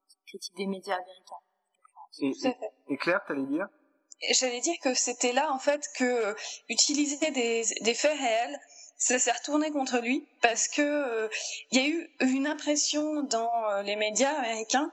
Cette 0.07 0.25
critique 0.27 0.55
des 0.55 0.67
médias 0.67 0.95
américains. 0.95 1.35
Et, 2.21 2.93
et, 2.93 2.97
Claire, 2.97 3.21
t'allais 3.27 3.45
dire? 3.45 3.67
J'allais 4.31 4.61
dire 4.61 4.75
que 4.81 4.93
c'était 4.93 5.31
là 5.31 5.53
en 5.53 5.59
fait 5.59 5.85
que 5.95 6.35
utiliser 6.67 7.31
des, 7.31 7.63
des 7.81 7.93
faits 7.93 8.17
réels 8.17 8.59
ça 8.99 9.17
s'est 9.17 9.31
retourné 9.31 9.71
contre 9.71 9.99
lui 10.01 10.27
parce 10.41 10.67
que 10.67 10.81
euh, 10.81 11.29
il 11.71 11.81
y 11.81 11.85
a 11.85 11.87
eu 11.87 12.09
une 12.19 12.45
impression 12.45 13.23
dans 13.23 13.49
euh, 13.69 13.81
les 13.81 13.95
médias 13.95 14.33
américains 14.37 14.91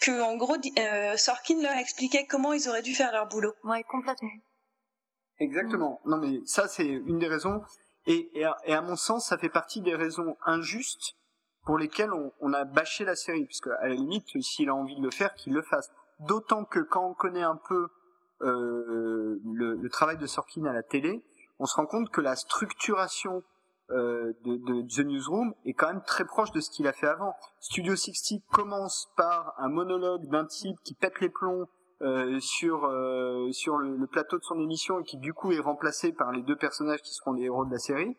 que 0.00 0.20
en 0.22 0.36
gros 0.36 0.56
euh, 0.56 1.16
Sorkin 1.16 1.62
leur 1.62 1.76
expliquait 1.76 2.26
comment 2.26 2.52
ils 2.52 2.68
auraient 2.68 2.82
dû 2.82 2.94
faire 2.94 3.12
leur 3.12 3.28
boulot. 3.28 3.54
Ouais, 3.62 3.84
complètement. 3.84 4.30
Exactement. 5.38 6.00
Non 6.04 6.18
mais 6.18 6.40
ça 6.46 6.66
c'est 6.66 6.86
une 6.86 7.20
des 7.20 7.28
raisons 7.28 7.62
et, 8.06 8.28
et, 8.34 8.44
à, 8.44 8.82
mon 8.82 8.96
sens 8.96 9.28
ça 9.28 9.38
fait 9.38 9.48
partie 9.48 9.80
des 9.80 9.94
raisons 9.94 10.36
injustes 10.44 11.14
pour 11.64 11.78
lesquelles 11.78 12.12
on, 12.12 12.32
on 12.40 12.52
a 12.52 12.64
bâché 12.64 13.04
la 13.04 13.16
série 13.16 13.44
puisque 13.44 13.68
à 13.68 13.88
la 13.88 13.94
limite 13.94 14.26
s'il 14.42 14.68
a 14.68 14.74
envie 14.74 14.96
de 14.96 15.02
le 15.02 15.10
faire 15.10 15.34
qu'il 15.34 15.52
le 15.52 15.62
fasse. 15.62 15.90
D'autant 16.20 16.64
que 16.64 16.80
quand 16.80 17.06
on 17.06 17.14
connaît 17.14 17.42
un 17.42 17.58
peu 17.68 17.88
euh, 18.42 19.40
le, 19.44 19.74
le, 19.74 19.88
travail 19.88 20.18
de 20.18 20.26
Sorkin 20.26 20.64
à 20.64 20.72
la 20.72 20.82
télé, 20.82 21.24
on 21.58 21.66
se 21.66 21.74
rend 21.76 21.86
compte 21.86 22.10
que 22.10 22.20
la 22.20 22.36
structuration 22.36 23.42
euh, 23.90 24.32
de, 24.44 24.56
de, 24.56 24.82
The 24.88 25.06
Newsroom 25.06 25.54
est 25.66 25.74
quand 25.74 25.88
même 25.88 26.02
très 26.02 26.24
proche 26.24 26.50
de 26.52 26.60
ce 26.60 26.70
qu'il 26.70 26.86
a 26.86 26.92
fait 26.92 27.06
avant. 27.06 27.34
Studio 27.60 27.94
60 27.94 28.42
commence 28.50 29.10
par 29.16 29.54
un 29.58 29.68
monologue 29.68 30.26
d'un 30.28 30.46
type 30.46 30.76
qui 30.84 30.94
pète 30.94 31.20
les 31.20 31.28
plombs 31.28 31.68
euh, 32.02 32.40
sur 32.40 32.86
euh, 32.86 33.52
sur 33.52 33.76
le, 33.76 34.06
plateau 34.06 34.38
de 34.38 34.42
son 34.42 34.58
émission 34.58 35.00
et 35.00 35.04
qui 35.04 35.16
du 35.18 35.32
coup 35.32 35.52
est 35.52 35.60
remplacé 35.60 36.12
par 36.12 36.32
les 36.32 36.42
deux 36.42 36.56
personnages 36.56 37.02
qui 37.02 37.14
seront 37.14 37.34
les 37.34 37.44
héros 37.44 37.64
de 37.64 37.70
la 37.70 37.78
série. 37.78 38.16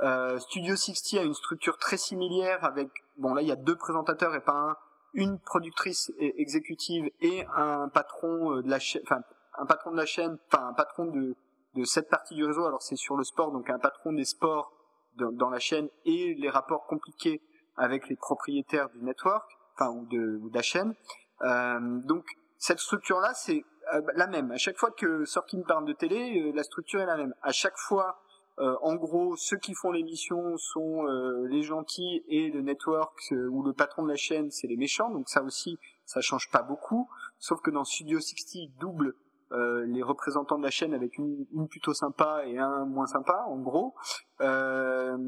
Euh, 0.00 0.38
Studio 0.38 0.74
60 0.74 1.20
a 1.20 1.24
une 1.24 1.34
structure 1.34 1.78
très 1.78 1.96
similaire 1.96 2.64
avec 2.64 2.88
bon 3.18 3.34
là 3.34 3.42
il 3.42 3.48
y 3.48 3.52
a 3.52 3.56
deux 3.56 3.76
présentateurs 3.76 4.34
et 4.34 4.40
pas 4.40 4.52
un, 4.52 4.76
une 5.12 5.38
productrice 5.38 6.10
exécutive 6.18 7.10
et 7.20 7.44
un 7.54 7.88
patron 7.88 8.56
euh, 8.56 8.62
de 8.62 8.70
la 8.70 8.78
chaîne, 8.78 9.02
enfin 9.04 9.22
un 9.58 9.66
patron 9.66 9.92
de 9.92 9.96
la 9.96 10.06
chaîne, 10.06 10.38
enfin 10.48 10.68
un 10.68 10.72
patron 10.72 11.06
de 11.06 11.36
de 11.74 11.84
cette 11.84 12.08
partie 12.08 12.34
du 12.34 12.44
réseau. 12.44 12.64
Alors 12.66 12.82
c'est 12.82 12.96
sur 12.96 13.16
le 13.16 13.24
sport, 13.24 13.52
donc 13.52 13.70
un 13.70 13.78
patron 13.78 14.12
des 14.12 14.24
sports 14.24 14.72
dans, 15.16 15.50
la 15.50 15.58
chaîne 15.58 15.88
et 16.04 16.34
les 16.34 16.48
rapports 16.48 16.86
compliqués 16.86 17.42
avec 17.76 18.08
les 18.08 18.16
propriétaires 18.16 18.88
du 18.90 19.02
network, 19.02 19.50
enfin 19.74 19.90
ou 19.90 20.06
de, 20.06 20.38
ou 20.42 20.50
de 20.50 20.54
la 20.54 20.62
chaîne. 20.62 20.94
Euh, 21.42 21.78
donc 22.04 22.24
cette 22.58 22.78
structure-là, 22.78 23.34
c'est 23.34 23.64
euh, 23.94 24.00
la 24.14 24.26
même. 24.26 24.50
À 24.52 24.56
chaque 24.56 24.78
fois 24.78 24.90
que 24.90 25.24
Sorkin 25.24 25.62
parle 25.66 25.86
de 25.86 25.92
télé, 25.92 26.40
euh, 26.40 26.52
la 26.54 26.62
structure 26.62 27.00
est 27.00 27.06
la 27.06 27.16
même. 27.16 27.34
À 27.42 27.52
chaque 27.52 27.76
fois, 27.76 28.20
euh, 28.62 28.76
en 28.80 28.94
gros, 28.94 29.36
ceux 29.36 29.58
qui 29.58 29.74
font 29.74 29.90
l'émission 29.90 30.56
sont 30.56 31.04
les 31.48 31.62
gentils 31.62 32.22
et 32.28 32.48
le 32.50 32.62
network 32.62 33.34
ou 33.50 33.62
le 33.62 33.72
patron 33.72 34.04
de 34.04 34.08
la 34.08 34.16
chaîne, 34.16 34.50
c'est 34.50 34.68
les 34.68 34.76
méchants. 34.76 35.10
Donc 35.10 35.28
ça 35.28 35.42
aussi, 35.42 35.78
ça 36.06 36.20
change 36.20 36.50
pas 36.50 36.62
beaucoup. 36.62 37.08
Sauf 37.38 37.60
que 37.60 37.70
dans 37.70 37.84
Studio 37.84 38.20
60, 38.20 38.70
double 38.78 39.14
euh, 39.52 39.84
les 39.86 40.02
représentants 40.02 40.56
de 40.56 40.62
la 40.62 40.70
chaîne 40.70 40.94
avec 40.94 41.18
une, 41.18 41.44
une, 41.52 41.68
plutôt 41.68 41.92
sympa 41.92 42.42
et 42.46 42.58
un 42.58 42.86
moins 42.86 43.06
sympa, 43.06 43.44
en 43.48 43.58
gros. 43.58 43.94
Euh, 44.40 45.18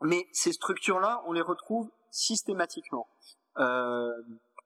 mais 0.00 0.26
ces 0.32 0.52
structures-là, 0.52 1.22
on 1.26 1.32
les 1.32 1.40
retrouve 1.40 1.90
systématiquement. 2.10 3.08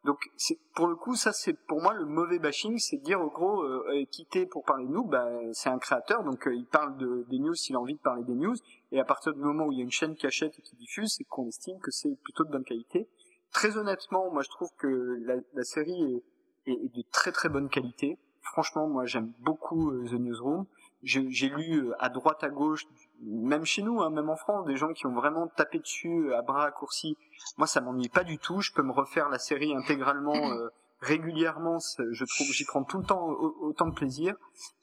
Euh, 0.07 0.13
donc 0.13 0.31
pour 0.75 0.87
le 0.87 0.97
coup, 0.97 1.15
ça 1.15 1.33
c'est 1.33 1.53
pour 1.53 1.81
moi 1.81 1.95
le 1.95 2.05
mauvais 2.05 2.39
bashing, 2.39 2.79
c'est 2.79 2.99
dire 2.99 3.21
au 3.21 3.31
gros 3.31 3.63
euh, 3.63 4.05
quitter 4.11 4.47
pour 4.47 4.65
parler 4.65 4.87
de 4.87 4.91
nous, 4.91 5.05
bah, 5.05 5.29
c'est 5.53 5.69
un 5.69 5.79
créateur, 5.79 6.23
donc 6.25 6.47
euh, 6.47 6.55
il 6.55 6.67
parle 6.67 6.97
de, 6.97 7.25
des 7.29 7.39
news 7.39 7.55
s'il 7.55 7.77
a 7.77 7.81
envie 7.81 7.95
de 7.95 8.01
parler 8.01 8.25
des 8.25 8.35
news, 8.35 8.57
et 8.93 9.01
à 9.01 9.05
partir 9.05 9.33
du 9.33 9.41
moment 9.41 9.67
où 9.67 9.73
il 9.73 9.79
y 9.79 9.81
a 9.81 9.85
une 9.85 9.91
chaîne 9.91 10.15
qui 10.15 10.27
achète 10.27 10.59
et 10.59 10.63
qui 10.63 10.77
diffuse, 10.77 11.15
c'est 11.17 11.25
qu'on 11.25 11.47
estime 11.47 11.79
que 11.81 11.91
c'est 11.91 12.17
plutôt 12.23 12.45
de 12.45 12.51
bonne 12.51 12.65
qualité. 12.65 13.09
Très 13.53 13.77
honnêtement, 13.77 14.31
moi 14.31 14.43
je 14.43 14.49
trouve 14.49 14.71
que 14.77 15.19
la, 15.25 15.37
la 15.55 15.65
série 15.65 16.23
est, 16.67 16.73
est, 16.73 16.97
de 16.97 17.03
très 17.13 17.33
très 17.33 17.49
bonne 17.49 17.69
qualité 17.69 18.19
franchement, 18.47 18.89
moi, 18.89 19.05
j'aime 19.05 19.33
beaucoup 19.41 19.91
euh, 19.91 20.07
The 20.09 20.15
Newsroom. 20.15 20.67
J'ai 21.03 21.49
lu 21.49 21.85
euh, 21.85 21.93
à 21.99 22.09
droite, 22.09 22.43
à 22.43 22.49
gauche, 22.49 22.87
même 23.23 23.65
chez 23.65 23.83
nous, 23.83 24.01
hein, 24.01 24.11
même 24.11 24.29
en 24.29 24.37
France, 24.37 24.67
des 24.67 24.77
gens 24.77 24.93
qui 24.93 25.07
ont 25.07 25.15
vraiment 25.15 25.49
tapé 25.49 25.79
dessus 25.79 26.29
euh, 26.29 26.39
à 26.39 26.43
bras 26.43 26.61
raccourcis. 26.61 27.17
Moi, 27.57 27.67
ça 27.67 27.81
m'ennuie 27.81 28.09
pas 28.09 28.25
du 28.25 28.39
tout. 28.39 28.61
Je 28.61 28.73
peux 28.73 28.83
me 28.83 28.93
refaire 28.93 29.29
la 29.29 29.39
série 29.39 29.75
intégralement 29.75 30.35
régulièrement. 31.01 31.79
Je 31.79 32.25
trouve, 32.25 32.47
j'y 32.53 32.65
prends 32.65 32.85
tout 32.85 32.99
le 32.99 33.05
temps 33.05 33.27
autant 33.27 33.87
de 33.87 33.95
plaisir. 33.95 34.35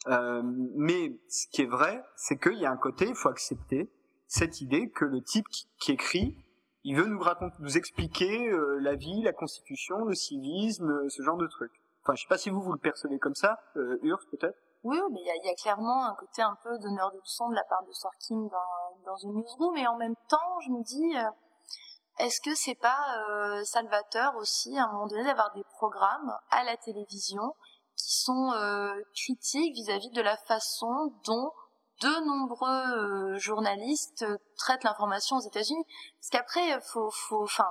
mais 0.08 1.18
ce 1.28 1.48
qui 1.52 1.64
est 1.64 1.70
vrai, 1.70 2.04
c'est 2.16 2.38
qu'il 2.38 2.60
y 2.60 2.66
a 2.66 2.72
un 2.72 2.78
côté, 2.78 3.08
il 3.08 3.16
faut 3.16 3.30
accepter 3.30 3.90
cette 4.28 4.62
idée 4.62 4.90
que 4.90 5.06
le 5.06 5.22
type 5.22 5.48
qui, 5.80 5.92
écrit, 5.92 6.38
il 6.84 6.96
veut 6.96 7.06
nous 7.06 7.20
raconter, 7.20 7.56
nous 7.60 7.78
expliquer 7.78 8.52
la 8.80 8.96
vie, 8.96 9.22
la 9.24 9.34
constitution, 9.34 10.06
le 10.06 10.16
civisme, 10.16 11.10
ce 11.10 11.24
genre 11.24 11.38
de 11.38 11.48
trucs. 11.48 11.84
Enfin, 12.04 12.16
je 12.16 12.24
sais 12.24 12.28
pas 12.28 12.38
si 12.38 12.50
vous 12.50 12.62
vous 12.62 12.74
le 12.74 12.80
percevez 12.80 13.18
comme 13.18 13.36
ça, 13.36 13.60
euh, 13.78 13.98
Urs 14.04 14.26
peut-être? 14.30 14.58
Oui, 14.84 15.00
mais 15.12 15.22
il 15.22 15.26
y 15.26 15.32
a, 15.32 15.36
y 15.36 15.50
a, 15.50 15.56
clairement 15.56 16.06
un 16.06 16.16
côté 16.16 16.42
un 16.42 16.58
peu 16.62 16.78
d'honneur 16.80 17.12
de 17.12 17.18
leçon 17.18 17.50
de 17.50 17.56
la 17.56 17.64
part 17.64 17.84
de 17.84 17.92
Sorkin 17.94 18.36
dans, 18.36 19.06
dans 19.06 19.16
une 19.16 19.36
newsroom, 19.36 19.78
et 19.78 19.88
en 19.88 19.96
même 19.96 20.16
temps, 20.28 20.60
je 20.66 20.72
me 20.72 20.84
dis, 20.84 21.18
euh, 21.18 21.30
est-ce 22.20 22.42
que 22.42 22.54
c'est 22.54 22.76
pas 22.76 23.00
euh, 23.30 23.64
salvateur 23.64 24.36
aussi 24.36 24.78
à 24.78 24.84
un 24.84 24.92
moment 24.92 25.08
donné 25.08 25.24
d'avoir 25.24 25.54
des 25.54 25.64
programmes 25.64 26.38
à 26.52 26.64
la 26.64 26.78
télévision 26.78 27.56
qui 27.96 28.12
sont 28.12 28.52
euh, 28.52 28.94
critiques 29.16 29.74
vis-à-vis 29.74 30.12
de 30.12 30.22
la 30.22 30.38
façon 30.38 31.14
dont 31.26 31.52
de 32.02 32.26
nombreux 32.26 33.36
euh, 33.36 33.40
journalistes 33.40 34.26
traitent 34.58 34.84
l'information 34.84 35.38
aux 35.38 35.48
États-Unis? 35.48 35.86
Parce 36.20 36.30
qu'après, 36.30 36.82
faut, 36.82 37.10
faut, 37.10 37.44
enfin, 37.44 37.70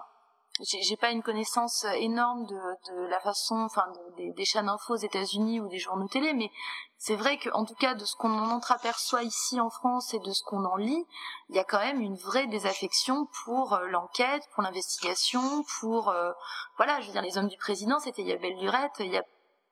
j'ai 0.60 0.96
pas 0.96 1.10
une 1.10 1.22
connaissance 1.22 1.84
énorme 1.94 2.46
de, 2.46 2.54
de 2.54 3.06
la 3.06 3.20
façon, 3.20 3.56
enfin, 3.56 3.86
des, 4.16 4.32
des 4.32 4.44
chaînes 4.44 4.68
info 4.68 4.94
aux 4.94 4.96
États-Unis 4.96 5.60
ou 5.60 5.68
des 5.68 5.78
journaux 5.78 6.08
télé, 6.08 6.34
mais 6.34 6.50
c'est 6.98 7.16
vrai 7.16 7.38
qu'en 7.38 7.64
tout 7.64 7.74
cas 7.74 7.94
de 7.94 8.04
ce 8.04 8.14
qu'on 8.14 8.30
en 8.30 8.50
entreaperçoit 8.50 9.22
ici 9.22 9.60
en 9.60 9.70
France 9.70 10.14
et 10.14 10.18
de 10.20 10.30
ce 10.30 10.42
qu'on 10.44 10.64
en 10.64 10.76
lit, 10.76 11.04
il 11.48 11.56
y 11.56 11.58
a 11.58 11.64
quand 11.64 11.80
même 11.80 12.00
une 12.00 12.16
vraie 12.16 12.46
désaffection 12.46 13.26
pour 13.44 13.72
euh, 13.72 13.86
l'enquête, 13.88 14.42
pour 14.54 14.62
l'investigation, 14.62 15.64
pour 15.80 16.10
euh, 16.10 16.30
voilà, 16.76 17.00
je 17.00 17.06
veux 17.06 17.12
dire 17.12 17.22
les 17.22 17.38
hommes 17.38 17.48
du 17.48 17.56
président, 17.56 17.98
c'était 17.98 18.22
il 18.22 18.28
y 18.28 18.60
lurette, 18.60 18.92
il 19.00 19.10
y 19.10 19.16
a 19.16 19.24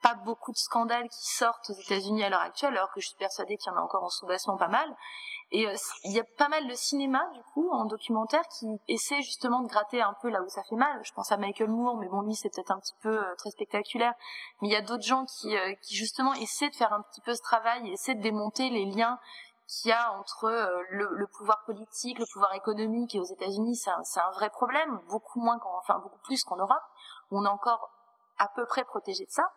pas 0.03 0.15
beaucoup 0.15 0.53
de 0.53 0.57
scandales 0.57 1.09
qui 1.09 1.27
sortent 1.27 1.71
aux 1.71 1.81
États-Unis 1.81 2.25
à 2.25 2.31
l'heure 2.31 2.41
actuelle, 2.41 2.77
alors 2.77 2.93
que 2.93 3.01
je 3.01 3.09
suis 3.09 3.17
persuadée 3.17 3.57
qu'il 3.57 3.73
y 3.73 3.75
en 3.75 3.79
a 3.79 3.83
encore 3.83 4.05
en 4.05 4.09
sous-bassement 4.09 4.57
pas 4.57 4.69
mal. 4.69 4.97
Et 5.53 5.67
euh, 5.67 5.75
il 6.05 6.13
y 6.13 6.21
a 6.21 6.25
pas 6.39 6.49
mal 6.49 6.69
de 6.69 6.75
cinéma, 6.75 7.29
du 7.35 7.43
coup, 7.53 7.71
en 7.71 7.85
documentaire, 7.85 8.47
qui 8.49 8.67
essaie 8.89 9.21
justement 9.21 9.61
de 9.61 9.69
gratter 9.69 10.01
un 10.01 10.15
peu 10.23 10.31
là 10.31 10.43
où 10.43 10.49
ça 10.49 10.63
fait 10.63 10.77
mal. 10.77 11.01
Je 11.03 11.13
pense 11.13 11.33
à 11.33 11.37
Michael 11.37 11.71
Moore, 11.71 11.97
mais 11.97 12.09
bon, 12.09 12.23
lui, 12.23 12.37
c'est 12.37 12.51
peut-être 12.51 12.71
un 12.71 12.79
petit 12.79 12.95
peu 13.03 13.19
euh, 13.19 13.35
très 13.37 13.51
spectaculaire. 13.51 14.15
Mais 14.61 14.69
il 14.69 14.73
y 14.73 14.77
a 14.77 14.83
d'autres 14.83 15.03
gens 15.03 15.25
qui, 15.25 15.57
euh, 15.57 15.75
qui, 15.83 15.97
justement, 15.97 16.35
essaient 16.35 16.71
de 16.71 16.77
faire 16.77 16.93
un 16.93 17.03
petit 17.03 17.21
peu 17.21 17.35
ce 17.35 17.43
travail, 17.43 17.91
essaient 17.93 18.15
de 18.15 18.23
démonter 18.23 18.71
les 18.71 18.85
liens 18.85 19.19
qu'il 19.67 19.91
y 19.91 19.93
a 19.93 20.13
entre 20.13 20.51
le, 20.91 21.09
le, 21.13 21.27
pouvoir 21.29 21.63
politique, 21.65 22.19
le 22.19 22.27
pouvoir 22.33 22.55
économique, 22.55 23.15
et 23.15 23.21
aux 23.21 23.25
États-Unis, 23.25 23.77
c'est 23.77 23.91
un, 23.91 24.31
vrai 24.33 24.51
problème, 24.51 25.01
beaucoup 25.09 25.41
moins, 25.41 25.59
qu'en, 25.61 25.79
enfin, 25.79 25.99
beaucoup 26.01 26.19
plus 26.25 26.43
qu'en 26.43 26.57
Europe, 26.57 26.83
on 27.31 27.45
est 27.45 27.49
encore 27.49 27.91
à 28.39 28.49
peu 28.49 28.67
près 28.67 28.85
protégé 28.85 29.25
de 29.27 29.31
ça. 29.31 29.53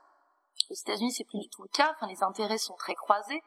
Aux 0.73 0.81
États-Unis, 0.81 1.11
c'est 1.11 1.23
plus 1.23 1.39
du 1.39 1.49
tout 1.49 1.61
le 1.61 1.69
cas. 1.69 1.93
Enfin, 1.95 2.07
les 2.07 2.23
intérêts 2.23 2.57
sont 2.57 2.75
très 2.75 2.95
croisés. 2.95 3.43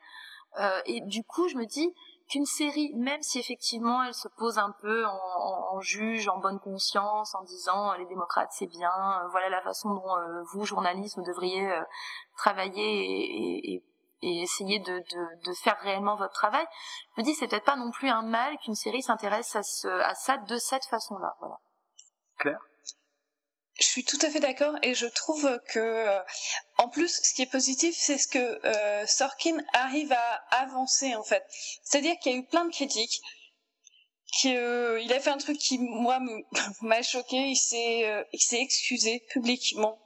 Euh, 0.58 0.80
et 0.86 1.00
du 1.02 1.24
coup, 1.24 1.48
je 1.48 1.56
me 1.56 1.66
dis 1.66 1.92
qu'une 2.28 2.46
série, 2.46 2.92
même 2.94 3.22
si 3.22 3.38
effectivement 3.38 4.02
elle 4.02 4.14
se 4.14 4.28
pose 4.28 4.58
un 4.58 4.72
peu 4.80 5.04
en, 5.06 5.80
juge, 5.80 6.28
en 6.28 6.38
bonne 6.38 6.58
conscience, 6.58 7.34
en 7.34 7.42
disant 7.42 7.92
euh, 7.92 7.96
les 7.98 8.06
démocrates 8.06 8.50
c'est 8.52 8.66
bien, 8.66 8.90
euh, 8.90 9.28
voilà 9.28 9.48
la 9.48 9.60
façon 9.62 9.90
dont 9.90 10.42
vous, 10.52 10.64
journalistes, 10.64 11.20
devriez 11.20 11.68
travailler 12.36 13.74
et, 13.74 13.82
essayer 14.22 14.80
de, 14.80 15.52
faire 15.62 15.78
réellement 15.82 16.16
votre 16.16 16.32
travail, 16.32 16.66
je 17.14 17.20
me 17.20 17.24
dis 17.24 17.34
c'est 17.34 17.46
peut-être 17.46 17.64
pas 17.64 17.76
non 17.76 17.90
plus 17.92 18.08
un 18.08 18.22
mal 18.22 18.56
qu'une 18.58 18.74
série 18.74 19.02
s'intéresse 19.02 19.54
à, 19.54 20.14
ça 20.14 20.36
de 20.38 20.56
cette 20.56 20.86
façon-là. 20.86 21.36
Claire? 22.38 22.60
Je 23.78 23.84
suis 23.84 24.04
tout 24.04 24.18
à 24.22 24.30
fait 24.30 24.40
d'accord 24.40 24.74
et 24.82 24.94
je 24.94 25.06
trouve 25.06 25.60
que, 25.68 25.78
euh, 25.78 26.18
en 26.78 26.88
plus, 26.88 27.20
ce 27.22 27.34
qui 27.34 27.42
est 27.42 27.50
positif, 27.50 27.94
c'est 27.98 28.18
ce 28.18 28.26
que 28.26 28.38
euh, 28.38 29.06
Sorkin 29.06 29.58
arrive 29.72 30.12
à 30.12 30.62
avancer 30.62 31.14
en 31.14 31.22
fait. 31.22 31.44
C'est-à-dire 31.82 32.16
qu'il 32.18 32.32
y 32.32 32.34
a 32.34 32.38
eu 32.38 32.46
plein 32.46 32.64
de 32.64 32.70
critiques. 32.70 33.20
Qu'il 34.32 34.56
euh, 34.56 35.00
il 35.00 35.12
a 35.12 35.20
fait 35.20 35.30
un 35.30 35.38
truc 35.38 35.56
qui 35.58 35.78
moi 35.78 36.18
m'a 36.80 37.02
choqué. 37.02 37.36
Il 37.36 37.56
s'est, 37.56 38.08
euh, 38.08 38.24
il 38.32 38.40
s'est 38.40 38.60
excusé 38.60 39.20
publiquement 39.30 39.98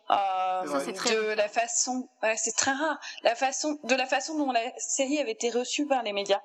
de 1.11 1.35
la 1.35 1.49
façon. 1.49 2.09
Ouais, 2.23 2.37
c'est 2.37 2.53
très 2.53 2.73
rare. 2.73 2.99
La 3.23 3.35
façon, 3.35 3.79
de 3.85 3.95
la 3.95 4.07
façon 4.07 4.37
dont 4.37 4.53
la 4.53 4.73
série 4.79 5.18
avait 5.18 5.33
été 5.33 5.51
reçue 5.51 5.87
par 5.87 6.03
les 6.03 6.12
médias. 6.12 6.41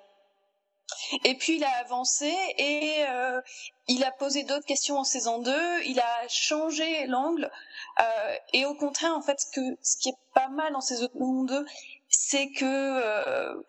Et 1.24 1.36
puis 1.36 1.58
il 1.58 1.64
a 1.64 1.78
avancé 1.80 2.34
et 2.58 3.06
euh, 3.10 3.42
il 3.88 4.04
a 4.04 4.12
posé 4.12 4.44
d'autres 4.44 4.66
questions 4.66 4.98
en 4.98 5.04
saison 5.04 5.40
2, 5.40 5.84
il 5.86 6.00
a 6.00 6.28
changé 6.28 7.06
l'angle 7.08 7.52
euh, 8.00 8.36
et 8.54 8.66
au 8.66 8.76
contraire 8.76 9.16
en 9.16 9.22
fait 9.22 9.40
ce 9.40 9.98
qui 9.98 10.10
est 10.10 10.18
pas 10.34 10.48
mal 10.50 10.76
en 10.76 10.82
saison 10.82 11.10
2, 11.14 11.66
c'est 12.10 12.50
que 12.52 12.66
euh, 12.66 13.62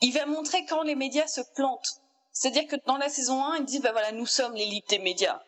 il 0.00 0.12
va 0.12 0.26
montrer 0.26 0.64
quand 0.66 0.82
les 0.82 0.94
médias 0.94 1.26
se 1.26 1.40
plantent. 1.54 2.02
C'est-à-dire 2.32 2.68
que 2.68 2.76
dans 2.86 2.98
la 2.98 3.08
saison 3.08 3.44
1, 3.44 3.56
il 3.58 3.64
dit 3.64 3.80
bah 3.80 3.92
voilà, 3.92 4.12
nous 4.12 4.26
sommes 4.26 4.54
l'élite 4.54 4.88
des 4.90 5.00
médias. 5.00 5.40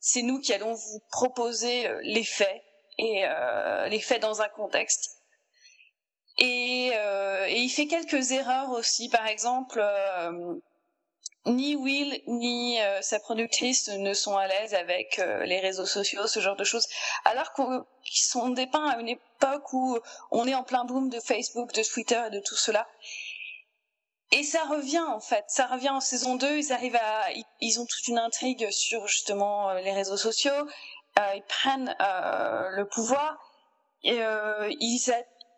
C'est 0.00 0.22
nous 0.22 0.40
qui 0.40 0.52
allons 0.52 0.72
vous 0.72 1.00
proposer 1.10 1.88
les 2.02 2.24
faits 2.24 2.62
et 2.98 3.24
les 3.88 4.00
faits 4.00 4.22
dans 4.22 4.40
un 4.40 4.48
contexte. 4.48 5.23
Et, 6.38 6.90
euh, 6.94 7.46
et, 7.48 7.60
il 7.60 7.68
fait 7.68 7.86
quelques 7.86 8.32
erreurs 8.32 8.70
aussi. 8.70 9.08
Par 9.08 9.26
exemple, 9.26 9.78
euh, 9.80 10.56
ni 11.46 11.76
Will 11.76 12.22
ni 12.26 12.80
euh, 12.80 13.02
sa 13.02 13.20
productrice 13.20 13.88
ne 13.88 14.14
sont 14.14 14.36
à 14.36 14.46
l'aise 14.48 14.74
avec 14.74 15.18
euh, 15.18 15.44
les 15.44 15.60
réseaux 15.60 15.86
sociaux, 15.86 16.26
ce 16.26 16.40
genre 16.40 16.56
de 16.56 16.64
choses, 16.64 16.88
alors 17.24 17.52
qu'ils 17.52 18.24
sont 18.24 18.48
dépeints 18.48 18.88
à 18.88 18.98
une 18.98 19.10
époque 19.10 19.72
où 19.72 19.98
on 20.30 20.46
est 20.48 20.54
en 20.54 20.64
plein 20.64 20.84
boom 20.84 21.08
de 21.08 21.20
Facebook, 21.20 21.72
de 21.72 21.82
Twitter 21.82 22.20
et 22.26 22.30
de 22.30 22.40
tout 22.40 22.56
cela. 22.56 22.88
Et 24.32 24.42
ça 24.42 24.64
revient 24.64 25.04
en 25.06 25.20
fait, 25.20 25.44
ça 25.48 25.66
revient 25.66 25.90
en 25.90 26.00
saison 26.00 26.34
2, 26.34 26.58
ils 26.58 26.72
arrivent 26.72 26.96
à, 26.96 27.28
ils, 27.60 27.78
ont 27.78 27.86
toute 27.86 28.08
une 28.08 28.18
intrigue 28.18 28.68
sur 28.70 29.06
justement 29.06 29.72
les 29.74 29.92
réseaux 29.92 30.16
sociaux, 30.16 30.66
ils 31.16 31.44
prennent 31.46 31.94
le 32.00 32.84
pouvoir, 32.84 33.38
et 34.02 34.18
ils, 34.80 34.98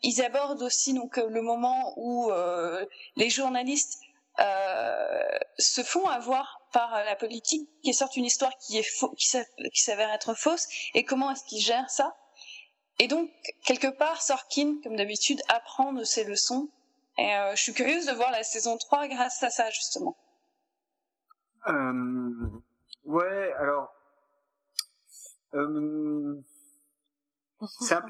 ils 0.07 0.23
abordent 0.23 0.63
aussi 0.63 0.95
donc 0.95 1.19
euh, 1.19 1.29
le 1.29 1.43
moment 1.43 1.93
où 1.97 2.31
euh, 2.31 2.87
les 3.17 3.29
journalistes 3.29 3.99
euh, 4.39 5.39
se 5.59 5.83
font 5.83 6.07
avoir 6.07 6.61
par 6.73 7.05
la 7.05 7.17
politique, 7.17 7.69
qui 7.83 7.93
sortent 7.93 8.17
une 8.17 8.25
histoire 8.25 8.53
qui 8.59 8.83
s'avère 9.81 10.11
être 10.11 10.35
fausse, 10.35 10.69
et 10.95 11.05
comment 11.05 11.33
est-ce 11.33 11.45
qu'ils 11.45 11.61
gèrent 11.61 11.91
ça 11.91 12.15
Et 13.01 13.09
donc 13.09 13.31
quelque 13.65 13.89
part, 13.89 14.23
Sorkin, 14.23 14.77
comme 14.85 14.95
d'habitude, 14.95 15.41
apprend 15.49 15.93
de 15.93 16.05
ses 16.05 16.25
leçons. 16.25 16.69
Et 17.19 17.33
je 17.55 17.63
suis 17.63 17.73
curieuse 17.73 18.05
de 18.05 18.13
voir 18.13 18.31
la 18.31 18.43
saison 18.43 18.77
3 18.77 19.09
grâce 19.09 19.43
à 19.43 19.49
ça 19.49 19.71
justement. 19.71 20.19
ouais, 23.05 23.53
alors. 23.59 23.91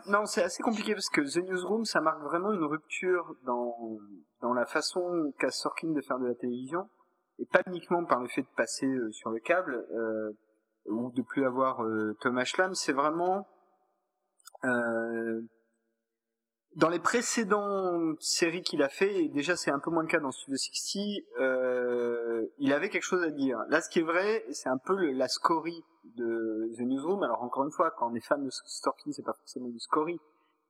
Non, 0.07 0.27
c'est 0.27 0.43
assez 0.43 0.63
compliqué 0.63 0.95
parce 0.95 1.09
que 1.09 1.21
The 1.21 1.45
Newsroom, 1.45 1.85
ça 1.85 2.01
marque 2.01 2.23
vraiment 2.23 2.53
une 2.53 2.65
rupture 2.65 3.37
dans, 3.45 3.99
dans 4.41 4.53
la 4.53 4.67
façon 4.67 5.33
qu'a 5.39 5.51
Sorkin 5.51 5.93
de 5.93 6.01
faire 6.01 6.19
de 6.19 6.27
la 6.27 6.35
télévision, 6.35 6.89
et 7.39 7.47
pas 7.47 7.63
uniquement 7.67 8.05
par 8.05 8.21
le 8.21 8.29
fait 8.29 8.43
de 8.43 8.55
passer 8.57 8.87
euh, 8.87 9.11
sur 9.13 9.31
le 9.31 9.39
câble 9.39 9.87
euh, 9.93 10.33
ou 10.87 11.11
de 11.13 11.23
plus 11.23 11.45
avoir 11.45 11.85
euh, 11.85 12.17
Thomas 12.21 12.45
Schlam, 12.45 12.75
c'est 12.75 12.93
vraiment 12.93 13.47
euh, 14.65 15.43
dans 16.77 16.91
les 16.91 16.99
précédentes 16.99 18.21
séries 18.21 18.63
qu'il 18.63 18.83
a 18.83 18.91
fait, 18.91 19.25
et 19.25 19.29
déjà 19.29 19.57
c'est 19.57 19.71
un 19.71 19.79
peu 19.79 19.91
moins 19.91 20.03
le 20.03 20.09
cas 20.09 20.21
dans 20.21 20.31
Studio 20.31 20.59
60, 20.59 21.03
euh, 21.41 22.47
il 22.59 22.73
avait 22.73 22.91
quelque 22.91 23.03
chose 23.03 23.23
à 23.23 23.31
dire. 23.31 23.59
Là, 23.69 23.81
ce 23.81 23.89
qui 23.89 24.01
est 24.01 24.03
vrai, 24.03 24.45
c'est 24.53 24.69
un 24.69 24.77
peu 24.77 24.95
le, 24.95 25.13
la 25.13 25.27
scorie 25.27 25.83
de 26.17 26.71
The 26.77 26.83
Newsroom. 26.83 27.23
Alors 27.23 27.43
encore 27.43 27.65
une 27.65 27.73
fois, 27.73 27.91
quand 27.97 28.11
on 28.13 28.15
est 28.15 28.21
fan 28.21 28.45
de 28.45 28.51
Sorkin, 28.51 29.11
c'est 29.13 29.25
pas 29.25 29.33
forcément 29.33 29.69
du 29.69 29.81
scorie, 29.81 30.21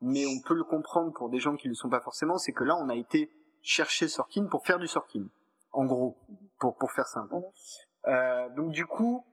mais 0.00 0.24
on 0.26 0.40
peut 0.46 0.54
le 0.54 0.62
comprendre 0.62 1.12
pour 1.12 1.28
des 1.28 1.40
gens 1.40 1.56
qui 1.56 1.66
ne 1.66 1.72
le 1.72 1.76
sont 1.76 1.90
pas 1.90 2.00
forcément. 2.00 2.38
C'est 2.38 2.52
que 2.52 2.62
là, 2.62 2.76
on 2.76 2.88
a 2.88 2.94
été 2.94 3.28
chercher 3.62 4.06
Sorkin 4.06 4.46
pour 4.46 4.64
faire 4.64 4.78
du 4.78 4.86
Sorkin, 4.86 5.26
en 5.72 5.86
gros, 5.86 6.16
pour 6.60 6.76
pour 6.76 6.92
faire 6.92 7.06
simple. 7.06 7.34
Euh, 8.06 8.48
donc 8.50 8.70
du 8.70 8.86
coup, 8.86 9.24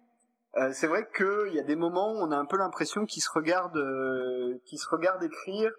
euh, 0.57 0.71
c'est 0.73 0.87
vrai 0.87 1.07
qu'il 1.15 1.53
y 1.53 1.59
a 1.59 1.63
des 1.63 1.75
moments 1.75 2.13
où 2.13 2.17
on 2.17 2.31
a 2.31 2.35
un 2.35 2.45
peu 2.45 2.57
l'impression 2.57 3.05
qu'ils 3.05 3.21
se 3.21 3.29
regardent, 3.31 3.77
euh, 3.77 4.59
qu'ils 4.65 4.79
se 4.79 4.89
regardent 4.89 5.23
écrire 5.23 5.71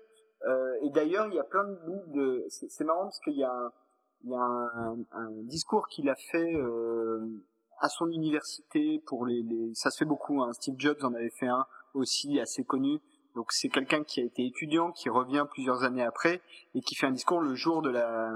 euh, 0.47 0.75
et 0.83 0.91
d'ailleurs, 0.91 1.27
il 1.29 1.35
y 1.35 1.39
a 1.39 1.45
plein 1.45 1.65
de 1.65 1.75
bouts 1.87 2.13
de. 2.13 2.45
C'est 2.49 2.85
marrant 2.85 3.05
parce 3.05 3.21
qu'il 3.21 3.37
y 3.37 3.45
a 3.45 3.53
un, 3.53 3.73
il 4.25 4.31
y 4.31 4.35
a 4.35 4.41
un, 4.41 4.99
un 5.13 5.31
discours 5.43 5.89
qu'il 5.89 6.09
a 6.09 6.15
fait 6.17 6.55
euh, 6.55 7.21
à 7.81 7.89
son 7.89 8.09
université 8.11 9.03
pour 9.07 9.27
les, 9.27 9.43
les, 9.43 9.75
Ça 9.75 9.91
se 9.91 9.99
fait 9.99 10.05
beaucoup. 10.05 10.43
Hein. 10.43 10.53
Steve 10.53 10.75
Jobs 10.79 11.03
en 11.03 11.15
avait 11.15 11.31
fait 11.31 11.49
un 11.49 11.67
aussi 11.95 12.41
assez 12.41 12.65
connu. 12.65 13.01
Donc 13.35 13.53
c'est 13.53 13.69
quelqu'un 13.69 14.05
qui 14.05 14.21
a 14.21 14.25
été 14.25 14.47
étudiant, 14.47 14.93
qui 14.93 15.09
revient 15.09 15.45
plusieurs 15.51 15.83
années 15.83 16.05
après 16.05 16.41
et 16.75 16.81
qui 16.81 16.95
fait 16.95 17.07
un 17.07 17.13
discours 17.13 17.41
le 17.41 17.55
jour 17.55 17.83
de 17.83 17.91
la 17.91 18.35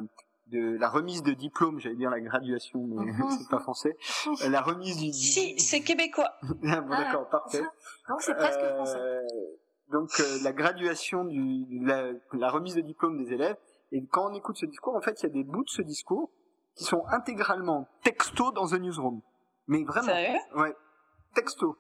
de 0.48 0.78
la 0.78 0.88
remise 0.88 1.22
de 1.22 1.32
diplôme, 1.32 1.78
j'allais 1.78 1.96
dire 1.96 2.08
la 2.08 2.20
graduation, 2.20 2.80
mais 2.82 3.12
mhm. 3.12 3.30
c'est 3.38 3.48
pas 3.50 3.60
français. 3.60 3.96
Euh, 4.26 4.48
la 4.48 4.62
remise 4.62 4.96
du. 4.96 5.12
Si, 5.12 5.58
c'est 5.58 5.82
québécois. 5.82 6.32
ah, 6.42 6.80
bon, 6.80 6.88
d'accord, 6.88 7.24
ah, 7.26 7.30
parfait. 7.30 7.62
Donc 8.08 8.22
c'est 8.22 8.34
presque 8.34 8.60
français 8.60 9.24
donc 9.90 10.10
euh, 10.20 10.38
la 10.42 10.52
graduation 10.52 11.24
du 11.24 11.66
la, 11.84 12.12
la, 12.32 12.50
remise 12.50 12.74
de 12.74 12.82
diplôme 12.82 13.16
des 13.16 13.32
élèves. 13.32 13.56
Et 13.90 14.04
quand 14.06 14.30
on 14.30 14.34
écoute 14.34 14.56
ce 14.58 14.66
discours 14.66 14.94
en 14.94 15.00
fait 15.00 15.20
il 15.22 15.22
y 15.24 15.30
a 15.30 15.32
des 15.32 15.44
bouts 15.44 15.64
de 15.64 15.70
ce 15.70 15.82
discours 15.82 16.30
qui 16.76 16.84
sont 16.84 17.04
intégralement 17.08 17.88
texto 18.02 18.52
dans 18.52 18.66
The 18.66 18.80
Newsroom. 18.80 19.20
Mais 19.66 19.82
vraiment. 19.84 20.12
Ouais. 20.54 20.74
Texto. 21.34 21.76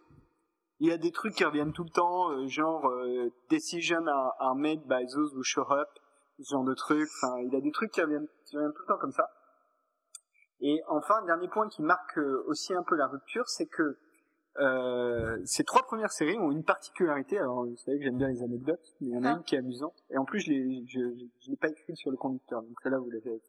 Il 0.80 0.88
y 0.88 0.92
a 0.92 0.98
des 0.98 1.10
trucs 1.10 1.34
qui 1.34 1.44
reviennent 1.44 1.72
tout 1.72 1.84
le 1.84 1.90
temps 1.90 2.30
euh, 2.30 2.46
genre 2.46 2.86
euh, 2.86 3.30
decision 3.50 4.06
are, 4.06 4.34
are, 4.38 4.54
made 4.54 4.82
by 4.86 5.04
those 5.12 5.34
who 5.34 5.42
show 5.42 5.66
up 5.70 5.88
ce 6.38 6.50
genre 6.50 6.64
de 6.64 6.74
trucs. 6.74 7.08
Enfin 7.22 7.38
il 7.40 7.52
y 7.52 7.56
a 7.56 7.60
des 7.60 7.72
trucs 7.72 7.90
qui 7.90 8.00
reviennent, 8.00 8.28
qui 8.46 8.56
reviennent 8.56 8.72
tout 8.72 8.82
le 8.82 8.94
temps 8.94 9.00
comme 9.00 9.12
ça. 9.12 9.28
Et 10.60 10.80
enfin 10.88 11.22
dernier 11.26 11.48
point 11.48 11.68
qui 11.68 11.82
marque 11.82 12.18
aussi 12.46 12.74
un 12.74 12.82
peu 12.82 12.96
la 12.96 13.06
rupture 13.06 13.48
c'est 13.48 13.66
que 13.66 13.98
euh, 14.60 15.38
ces 15.44 15.64
trois 15.64 15.82
premières 15.82 16.12
séries 16.12 16.38
ont 16.38 16.50
une 16.50 16.64
particularité. 16.64 17.38
Alors, 17.38 17.64
vous 17.64 17.76
savez 17.76 17.98
que 17.98 18.04
j'aime 18.04 18.18
bien 18.18 18.28
les 18.28 18.42
anecdotes, 18.42 18.94
mais 19.00 19.08
il 19.08 19.12
y 19.14 19.16
en 19.16 19.24
a 19.24 19.30
ah. 19.30 19.36
une 19.36 19.42
qui 19.44 19.54
est 19.54 19.58
amusante. 19.58 20.04
Et 20.10 20.18
en 20.18 20.24
plus, 20.24 20.40
je 20.40 20.50
l'ai, 20.50 20.84
je, 20.86 21.00
je, 21.40 21.50
l'ai 21.50 21.56
pas 21.56 21.68
écrit 21.68 21.96
sur 21.96 22.10
le 22.10 22.16
conducteur, 22.16 22.62
donc 22.62 22.74
celle-là, 22.82 22.98
vous 22.98 23.10
l'avez. 23.10 23.40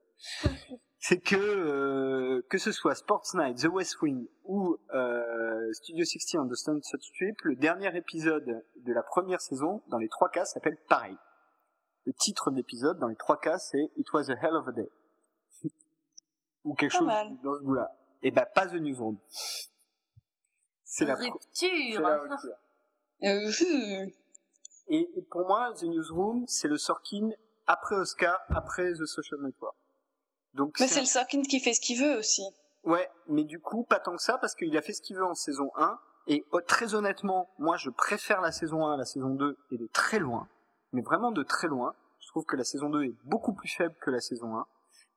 C'est 1.01 1.20
que 1.20 1.36
euh, 1.38 2.41
que 2.49 2.57
ce 2.57 2.74
soit 2.74 2.93
Sports 2.93 3.24
Night, 3.34 3.57
The 3.57 3.70
West 3.70 4.01
Wing 4.01 4.28
ou 4.43 4.76
euh, 4.93 5.72
Studio 5.72 6.03
60 6.03 6.45
on 6.45 6.49
the 6.49 6.55
Sunset 6.55 6.97
Strip, 6.99 7.41
le 7.43 7.55
dernier 7.55 7.95
épisode 7.95 8.64
de 8.76 8.93
la 8.93 9.01
première 9.01 9.39
saison, 9.39 9.82
dans 9.88 9.97
les 9.97 10.10
trois 10.10 10.30
cas, 10.30 10.43
s'appelle 10.43 10.78
pareil. 10.89 11.16
Le 12.05 12.12
titre 12.14 12.51
de 12.51 12.57
l'épisode, 12.57 12.99
dans 12.99 13.07
les 13.07 13.16
trois 13.16 13.39
cas, 13.39 13.57
c'est 13.57 13.91
It 13.95 14.12
was 14.12 14.30
a 14.30 14.36
hell 14.36 14.55
of 14.55 14.68
a 14.68 14.72
day. 14.74 14.89
ou 16.66 16.74
quelque 16.74 16.91
chose 16.91 17.07
dans 17.43 17.55
ce 17.55 17.64
goût-là. 17.64 17.95
Et 18.22 18.32
ben, 18.32 18.45
pas 18.53 18.68
The 18.68 18.74
Newsroom. 18.74 19.18
C'est 20.90 21.06
la 21.06 21.16
rupture. 21.16 21.40
Euh, 23.24 24.06
et, 24.88 25.08
pour 25.30 25.48
moi, 25.48 25.72
The 25.76 25.84
Newsroom, 25.84 26.46
c'est 26.48 26.68
le 26.68 26.78
Sorkin 26.78 27.30
après 27.68 27.96
Oscar, 27.96 28.40
après 28.50 28.94
The 28.94 29.06
Social 29.06 29.40
Network. 29.42 29.76
Donc 30.56 30.80
mais 30.80 30.88
c'est 30.88 31.02
le 31.02 31.06
Sorkin 31.06 31.44
qui 31.44 31.60
fait 31.60 31.76
ce 31.76 31.80
qu'il 31.82 32.02
veut 32.02 32.18
aussi. 32.18 32.42
Ouais, 32.84 33.08
mais 33.28 33.44
du 33.44 33.60
coup, 33.60 33.84
pas 33.84 34.00
tant 34.00 34.16
que 34.16 34.22
ça, 34.22 34.40
parce 34.40 34.56
qu'il 34.56 34.76
a 34.76 34.82
fait 34.82 34.94
ce 34.94 35.02
qu'il 35.02 35.16
veut 35.16 35.26
en 35.26 35.36
saison 35.36 35.70
1. 35.76 36.00
Et 36.26 36.44
oh, 36.52 36.62
très 36.62 36.96
honnêtement, 36.96 37.52
moi, 37.60 37.78
je 37.78 37.92
préfère 37.92 38.42
la 38.42 38.52
saison 38.52 38.88
1 38.88 38.96
à 38.96 38.98
la 38.98 39.06
saison 39.06 39.30
2, 39.30 39.58
et 39.72 39.78
de 39.78 39.88
très 39.94 40.18
loin. 40.18 40.48
Mais 40.92 41.02
vraiment 41.02 41.32
de 41.32 41.44
très 41.44 41.68
loin. 41.68 41.94
Je 42.20 42.28
trouve 42.30 42.46
que 42.46 42.56
la 42.56 42.64
saison 42.64 42.90
2 42.90 43.04
est 43.04 43.16
beaucoup 43.26 43.54
plus 43.54 43.70
faible 43.70 43.96
que 44.02 44.10
la 44.10 44.22
saison 44.22 44.55
1. 44.55 44.68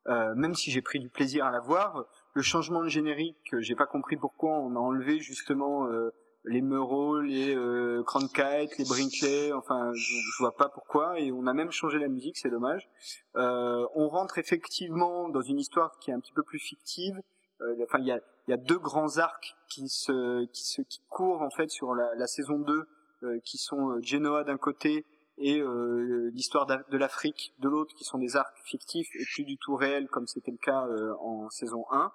Euh, 0.08 0.34
même 0.34 0.54
si 0.54 0.70
j'ai 0.70 0.82
pris 0.82 0.98
du 0.98 1.08
plaisir 1.08 1.46
à 1.46 1.50
la 1.50 1.60
voir, 1.60 2.04
le 2.34 2.42
changement 2.42 2.82
de 2.82 2.88
générique, 2.88 3.54
j'ai 3.58 3.74
pas 3.74 3.86
compris 3.86 4.16
pourquoi 4.16 4.58
on 4.58 4.74
a 4.74 4.78
enlevé 4.78 5.18
justement 5.18 5.86
euh, 5.86 6.10
les 6.44 6.60
Meuro, 6.60 7.20
les 7.20 7.54
euh, 7.54 8.02
Cronkite, 8.04 8.78
les 8.78 8.84
Brinkley, 8.84 9.52
enfin 9.52 9.92
je, 9.94 10.00
je, 10.00 10.38
vois 10.42 10.56
pas 10.56 10.68
pourquoi, 10.68 11.20
et 11.20 11.30
on 11.30 11.46
a 11.46 11.52
même 11.52 11.70
changé 11.70 11.98
la 11.98 12.08
musique, 12.08 12.38
c'est 12.38 12.50
dommage. 12.50 12.88
Euh, 13.36 13.86
on 13.94 14.08
rentre 14.08 14.38
effectivement 14.38 15.28
dans 15.28 15.42
une 15.42 15.58
histoire 15.58 15.98
qui 16.00 16.10
est 16.10 16.14
un 16.14 16.20
petit 16.20 16.32
peu 16.32 16.42
plus 16.42 16.58
fictive. 16.58 17.20
Euh, 17.60 17.76
enfin 17.84 17.98
il 17.98 18.06
y 18.06 18.12
a, 18.12 18.20
y 18.48 18.52
a 18.52 18.56
deux 18.56 18.78
grands 18.78 19.18
arcs 19.18 19.54
qui 19.68 19.88
se 19.88 20.46
qui 20.46 20.64
se 20.64 20.82
qui 20.82 21.00
courent 21.08 21.42
en 21.42 21.50
fait 21.50 21.70
sur 21.70 21.94
la, 21.94 22.14
la 22.16 22.26
saison 22.26 22.58
2 22.58 22.88
euh, 23.24 23.38
qui 23.44 23.56
sont 23.56 24.00
Genoa 24.00 24.42
d'un 24.42 24.56
côté 24.56 25.06
et 25.38 25.60
euh, 25.60 26.30
l'histoire 26.34 26.66
de 26.66 26.96
l'Afrique 26.96 27.54
de 27.60 27.68
l'autre 27.68 27.94
qui 27.94 28.04
sont 28.04 28.18
des 28.18 28.36
arcs 28.36 28.58
fictifs 28.64 29.08
et 29.14 29.24
plus 29.24 29.44
du 29.44 29.56
tout 29.58 29.76
réels 29.76 30.08
comme 30.08 30.26
c'était 30.26 30.50
le 30.50 30.58
cas 30.58 30.86
euh, 30.88 31.14
en 31.20 31.48
saison 31.50 31.84
1 31.92 32.12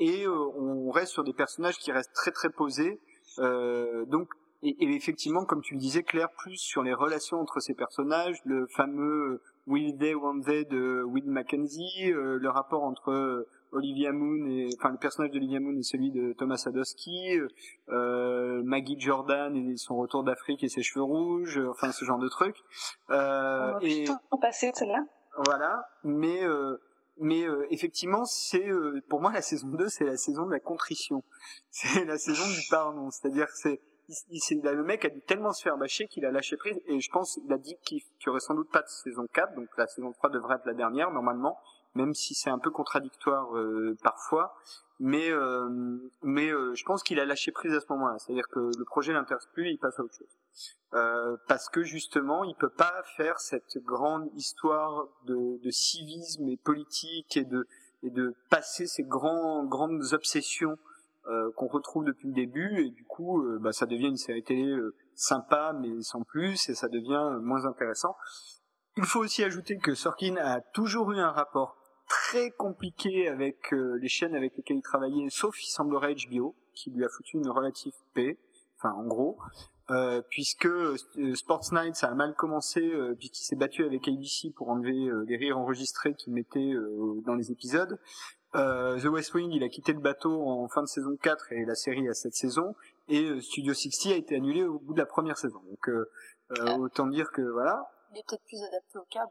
et 0.00 0.26
euh, 0.26 0.32
on 0.56 0.90
reste 0.90 1.12
sur 1.12 1.24
des 1.24 1.32
personnages 1.32 1.78
qui 1.78 1.92
restent 1.92 2.14
très 2.14 2.32
très 2.32 2.50
posés. 2.50 3.00
Euh, 3.38 4.04
donc 4.06 4.28
et, 4.62 4.76
et, 4.80 4.94
effectivement, 4.94 5.44
comme 5.44 5.62
tu 5.62 5.74
le 5.74 5.80
disais, 5.80 6.02
Claire, 6.02 6.28
plus 6.36 6.56
sur 6.56 6.82
les 6.82 6.92
relations 6.92 7.38
entre 7.38 7.60
ces 7.60 7.74
personnages, 7.74 8.36
le 8.44 8.66
fameux 8.66 9.40
Will 9.66 9.96
They, 9.96 10.14
Won't 10.14 10.42
They 10.42 10.66
de 10.66 11.02
Will 11.02 11.30
Mackenzie, 11.30 12.12
euh, 12.12 12.38
le 12.38 12.48
rapport 12.50 12.82
entre 12.82 13.46
Olivia 13.72 14.12
Moon 14.12 14.46
et 14.46 14.68
enfin 14.76 14.90
le 14.90 14.98
personnage 14.98 15.30
d'Olivia 15.30 15.60
Moon 15.60 15.76
et 15.78 15.82
celui 15.82 16.10
de 16.10 16.32
Thomas 16.32 16.56
Sadowski, 16.56 17.38
euh, 17.88 18.62
Maggie 18.64 18.98
Jordan 18.98 19.54
et 19.56 19.76
son 19.76 19.96
retour 19.96 20.24
d'Afrique 20.24 20.64
et 20.64 20.68
ses 20.68 20.82
cheveux 20.82 21.04
rouges, 21.04 21.60
enfin 21.70 21.92
ce 21.92 22.04
genre 22.04 22.18
de 22.18 22.28
trucs. 22.28 22.56
Euh, 23.10 23.78
et 23.80 24.04
passer 24.40 24.72
celle-là. 24.74 25.04
Voilà, 25.46 25.88
mais 26.02 26.42
mais 27.20 27.46
euh, 27.46 27.66
effectivement, 27.70 28.24
c'est 28.24 28.68
euh, 28.68 29.02
pour 29.08 29.20
moi 29.20 29.32
la 29.32 29.42
saison 29.42 29.68
2, 29.68 29.88
c'est 29.88 30.04
la 30.04 30.16
saison 30.16 30.46
de 30.46 30.52
la 30.52 30.60
contrition. 30.60 31.22
C'est 31.70 32.04
la 32.04 32.18
saison 32.18 32.44
du 32.48 32.60
pardon. 32.68 33.10
C'est-à-dire 33.10 33.46
c'est 33.50 33.80
le 34.50 34.82
mec 34.82 35.04
a 35.04 35.08
dû 35.08 35.20
tellement 35.20 35.52
se 35.52 35.62
faire 35.62 35.76
bâcher 35.76 36.08
qu'il 36.08 36.24
a 36.24 36.32
lâché 36.32 36.56
prise 36.56 36.80
et 36.86 37.00
je 37.00 37.10
pense 37.12 37.38
il 37.44 37.52
a 37.52 37.58
dit 37.58 37.76
qu'il 37.84 37.98
n'y 37.98 38.30
aurait 38.30 38.40
sans 38.40 38.54
doute 38.54 38.68
pas 38.72 38.82
de 38.82 38.88
saison 38.88 39.24
4 39.32 39.54
donc 39.54 39.68
la 39.78 39.86
saison 39.86 40.10
3 40.10 40.30
devrait 40.30 40.56
être 40.56 40.66
la 40.66 40.74
dernière 40.74 41.12
normalement 41.12 41.60
même 41.94 42.14
si 42.14 42.34
c'est 42.34 42.50
un 42.50 42.58
peu 42.58 42.70
contradictoire 42.70 43.56
euh, 43.56 43.96
parfois. 44.02 44.54
Mais 45.02 45.30
mais 46.22 46.50
je 46.50 46.84
pense 46.84 47.02
qu'il 47.02 47.18
a 47.20 47.24
lâché 47.24 47.52
prise 47.52 47.72
à 47.72 47.80
ce 47.80 47.86
moment-là. 47.88 48.18
C'est-à-dire 48.18 48.46
que 48.48 48.60
le 48.60 48.84
projet 48.84 49.14
l'intéresse 49.14 49.48
plus 49.54 49.68
et 49.68 49.70
il 49.70 49.78
passe 49.78 49.98
à 49.98 50.02
autre 50.02 50.14
chose. 50.14 50.36
Euh, 50.92 51.36
parce 51.46 51.68
que 51.68 51.84
justement 51.84 52.42
il 52.42 52.56
peut 52.56 52.68
pas 52.70 53.04
faire 53.16 53.38
cette 53.38 53.78
grande 53.78 54.28
histoire 54.34 55.06
de, 55.24 55.62
de 55.62 55.70
civisme 55.70 56.48
et 56.48 56.56
politique 56.56 57.36
et 57.36 57.44
de 57.44 57.64
et 58.02 58.10
de 58.10 58.34
passer 58.48 58.88
ces 58.88 59.04
grands 59.04 59.64
grandes 59.64 60.02
obsessions 60.12 60.76
euh, 61.28 61.52
qu'on 61.52 61.68
retrouve 61.68 62.04
depuis 62.04 62.26
le 62.26 62.34
début. 62.34 62.84
Et 62.84 62.90
du 62.90 63.04
coup 63.04 63.40
euh, 63.40 63.60
bah, 63.60 63.72
ça 63.72 63.86
devient 63.86 64.08
une 64.08 64.16
série 64.16 64.42
télé 64.42 64.76
sympa 65.14 65.72
mais 65.78 66.02
sans 66.02 66.22
plus 66.22 66.68
et 66.68 66.74
ça 66.74 66.88
devient 66.88 67.38
moins 67.40 67.66
intéressant. 67.66 68.16
Il 68.96 69.04
faut 69.04 69.20
aussi 69.20 69.44
ajouter 69.44 69.78
que 69.78 69.94
Sorkin 69.94 70.36
a 70.38 70.60
toujours 70.60 71.12
eu 71.12 71.20
un 71.20 71.30
rapport 71.30 71.76
très 72.10 72.50
compliqué 72.50 73.28
avec 73.28 73.70
les 73.70 74.08
chaînes 74.08 74.34
avec 74.34 74.56
lesquelles 74.56 74.78
il 74.78 74.82
travaillait, 74.82 75.30
sauf 75.30 75.62
il 75.62 75.70
semblerait 75.70 76.14
HBO, 76.28 76.56
qui 76.74 76.90
lui 76.90 77.04
a 77.04 77.08
foutu 77.08 77.36
une 77.36 77.48
relative 77.48 77.94
paix, 78.14 78.36
enfin 78.76 78.92
en 78.92 79.04
gros, 79.04 79.38
euh, 79.90 80.22
puisque 80.28 80.66
euh, 80.66 80.96
Sports 81.34 81.72
Night 81.72 81.96
ça 81.96 82.08
a 82.08 82.14
mal 82.14 82.34
commencé 82.34 82.80
euh, 82.80 83.14
puisqu'il 83.14 83.44
s'est 83.44 83.56
battu 83.56 83.84
avec 83.84 84.06
ABC 84.06 84.50
pour 84.50 84.68
enlever 84.68 85.08
euh, 85.08 85.24
les 85.26 85.36
rires 85.36 85.58
enregistrés 85.58 86.14
qu'il 86.14 86.32
mettait 86.32 86.74
dans 87.24 87.34
les 87.34 87.50
épisodes. 87.50 87.98
The 88.52 89.04
West 89.04 89.34
Wing 89.34 89.50
il 89.52 89.62
a 89.64 89.68
quitté 89.68 89.92
le 89.92 90.00
bateau 90.00 90.48
en 90.48 90.68
fin 90.68 90.82
de 90.82 90.88
saison 90.88 91.16
4 91.16 91.52
et 91.52 91.64
la 91.64 91.74
série 91.74 92.08
a 92.08 92.14
cette 92.14 92.34
saison 92.34 92.74
et 93.08 93.40
Studio 93.40 93.74
60 93.74 94.12
a 94.12 94.16
été 94.16 94.36
annulé 94.36 94.64
au 94.64 94.78
bout 94.78 94.94
de 94.94 94.98
la 94.98 95.06
première 95.06 95.38
saison. 95.38 95.60
Donc 95.68 95.90
ah. 96.58 96.76
autant 96.78 97.06
dire 97.06 97.30
que 97.32 97.42
voilà. 97.42 97.90
Il 98.12 98.18
est 98.18 98.24
peut-être 98.28 98.44
plus 98.44 98.62
adapté 98.62 98.98
au 98.98 99.04
câble. 99.10 99.30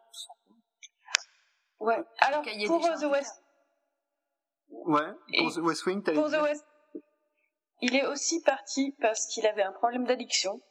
Ouais. 1.80 2.04
Alors 2.20 2.44
pour 2.68 2.82
The 2.82 3.06
West. 3.12 3.44
Ouais. 4.70 5.12
Pour 5.38 5.54
The 5.54 5.58
West 5.58 5.86
Wing, 5.86 6.04
Pour 6.04 6.30
The 6.30 6.42
West. 6.42 6.66
Il 7.82 7.96
est 7.96 8.06
aussi 8.06 8.42
parti 8.42 8.96
parce 9.00 9.26
qu'il 9.28 9.48
avait 9.48 9.64
un 9.64 9.72
problème 9.72 10.06
d'addiction. 10.06 10.62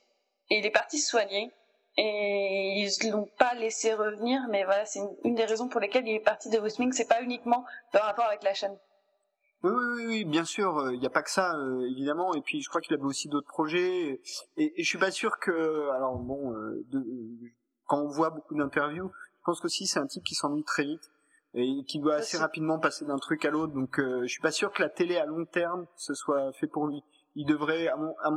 Et 0.51 0.59
il 0.59 0.66
est 0.66 0.70
parti 0.70 0.98
se 0.98 1.09
soigner. 1.09 1.51
Et 1.97 2.74
ils 2.80 3.10
l'ont 3.10 3.28
pas 3.39 3.55
laissé 3.55 3.93
revenir 3.93 4.40
mais 4.51 4.64
voilà 4.64 4.86
c'est 4.86 5.01
une, 5.24 5.35
des 5.35 5.44
raisons 5.44 5.68
pour 5.68 5.80
lesquelles 5.80 6.06
il 6.06 6.14
est 6.14 6.20
parti 6.20 6.48
de 6.51 6.59
West 6.59 6.78
Wing. 6.78 6.93
C'est 6.93 7.09
pas 7.09 7.22
uniquement 7.22 7.64
le 7.93 7.98
rapport 8.01 8.26
avec 8.26 8.43
la 8.43 8.55
chaîne. 8.55 8.78
Oui, 9.64 9.72
oui, 9.72 10.06
oui, 10.06 10.24
bien 10.24 10.44
sûr, 10.44 10.80
il 10.90 10.94
euh, 10.94 10.98
n'y 10.98 11.06
a 11.06 11.10
pas 11.10 11.22
que 11.22 11.32
ça, 11.32 11.56
euh, 11.56 11.90
évidemment, 11.90 12.32
et 12.35 12.43
puis 12.43 12.60
je 12.62 12.68
crois 12.68 12.80
qu'il 12.80 12.94
avait 12.94 13.02
aussi 13.02 13.28
d'autres 13.28 13.48
projets, 13.48 14.20
et, 14.56 14.80
et, 14.80 14.85
je 14.85 14.89
suis 14.89 14.98
pas 14.98 15.10
sûr 15.10 15.40
que, 15.40 15.90
alors 15.97 16.16
bon, 16.16 16.52
euh, 16.52 16.86
de, 16.93 17.05
quand 17.86 18.01
on 18.01 18.06
voit 18.06 18.30
beaucoup 18.30 18.55
d'interviews, 18.55 19.10
pense 19.49 19.61
qu'aussi 19.61 19.87
c'est 19.87 19.99
un 19.99 20.07
type 20.07 20.25
qui 20.25 20.35
s'ennuie 20.35 20.65
très 20.65 20.85
vite, 20.85 21.11
et 21.55 21.83
qui 21.85 22.01
doit 22.01 22.16
assez 22.16 22.37
rapidement 22.37 22.79
passer 22.79 23.07
d'un 23.07 23.16
truc 23.16 23.47
à 23.47 23.51
l'autre. 23.51 23.73
Donc, 23.73 23.99
euh, 23.99 24.20
je 24.23 24.27
suis 24.27 24.43
pas 24.43 24.51
sûr 24.51 24.70
que 24.70 24.83
la 24.83 24.91
télé 24.91 25.16
à 25.16 25.25
long 25.25 25.47
terme 25.47 25.87
ce 25.97 26.12
soit 26.12 26.53
fait 26.53 26.66
pour 26.66 26.87
lui. 26.87 27.03
Il 27.35 27.47
devrait, 27.47 27.89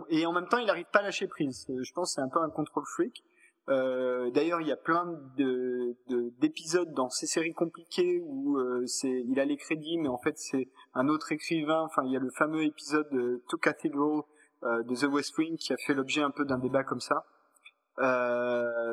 et 0.09 0.25
en 0.25 0.31
même 0.31 0.47
temps, 0.47 0.57
il 0.59 0.67
n'arrive 0.67 0.85
pas 0.91 0.99
à 0.99 1.01
lâcher 1.01 1.27
prise. 1.27 1.65
Euh, 1.69 1.83
je 1.83 1.91
pense 1.93 2.11
que 2.11 2.15
c'est 2.15 2.21
un 2.21 2.29
peu 2.29 2.39
un 2.39 2.49
contrôle 2.49 2.85
freak. 2.85 3.23
Euh, 3.69 4.31
D'ailleurs, 4.31 4.61
il 4.61 4.67
y 4.67 4.71
a 4.71 4.77
plein 4.77 5.05
de 5.37 5.97
d'épisodes 6.39 6.93
dans 6.93 7.09
ces 7.09 7.27
séries 7.27 7.53
compliquées 7.53 8.21
où 8.23 8.57
euh, 8.57 8.85
c'est, 8.85 9.23
il 9.27 9.39
a 9.39 9.45
les 9.45 9.57
crédits, 9.57 9.97
mais 9.97 10.07
en 10.07 10.17
fait 10.17 10.37
c'est 10.37 10.69
un 10.93 11.09
autre 11.09 11.31
écrivain. 11.31 11.81
Enfin, 11.81 12.03
il 12.05 12.11
y 12.11 12.15
a 12.15 12.19
le 12.19 12.31
fameux 12.31 12.63
épisode 12.63 13.09
de 13.11 13.43
To 13.49 13.57
Cathedral 13.57 14.21
de 14.63 14.95
The 14.95 15.11
West 15.11 15.35
Wing 15.37 15.57
qui 15.57 15.73
a 15.73 15.77
fait 15.77 15.95
l'objet 15.95 16.21
un 16.21 16.29
peu 16.29 16.45
d'un 16.45 16.59
débat 16.59 16.83
comme 16.83 16.99
ça. 16.99 17.25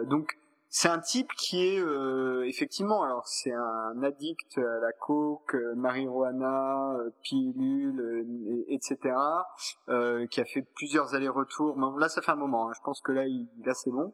donc 0.07 0.39
c'est 0.71 0.89
un 0.89 0.99
type 0.99 1.33
qui 1.33 1.67
est 1.67 1.81
euh, 1.81 2.47
effectivement, 2.47 3.03
alors 3.03 3.27
c'est 3.27 3.53
un 3.53 4.03
addict 4.03 4.59
à 4.59 4.81
la 4.81 4.93
coke, 4.93 5.55
euh, 5.55 5.75
marijuana, 5.75 6.93
euh, 6.93 7.11
pilule, 7.23 8.65
etc. 8.69 9.15
qui 10.31 10.41
a 10.41 10.45
fait 10.45 10.63
plusieurs 10.75 11.15
allers-retours. 11.15 11.79
là, 11.99 12.09
ça 12.11 12.21
fait 12.21 12.33
un 12.33 12.37
moment. 12.37 12.69
Hein. 12.69 12.73
Je 12.77 12.83
pense 12.83 13.01
que 13.01 13.13
là, 13.13 13.27
il, 13.27 13.49
là, 13.65 13.73
c'est 13.73 13.91
bon. 13.91 14.13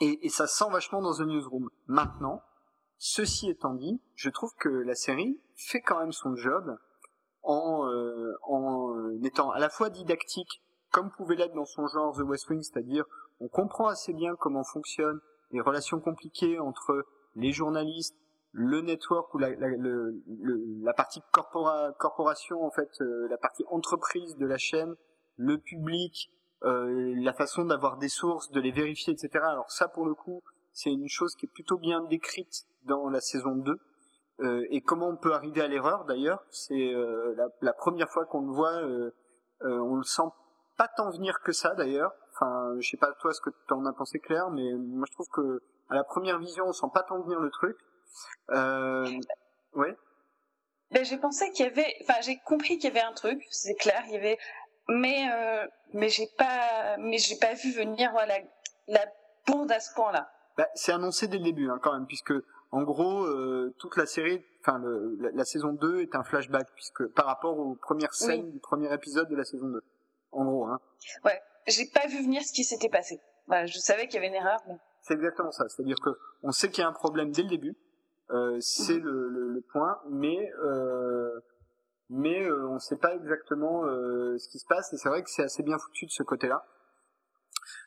Et, 0.00 0.26
et, 0.26 0.28
ça 0.28 0.46
sent 0.46 0.66
vachement 0.70 1.00
dans 1.00 1.14
The 1.14 1.26
Newsroom. 1.26 1.70
Maintenant, 1.86 2.42
ceci 2.98 3.48
étant 3.48 3.74
dit, 3.74 4.00
je 4.14 4.30
trouve 4.30 4.52
que 4.58 4.68
la 4.68 4.94
série 4.94 5.40
fait 5.56 5.80
quand 5.80 5.98
même 5.98 6.12
son 6.12 6.36
job 6.36 6.76
en, 7.42 7.88
en 8.42 9.22
étant 9.22 9.50
à 9.50 9.58
la 9.58 9.68
fois 9.68 9.90
didactique, 9.90 10.62
comme 10.90 11.10
pouvait 11.10 11.36
l'être 11.36 11.54
dans 11.54 11.64
son 11.64 11.86
genre 11.86 12.16
The 12.16 12.22
West 12.22 12.48
Wing, 12.48 12.62
c'est-à-dire 12.62 13.04
on 13.40 13.48
comprend 13.48 13.88
assez 13.88 14.12
bien 14.12 14.34
comment 14.36 14.64
fonctionnent 14.64 15.20
les 15.50 15.60
relations 15.60 16.00
compliquées 16.00 16.58
entre 16.58 17.06
les 17.36 17.52
journalistes, 17.52 18.16
le 18.52 18.80
network 18.80 19.34
ou 19.34 19.38
la, 19.38 19.50
la, 19.50 20.92
partie 20.94 21.20
corporation 21.32 22.64
en 22.64 22.70
fait, 22.70 22.88
euh, 23.00 23.26
la 23.28 23.36
partie 23.36 23.64
entreprise 23.68 24.36
de 24.36 24.46
la 24.46 24.58
chaîne, 24.58 24.94
le 25.36 25.58
public, 25.58 26.30
euh, 26.62 27.14
la 27.16 27.32
façon 27.32 27.64
d'avoir 27.64 27.98
des 27.98 28.08
sources, 28.08 28.50
de 28.52 28.60
les 28.60 28.70
vérifier, 28.70 29.12
etc. 29.12 29.44
Alors 29.44 29.70
ça 29.70 29.88
pour 29.88 30.06
le 30.06 30.14
coup, 30.14 30.42
c'est 30.72 30.90
une 30.90 31.08
chose 31.08 31.34
qui 31.34 31.46
est 31.46 31.52
plutôt 31.52 31.78
bien 31.78 32.02
décrite 32.04 32.66
dans 32.84 33.08
la 33.08 33.20
saison 33.20 33.56
2. 33.56 33.76
Euh, 34.40 34.66
et 34.70 34.80
comment 34.80 35.08
on 35.08 35.16
peut 35.16 35.32
arriver 35.32 35.60
à 35.60 35.68
l'erreur 35.68 36.04
d'ailleurs, 36.04 36.44
c'est 36.50 36.92
la, 37.36 37.48
la, 37.60 37.72
première 37.72 38.10
fois 38.10 38.24
qu'on 38.24 38.42
le 38.42 38.52
voit, 38.52 38.80
on 39.62 39.96
le 39.96 40.04
sent 40.04 40.22
pas 40.76 40.88
tant 40.88 41.10
venir 41.10 41.40
que 41.40 41.52
ça 41.52 41.74
d'ailleurs. 41.74 42.12
Enfin, 42.32 42.74
je 42.78 42.88
sais 42.88 42.96
pas 42.96 43.12
toi 43.20 43.32
ce 43.32 43.40
que 43.40 43.50
tu 43.50 43.74
en 43.74 43.84
as 43.86 43.92
pensé 43.92 44.18
Claire, 44.18 44.50
mais 44.50 44.72
moi 44.74 45.06
je 45.08 45.12
trouve 45.12 45.28
que 45.28 45.62
à 45.90 45.94
la 45.94 46.04
première 46.04 46.38
vision, 46.38 46.64
on 46.66 46.72
sent 46.72 46.86
pas 46.92 47.02
tant 47.02 47.20
venir 47.20 47.40
le 47.40 47.50
truc. 47.50 47.76
Euh, 48.50 49.08
ouais. 49.74 49.96
Ben, 50.90 51.04
j'ai 51.04 51.18
pensé 51.18 51.50
qu'il 51.52 51.66
y 51.66 51.68
avait, 51.68 51.92
enfin 52.02 52.20
j'ai 52.22 52.38
compris 52.44 52.78
qu'il 52.78 52.84
y 52.92 52.96
avait 52.96 53.06
un 53.06 53.12
truc, 53.12 53.42
c'est 53.50 53.74
clair, 53.74 54.02
il 54.06 54.12
y 54.12 54.16
avait, 54.16 54.38
mais 54.88 55.28
euh, 55.32 55.66
mais 55.92 56.08
j'ai 56.08 56.28
pas, 56.38 56.96
mais 56.98 57.18
j'ai 57.18 57.36
pas 57.36 57.54
vu 57.54 57.72
venir 57.72 58.10
voilà 58.12 58.34
la 58.86 59.04
bourde 59.46 59.72
à 59.72 59.80
ce 59.80 59.94
point-là. 59.94 60.30
Ben, 60.56 60.66
c'est 60.74 60.92
annoncé 60.92 61.26
dès 61.26 61.38
le 61.38 61.44
début 61.44 61.68
hein, 61.68 61.80
quand 61.82 61.92
même, 61.92 62.06
puisque 62.06 62.34
en 62.70 62.82
gros 62.82 63.24
euh, 63.24 63.74
toute 63.78 63.96
la 63.96 64.06
série, 64.06 64.44
enfin 64.60 64.80
la, 65.18 65.30
la, 65.32 65.44
saison 65.44 65.72
2 65.72 66.02
est 66.02 66.14
un 66.14 66.22
flashback, 66.22 66.68
puisque 66.74 67.06
par 67.08 67.26
rapport 67.26 67.58
aux 67.58 67.74
premières 67.74 68.14
scènes 68.14 68.50
du 68.50 68.60
premier 68.60 68.92
épisode 68.92 69.28
de 69.28 69.36
la 69.36 69.44
saison 69.44 69.66
2, 69.66 69.82
en 70.34 70.44
gros. 70.44 70.66
Hein. 70.66 70.80
Ouais 71.24 71.40
j'ai 71.66 71.86
pas 71.86 72.06
vu 72.06 72.22
venir 72.22 72.42
ce 72.42 72.52
qui 72.52 72.64
s'était 72.64 72.88
passé. 72.88 73.20
Voilà, 73.46 73.66
je 73.66 73.78
savais 73.78 74.06
qu'il 74.06 74.14
y 74.14 74.18
avait 74.18 74.28
une 74.28 74.34
erreur. 74.34 74.60
Mais... 74.66 74.76
C'est 75.02 75.14
exactement 75.14 75.52
ça. 75.52 75.68
C'est-à-dire 75.68 75.98
que 76.02 76.10
on 76.42 76.52
sait 76.52 76.70
qu'il 76.70 76.82
y 76.82 76.84
a 76.84 76.88
un 76.88 76.92
problème 76.92 77.30
dès 77.30 77.42
le 77.42 77.48
début. 77.48 77.76
Euh, 78.30 78.58
c'est 78.60 78.98
mhm. 78.98 79.04
le, 79.04 79.28
le, 79.28 79.48
le, 79.48 79.60
point, 79.60 80.00
mais 80.08 80.50
euh, 80.62 81.40
mais 82.08 82.42
euh, 82.42 82.68
on 82.68 82.74
ne 82.74 82.78
sait 82.78 82.96
pas 82.96 83.14
exactement 83.14 83.84
euh, 83.84 84.38
ce 84.38 84.48
qui 84.48 84.58
se 84.58 84.66
passe. 84.66 84.92
Et 84.92 84.96
c'est 84.96 85.10
vrai 85.10 85.22
que 85.22 85.30
c'est 85.30 85.42
assez 85.42 85.62
bien 85.62 85.78
foutu 85.78 86.06
de 86.06 86.10
ce 86.10 86.22
côté-là. 86.22 86.64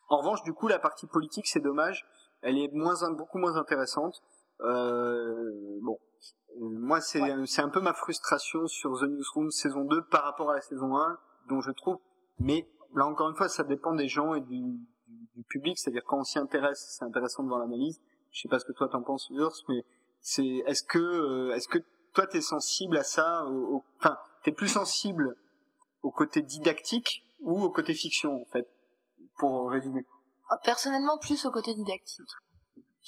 En 0.09 0.19
revanche, 0.19 0.43
du 0.43 0.53
coup, 0.53 0.67
la 0.67 0.79
partie 0.79 1.07
politique, 1.07 1.47
c'est 1.47 1.59
dommage. 1.59 2.05
Elle 2.41 2.57
est 2.59 2.71
moins 2.71 2.95
beaucoup 3.11 3.39
moins 3.39 3.55
intéressante. 3.55 4.21
Euh, 4.61 5.79
bon, 5.81 5.97
moi, 6.59 7.01
c'est 7.01 7.19
c'est 7.47 7.63
un 7.63 7.69
peu 7.69 7.81
ma 7.81 7.93
frustration 7.93 8.67
sur 8.67 8.99
The 8.99 9.03
Newsroom 9.03 9.49
saison 9.49 9.85
2 9.85 10.03
par 10.05 10.23
rapport 10.23 10.51
à 10.51 10.55
la 10.55 10.61
saison 10.61 10.95
1, 10.95 11.17
dont 11.49 11.61
je 11.61 11.71
trouve, 11.71 11.97
mais 12.39 12.67
là 12.95 13.05
encore 13.05 13.29
une 13.29 13.35
fois, 13.35 13.49
ça 13.49 13.63
dépend 13.63 13.93
des 13.93 14.07
gens 14.07 14.33
et 14.33 14.41
du, 14.41 14.61
du, 15.35 15.43
public. 15.49 15.77
C'est-à-dire 15.77 16.03
quand 16.05 16.19
on 16.19 16.23
s'y 16.23 16.39
intéresse, 16.39 16.95
c'est 16.97 17.05
intéressant 17.05 17.43
de 17.43 17.47
voir 17.47 17.59
l'analyse. 17.59 18.01
Je 18.31 18.41
sais 18.41 18.49
pas 18.49 18.59
ce 18.59 18.65
que 18.65 18.73
toi 18.73 18.89
t'en 18.89 19.01
penses, 19.01 19.29
Urs, 19.31 19.63
mais 19.69 19.85
c'est 20.19 20.63
est-ce 20.65 20.83
que 20.83 20.99
euh, 20.99 21.55
est-ce 21.55 21.67
que 21.67 21.79
toi 22.13 22.27
t'es 22.27 22.41
sensible 22.41 22.97
à 22.97 23.03
ça 23.03 23.45
Enfin, 23.99 24.17
t'es 24.43 24.51
plus 24.51 24.67
sensible 24.67 25.35
au 26.03 26.11
côté 26.11 26.41
didactique 26.41 27.23
ou 27.41 27.61
au 27.61 27.69
côté 27.69 27.93
fiction 27.93 28.41
en 28.41 28.45
fait, 28.45 28.67
pour 29.37 29.69
résumer? 29.71 30.05
Ah, 30.49 30.57
personnellement, 30.63 31.17
plus 31.17 31.45
au 31.45 31.51
côté 31.51 31.73
didactique 31.73 32.29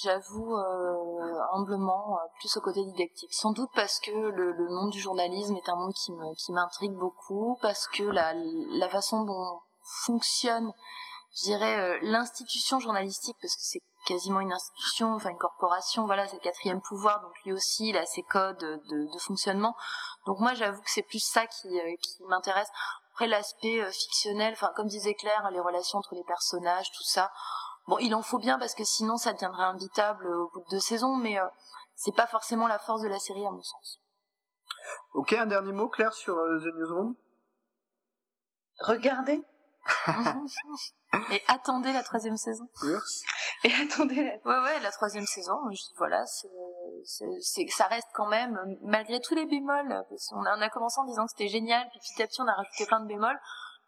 j'avoue 0.01 0.55
euh, 0.55 1.41
humblement 1.53 2.17
euh, 2.17 2.27
plus 2.39 2.55
au 2.57 2.61
côté 2.61 2.83
didactique. 2.83 3.33
Sans 3.33 3.51
doute 3.51 3.69
parce 3.75 3.99
que 3.99 4.11
le, 4.11 4.69
monde 4.69 4.91
du 4.91 4.99
journalisme 4.99 5.55
est 5.55 5.69
un 5.69 5.75
monde 5.75 5.93
qui 5.93 6.11
me 6.11 6.53
m'intrigue 6.53 6.93
beaucoup, 6.93 7.57
parce 7.61 7.87
que 7.87 8.03
la 8.03 8.89
façon 8.89 9.23
dont 9.23 9.59
fonctionne, 10.05 10.71
je 11.35 11.43
dirais, 11.43 11.79
euh, 11.79 11.99
l'institution 12.01 12.79
journalistique, 12.79 13.37
parce 13.41 13.55
que 13.55 13.61
c'est 13.63 13.81
quasiment 14.05 14.39
une 14.39 14.53
institution, 14.53 15.13
enfin 15.13 15.29
une 15.29 15.37
corporation, 15.37 16.05
voilà, 16.05 16.27
c'est 16.27 16.37
le 16.37 16.41
quatrième 16.41 16.81
pouvoir, 16.81 17.21
donc 17.21 17.33
lui 17.45 17.53
aussi, 17.53 17.89
il 17.89 17.97
a 17.97 18.05
ses 18.05 18.23
codes 18.23 18.57
de, 18.57 19.19
fonctionnement. 19.19 19.75
Donc 20.25 20.39
moi, 20.39 20.53
j'avoue 20.53 20.81
que 20.81 20.89
c'est 20.89 21.03
plus 21.03 21.23
ça 21.23 21.45
qui, 21.47 21.67
m'intéresse. 22.27 22.69
Après, 23.11 23.27
l'aspect 23.27 23.83
fictionnel, 23.91 24.53
enfin, 24.53 24.71
comme 24.75 24.87
disait 24.87 25.13
Claire, 25.13 25.49
les 25.51 25.59
relations 25.59 25.99
entre 25.99 26.15
les 26.15 26.23
personnages, 26.23 26.89
tout 26.91 27.03
ça. 27.03 27.31
Bon, 27.89 27.97
il 27.97 28.13
en 28.13 28.21
faut 28.21 28.37
bien 28.37 28.59
parce 28.59 28.75
que 28.75 28.83
sinon, 28.83 29.17
ça 29.17 29.33
deviendrait 29.33 29.63
imbitable 29.63 30.27
au 30.27 30.51
bout 30.53 30.59
de 30.59 30.69
deux 30.69 30.79
saisons, 30.79 31.15
mais 31.15 31.39
c'est 31.95 32.15
pas 32.15 32.27
forcément 32.27 32.67
la 32.67 32.77
force 32.77 33.01
de 33.01 33.07
la 33.07 33.17
série 33.17 33.43
à 33.43 33.49
mon 33.49 33.63
sens. 33.63 33.99
Ok, 35.13 35.33
un 35.33 35.47
dernier 35.47 35.71
mot, 35.71 35.89
Claire, 35.89 36.13
sur 36.13 36.37
euh, 36.37 36.59
The 36.59 36.75
Newsroom? 36.77 37.15
Regardez 38.81 39.43
Et 41.31 41.41
attendez 41.47 41.91
la 41.91 42.03
troisième 42.03 42.37
saison. 42.37 42.69
Et 43.63 43.73
attendez. 43.73 44.23
La... 44.23 44.37
Ouais, 44.45 44.63
ouais, 44.65 44.79
la 44.81 44.91
troisième 44.91 45.25
saison. 45.25 45.57
Je 45.71 45.77
dis, 45.77 45.93
voilà, 45.97 46.23
c'est, 46.27 46.47
c'est, 47.41 47.65
ça 47.69 47.87
reste 47.87 48.09
quand 48.13 48.27
même, 48.27 48.59
malgré 48.83 49.19
tous 49.19 49.33
les 49.33 49.47
bémols, 49.47 50.05
parce 50.07 50.27
qu'on 50.27 50.45
a, 50.45 50.55
on 50.55 50.61
a 50.61 50.69
commencé 50.69 50.99
en 50.99 51.05
disant 51.05 51.25
que 51.25 51.31
c'était 51.31 51.49
génial, 51.49 51.89
puis 51.89 51.99
petit 52.01 52.21
à 52.21 52.27
petit 52.27 52.39
on 52.41 52.47
a 52.47 52.53
rajouté 52.53 52.85
plein 52.85 52.99
de 52.99 53.07
bémols. 53.07 53.39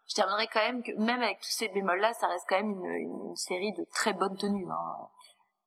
Je 0.08 0.14
terminerai 0.14 0.48
quand 0.52 0.60
même 0.60 0.82
que 0.82 0.92
même 0.98 1.22
avec 1.22 1.38
tous 1.40 1.50
ces 1.50 1.68
bémols-là, 1.68 2.12
ça 2.14 2.26
reste 2.26 2.44
quand 2.48 2.56
même 2.56 2.70
une, 2.70 2.84
une 2.84 3.36
série 3.36 3.72
de 3.72 3.84
très 3.92 4.12
bonne 4.12 4.36
tenue, 4.36 4.66
hein, 4.70 5.08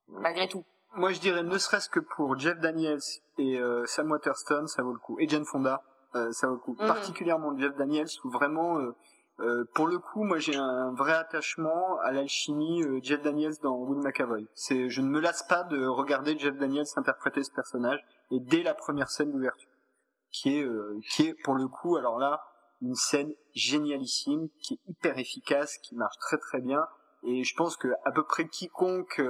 malgré 0.08 0.48
tout. 0.48 0.64
Moi, 0.96 1.12
je 1.12 1.20
dirais, 1.20 1.42
ne 1.42 1.58
serait-ce 1.58 1.90
que 1.90 2.00
pour 2.00 2.38
Jeff 2.38 2.58
Daniels 2.58 3.00
et 3.36 3.58
euh, 3.58 3.84
Sam 3.84 4.10
Waterston, 4.10 4.66
ça 4.66 4.82
vaut 4.82 4.94
le 4.94 4.98
coup. 4.98 5.18
Et 5.20 5.28
Jane 5.28 5.44
Fonda, 5.44 5.82
euh, 6.14 6.32
ça 6.32 6.46
vaut 6.46 6.54
le 6.54 6.58
coup. 6.58 6.76
Mhm. 6.78 6.86
Particulièrement 6.86 7.56
Jeff 7.58 7.76
Daniels, 7.76 8.08
où 8.24 8.30
vraiment 8.30 8.78
euh, 9.40 9.64
pour 9.74 9.86
le 9.86 9.98
coup, 9.98 10.24
moi 10.24 10.38
j'ai 10.38 10.56
un 10.56 10.92
vrai 10.94 11.12
attachement 11.12 11.98
à 11.98 12.12
l'alchimie 12.12 12.82
Jeff 13.02 13.20
Daniels 13.20 13.52
dans 13.62 13.74
Will 13.74 14.02
McAvoy. 14.02 14.46
C'est, 14.54 14.88
je 14.88 15.02
ne 15.02 15.08
me 15.08 15.20
lasse 15.20 15.42
pas 15.42 15.64
de 15.64 15.86
regarder 15.86 16.38
Jeff 16.38 16.56
Daniels 16.56 16.86
interpréter 16.96 17.42
ce 17.42 17.52
personnage 17.52 18.02
et 18.30 18.40
dès 18.40 18.62
la 18.62 18.72
première 18.72 19.10
scène 19.10 19.30
d'ouverture, 19.32 19.68
qui 20.30 20.58
est, 20.58 20.66
qui 21.10 21.26
est 21.26 21.34
pour 21.44 21.56
le 21.56 21.68
coup, 21.68 21.96
alors 21.98 22.18
là, 22.18 22.42
une 22.82 22.94
scène 22.94 23.32
génialissime, 23.54 24.48
qui 24.62 24.74
est 24.74 24.90
hyper 24.90 25.18
efficace, 25.18 25.78
qui 25.78 25.94
marche 25.94 26.16
très 26.20 26.38
très 26.38 26.60
bien. 26.60 26.86
Et 27.22 27.44
je 27.44 27.54
pense 27.56 27.76
que 27.76 27.88
à 28.04 28.12
peu 28.12 28.24
près 28.24 28.46
quiconque 28.46 29.20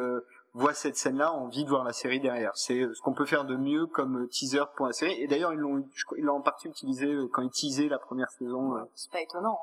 voit 0.52 0.74
cette 0.74 0.96
scène-là 0.96 1.28
a 1.28 1.32
envie 1.32 1.64
de 1.64 1.68
voir 1.68 1.84
la 1.84 1.92
série 1.92 2.20
derrière. 2.20 2.52
C'est 2.54 2.80
ce 2.80 3.00
qu'on 3.02 3.14
peut 3.14 3.26
faire 3.26 3.44
de 3.44 3.56
mieux 3.56 3.86
comme 3.86 4.28
teaser 4.28 4.64
pour 4.76 4.86
la 4.86 4.92
série. 4.92 5.20
Et 5.20 5.26
d'ailleurs, 5.26 5.52
ils 5.52 5.58
l'ont, 5.58 5.88
ils 6.16 6.24
l'ont 6.24 6.36
en 6.36 6.40
partie 6.42 6.68
utilisé 6.68 7.14
quand 7.32 7.42
ils 7.42 7.50
teasaient 7.50 7.88
la 7.88 7.98
première 7.98 8.30
saison. 8.30 8.74
C'est 8.94 9.10
pas 9.10 9.20
étonnant. 9.20 9.58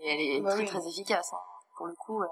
Et 0.00 0.08
elle 0.08 0.20
est 0.20 0.40
bah 0.40 0.52
très 0.52 0.64
très 0.64 0.86
efficace, 0.86 1.32
hein. 1.32 1.38
pour 1.76 1.86
le 1.86 1.94
coup. 1.94 2.22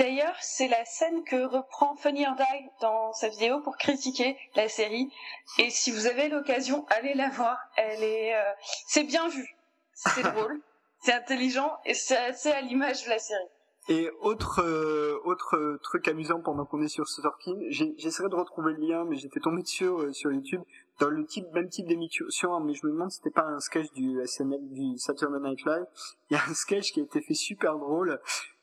D'ailleurs, 0.00 0.36
c'est 0.40 0.68
la 0.68 0.82
scène 0.86 1.24
que 1.24 1.44
reprend 1.44 1.94
Funny 1.94 2.26
or 2.26 2.34
Die 2.34 2.70
dans 2.80 3.12
sa 3.12 3.28
vidéo 3.28 3.60
pour 3.60 3.76
critiquer 3.76 4.34
la 4.56 4.66
série. 4.66 5.12
Et 5.58 5.68
si 5.68 5.90
vous 5.90 6.06
avez 6.06 6.30
l'occasion, 6.30 6.86
allez 6.88 7.12
la 7.12 7.28
voir. 7.28 7.58
Elle 7.76 8.02
est, 8.02 8.34
euh, 8.34 8.50
c'est 8.88 9.04
bien 9.04 9.28
vu, 9.28 9.46
c'est 9.92 10.22
drôle, 10.32 10.58
c'est 11.02 11.12
intelligent 11.12 11.76
et 11.84 11.92
c'est 11.92 12.16
assez 12.16 12.50
à 12.50 12.62
l'image 12.62 13.04
de 13.04 13.10
la 13.10 13.18
série. 13.18 13.48
Et 13.90 14.08
autre 14.20 14.62
euh, 14.62 15.20
autre 15.24 15.78
truc 15.82 16.08
amusant 16.08 16.40
pendant 16.40 16.64
qu'on 16.64 16.80
est 16.80 16.88
sur 16.88 17.06
Sorkin, 17.06 17.56
j'essaierai 17.68 18.30
de 18.30 18.36
retrouver 18.36 18.72
le 18.72 18.86
lien, 18.86 19.04
mais 19.04 19.16
j'étais 19.16 19.40
tombé 19.40 19.60
dessus 19.60 19.84
euh, 19.84 20.14
sur 20.14 20.32
YouTube 20.32 20.62
dans 20.98 21.10
le 21.10 21.26
type 21.26 21.46
même 21.52 21.68
type 21.68 21.86
d'émission, 21.86 22.54
hein, 22.54 22.60
mais 22.64 22.72
je 22.72 22.86
me 22.86 22.92
demande 22.92 23.10
si 23.10 23.18
c'était 23.18 23.30
pas 23.30 23.44
un 23.44 23.60
sketch 23.60 23.90
du 23.92 24.18
SNL 24.26 24.60
du 24.70 24.96
Saturday 24.96 25.40
Night 25.40 25.64
Live. 25.66 25.86
Il 26.30 26.36
y 26.36 26.40
a 26.40 26.42
un 26.48 26.54
sketch 26.54 26.92
qui 26.92 27.00
a 27.00 27.02
été 27.02 27.20
fait 27.20 27.34
super 27.34 27.76
drôle 27.76 28.18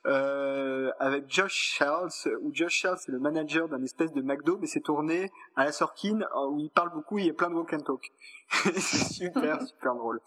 euh, 0.07 0.91
avec 0.99 1.25
Josh 1.27 1.75
Charles, 1.75 2.09
où 2.41 2.53
Josh 2.53 2.73
Charles 2.73 2.97
c'est 2.99 3.11
le 3.11 3.19
manager 3.19 3.67
d'un 3.67 3.83
espèce 3.83 4.13
de 4.13 4.21
McDo, 4.21 4.57
mais 4.57 4.67
c'est 4.67 4.81
tourné 4.81 5.31
à 5.55 5.65
la 5.65 5.71
Sorkin 5.71 6.21
où 6.49 6.59
il 6.59 6.69
parle 6.69 6.91
beaucoup, 6.93 7.17
il 7.17 7.25
y 7.25 7.29
a 7.29 7.33
plein 7.33 7.49
de 7.49 7.55
walk 7.55 7.73
and 7.73 7.81
talk. 7.81 8.11
c'est 8.49 9.13
super 9.13 9.61
super 9.67 9.95
drôle. 9.95 10.21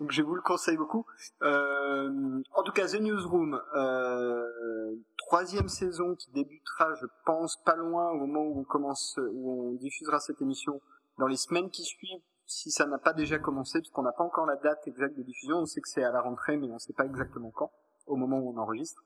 Donc 0.00 0.10
je 0.10 0.22
vous 0.22 0.34
le 0.34 0.42
conseille 0.42 0.76
beaucoup. 0.76 1.06
Euh, 1.42 2.42
en 2.54 2.62
tout 2.62 2.72
cas, 2.72 2.86
The 2.86 3.00
Newsroom, 3.00 3.60
euh, 3.74 4.96
troisième 5.16 5.68
saison 5.68 6.14
qui 6.14 6.30
débutera, 6.32 6.94
je 6.94 7.06
pense, 7.24 7.56
pas 7.64 7.76
loin 7.76 8.10
au 8.10 8.18
moment 8.18 8.42
où 8.42 8.60
on 8.60 8.64
commence, 8.64 9.18
où 9.32 9.70
on 9.70 9.72
diffusera 9.76 10.20
cette 10.20 10.42
émission 10.42 10.80
dans 11.18 11.26
les 11.26 11.36
semaines 11.36 11.70
qui 11.70 11.84
suivent, 11.84 12.20
si 12.46 12.70
ça 12.70 12.86
n'a 12.86 12.98
pas 12.98 13.12
déjà 13.12 13.38
commencé, 13.38 13.80
puisqu'on 13.80 14.02
n'a 14.02 14.12
pas 14.12 14.24
encore 14.24 14.44
la 14.44 14.56
date 14.56 14.86
exacte 14.86 15.16
de 15.16 15.22
diffusion, 15.22 15.58
on 15.58 15.66
sait 15.66 15.80
que 15.80 15.88
c'est 15.88 16.04
à 16.04 16.10
la 16.10 16.20
rentrée, 16.20 16.56
mais 16.56 16.68
on 16.68 16.74
ne 16.74 16.78
sait 16.78 16.92
pas 16.92 17.06
exactement 17.06 17.50
quand, 17.50 17.70
au 18.06 18.16
moment 18.16 18.38
où 18.38 18.52
on 18.52 18.58
enregistre. 18.60 19.02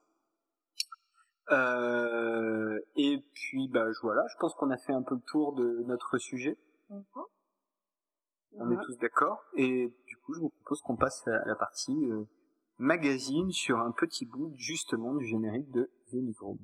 Euh, 1.50 2.80
et 2.96 3.24
puis, 3.34 3.68
bah, 3.68 3.86
voilà, 4.02 4.22
je 4.28 4.36
pense 4.38 4.54
qu'on 4.54 4.70
a 4.70 4.76
fait 4.76 4.92
un 4.92 5.02
peu 5.02 5.14
le 5.14 5.20
tour 5.20 5.54
de 5.54 5.84
notre 5.86 6.18
sujet. 6.18 6.58
On 8.58 8.70
est 8.70 8.84
tous 8.84 8.96
d'accord. 8.98 9.44
Et 9.54 9.92
du 10.06 10.16
coup, 10.18 10.34
je 10.34 10.40
vous 10.40 10.48
propose 10.48 10.80
qu'on 10.82 10.96
passe 10.96 11.26
à 11.28 11.44
la 11.44 11.54
partie 11.54 12.10
euh, 12.10 12.24
magazine 12.78 13.50
sur 13.50 13.78
un 13.78 13.92
petit 13.92 14.24
bout 14.26 14.52
justement 14.56 15.14
du 15.14 15.26
générique 15.26 15.70
de 15.70 15.90
The 16.10 16.14
Newsroom. 16.14 16.58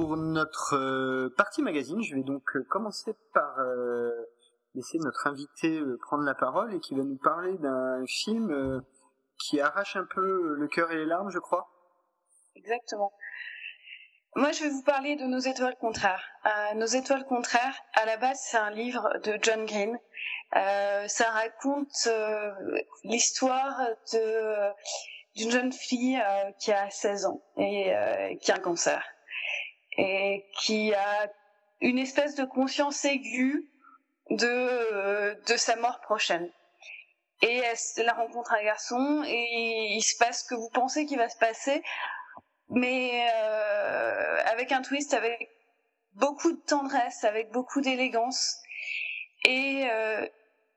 Pour 0.00 0.16
notre 0.16 0.76
euh, 0.76 1.28
partie 1.36 1.60
magazine, 1.60 2.02
je 2.02 2.14
vais 2.14 2.22
donc 2.22 2.56
euh, 2.56 2.64
commencer 2.70 3.12
par 3.34 3.58
euh, 3.58 4.10
laisser 4.74 4.98
notre 4.98 5.26
invité 5.26 5.78
prendre 6.00 6.24
la 6.24 6.34
parole 6.34 6.74
et 6.74 6.80
qui 6.80 6.94
va 6.94 7.02
nous 7.02 7.18
parler 7.18 7.58
d'un 7.58 8.02
film 8.06 8.82
qui 9.38 9.60
arrache 9.60 9.96
un 9.96 10.06
peu 10.14 10.54
le 10.54 10.68
cœur 10.68 10.90
et 10.90 10.96
les 10.96 11.04
larmes, 11.04 11.30
je 11.30 11.38
crois. 11.38 11.68
Exactement. 12.56 13.12
Moi, 14.36 14.52
je 14.52 14.62
vais 14.62 14.70
vous 14.70 14.84
parler 14.84 15.16
de 15.16 15.24
Nos 15.24 15.40
étoiles 15.40 15.76
contraires. 15.76 16.24
Nos 16.76 16.86
étoiles 16.86 17.26
contraires, 17.26 17.76
à 17.94 18.06
la 18.06 18.16
base, 18.16 18.38
c'est 18.42 18.58
un 18.58 18.70
livre 18.70 19.18
de 19.24 19.38
John 19.42 19.66
Green. 19.66 19.98
ça 20.52 21.30
raconte 21.30 22.08
l'histoire 23.02 23.76
d'une 25.34 25.50
jeune 25.50 25.72
fille 25.72 26.22
qui 26.60 26.72
a 26.72 26.88
16 26.88 27.26
ans 27.26 27.42
et 27.56 28.38
qui 28.40 28.52
a 28.52 28.56
un 28.56 28.60
cancer 28.60 29.02
et 30.00 30.46
qui 30.58 30.94
a 30.94 31.30
une 31.80 31.98
espèce 31.98 32.34
de 32.34 32.44
conscience 32.44 33.04
aiguë 33.04 33.70
de, 34.30 35.42
de 35.46 35.56
sa 35.56 35.76
mort 35.76 36.00
prochaine. 36.00 36.50
Et 37.42 37.56
elle, 37.56 38.04
la 38.04 38.12
rencontre 38.12 38.52
un 38.52 38.62
garçon 38.62 39.22
et 39.26 39.94
il 39.96 40.02
se 40.02 40.16
passe 40.18 40.42
ce 40.42 40.48
que 40.48 40.54
vous 40.54 40.70
pensez 40.70 41.06
qu'il 41.06 41.18
va 41.18 41.28
se 41.28 41.38
passer, 41.38 41.82
mais 42.68 43.26
euh, 43.34 44.42
avec 44.46 44.72
un 44.72 44.82
twist, 44.82 45.14
avec 45.14 45.50
beaucoup 46.14 46.52
de 46.52 46.60
tendresse, 46.60 47.24
avec 47.24 47.50
beaucoup 47.50 47.80
d'élégance. 47.80 48.56
Et 49.44 49.88
euh, 49.90 50.26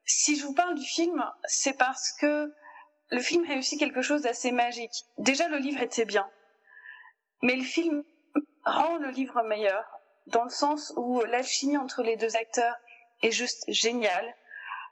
si 0.04 0.36
je 0.36 0.44
vous 0.44 0.54
parle 0.54 0.74
du 0.74 0.86
film, 0.86 1.24
c'est 1.44 1.76
parce 1.76 2.12
que 2.12 2.52
le 3.10 3.20
film 3.20 3.46
réussit 3.46 3.78
quelque 3.78 4.02
chose 4.02 4.22
d'assez 4.22 4.50
magique. 4.50 5.04
Déjà, 5.18 5.48
le 5.48 5.58
livre 5.58 5.82
était 5.82 6.06
bien, 6.06 6.28
mais 7.42 7.56
le 7.56 7.62
film 7.62 8.04
rend 8.64 8.96
le 8.98 9.10
livre 9.10 9.42
meilleur, 9.42 9.84
dans 10.26 10.44
le 10.44 10.50
sens 10.50 10.92
où 10.96 11.20
l'alchimie 11.22 11.76
entre 11.76 12.02
les 12.02 12.16
deux 12.16 12.36
acteurs 12.36 12.76
est 13.22 13.30
juste 13.30 13.64
géniale. 13.68 14.34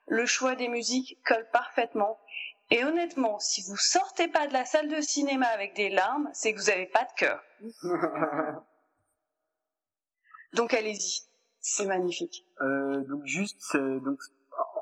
le 0.09 0.27
choix 0.27 0.57
des 0.57 0.69
musiques 0.69 1.19
colle 1.25 1.49
parfaitement. 1.53 2.19
Et 2.71 2.85
honnêtement, 2.85 3.39
si 3.39 3.63
vous 3.69 3.77
sortez 3.77 4.29
pas 4.29 4.47
de 4.47 4.53
la 4.53 4.65
salle 4.65 4.89
de 4.89 5.01
cinéma 5.01 5.47
avec 5.47 5.75
des 5.75 5.91
larmes, 5.91 6.29
c'est 6.33 6.53
que 6.53 6.59
vous 6.59 6.71
avez 6.71 6.87
pas 6.87 7.05
de 7.05 7.13
cœur. 7.17 7.43
donc 10.55 10.75
allez-y, 10.75 11.23
c'est 11.61 11.87
magnifique. 11.87 12.45
Euh, 12.61 13.01
donc 13.05 13.25
juste, 13.25 13.77
donc 13.77 14.19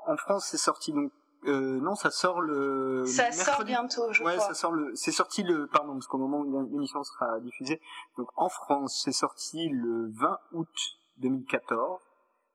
en 0.06 0.16
France 0.16 0.48
c'est 0.50 0.56
sorti 0.56 0.92
donc 0.92 1.12
euh, 1.46 1.80
non, 1.80 1.94
ça 1.94 2.10
sort 2.10 2.40
le. 2.40 3.04
Ça 3.06 3.32
sort 3.32 3.64
bientôt, 3.64 4.12
je 4.12 4.22
ouais, 4.22 4.36
crois. 4.36 4.48
ça 4.48 4.54
sort 4.54 4.72
le. 4.72 4.94
C'est 4.94 5.12
sorti 5.12 5.42
le. 5.42 5.66
Pardon, 5.66 5.94
parce 5.94 6.06
qu'au 6.06 6.18
moment 6.18 6.40
où 6.40 6.68
l'émission 6.70 7.02
sera 7.02 7.40
diffusée, 7.40 7.80
donc 8.18 8.28
en 8.36 8.48
France, 8.48 9.00
c'est 9.04 9.12
sorti 9.12 9.68
le 9.68 10.10
20 10.10 10.38
août 10.52 10.68
2014. 11.18 12.00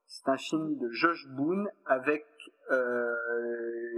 C'est 0.08 0.30
un 0.30 0.38
film 0.38 0.78
de 0.78 0.90
Josh 0.92 1.28
Boone 1.30 1.68
avec 1.86 2.26
euh, 2.72 3.16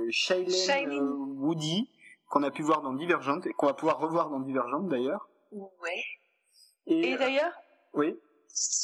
Shailene 0.09 0.89
euh, 0.91 1.15
Woody 1.35 1.89
qu'on 2.30 2.43
a 2.43 2.51
pu 2.51 2.61
voir 2.61 2.81
dans 2.81 2.93
Divergent 2.93 3.41
et 3.41 3.53
qu'on 3.53 3.68
va 3.68 3.73
pouvoir 3.73 3.99
revoir 3.99 4.30
dans 4.30 4.39
Divergent 4.39 4.80
d'ailleurs. 4.81 5.30
Ouais. 5.51 6.03
Et, 6.85 7.11
et 7.11 7.18
d'ailleurs. 7.18 7.53
Oui 7.93 8.18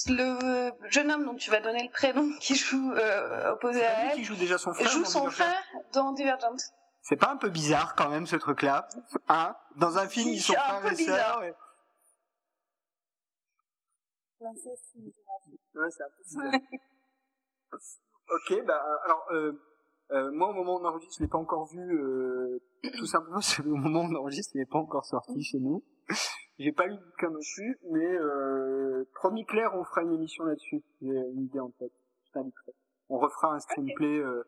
le 0.08 0.72
jeune 0.90 1.12
homme 1.12 1.26
dont 1.26 1.36
tu 1.36 1.50
vas 1.50 1.60
donner 1.60 1.84
le 1.84 1.92
prénom 1.92 2.30
qui 2.40 2.56
joue 2.56 2.92
euh, 2.94 3.52
opposé 3.54 3.84
à 3.86 4.12
elle 4.12 4.18
qui 4.18 4.24
joue 4.24 4.36
déjà 4.36 4.58
son 4.58 4.74
frère 4.74 4.90
joue 4.90 5.06
son 5.06 5.30
frère 5.30 5.64
dans 5.94 6.12
Divergent. 6.12 6.56
C'est 7.02 7.18
pas 7.18 7.32
un 7.32 7.38
peu 7.38 7.50
bizarre 7.50 7.96
quand 7.96 8.10
même 8.10 8.26
ce 8.26 8.36
truc 8.36 8.62
là 8.62 8.88
hein? 9.28 9.56
Dans 9.76 9.98
un 9.98 10.08
film 10.08 10.30
ils 10.30 10.42
sont 10.42 10.54
frères 10.54 10.92
et 10.92 10.96
sœurs 10.96 11.40
ouais, 11.42 11.54
ouais 14.42 15.90
c'est 15.90 16.04
un 16.04 16.10
peu 16.18 16.24
bizarre. 16.24 16.62
Ok 18.30 18.66
bah 18.66 18.82
alors 19.06 19.26
euh, 19.32 19.52
euh, 20.12 20.32
moi 20.32 20.50
au 20.50 20.54
moment 20.54 20.76
où 20.76 20.80
on 20.80 20.86
enregistre 20.86 21.16
je 21.18 21.24
l'ai 21.24 21.30
pas 21.30 21.38
encore 21.38 21.66
vu 21.66 21.80
euh, 21.80 22.62
tout 22.98 23.06
simplement 23.06 23.40
que 23.40 23.62
au 23.62 23.76
moment 23.76 24.02
où 24.02 24.12
on 24.12 24.16
enregistre 24.16 24.56
il 24.56 24.60
n'est 24.60 24.66
pas 24.66 24.80
encore 24.80 25.06
sorti 25.06 25.44
chez 25.44 25.60
nous 25.60 25.84
j'ai 26.60 26.72
pas 26.72 26.86
lu 26.86 26.96
le 26.96 27.06
bouquin 27.06 27.30
plus, 27.56 27.80
mais 27.90 28.06
euh, 28.06 29.08
promis 29.16 29.46
clair, 29.46 29.72
on 29.76 29.84
fera 29.84 30.02
une 30.02 30.14
émission 30.14 30.44
là-dessus. 30.44 30.84
J'ai 31.02 31.08
une 31.08 31.44
idée 31.44 31.60
en 31.60 31.70
tête. 31.72 31.94
Je 32.36 32.40
On 33.10 33.18
refera 33.18 33.54
un 33.54 33.60
screenplay 33.60 34.20
euh, 34.20 34.44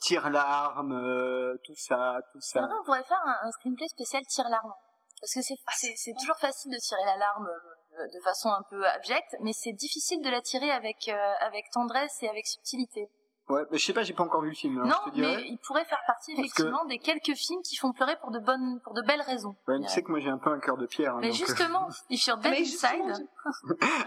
tire 0.00 0.30
l'arme, 0.30 0.92
euh, 0.92 1.56
tout 1.64 1.74
ça, 1.76 2.20
tout 2.32 2.40
ça. 2.40 2.62
Non, 2.62 2.68
on 2.80 2.84
pourrait 2.84 3.04
faire 3.04 3.22
un, 3.42 3.50
screenplay 3.52 3.88
spécial 3.88 4.24
tire 4.26 4.48
l'arme. 4.48 4.72
Parce 5.20 5.34
que 5.34 5.42
c'est 5.42 5.56
c'est 5.96 6.14
toujours 6.14 6.36
facile 6.36 6.70
de 6.70 6.78
tirer 6.78 7.04
l'alarme 7.04 7.48
euh, 7.48 8.06
de 8.06 8.20
façon 8.20 8.50
un 8.50 8.62
peu 8.70 8.86
abjecte, 8.86 9.36
mais 9.40 9.52
c'est 9.52 9.72
difficile 9.72 10.22
de 10.22 10.30
la 10.30 10.40
tirer 10.40 10.70
avec 10.70 11.08
euh, 11.08 11.32
avec 11.40 11.70
tendresse 11.72 12.22
et 12.22 12.28
avec 12.28 12.46
subtilité. 12.46 13.08
Ouais, 13.48 13.62
mais 13.70 13.78
je 13.78 13.84
sais 13.86 13.94
pas, 13.94 14.02
j'ai 14.02 14.12
pas 14.12 14.24
encore 14.24 14.42
vu 14.42 14.50
le 14.50 14.54
film. 14.54 14.82
non, 14.82 14.96
mais 15.16 15.44
il 15.48 15.58
pourrait 15.58 15.84
faire 15.86 16.02
partie 16.06 16.32
effectivement 16.32 16.84
des 16.84 16.98
quelques 16.98 17.34
films 17.34 17.62
qui 17.62 17.76
font 17.76 17.92
pleurer 17.92 18.16
pour 18.20 18.30
de 18.30 18.38
bonnes, 18.38 18.80
pour 18.84 18.92
de 18.92 19.02
belles 19.02 19.22
raisons. 19.22 19.56
Ouais, 19.66 19.80
tu 19.80 19.88
sais 19.88 20.02
que 20.02 20.10
moi 20.10 20.20
j'ai 20.20 20.28
un 20.28 20.38
peu 20.38 20.50
un 20.50 20.60
cœur 20.60 20.76
de 20.76 20.86
pierre. 20.86 21.14
Hein, 21.14 21.20
mais 21.22 21.30
donc... 21.30 21.40
Euh, 21.40 21.46
justement, 21.46 21.88
if 22.10 22.26
you're 22.26 22.38
dead 22.38 22.58
inside. 22.58 23.26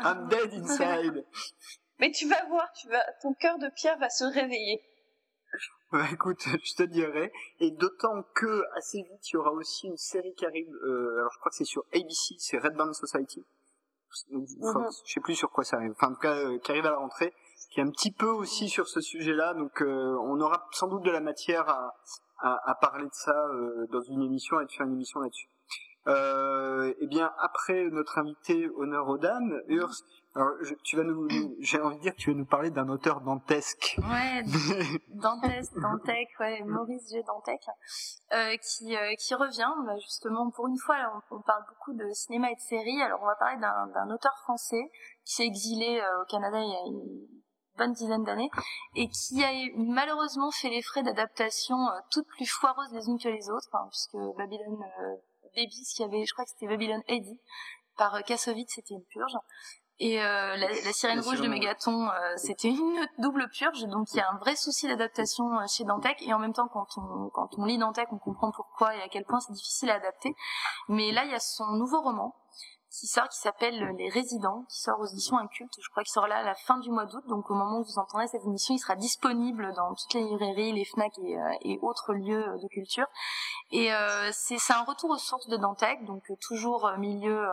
I'm 0.04 0.28
dead 0.28 0.54
inside. 0.54 1.26
mais 2.00 2.12
tu 2.12 2.28
vas 2.28 2.46
voir, 2.50 2.72
tu 2.74 2.88
vas, 2.90 3.04
ton 3.22 3.34
cœur 3.34 3.58
de 3.58 3.70
pierre 3.70 3.98
va 3.98 4.10
se 4.10 4.26
réveiller. 4.26 4.84
Bah 5.92 6.06
écoute, 6.12 6.44
je 6.64 6.76
te 6.76 6.84
dirai. 6.84 7.32
Et 7.60 7.72
d'autant 7.72 8.24
que 8.36 8.64
assez 8.76 9.00
vite, 9.00 9.30
il 9.30 9.34
y 9.34 9.38
aura 9.38 9.52
aussi 9.52 9.88
une 9.88 9.98
série 9.98 10.34
qui 10.36 10.46
arrive. 10.46 10.72
Euh, 10.84 11.18
alors 11.18 11.32
je 11.34 11.40
crois 11.40 11.50
que 11.50 11.56
c'est 11.56 11.66
sur 11.66 11.84
ABC, 11.94 12.36
c'est 12.38 12.60
Red 12.60 12.76
Band 12.76 12.94
Society. 12.94 13.44
Enfin, 14.62 14.82
mhm. 14.82 14.90
Je 15.06 15.14
sais 15.14 15.20
plus 15.20 15.36
sur 15.36 15.50
quoi 15.50 15.64
ça 15.64 15.78
arrive. 15.78 15.92
Enfin, 15.92 16.12
en 16.12 16.14
tout 16.14 16.22
cas, 16.22 16.36
euh, 16.36 16.60
qui 16.60 16.72
arrive 16.72 16.86
à 16.86 16.92
la 16.92 16.98
rentrée 16.98 17.34
qui 17.72 17.80
est 17.80 17.84
un 17.84 17.90
petit 17.90 18.12
peu 18.12 18.30
aussi 18.30 18.70
sur 18.70 18.88
ce 18.88 19.02
sujet-là. 19.02 19.54
Donc, 19.54 19.82
euh, 19.82 20.16
on 20.24 20.40
aura 20.40 20.68
sans 20.72 20.88
doute 20.88 21.04
de 21.04 21.12
la 21.12 21.22
matière 21.22 21.68
à, 21.70 21.96
à, 22.40 22.70
à 22.70 22.76
parler 22.76 23.06
de 23.06 23.14
ça 23.14 23.48
euh, 23.54 23.88
dans 23.92 24.02
une 24.02 24.22
émission 24.22 24.60
et 24.60 24.66
de 24.66 24.72
faire 24.72 24.86
une 24.86 24.94
émission 24.94 25.22
là-dessus. 25.22 25.50
Euh, 26.08 26.94
eh 27.00 27.08
bien, 27.08 27.32
après 27.40 27.84
notre 27.92 28.18
invité 28.18 28.68
honneur 28.76 29.08
aux 29.08 29.20
dames, 29.20 29.62
Urs, 29.68 29.94
alors, 30.34 30.54
tu 30.84 30.96
vas 30.96 31.04
nous, 31.04 31.28
j'ai 31.60 31.82
envie 31.82 31.98
de 31.98 32.02
dire 32.02 32.16
tu 32.16 32.32
vas 32.32 32.38
nous 32.38 32.46
parler 32.46 32.72
d'un 32.72 32.88
auteur 32.88 33.20
dantesque. 33.20 33.98
Ouais, 34.00 34.44
dantesque, 35.10 35.74
dantec, 35.76 36.30
ouais, 36.40 36.64
Maurice 36.64 37.10
G. 37.12 37.22
Dantec, 37.28 37.62
euh, 38.32 38.56
qui 38.56 38.96
euh, 38.96 39.14
qui 39.20 39.36
revient 39.36 39.74
bah, 39.86 39.98
justement 39.98 40.50
pour 40.52 40.68
une 40.68 40.78
fois. 40.78 40.96
On, 41.30 41.36
on, 41.36 41.42
parle 41.42 41.64
beaucoup 41.68 41.94
de 41.94 42.10
cinéma 42.14 42.50
et 42.50 42.56
de 42.56 42.62
séries. 42.62 43.02
Alors, 43.02 43.20
on 43.22 43.26
va 43.26 43.36
parler 43.36 43.60
d'un 43.60 44.10
auteur 44.10 44.34
français 44.44 44.90
qui 45.26 45.36
s'est 45.36 45.46
exilé 45.46 46.02
au 46.22 46.26
Canada 46.32 46.60
il 46.62 46.70
y 46.70 46.76
a 46.76 46.88
une 46.88 47.28
bonne 47.82 47.94
dizaine 47.94 48.24
d'années 48.24 48.50
et 48.96 49.08
qui 49.10 49.44
a 49.44 49.52
malheureusement 49.76 50.52
fait 50.52 50.70
les 50.70 50.82
frais 50.82 51.02
d'adaptation 51.02 51.76
euh, 51.76 52.00
toutes 52.12 52.28
plus 52.28 52.46
foireuses 52.46 52.94
les 52.94 53.08
unes 53.08 53.20
que 53.20 53.30
les 53.30 53.50
autres, 53.50 53.70
hein, 53.74 53.88
puisque 53.90 54.18
Babylon 54.38 54.80
euh, 54.82 55.16
Baby, 55.56 55.84
ce 55.84 56.04
avait, 56.04 56.24
je 56.26 56.34
crois 56.34 56.46
que 56.46 56.52
c'était 56.52 56.68
Babylon 56.68 57.02
Eddie 57.08 57.40
par 57.98 58.16
euh, 58.16 58.22
Kassovitz, 58.22 58.72
c'était 58.76 58.94
une 58.94 59.04
purge. 59.06 59.36
Et 60.00 60.20
euh, 60.20 60.56
la, 60.56 60.68
la, 60.68 60.94
sirène 60.94 61.20
rouge 61.20 61.42
de 61.42 61.48
Mégaton, 61.48 62.10
c'était 62.36 62.70
une 62.70 63.08
double 63.20 63.48
purge. 63.50 63.84
Donc 63.84 64.08
il 64.14 64.18
y 64.18 64.20
a 64.20 64.32
un 64.32 64.38
vrai 64.38 64.56
souci 64.56 64.88
d'adaptation 64.88 65.44
chez 65.68 65.84
Dantec. 65.84 66.20
Et 66.24 66.34
en 66.34 66.40
même 66.40 66.54
temps, 66.54 66.68
quand 66.70 66.88
on 66.98 67.30
quand 67.30 67.50
on 67.60 67.66
lit 67.66 67.78
Dantec, 67.78 68.08
on 68.12 68.18
comprend 68.18 68.52
pourquoi 68.52 68.96
et 68.96 69.02
à 69.02 69.10
quel 69.10 69.26
point 69.26 69.40
c'est 69.42 69.54
difficile 69.54 69.92
à 69.92 69.96
adapter. 69.96 70.34
Mais 70.88 71.12
là, 71.12 71.24
il 71.26 71.32
y 71.32 71.36
a 71.36 71.40
son 71.40 71.68
nouveau 71.74 72.02
roman 72.02 72.34
qui 72.92 73.08
sort, 73.08 73.30
qui 73.30 73.40
s'appelle 73.40 73.96
Les 73.98 74.10
Résidents, 74.10 74.66
qui 74.70 74.82
sort 74.82 75.00
aux 75.00 75.06
éditions 75.06 75.38
Inculte. 75.38 75.74
Je 75.82 75.90
crois 75.90 76.04
qu'il 76.04 76.12
sort 76.12 76.28
là 76.28 76.38
à 76.38 76.44
la 76.44 76.56
fin 76.56 76.78
du 76.80 76.92
mois 76.92 77.06
d'août. 77.06 77.24
Donc 77.28 77.50
au 77.50 77.54
moment 77.54 77.80
où 77.80 77.84
vous 77.84 78.00
entendrez 78.00 78.28
cette 78.28 78.44
émission, 78.44 78.76
il 78.76 78.80
sera 78.80 78.96
disponible 78.96 79.74
dans 79.76 79.96
toutes 79.96 80.14
les 80.14 80.24
librairies, 80.24 80.74
les 80.74 80.86
Fnac 80.86 81.18
et, 81.20 81.38
euh, 81.38 81.78
autres 81.82 82.14
lieux 82.14 82.44
de 82.62 82.68
culture. 82.68 83.08
Et 83.72 83.94
euh, 83.94 84.30
c'est 84.34 84.74
un 84.74 84.84
retour 84.84 85.12
aux 85.12 85.18
sources 85.18 85.48
de 85.48 85.56
Dantec, 85.56 86.04
donc 86.06 86.30
euh, 86.30 86.36
toujours 86.42 86.92
milieu 86.98 87.48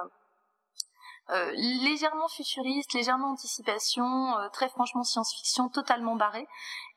euh, 1.31 1.51
légèrement 1.53 2.29
futuriste, 2.29 2.95
légèrement 2.95 3.33
anticipation, 3.33 4.39
euh, 4.39 4.49
très 4.49 4.69
franchement 4.69 5.05
science-fiction, 5.05 5.69
totalement 5.69 6.17
barré. 6.17 6.49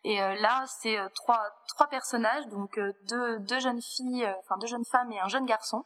Et 0.04 0.22
euh, 0.22 0.36
là, 0.36 0.66
c'est 0.68 0.98
trois 1.14 1.42
trois 1.68 1.88
personnages, 1.88 2.48
donc 2.48 2.80
deux 3.08 3.40
deux 3.40 3.60
jeunes 3.60 3.82
filles, 3.82 4.28
enfin 4.40 4.58
deux 4.58 4.68
jeunes 4.68 4.86
femmes 4.86 5.12
et 5.12 5.20
un 5.20 5.28
jeune 5.28 5.46
garçon. 5.46 5.84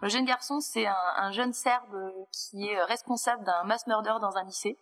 Le 0.00 0.08
jeune 0.08 0.24
garçon, 0.24 0.60
c'est 0.60 0.86
un, 0.86 0.96
un, 1.16 1.32
jeune 1.32 1.52
Serbe 1.52 2.12
qui 2.32 2.68
est 2.68 2.82
responsable 2.84 3.44
d'un 3.44 3.64
mass 3.64 3.86
murder 3.86 4.14
dans 4.20 4.36
un 4.36 4.44
lycée 4.44 4.78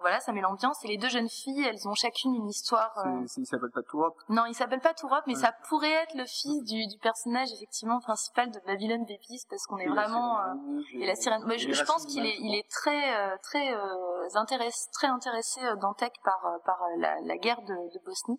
voilà, 0.00 0.20
ça 0.20 0.32
met 0.32 0.40
l'ambiance. 0.40 0.84
Et 0.84 0.88
les 0.88 0.96
deux 0.96 1.08
jeunes 1.08 1.28
filles, 1.28 1.64
elles 1.64 1.88
ont 1.88 1.94
chacune 1.94 2.34
une 2.34 2.48
histoire. 2.48 2.92
Euh... 2.98 3.26
Il 3.36 3.46
s'appelle 3.46 3.70
pas 3.70 3.82
Tourop. 3.82 4.14
Non, 4.28 4.44
il 4.46 4.54
s'appelle 4.54 4.80
pas 4.80 4.94
Tourop, 4.94 5.22
mais 5.26 5.34
ça 5.34 5.52
pourrait 5.68 5.92
être 5.92 6.14
le 6.14 6.24
fils 6.24 6.64
du, 6.64 6.86
du, 6.86 6.98
personnage 6.98 7.48
effectivement 7.52 8.00
principal 8.00 8.50
de 8.50 8.60
Babylon 8.66 9.00
Babies 9.00 9.44
parce 9.48 9.66
qu'on 9.66 9.78
est 9.78 9.88
vraiment 9.88 10.38
euh, 10.38 10.54
et, 10.94 11.06
la 11.06 11.14
sirène. 11.14 11.42
Mais 11.46 11.58
je, 11.58 11.84
pense 11.84 12.06
qu'il 12.06 12.24
est, 12.26 12.36
il 12.38 12.54
est 12.54 12.68
très, 12.70 13.16
euh, 13.16 13.36
très 13.42 13.74
euh, 13.74 14.28
intéressé, 14.34 14.88
très 14.92 15.08
intéressé 15.08 15.60
dans 15.80 15.94
Tech 15.94 16.12
par 16.24 16.40
par 16.64 16.78
la, 16.98 17.20
la 17.22 17.36
guerre 17.36 17.62
de, 17.62 17.74
de, 17.74 18.04
Bosnie. 18.04 18.38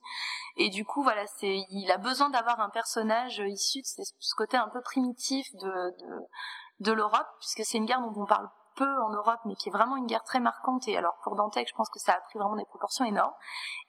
Et 0.58 0.70
du 0.70 0.86
coup, 0.86 1.04
voilà, 1.04 1.26
c'est, 1.38 1.66
il 1.70 1.92
a 1.92 1.98
besoin 1.98 2.30
d'avoir 2.30 2.60
un 2.60 2.70
personnage 2.70 3.40
issu 3.46 3.80
de 3.80 4.04
ce 4.20 4.36
côté 4.36 4.58
un 4.58 4.70
peu 4.70 4.82
primitif 4.82 5.48
de 5.56 5.68
de, 5.68 6.28
de 6.80 6.92
l'Europe, 6.92 7.28
puisque 7.40 7.64
c'est 7.66 7.78
une 7.78 7.86
guerre 7.86 8.02
dont 8.02 8.22
on 8.22 8.26
parle 8.26 8.50
peu 8.78 9.02
en 9.02 9.10
Europe, 9.10 9.40
mais 9.46 9.56
qui 9.56 9.70
est 9.70 9.72
vraiment 9.72 9.98
une 9.98 10.06
guerre 10.06 10.24
très 10.24 10.40
marquante. 10.40 10.88
Et 10.88 10.96
alors 10.96 11.18
pour 11.24 11.36
Dantec, 11.36 11.68
je 11.68 11.76
pense 11.76 11.90
que 11.90 12.00
ça 12.00 12.14
a 12.14 12.22
pris 12.22 12.40
vraiment 12.40 12.56
des 12.56 12.66
proportions 12.66 13.06
énormes. 13.06 13.34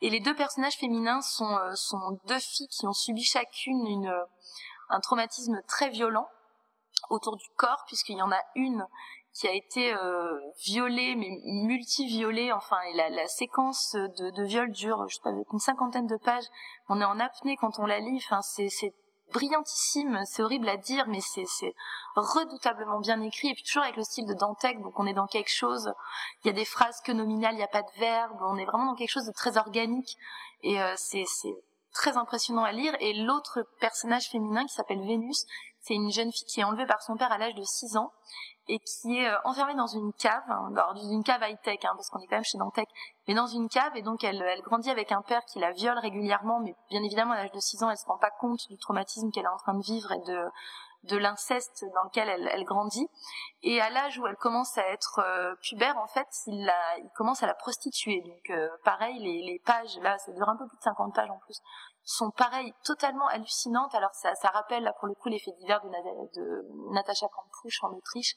Et 0.01 0.11
les 0.11 0.21
deux 0.21 0.35
personnages 0.35 0.77
féminins 0.77 1.21
sont, 1.21 1.57
euh, 1.57 2.17
deux 2.27 2.39
filles 2.39 2.69
qui 2.69 2.87
ont 2.87 2.93
subi 2.93 3.23
chacune 3.23 3.87
une, 3.87 4.09
euh, 4.09 4.25
un 4.89 5.01
traumatisme 5.01 5.61
très 5.69 5.91
violent 5.91 6.29
autour 7.11 7.37
du 7.37 7.47
corps, 7.57 7.85
puisqu'il 7.87 8.17
y 8.17 8.23
en 8.23 8.33
a 8.33 8.41
une 8.55 8.87
qui 9.35 9.47
a 9.47 9.53
été 9.53 9.95
euh, 9.95 10.41
violée, 10.65 11.15
mais 11.15 11.29
multi-violée, 11.45 12.51
enfin, 12.53 12.81
et 12.93 12.95
la, 12.95 13.29
séquence 13.29 13.93
de, 13.95 14.31
de 14.31 14.43
viol 14.43 14.71
dure, 14.73 15.07
je 15.09 15.15
sais 15.15 15.21
pas, 15.23 15.31
une 15.53 15.61
cinquantaine 15.61 16.07
de 16.07 16.17
pages. 16.17 16.47
On 16.89 17.01
est 17.01 17.05
en 17.05 17.21
apnée 17.21 17.57
quand 17.57 17.79
on 17.79 17.87
la 17.87 18.01
lit, 18.01 18.21
enfin, 18.25 18.43
c'est 18.43 18.95
brillantissime, 19.33 20.21
c'est 20.25 20.43
horrible 20.43 20.69
à 20.69 20.77
dire, 20.77 21.07
mais 21.09 21.21
c'est 21.21 21.75
redoutablement 22.17 23.01
bien 23.01 23.21
écrit, 23.23 23.49
et 23.49 23.55
puis 23.55 23.63
toujours 23.63 23.83
avec 23.83 23.97
le 23.97 24.03
style 24.03 24.27
de 24.27 24.35
Dantec, 24.35 24.81
donc 24.81 24.99
on 24.99 25.07
est 25.07 25.15
dans 25.15 25.27
quelque 25.27 25.53
chose, 25.53 25.93
il 26.43 26.49
y 26.49 26.51
a 26.51 26.53
des 26.53 26.65
phrases 26.65 27.01
que 27.05 27.13
nominales, 27.13 27.55
il 27.55 27.59
n'y 27.59 27.63
a 27.63 27.69
pas 27.69 27.83
de 27.83 27.99
verbe, 27.99 28.37
on 28.41 28.57
est 28.57 28.65
vraiment 28.65 28.87
dans 28.87 28.95
quelque 28.95 29.11
chose 29.11 29.27
de 29.27 29.33
très 29.33 29.59
organique, 29.59 30.17
et 30.63 30.81
euh, 30.81 30.95
c'est 30.97 31.25
très 31.93 32.17
impressionnant 32.17 32.65
à 32.65 32.73
lire, 32.73 32.95
et 33.01 33.13
l'autre 33.15 33.67
personnage 33.81 34.29
féminin 34.31 34.65
qui 34.65 34.75
s'appelle 34.75 35.01
Vénus, 35.01 35.45
c'est 35.81 35.95
une 35.95 36.11
jeune 36.11 36.33
fille 36.33 36.47
qui 36.47 36.61
est 36.61 36.65
enlevée 36.65 36.87
par 36.87 37.03
son 37.03 37.17
père 37.17 37.33
à 37.33 37.39
l'âge 37.39 37.55
de 37.55 37.65
6 37.65 37.97
ans, 37.97 38.13
et 38.69 38.79
qui 38.81 39.19
est 39.19 39.29
euh, 39.29 39.37
enfermée 39.45 39.75
dans 39.75 39.87
une 39.87 40.13
cave, 40.13 40.43
hein, 40.49 40.71
dans 40.71 40.95
une 40.95 41.25
cave 41.25 41.43
high-tech, 41.43 41.79
hein, 41.85 41.93
parce 41.97 42.11
qu'on 42.11 42.21
est 42.21 42.27
quand 42.27 42.37
même 42.37 42.45
chez 42.45 42.59
Dantec, 42.59 42.89
mais 43.27 43.35
dans 43.35 43.47
une 43.47 43.69
cave, 43.69 43.97
et 43.97 44.03
donc 44.03 44.25
elle, 44.25 44.43
elle 44.43 44.63
grandit 44.63 44.91
avec 44.91 45.13
un 45.13 45.23
père 45.23 45.45
qui 45.47 45.59
la 45.59 45.73
viole 45.73 45.99
régulièrement, 45.99 46.61
mais 46.61 46.75
bien 46.91 47.03
évidemment 47.03 47.33
à 47.33 47.37
l'âge 47.37 47.53
de 47.53 47.61
6 47.61 47.83
ans, 47.83 47.91
elle 47.91 47.99
se 47.99 48.07
rend 48.07 48.19
pas 48.19 48.31
compte 48.31 48.69
du 48.69 48.79
traumatisme 48.79 49.31
qu'elle 49.31 49.45
est 49.45 49.49
en 49.49 49.57
train 49.57 49.75
de 49.75 49.83
vivre 49.83 50.13
et 50.13 50.21
de 50.21 50.49
de 51.05 51.17
l'inceste 51.17 51.85
dans 51.95 52.05
lequel 52.05 52.29
elle, 52.29 52.49
elle, 52.53 52.65
grandit. 52.65 53.09
Et 53.63 53.81
à 53.81 53.91
l'âge 53.91 54.19
où 54.19 54.27
elle 54.27 54.37
commence 54.37 54.77
à 54.79 54.87
être 54.89 55.21
euh, 55.21 55.55
pubère, 55.63 55.97
en 55.99 56.07
fait, 56.07 56.27
il 56.47 56.71
commence 57.15 57.43
à 57.43 57.47
la 57.47 57.55
prostituer. 57.55 58.21
Donc 58.21 58.51
euh, 58.51 58.69
pareil, 58.85 59.19
les, 59.19 59.43
les, 59.43 59.59
pages, 59.61 59.99
là, 60.03 60.19
ça 60.19 60.33
dure 60.33 60.49
un 60.49 60.57
peu 60.57 60.67
plus 60.67 60.77
de 60.77 60.83
50 60.83 61.15
pages 61.15 61.31
en 61.31 61.39
plus, 61.39 61.61
sont 62.09 62.31
pareil, 62.31 62.73
totalement 62.85 63.27
hallucinantes. 63.27 63.95
Alors 63.95 64.15
ça, 64.15 64.35
ça 64.35 64.49
rappelle 64.49 64.83
là 64.83 64.95
pour 64.99 65.09
le 65.09 65.15
coup 65.15 65.29
les 65.29 65.39
faits 65.39 65.55
divers 65.59 65.83
de, 65.83 65.89
de 65.89 66.93
Natacha 66.93 67.27
Kampusch 67.29 67.85
en 67.85 67.91
Autriche 67.91 68.35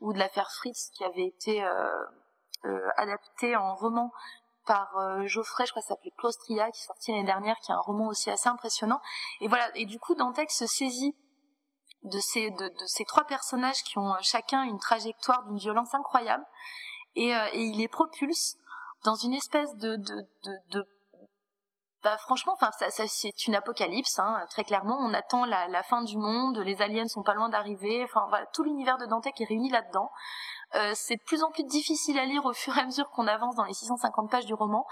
ou 0.00 0.12
de 0.12 0.18
l'affaire 0.18 0.50
Fritz 0.50 0.90
qui 0.94 1.04
avait 1.04 1.26
été 1.26 1.64
euh, 1.64 2.04
euh 2.66 2.88
adapté 2.96 3.56
en 3.56 3.74
roman 3.76 4.12
par 4.66 4.96
euh, 4.98 5.26
Geoffrey, 5.26 5.64
je 5.66 5.70
crois 5.72 5.82
que 5.82 5.88
ça 5.88 5.94
s'appelait 5.94 6.12
Claustria, 6.16 6.70
qui 6.70 6.80
est 6.80 6.86
sorti 6.86 7.12
l'année 7.12 7.24
dernière, 7.24 7.56
qui 7.58 7.70
est 7.70 7.74
un 7.74 7.80
roman 7.80 8.08
aussi 8.08 8.30
assez 8.30 8.48
impressionnant. 8.48 9.00
Et 9.40 9.48
voilà, 9.48 9.70
et 9.74 9.86
du 9.86 9.98
coup 9.98 10.14
Dantec 10.14 10.50
se 10.50 10.66
saisit 10.66 11.16
de 12.02 12.18
ces 12.18 12.50
de, 12.50 12.70
ces 12.86 13.04
trois 13.04 13.24
personnages 13.24 13.82
qui 13.84 13.98
ont 13.98 14.14
chacun 14.20 14.64
une 14.64 14.78
trajectoire 14.78 15.44
d'une 15.44 15.56
violence 15.56 15.94
incroyable 15.94 16.44
et, 17.14 17.34
euh, 17.34 17.48
il 17.54 17.78
les 17.78 17.88
propulse 17.88 18.56
dans 19.04 19.14
une 19.14 19.32
espèce 19.32 19.74
de 19.76 19.96
bah, 22.04 22.18
franchement, 22.18 22.54
c'est 23.08 23.46
une 23.46 23.54
apocalypse. 23.54 24.18
Hein, 24.18 24.44
très 24.50 24.62
clairement, 24.62 24.98
on 25.00 25.14
attend 25.14 25.46
la, 25.46 25.82
fin 25.82 26.02
du 26.02 26.18
monde. 26.18 26.58
Les 26.58 26.82
aliens 26.82 27.08
sont 27.08 27.22
pas 27.22 27.32
loin 27.32 27.48
d'arriver. 27.48 28.06
Tout 28.52 28.62
l'univers 28.62 28.98
de 28.98 29.06
Dante 29.06 29.26
est 29.26 29.44
réuni 29.44 29.70
là-dedans. 29.70 30.10
Euh, 30.74 30.92
c'est 30.94 31.16
de 31.16 31.22
plus 31.22 31.42
en 31.42 31.50
plus 31.50 31.64
difficile 31.64 32.18
à 32.18 32.26
lire 32.26 32.44
au 32.44 32.52
fur 32.52 32.76
et 32.76 32.80
à 32.80 32.84
mesure 32.84 33.08
qu'on 33.10 33.26
avance 33.26 33.54
dans 33.54 33.64
les 33.64 33.72
650 33.72 34.30
pages 34.30 34.44
du 34.44 34.54
roman, 34.54 34.84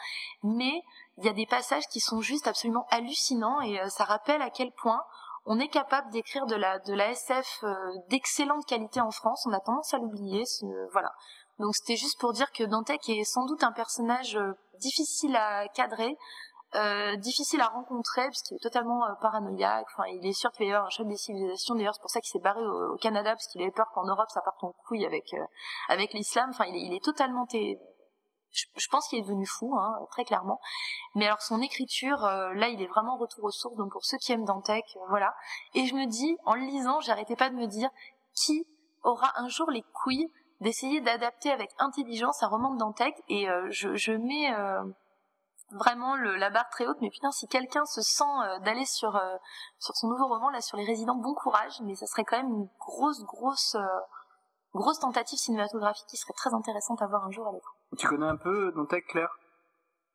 mais 0.42 0.82
il 1.18 1.24
y 1.24 1.28
a 1.28 1.32
des 1.32 1.46
passages 1.46 1.82
qui 1.90 1.98
sont 1.98 2.20
juste 2.20 2.46
absolument 2.46 2.86
hallucinants 2.90 3.60
et 3.60 3.80
euh, 3.80 3.88
ça 3.88 4.04
rappelle 4.04 4.42
à 4.42 4.50
quel 4.50 4.70
point 4.70 5.02
on 5.44 5.58
est 5.58 5.68
capable 5.68 6.08
d'écrire 6.10 6.46
de 6.46 6.54
la 6.54 7.10
SF 7.10 7.64
euh, 7.64 7.74
d'excellente 8.10 8.64
qualité 8.64 9.00
en 9.00 9.10
France. 9.10 9.44
On 9.46 9.52
a 9.52 9.58
tendance 9.58 9.92
à 9.92 9.98
l'oublier. 9.98 10.44
Donc 11.58 11.74
c'était 11.74 11.96
juste 11.96 12.18
pour 12.20 12.32
dire 12.32 12.52
que 12.52 12.62
Dantec 12.62 13.08
est 13.08 13.24
sans 13.24 13.44
doute 13.44 13.64
un 13.64 13.72
personnage 13.72 14.38
difficile 14.78 15.34
à 15.36 15.66
cadrer, 15.68 16.16
euh, 16.74 17.16
difficile 17.16 17.60
à 17.60 17.66
rencontrer 17.66 18.22
parce 18.22 18.40
qu'il 18.40 18.56
est 18.56 18.62
totalement 18.62 19.04
euh, 19.04 19.12
paranoïaque. 19.20 19.84
Enfin, 19.92 20.08
il 20.08 20.26
est 20.26 20.32
sûr 20.32 20.50
qu'il 20.52 20.64
va 20.64 20.70
y 20.70 20.72
avoir 20.72 20.86
un 20.86 20.90
choc 20.90 21.06
des 21.06 21.18
civilisations. 21.18 21.74
D'ailleurs, 21.74 21.94
c'est 21.94 22.00
pour 22.00 22.10
ça 22.10 22.20
qu'il 22.20 22.30
s'est 22.30 22.42
barré 22.42 22.64
au, 22.64 22.96
Canada 22.96 23.32
parce 23.32 23.46
qu'il 23.48 23.60
avait 23.60 23.70
peur 23.70 23.90
qu'en 23.94 24.06
Europe 24.06 24.30
ça 24.30 24.40
parte 24.40 24.64
en 24.64 24.72
couille 24.88 25.04
avec 25.04 25.34
euh, 25.34 25.44
avec 25.90 26.14
l'islam. 26.14 26.48
Enfin, 26.48 26.64
il 26.64 26.76
est, 26.76 26.80
il 26.80 26.94
est 26.94 27.04
totalement 27.04 27.46
je, 27.50 28.88
pense 28.90 29.06
qu'il 29.08 29.18
est 29.18 29.22
devenu 29.22 29.46
fou, 29.46 29.74
hein, 29.76 29.98
très 30.12 30.24
clairement. 30.24 30.60
Mais 31.14 31.26
alors 31.26 31.42
son 31.42 31.60
écriture, 31.60 32.18
là, 32.20 32.68
il 32.68 32.80
est 32.80 32.86
vraiment 32.86 33.18
retour 33.18 33.44
aux 33.44 33.50
sources. 33.50 33.76
Donc 33.76 33.92
pour 33.92 34.04
ceux 34.04 34.16
qui 34.18 34.32
aiment 34.32 34.44
Dantec, 34.44 34.84
voilà. 35.08 35.34
Et 35.74 35.84
je 35.84 35.94
me 35.94 36.06
dis, 36.06 36.36
en 36.44 36.54
le 36.54 36.62
lisant, 36.62 37.00
j'arrêtais 37.00 37.36
pas 37.36 37.50
de 37.50 37.54
me 37.54 37.66
dire 37.66 37.90
qui 38.34 38.66
aura 39.02 39.32
un 39.36 39.48
jour 39.48 39.70
les 39.70 39.84
couilles 39.94 40.30
d'essayer 40.60 41.00
d'adapter 41.00 41.50
avec 41.50 41.70
intelligence 41.78 42.42
un 42.42 42.48
roman 42.48 42.72
de 42.74 42.78
Dantec? 42.78 43.14
Et 43.28 43.46
je, 43.70 43.94
je 43.94 44.12
mets 44.12 44.50
vraiment 45.72 46.16
le, 46.16 46.36
la 46.36 46.50
barre 46.50 46.68
très 46.70 46.86
haute. 46.86 46.98
Mais 47.00 47.10
putain, 47.10 47.30
si 47.30 47.46
quelqu'un 47.48 47.84
se 47.84 48.02
sent 48.02 48.24
euh, 48.24 48.58
d'aller 48.60 48.84
sur 48.84 49.16
euh, 49.16 49.36
sur 49.78 49.96
son 49.96 50.08
nouveau 50.08 50.26
roman 50.26 50.50
là, 50.50 50.60
sur 50.60 50.76
les 50.76 50.84
résidents, 50.84 51.16
bon 51.16 51.34
courage. 51.34 51.80
Mais 51.82 51.94
ça 51.94 52.06
serait 52.06 52.24
quand 52.24 52.36
même 52.36 52.50
une 52.50 52.68
grosse 52.78 53.22
grosse 53.24 53.74
euh, 53.74 54.00
grosse 54.74 55.00
tentative 55.00 55.38
cinématographique 55.38 56.06
qui 56.08 56.16
serait 56.16 56.34
très 56.34 56.54
intéressante 56.54 57.02
à 57.02 57.06
voir 57.06 57.24
un 57.24 57.30
jour 57.30 57.46
à 57.46 57.52
l'écran. 57.52 57.72
Tu 57.98 58.06
connais 58.06 58.26
un 58.26 58.36
peu 58.36 58.72
Dantec, 58.72 59.06
Claire? 59.06 59.36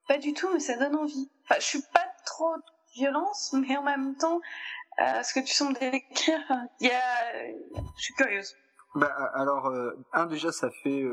Pas 0.07 0.17
du 0.17 0.34
tout, 0.34 0.49
mais 0.53 0.59
ça 0.59 0.77
donne 0.77 0.95
envie. 0.95 1.29
Enfin, 1.43 1.59
je 1.59 1.65
suis 1.65 1.84
pas 1.93 2.05
trop 2.25 2.55
de 2.55 2.63
violence, 2.95 3.53
mais 3.53 3.77
en 3.77 3.84
même 3.84 4.15
temps, 4.15 4.39
ce 4.97 5.34
que 5.34 5.45
tu 5.45 5.53
sembles 5.53 5.77
décrire, 5.77 6.39
il 6.79 6.88
y 6.88 6.91
a, 6.91 7.51
je 7.97 8.01
suis 8.01 8.13
curieuse. 8.13 8.55
Bah, 8.95 9.13
alors, 9.35 9.71
un 10.13 10.25
déjà, 10.25 10.51
ça 10.51 10.69
fait 10.81 11.03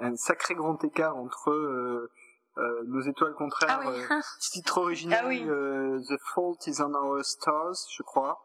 un 0.00 0.14
sacré 0.16 0.54
grand 0.54 0.84
écart 0.84 1.16
entre 1.16 2.10
euh, 2.58 2.82
nos 2.86 3.00
étoiles 3.00 3.34
contraires, 3.34 3.80
ah 3.82 3.88
oui. 3.88 3.96
euh, 4.10 4.20
titre 4.52 4.78
original, 4.78 5.20
ah 5.24 5.28
oui. 5.28 5.42
euh, 5.48 5.98
The 6.08 6.18
Fault 6.34 6.58
is 6.66 6.80
on 6.82 6.92
Our 6.94 7.24
Stars, 7.24 7.76
je 7.96 8.02
crois. 8.02 8.38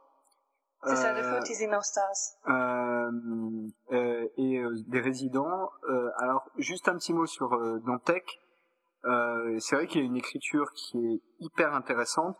C'est 0.83 0.95
ça, 0.95 1.13
The 1.13 1.23
Fault 1.23 1.49
is 1.49 1.65
in 1.65 1.73
Our 1.73 1.83
Stars. 1.83 2.37
Euh, 2.47 3.11
euh, 3.91 4.27
et 4.37 4.61
des 4.87 5.01
résidents. 5.01 5.69
alors, 6.19 6.49
juste 6.57 6.87
un 6.87 6.95
petit 6.97 7.13
mot 7.13 7.25
sur 7.25 7.49
Dantec. 7.85 8.23
c'est 9.03 9.75
vrai 9.75 9.87
qu'il 9.87 10.01
y 10.01 10.03
a 10.03 10.07
une 10.07 10.15
écriture 10.15 10.71
qui 10.73 10.97
est 10.97 11.21
hyper 11.39 11.73
intéressante 11.73 12.37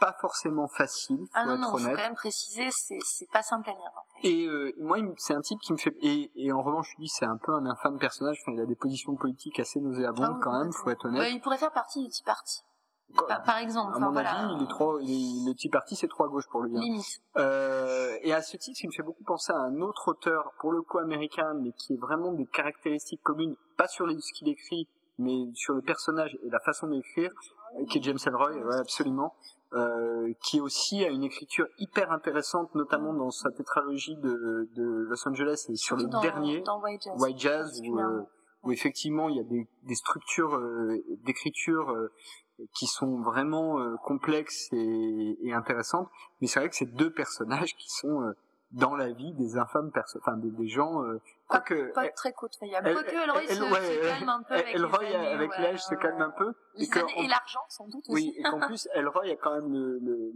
pas 0.00 0.16
forcément 0.20 0.66
facile. 0.66 1.20
Ah 1.34 1.44
non, 1.44 1.54
être 1.54 1.60
non, 1.60 1.74
honnête. 1.74 1.90
faut 1.90 1.96
quand 1.96 2.02
même 2.02 2.14
préciser, 2.14 2.68
c'est 2.72 3.30
pas 3.30 3.42
simple 3.42 3.68
à 3.68 3.72
lire. 3.72 3.92
Et 4.22 4.46
euh, 4.46 4.72
moi, 4.78 4.98
c'est 5.18 5.34
un 5.34 5.40
type 5.40 5.60
qui 5.60 5.72
me 5.72 5.78
fait. 5.78 5.94
Et, 6.00 6.30
et 6.34 6.50
en 6.52 6.62
revanche, 6.62 6.90
je 6.96 7.02
dis, 7.02 7.08
c'est 7.08 7.26
un 7.26 7.36
peu 7.36 7.52
un 7.52 7.66
infâme 7.66 7.98
personnage. 7.98 8.38
Enfin, 8.42 8.52
il 8.52 8.60
a 8.60 8.66
des 8.66 8.74
positions 8.74 9.14
politiques 9.14 9.60
assez 9.60 9.78
nauséabondes 9.80 10.36
ah, 10.36 10.40
quand 10.42 10.58
même, 10.58 10.72
faut 10.72 10.90
être 10.90 11.04
honnête. 11.04 11.20
Bah, 11.20 11.28
il 11.28 11.40
pourrait 11.40 11.58
faire 11.58 11.72
partie 11.72 12.02
du 12.02 12.08
Tea 12.08 12.22
Party. 12.24 12.62
Par, 13.28 13.42
par 13.42 13.58
exemple. 13.58 13.96
À 13.96 13.98
mon 13.98 14.12
voilà. 14.12 14.54
avis, 14.54 14.66
trop, 14.68 14.98
il 15.00 15.10
est, 15.10 15.50
le 15.50 15.54
Tea 15.54 15.68
Party, 15.68 15.96
c'est 15.96 16.08
trop 16.08 16.24
à 16.24 16.28
gauche 16.28 16.48
pour 16.48 16.62
lui. 16.62 16.76
Hein. 16.76 16.80
Limite. 16.80 17.20
Euh, 17.36 18.16
et 18.22 18.32
à 18.32 18.40
ce 18.40 18.56
titre, 18.56 18.80
il 18.82 18.86
me 18.86 18.92
fait 18.92 19.02
beaucoup 19.02 19.24
penser 19.24 19.52
à 19.52 19.58
un 19.58 19.80
autre 19.80 20.08
auteur, 20.08 20.52
pour 20.60 20.72
le 20.72 20.82
coup 20.82 20.98
américain, 20.98 21.52
mais 21.54 21.72
qui 21.72 21.94
est 21.94 22.00
vraiment 22.00 22.32
des 22.32 22.46
caractéristiques 22.46 23.22
communes, 23.22 23.56
pas 23.76 23.88
sur 23.88 24.06
les, 24.06 24.18
ce 24.20 24.32
qu'il 24.32 24.48
écrit, 24.48 24.88
mais 25.18 25.50
sur 25.54 25.74
le 25.74 25.82
personnage 25.82 26.38
et 26.42 26.50
la 26.50 26.60
façon 26.60 26.86
d'écrire, 26.86 27.32
qui 27.88 27.98
est 27.98 28.02
James 28.02 28.18
Ellroy, 28.26 28.52
ouais, 28.52 28.76
absolument. 28.76 29.34
Euh, 29.72 30.32
qui 30.42 30.60
aussi 30.60 31.04
a 31.04 31.10
une 31.10 31.22
écriture 31.22 31.64
hyper 31.78 32.10
intéressante, 32.10 32.74
notamment 32.74 33.14
dans 33.14 33.30
sa 33.30 33.52
tétralogie 33.52 34.16
de, 34.16 34.68
de 34.74 34.82
Los 34.82 35.28
Angeles 35.28 35.66
et 35.68 35.76
sur 35.76 35.96
les 35.96 36.06
dans, 36.06 36.20
derniers, 36.20 36.60
dans 36.62 36.80
White 36.80 37.02
Jazz, 37.04 37.22
White 37.22 37.38
Jazz 37.38 37.80
où, 37.86 38.00
euh, 38.00 38.22
où, 38.64 38.72
effectivement 38.72 39.28
il 39.28 39.36
y 39.36 39.38
a 39.38 39.44
des, 39.44 39.68
des 39.84 39.94
structures 39.94 40.56
euh, 40.56 41.00
d'écriture 41.24 41.92
euh, 41.92 42.10
qui 42.74 42.88
sont 42.88 43.20
vraiment 43.20 43.78
euh, 43.78 43.94
complexes 44.02 44.68
et, 44.72 45.38
et, 45.40 45.52
intéressantes. 45.52 46.08
Mais 46.40 46.48
c'est 46.48 46.58
vrai 46.58 46.68
que 46.68 46.74
c'est 46.74 46.92
deux 46.92 47.12
personnages 47.12 47.76
qui 47.76 47.90
sont 47.90 48.34
dans 48.72 48.96
la 48.96 49.12
vie 49.12 49.32
des 49.34 49.56
infâmes 49.56 49.92
personnes, 49.92 50.22
enfin 50.26 50.36
des, 50.36 50.50
des 50.50 50.66
gens 50.66 51.00
pas, 51.50 51.60
que, 51.60 51.92
pas 51.92 52.08
très 52.10 52.32
côtoyable. 52.32 52.92
Quoique 52.92 53.14
Elroy 53.14 53.46
se, 53.46 53.54
se, 53.54 54.08
calme 54.08 54.28
un 54.28 54.42
peu 54.42 54.54
avec 54.54 54.74
Elroy 54.74 54.98
les 55.02 55.14
années, 55.14 55.26
avec 55.26 55.50
ouais, 55.50 55.62
l'âge 55.62 55.82
se 55.82 55.94
calme 55.94 56.22
un 56.22 56.30
peu. 56.30 56.54
Les 56.74 56.86
et, 56.86 56.98
années, 56.98 57.24
et 57.24 57.28
l'argent 57.28 57.64
sans 57.68 57.88
doute 57.88 58.04
aussi. 58.08 58.12
Oui, 58.12 58.34
et 58.38 58.42
qu'en 58.42 58.60
plus 58.60 58.88
Elroy 58.94 59.30
a 59.30 59.36
quand 59.36 59.60
même 59.60 60.30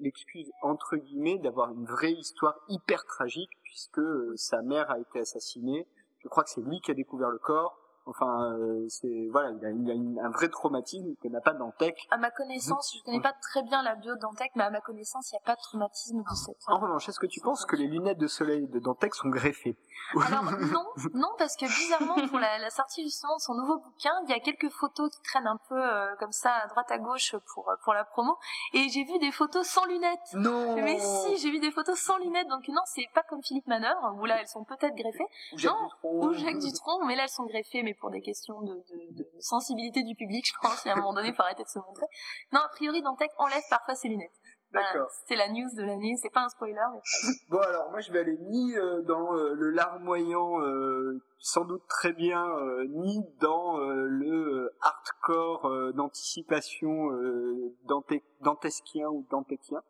l'excuse 0.00 0.50
entre 0.62 0.96
guillemets 0.96 1.38
d'avoir 1.38 1.70
une 1.70 1.86
vraie 1.86 2.12
histoire 2.12 2.58
hyper 2.68 3.04
tragique 3.04 3.50
puisque 3.62 3.98
euh, 3.98 4.32
sa 4.36 4.62
mère 4.62 4.90
a 4.90 4.98
été 4.98 5.20
assassinée. 5.20 5.86
Je 6.18 6.28
crois 6.28 6.42
que 6.42 6.50
c'est 6.50 6.62
lui 6.62 6.80
qui 6.80 6.90
a 6.90 6.94
découvert 6.94 7.30
le 7.30 7.38
corps. 7.38 7.78
Enfin, 8.06 8.52
euh, 8.52 8.86
c'est 8.88 9.28
voilà, 9.32 9.50
il 9.50 9.66
a, 9.66 9.70
il 9.70 9.90
a 9.90 9.94
une, 9.94 10.18
un 10.20 10.30
vrai 10.30 10.48
traumatisme 10.48 11.14
que 11.20 11.28
n'a 11.28 11.40
pas 11.40 11.54
Dantec. 11.54 12.06
À 12.10 12.16
ma 12.16 12.30
connaissance, 12.30 12.94
je 12.96 13.02
connais 13.04 13.20
pas 13.20 13.32
très 13.32 13.62
bien 13.64 13.82
la 13.82 13.96
bio 13.96 14.14
Dantec, 14.16 14.52
mais 14.54 14.62
à 14.62 14.70
ma 14.70 14.80
connaissance, 14.80 15.32
il 15.32 15.34
n'y 15.34 15.38
a 15.38 15.46
pas 15.46 15.56
de 15.56 15.60
traumatisme 15.60 16.18
de 16.18 16.34
cette. 16.34 16.56
En 16.68 16.78
revanche, 16.78 17.08
est-ce 17.08 17.18
que 17.18 17.26
tu 17.26 17.40
penses 17.40 17.64
que 17.66 17.74
les 17.74 17.88
lunettes 17.88 18.18
de 18.18 18.28
soleil 18.28 18.68
de 18.68 18.78
Dantec 18.78 19.14
sont 19.14 19.28
greffées 19.28 19.76
Alors 20.14 20.44
non, 20.72 20.86
non, 21.14 21.28
parce 21.36 21.56
que 21.56 21.66
bizarrement, 21.66 22.28
pour 22.28 22.38
la, 22.38 22.58
la, 22.58 22.70
sortie 22.70 23.02
justement 23.02 23.36
de 23.36 23.40
son 23.40 23.54
nouveau 23.54 23.78
bouquin, 23.78 24.12
il 24.24 24.30
y 24.30 24.34
a 24.34 24.40
quelques 24.40 24.70
photos 24.70 25.10
qui 25.10 25.20
traînent 25.22 25.48
un 25.48 25.58
peu 25.68 25.76
euh, 25.76 26.14
comme 26.20 26.32
ça 26.32 26.52
à 26.52 26.68
droite 26.68 26.90
à 26.90 26.98
gauche 26.98 27.34
pour 27.52 27.72
pour 27.82 27.92
la 27.92 28.04
promo, 28.04 28.36
et 28.72 28.88
j'ai 28.88 29.02
vu 29.04 29.18
des 29.18 29.32
photos 29.32 29.66
sans 29.66 29.84
lunettes. 29.86 30.34
Non. 30.34 30.76
Mais 30.76 30.98
si, 31.00 31.36
j'ai 31.38 31.50
vu 31.50 31.58
des 31.58 31.72
photos 31.72 31.98
sans 31.98 32.18
lunettes, 32.18 32.48
donc 32.48 32.68
non, 32.68 32.82
c'est 32.84 33.08
pas 33.14 33.22
comme 33.24 33.42
Philippe 33.42 33.66
Manœuvre 33.66 34.14
où 34.20 34.24
là 34.26 34.40
elles 34.40 34.48
sont 34.48 34.64
peut-être 34.64 34.94
greffées. 34.94 35.26
Ou 35.52 35.58
Jacques 35.58 35.72
non, 35.72 35.88
Dutronc. 35.88 36.26
ou 36.26 36.32
Jacques 36.34 36.58
Dutronc, 36.58 37.04
mais 37.06 37.16
là 37.16 37.24
elles 37.24 37.28
sont 37.28 37.46
greffées, 37.46 37.82
mais 37.82 37.94
pour 38.00 38.10
des 38.10 38.20
questions 38.20 38.60
de, 38.62 38.74
de, 38.74 39.22
de 39.22 39.28
sensibilité 39.40 40.02
du 40.02 40.14
public, 40.14 40.44
je 40.46 40.52
pense, 40.60 40.86
et 40.86 40.90
à 40.90 40.92
un 40.92 40.96
moment 40.96 41.14
donné, 41.14 41.28
il 41.28 41.34
faut 41.34 41.42
arrêter 41.42 41.64
de 41.64 41.68
se 41.68 41.78
montrer. 41.78 42.06
Non, 42.52 42.60
a 42.60 42.68
priori, 42.68 43.02
Dantec 43.02 43.30
enlève 43.38 43.62
parfois 43.70 43.94
ses 43.94 44.08
lunettes. 44.08 44.32
D'accord. 44.72 44.92
Voilà, 44.92 45.08
C'était 45.20 45.36
la 45.36 45.48
news 45.48 45.68
de 45.76 45.82
l'année, 45.82 46.16
c'est 46.20 46.32
pas 46.32 46.44
un 46.44 46.48
spoiler. 46.48 46.74
Mais 46.92 47.32
bon 47.50 47.58
alors, 47.58 47.90
moi 47.90 48.00
je 48.00 48.12
vais 48.12 48.20
aller 48.20 48.36
ni 48.36 48.76
euh, 48.76 49.02
dans 49.02 49.34
euh, 49.34 49.54
le 49.54 49.70
larmoyant, 49.70 50.60
euh, 50.60 51.22
sans 51.38 51.64
doute 51.64 51.86
très 51.88 52.12
bien, 52.12 52.44
ni 52.88 53.20
dans 53.40 53.78
le 53.78 54.70
hardcore 54.80 55.92
d'anticipation 55.94 57.10
dantesquien 58.40 59.08
ou 59.08 59.24
dantéquien. 59.30 59.80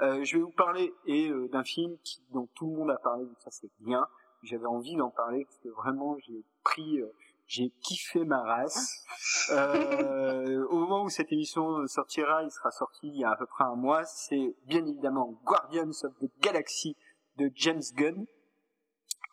je 0.00 0.36
vais 0.36 0.42
vous 0.42 0.52
parler 0.52 0.94
et 1.04 1.30
d'un 1.52 1.64
film 1.64 1.98
qui, 2.02 2.24
dont 2.32 2.48
tout 2.54 2.70
le 2.70 2.76
monde 2.76 2.90
a 2.90 2.96
parlé, 2.96 3.26
donc 3.26 3.38
ça 3.40 3.50
c'est 3.50 3.70
bien. 3.80 4.06
J'avais 4.44 4.66
envie 4.66 4.96
d'en 4.96 5.10
parler 5.10 5.44
parce 5.44 5.58
que 5.58 5.68
vraiment 5.68 6.16
j'ai 6.26 6.42
pris 6.62 7.02
j'ai 7.46 7.70
kiffé 7.82 8.24
ma 8.24 8.42
race. 8.42 9.04
Euh, 9.50 10.66
au 10.68 10.78
moment 10.78 11.04
où 11.04 11.08
cette 11.08 11.32
émission 11.32 11.86
sortira, 11.86 12.42
il 12.42 12.50
sera 12.50 12.70
sorti 12.70 13.08
il 13.08 13.20
y 13.20 13.24
a 13.24 13.30
à 13.30 13.36
peu 13.36 13.46
près 13.46 13.64
un 13.64 13.76
mois, 13.76 14.04
c'est 14.04 14.54
bien 14.66 14.84
évidemment 14.86 15.40
Guardians 15.44 15.90
of 16.04 16.12
the 16.20 16.30
Galaxy 16.40 16.96
de 17.36 17.50
James 17.54 17.82
Gunn, 17.94 18.26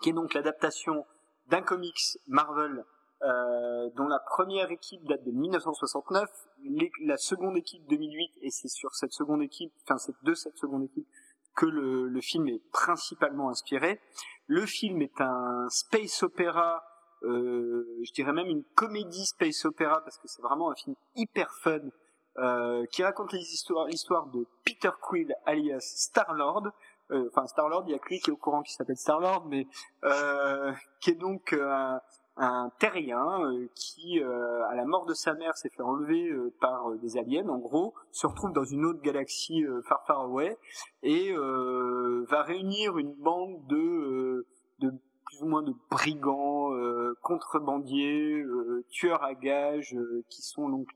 qui 0.02 0.10
est 0.10 0.14
donc 0.14 0.34
l'adaptation 0.34 1.06
d'un 1.48 1.62
comics 1.62 2.18
Marvel 2.28 2.84
euh, 3.24 3.90
dont 3.96 4.08
la 4.08 4.20
première 4.20 4.72
équipe 4.72 5.04
date 5.06 5.24
de 5.24 5.32
1969, 5.32 6.28
la 7.04 7.18
seconde 7.18 7.56
équipe 7.56 7.86
2008, 7.88 8.32
et 8.42 8.50
c'est 8.50 8.68
sur 8.68 8.96
cette 8.96 9.14
seconde 9.14 9.44
équipe, 9.44 9.72
enfin 9.84 10.00
c'est 10.00 10.16
de 10.24 10.34
cette 10.34 10.58
seconde 10.58 10.86
équipe 10.86 11.08
que 11.56 11.68
le, 11.68 12.20
film 12.22 12.48
est 12.48 12.64
principalement 12.72 13.50
inspiré. 13.50 14.00
Le 14.48 14.66
film 14.66 15.04
est 15.04 15.22
un 15.22 15.68
space 15.70 16.24
opéra, 16.24 16.84
je 17.24 18.14
dirais 18.14 18.34
même 18.34 18.48
une 18.48 18.64
comédie 18.76 19.26
space 19.26 19.66
opéra 19.66 20.02
parce 20.04 20.18
que 20.18 20.28
c'est 20.28 20.42
vraiment 20.42 20.72
un 20.72 20.76
film 20.76 20.96
hyper 21.16 21.54
fun 21.62 21.80
euh, 22.38 22.86
qui 22.92 23.04
raconte 23.04 23.34
l'histoire, 23.34 23.88
de 24.28 24.46
Peter 24.66 24.92
Quill 25.02 25.34
alias 25.46 25.82
Star 25.82 26.34
Lord. 26.34 26.72
Euh, 27.12 27.28
enfin 27.30 27.46
Star 27.48 27.68
Lord, 27.68 27.84
il 27.88 27.92
y 27.92 27.96
a 27.96 28.00
que 28.00 28.10
lui 28.10 28.20
qui 28.20 28.30
est 28.30 28.34
au 28.34 28.38
courant 28.38 28.62
qui 28.62 28.74
s'appelle 28.74 28.98
Star 28.98 29.20
Lord, 29.20 29.46
mais 29.48 29.68
euh, 30.06 30.72
qui 31.02 31.12
est 31.12 31.16
donc 31.16 31.54
un, 31.54 32.00
un 32.38 32.72
terrien 32.80 33.44
euh, 33.44 33.68
qui, 33.76 34.20
euh, 34.20 34.66
à 34.68 34.76
la 34.76 34.86
mort 34.86 35.06
de 35.06 35.14
sa 35.14 35.34
mère, 35.34 35.56
s'est 35.58 35.70
fait 35.70 35.84
enlever 35.84 36.30
euh, 36.30 36.54
par 36.60 36.92
des 36.94 37.18
aliens, 37.18 37.48
en 37.50 37.58
gros, 37.58 37.94
se 38.12 38.26
retrouve 38.26 38.54
dans 38.54 38.64
une 38.64 38.86
autre 38.86 39.02
galaxie 39.02 39.64
far 39.88 40.06
far 40.06 40.22
away 40.22 40.58
et 41.04 41.34
va 41.34 42.44
réunir 42.44 42.98
une 42.98 43.14
bande 43.14 43.66
de, 43.68 44.46
de 44.80 44.94
plus 45.42 45.48
ou 45.48 45.50
moins 45.50 45.64
de 45.64 45.74
brigands, 45.90 46.70
contrebandiers, 47.24 48.44
tueurs 48.92 49.24
à 49.24 49.34
gages, 49.34 49.98
qui 50.30 50.44
sont 50.44 50.70
donc 50.70 50.88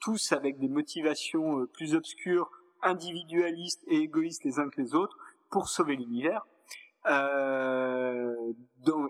tous 0.00 0.30
avec 0.30 0.60
des 0.60 0.68
motivations 0.68 1.66
plus 1.66 1.96
obscures, 1.96 2.48
individualistes 2.82 3.82
et 3.88 3.98
égoïstes 3.98 4.44
les 4.44 4.60
uns 4.60 4.68
que 4.68 4.80
les 4.80 4.94
autres, 4.94 5.16
pour 5.50 5.68
sauver 5.68 5.96
l'univers 5.96 6.46
euh, 7.06 8.52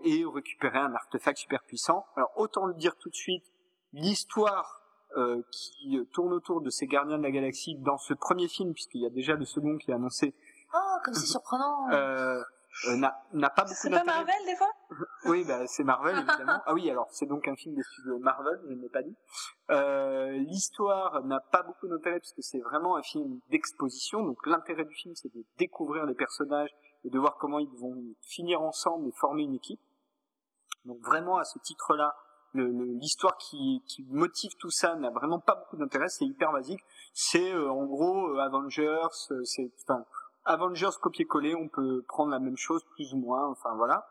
et 0.04 0.24
récupérer 0.24 0.78
un 0.78 0.94
artefact 0.94 1.38
super 1.38 1.62
puissant. 1.64 2.06
Alors 2.16 2.32
autant 2.36 2.64
le 2.64 2.74
dire 2.74 2.96
tout 2.96 3.10
de 3.10 3.14
suite, 3.14 3.44
l'histoire 3.92 4.80
euh, 5.18 5.42
qui 5.50 6.00
tourne 6.12 6.32
autour 6.32 6.62
de 6.62 6.70
ces 6.70 6.86
gardiens 6.86 7.18
de 7.18 7.22
la 7.22 7.30
galaxie 7.30 7.76
dans 7.76 7.98
ce 7.98 8.14
premier 8.14 8.48
film, 8.48 8.72
puisqu'il 8.72 9.02
y 9.02 9.06
a 9.06 9.10
déjà 9.10 9.34
le 9.34 9.44
second 9.44 9.76
qui 9.76 9.90
est 9.90 9.94
annoncé. 9.94 10.34
Oh, 10.74 10.96
comme 11.04 11.12
c'est 11.12 11.26
surprenant. 11.26 11.90
Euh, 11.90 11.94
euh, 11.94 12.42
n'a 12.96 13.50
pas 13.50 13.62
beaucoup 13.62 13.74
C'est 13.74 13.90
pas 13.90 14.04
Marvel 14.04 14.34
des 14.46 14.56
fois? 14.56 14.70
Oui, 15.24 15.44
bah, 15.44 15.66
c'est 15.66 15.84
Marvel 15.84 16.16
évidemment. 16.16 16.60
ah 16.66 16.74
oui, 16.74 16.90
alors 16.90 17.08
c'est 17.10 17.26
donc 17.26 17.46
un 17.46 17.54
film 17.54 17.74
des 17.74 17.82
studios 17.82 18.18
Marvel, 18.18 18.60
je 18.68 18.74
ne 18.74 18.82
l'ai 18.82 18.88
pas 18.88 19.02
dit. 19.02 19.14
Euh, 19.70 20.32
L'histoire 20.32 21.22
n'a 21.24 21.40
pas 21.40 21.62
beaucoup 21.62 21.86
d'intérêt 21.86 22.18
puisque 22.18 22.42
c'est 22.42 22.60
vraiment 22.60 22.96
un 22.96 23.02
film 23.02 23.40
d'exposition. 23.50 24.22
Donc 24.22 24.44
l'intérêt 24.46 24.84
du 24.84 24.94
film, 24.94 25.14
c'est 25.14 25.32
de 25.34 25.44
découvrir 25.58 26.06
les 26.06 26.14
personnages 26.14 26.70
et 27.04 27.10
de 27.10 27.18
voir 27.18 27.36
comment 27.36 27.58
ils 27.58 27.70
vont 27.78 27.96
finir 28.20 28.62
ensemble 28.62 29.08
et 29.08 29.12
former 29.12 29.42
une 29.42 29.54
équipe. 29.54 29.80
Donc 30.84 30.98
vraiment 31.00 31.36
à 31.36 31.44
ce 31.44 31.58
titre-là, 31.58 32.14
l'histoire 32.54 33.36
qui, 33.38 33.82
qui, 33.86 34.04
motive 34.04 34.52
tout 34.58 34.70
ça 34.70 34.94
n'a 34.96 35.10
vraiment 35.10 35.40
pas 35.40 35.54
beaucoup 35.54 35.76
d'intérêt, 35.76 36.08
c'est 36.08 36.24
hyper 36.24 36.52
basique. 36.52 36.80
C'est 37.14 37.52
euh, 37.52 37.70
en 37.70 37.84
gros 37.86 38.28
euh, 38.28 38.38
Avengers, 38.38 39.06
euh, 39.30 39.44
c'est 39.44 39.70
enfin 39.82 40.04
Avengers 40.44 40.90
copier-coller, 41.01 41.55
on 41.55 41.69
peut 41.69 42.02
prendre 42.09 42.31
la 42.31 42.39
même 42.39 42.56
chose 42.56 42.85
plus 42.94 43.12
ou 43.14 43.19
moins, 43.19 43.48
enfin 43.48 43.74
voilà. 43.77 44.06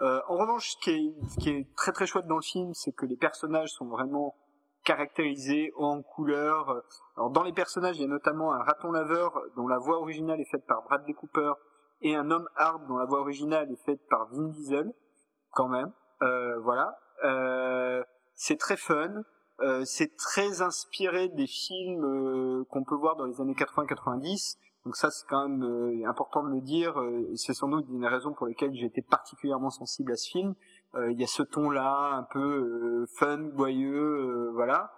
en 0.00 0.36
revanche, 0.36 0.70
ce 0.70 0.76
qui, 0.78 0.90
est, 0.90 1.30
ce 1.30 1.38
qui 1.38 1.50
est 1.50 1.74
très 1.76 1.92
très 1.92 2.06
chouette 2.06 2.26
dans 2.26 2.36
le 2.36 2.42
film, 2.42 2.74
c'est 2.74 2.92
que 2.92 3.06
les 3.06 3.16
personnages 3.16 3.70
sont 3.70 3.86
vraiment 3.86 4.36
caractérisés 4.84 5.72
en 5.76 6.02
couleur. 6.02 6.82
Alors 7.16 7.30
dans 7.30 7.42
les 7.42 7.52
personnages, 7.52 7.96
il 7.96 8.02
y 8.02 8.04
a 8.04 8.08
notamment 8.08 8.52
un 8.52 8.62
raton 8.62 8.90
laveur 8.90 9.40
dont 9.56 9.68
la 9.68 9.78
voix 9.78 9.98
originale 9.98 10.40
est 10.40 10.50
faite 10.50 10.66
par 10.66 10.82
Bradley 10.82 11.14
Cooper 11.14 11.52
et 12.00 12.14
un 12.14 12.30
homme 12.30 12.48
hard 12.56 12.86
dont 12.86 12.96
la 12.96 13.04
voix 13.04 13.20
originale 13.20 13.70
est 13.70 13.84
faite 13.84 14.00
par 14.08 14.28
Vin 14.28 14.48
Diesel, 14.48 14.92
quand 15.52 15.68
même. 15.68 15.92
Euh, 16.22 16.58
voilà. 16.60 16.98
Euh, 17.24 18.02
c'est 18.34 18.58
très 18.58 18.76
fun. 18.76 19.22
Euh, 19.60 19.84
c'est 19.84 20.16
très 20.16 20.62
inspiré 20.62 21.28
des 21.28 21.48
films 21.48 22.04
euh, 22.04 22.64
qu'on 22.70 22.84
peut 22.84 22.94
voir 22.94 23.16
dans 23.16 23.24
les 23.24 23.40
années 23.40 23.54
80-90. 23.54 24.56
Donc 24.84 24.96
ça, 24.96 25.10
c'est 25.10 25.26
quand 25.28 25.48
même 25.48 25.64
euh, 25.64 26.08
important 26.08 26.42
de 26.42 26.50
le 26.50 26.60
dire. 26.60 26.96
et 27.32 27.36
c'est 27.36 27.54
sans 27.54 27.68
doute 27.68 27.86
une 27.90 28.06
raison 28.06 28.32
pour 28.32 28.46
lesquelles 28.46 28.74
j'ai 28.74 28.86
été 28.86 29.02
particulièrement 29.02 29.70
sensible 29.70 30.12
à 30.12 30.16
ce 30.16 30.30
film. 30.30 30.54
Il 31.10 31.20
y 31.20 31.22
a 31.22 31.26
ce 31.26 31.42
ton-là, 31.42 32.14
un 32.14 32.22
peu 32.22 33.04
fun, 33.18 33.50
joyeux, 33.54 34.50
voilà. 34.54 34.90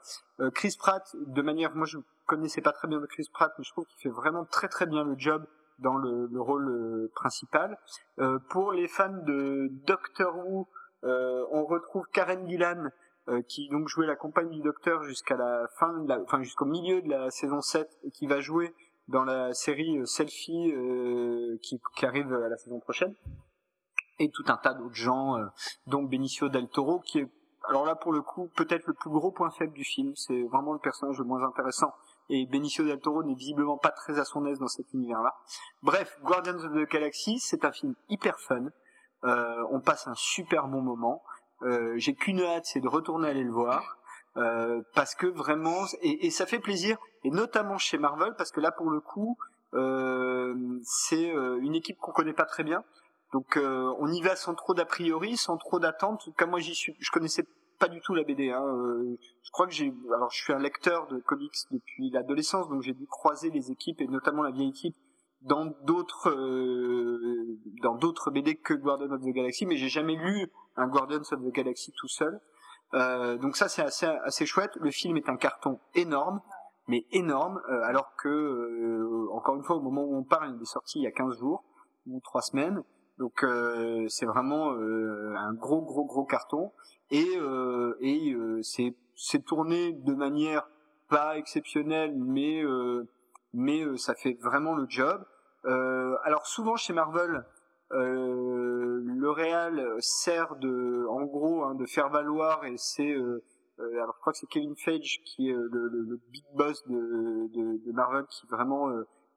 Chris 0.55 0.77
Pratt, 0.79 1.05
de 1.27 1.43
manière, 1.43 1.75
moi 1.75 1.85
je 1.85 1.99
connaissais 2.27 2.61
pas 2.61 2.71
très 2.71 2.87
bien 2.87 3.01
Chris 3.09 3.27
Pratt, 3.33 3.53
mais 3.59 3.65
je 3.65 3.73
trouve 3.73 3.87
qu'il 3.87 4.01
fait 4.01 4.15
vraiment 4.15 4.45
très 4.45 4.69
très 4.69 4.87
bien 4.87 5.03
le 5.03 5.19
job 5.19 5.45
dans 5.81 5.97
le, 5.97 6.27
le 6.27 6.41
rôle 6.41 6.69
euh, 6.69 7.11
principal. 7.15 7.77
Euh, 8.19 8.39
pour 8.51 8.73
les 8.73 8.87
fans 8.87 9.23
de 9.27 9.69
Doctor 9.87 10.37
Who, 10.37 10.69
euh, 11.05 11.45
on 11.51 11.65
retrouve 11.65 12.07
Karen 12.13 12.49
Gillan 12.49 12.91
qui 13.47 13.69
donc 13.69 13.87
jouait 13.87 14.09
la 14.09 14.17
compagne 14.17 14.49
du 14.51 14.61
Docteur 14.61 15.05
jusqu'à 15.05 15.37
la 15.37 15.69
fin, 15.79 15.93
de 15.99 16.09
la, 16.09 16.21
enfin 16.21 16.43
jusqu'au 16.43 16.65
milieu 16.65 17.01
de 17.01 17.09
la 17.11 17.31
saison 17.31 17.61
7 17.61 17.89
et 18.03 18.11
qui 18.11 18.27
va 18.27 18.41
jouer 18.41 18.75
dans 19.11 19.25
la 19.25 19.53
série 19.53 20.01
Selfie 20.07 20.73
qui, 21.63 21.81
qui, 21.97 22.07
arrive 22.07 22.33
à 22.33 22.49
la 22.49 22.57
saison 22.57 22.81
prochaine. 22.81 23.15
Et 24.19 24.31
tout 24.31 24.45
un 24.49 24.57
tas 24.57 24.75
d'autres 24.75 24.95
gens, 24.95 25.37
dont 25.87 26.03
Benicio 26.03 26.49
del 26.49 26.69
Toro, 26.69 27.01
qui 27.01 27.21
est 27.21 27.29
alors 27.69 27.85
là 27.85 27.95
pour 27.95 28.13
le 28.13 28.23
coup 28.23 28.49
peut-être 28.57 28.87
le 28.87 28.95
plus 28.95 29.11
gros 29.11 29.31
point 29.31 29.51
faible 29.51 29.73
du 29.73 29.85
film. 29.85 30.13
C'est 30.17 30.43
vraiment 30.45 30.73
le 30.73 30.79
personnage 30.79 31.19
le 31.19 31.25
moins 31.25 31.43
intéressant 31.43 31.93
et 32.31 32.47
Benicio 32.47 32.85
del 32.85 33.01
Toro 33.01 33.23
n'est 33.25 33.35
visiblement 33.35 33.77
pas 33.77 33.91
très 33.91 34.19
à 34.19 34.25
son 34.25 34.47
aise 34.47 34.59
dans 34.59 34.69
cet 34.69 34.93
univers-là. 34.93 35.35
Bref, 35.83 36.19
Guardians 36.23 36.65
of 36.65 36.73
the 36.73 36.89
Galaxy, 36.89 37.39
c'est 37.41 37.65
un 37.65 37.73
film 37.73 37.95
hyper 38.09 38.39
fun. 38.39 38.67
Euh, 39.25 39.65
on 39.71 39.81
passe 39.81 40.07
un 40.07 40.15
super 40.15 40.69
bon 40.69 40.81
moment. 40.81 41.23
Euh, 41.63 41.95
J'ai 41.97 42.15
qu'une 42.15 42.41
hâte, 42.41 42.65
c'est 42.67 42.81
de 42.81 42.89
retourner 42.89 43.29
aller 43.29 43.43
le 43.43 43.51
voir. 43.51 43.99
Euh, 44.37 44.81
parce 44.95 45.15
que 45.15 45.27
vraiment, 45.27 45.87
et, 46.03 46.27
et, 46.27 46.31
ça 46.31 46.47
fait 46.47 46.61
plaisir, 46.61 46.97
et 47.25 47.31
notamment 47.31 47.79
chez 47.79 47.99
Marvel, 47.99 48.35
parce 48.39 48.53
que 48.53 48.61
là 48.61 48.71
pour 48.71 48.89
le 48.89 49.01
coup, 49.01 49.37
euh, 49.75 50.55
c'est 50.85 51.35
euh, 51.35 51.59
une 51.61 51.75
équipe 51.75 51.99
qu'on 51.99 52.13
connaît 52.13 52.33
pas 52.33 52.45
très 52.45 52.65
bien. 52.65 52.83
Donc 53.33 53.57
euh, 53.57 53.93
on 53.99 54.11
y 54.11 54.21
va 54.23 54.37
sans 54.37 54.55
trop 54.55 54.75
d'a 54.75 54.85
priori, 54.85 55.37
sans 55.37 55.57
trop 55.57 55.79
d'attente. 55.79 56.29
Comme 56.37 56.51
moi 56.51 56.61
j'y 56.61 56.75
suis, 56.75 56.95
je 56.99 57.11
connaissais 57.11 57.45
pas 57.79 57.89
du 57.89 58.01
tout 58.01 58.15
la 58.15 58.25
BD. 58.25 58.51
Hein. 58.51 58.65
Euh, 58.65 59.17
je 59.43 59.51
crois 59.51 59.67
que 59.67 59.73
j'ai, 59.73 59.93
alors 60.15 60.31
je 60.31 60.43
suis 60.43 60.53
un 60.53 60.59
lecteur 60.59 61.07
de 61.09 61.19
comics 61.19 61.55
depuis 61.71 62.11
l'adolescence, 62.11 62.69
donc 62.69 62.83
j'ai 62.83 62.95
dû 62.95 63.07
croiser 63.07 63.51
les 63.51 63.71
équipes 63.71 64.01
et 64.01 64.07
notamment 64.07 64.43
la 64.43 64.51
vieille 64.51 64.71
équipe 64.71 64.97
dans 65.43 65.67
d'autres 65.85 66.31
dans 67.83 67.95
d'autres 67.95 68.31
BD 68.31 68.57
que 68.57 68.75
Guardians 68.75 69.11
of 69.11 69.23
the 69.23 69.33
Galaxy, 69.33 69.65
mais 69.65 69.77
j'ai 69.77 69.89
jamais 69.89 70.15
lu 70.15 70.49
un 70.77 70.87
Guardians 70.87 71.23
of 71.33 71.41
the 71.43 71.53
Galaxy 71.53 71.93
tout 71.97 72.09
seul. 72.09 72.41
Euh, 72.95 73.39
donc 73.39 73.57
ça 73.57 73.69
c'est 73.69 73.83
assez 73.83 74.07
assez 74.07 74.47
chouette. 74.47 74.73
Le 74.81 74.91
film 74.91 75.17
est 75.17 75.29
un 75.29 75.37
carton 75.37 75.79
énorme, 75.95 76.41
mais 76.89 77.07
énorme, 77.13 77.61
euh, 77.71 77.83
alors 77.83 78.15
que 78.17 78.29
euh, 78.29 79.29
encore 79.33 79.57
une 79.57 79.65
fois 79.65 79.77
au 79.77 79.81
moment 79.81 80.03
où 80.03 80.17
on 80.17 80.25
parle, 80.25 80.55
il 80.57 80.63
est 80.63 80.65
sorti 80.65 80.99
il 80.99 81.03
y 81.03 81.07
a 81.07 81.13
15 81.13 81.39
jours 81.39 81.65
ou 82.07 82.21
3 82.21 82.43
semaines. 82.43 82.83
Donc 83.19 83.45
c'est 84.09 84.25
vraiment 84.25 84.71
un 84.71 85.53
gros 85.53 85.83
gros 85.83 86.07
gros 86.07 86.25
carton 86.25 86.73
et, 87.11 87.37
euh, 87.37 87.97
et 88.01 88.33
euh, 88.33 88.63
c'est 88.63 88.95
c'est 89.17 89.45
tourné 89.45 89.93
de 89.93 90.15
manière 90.15 90.69
pas 91.09 91.37
exceptionnelle, 91.37 92.15
mais 92.17 92.63
euh, 92.63 93.09
mais 93.53 93.85
ça 93.97 94.15
fait 94.15 94.39
vraiment 94.41 94.75
le 94.75 94.87
job. 94.89 95.25
alors 95.65 96.47
souvent 96.47 96.77
chez 96.77 96.93
Marvel, 96.93 97.45
le 97.91 99.31
réal 99.31 99.97
sert 99.99 100.57
de, 100.57 101.07
en 101.09 101.25
gros, 101.25 101.65
hein, 101.65 101.75
de 101.75 101.87
faire 101.87 102.09
valoir 102.09 102.65
et 102.65 102.77
c'est 102.77 103.15
alors 103.79 104.15
je 104.15 104.21
crois 104.21 104.33
que 104.33 104.39
c'est 104.39 104.49
Kevin 104.49 104.77
Feige 104.77 105.23
qui 105.25 105.49
est 105.49 105.55
le, 105.55 106.21
big 106.31 106.45
boss 106.55 106.87
de, 106.87 107.93
Marvel 107.93 108.25
qui 108.27 108.47
vraiment 108.47 108.89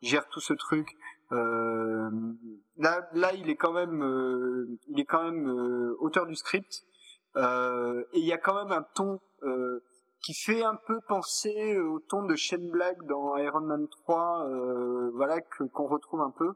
gère 0.02 0.28
tout 0.28 0.42
ce 0.42 0.54
truc. 0.54 0.88
Euh, 1.32 2.10
là, 2.78 3.34
il 3.36 3.50
est 3.50 3.56
quand 3.56 3.74
même, 3.74 4.78
il 4.88 5.00
est 5.00 5.06
quand 5.06 5.24
même 5.24 5.96
auteur 6.00 6.26
du 6.26 6.36
script. 6.36 6.84
Euh, 7.36 8.04
et 8.14 8.20
il 8.20 8.26
y 8.26 8.34
a 8.34 8.38
quand 8.38 8.56
même 8.56 8.72
un 8.72 8.86
ton 8.96 9.20
euh, 9.44 9.84
qui 10.24 10.34
fait 10.34 10.64
un 10.64 10.76
peu 10.76 11.00
penser 11.08 11.78
au 11.80 12.00
ton 12.00 12.24
de 12.24 12.36
Shane 12.36 12.70
Black 12.70 12.98
dans 13.08 13.36
Iron 13.38 13.62
Man 13.62 13.88
3, 14.04 14.48
euh, 14.48 15.12
voilà 15.16 15.42
que 15.42 15.64
qu'on 15.66 15.88
retrouve 15.88 16.22
un 16.22 16.32
peu. 16.32 16.54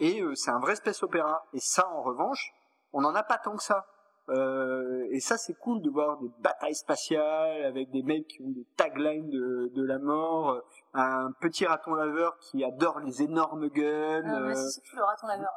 Et 0.00 0.20
euh, 0.20 0.34
c'est 0.34 0.50
un 0.50 0.58
vrai 0.58 0.74
space 0.76 1.02
opéra. 1.02 1.44
Et 1.52 1.60
ça, 1.60 1.88
en 1.90 2.02
revanche, 2.02 2.52
on 2.92 3.02
n'en 3.02 3.14
a 3.14 3.22
pas 3.22 3.38
tant 3.38 3.54
que 3.56 3.62
ça. 3.62 3.86
Euh, 4.30 5.06
et 5.10 5.20
ça, 5.20 5.36
c'est 5.36 5.54
cool 5.54 5.82
de 5.82 5.90
voir 5.90 6.18
des 6.18 6.30
batailles 6.38 6.74
spatiales 6.74 7.64
avec 7.64 7.90
des 7.90 8.02
mecs 8.02 8.26
qui 8.28 8.42
ont 8.42 8.50
des 8.50 8.66
taglines 8.76 9.28
de, 9.28 9.70
de 9.74 9.82
la 9.84 9.98
mort, 9.98 10.60
un 10.94 11.32
petit 11.40 11.66
raton 11.66 11.94
laveur 11.94 12.38
qui 12.38 12.64
adore 12.64 13.00
les 13.00 13.22
énormes 13.22 13.68
guns. 13.68 14.22
Ah, 14.24 14.40
mais 14.40 14.54
c'est 14.54 14.96
le 14.96 15.04
raton 15.04 15.26
laveur. 15.26 15.50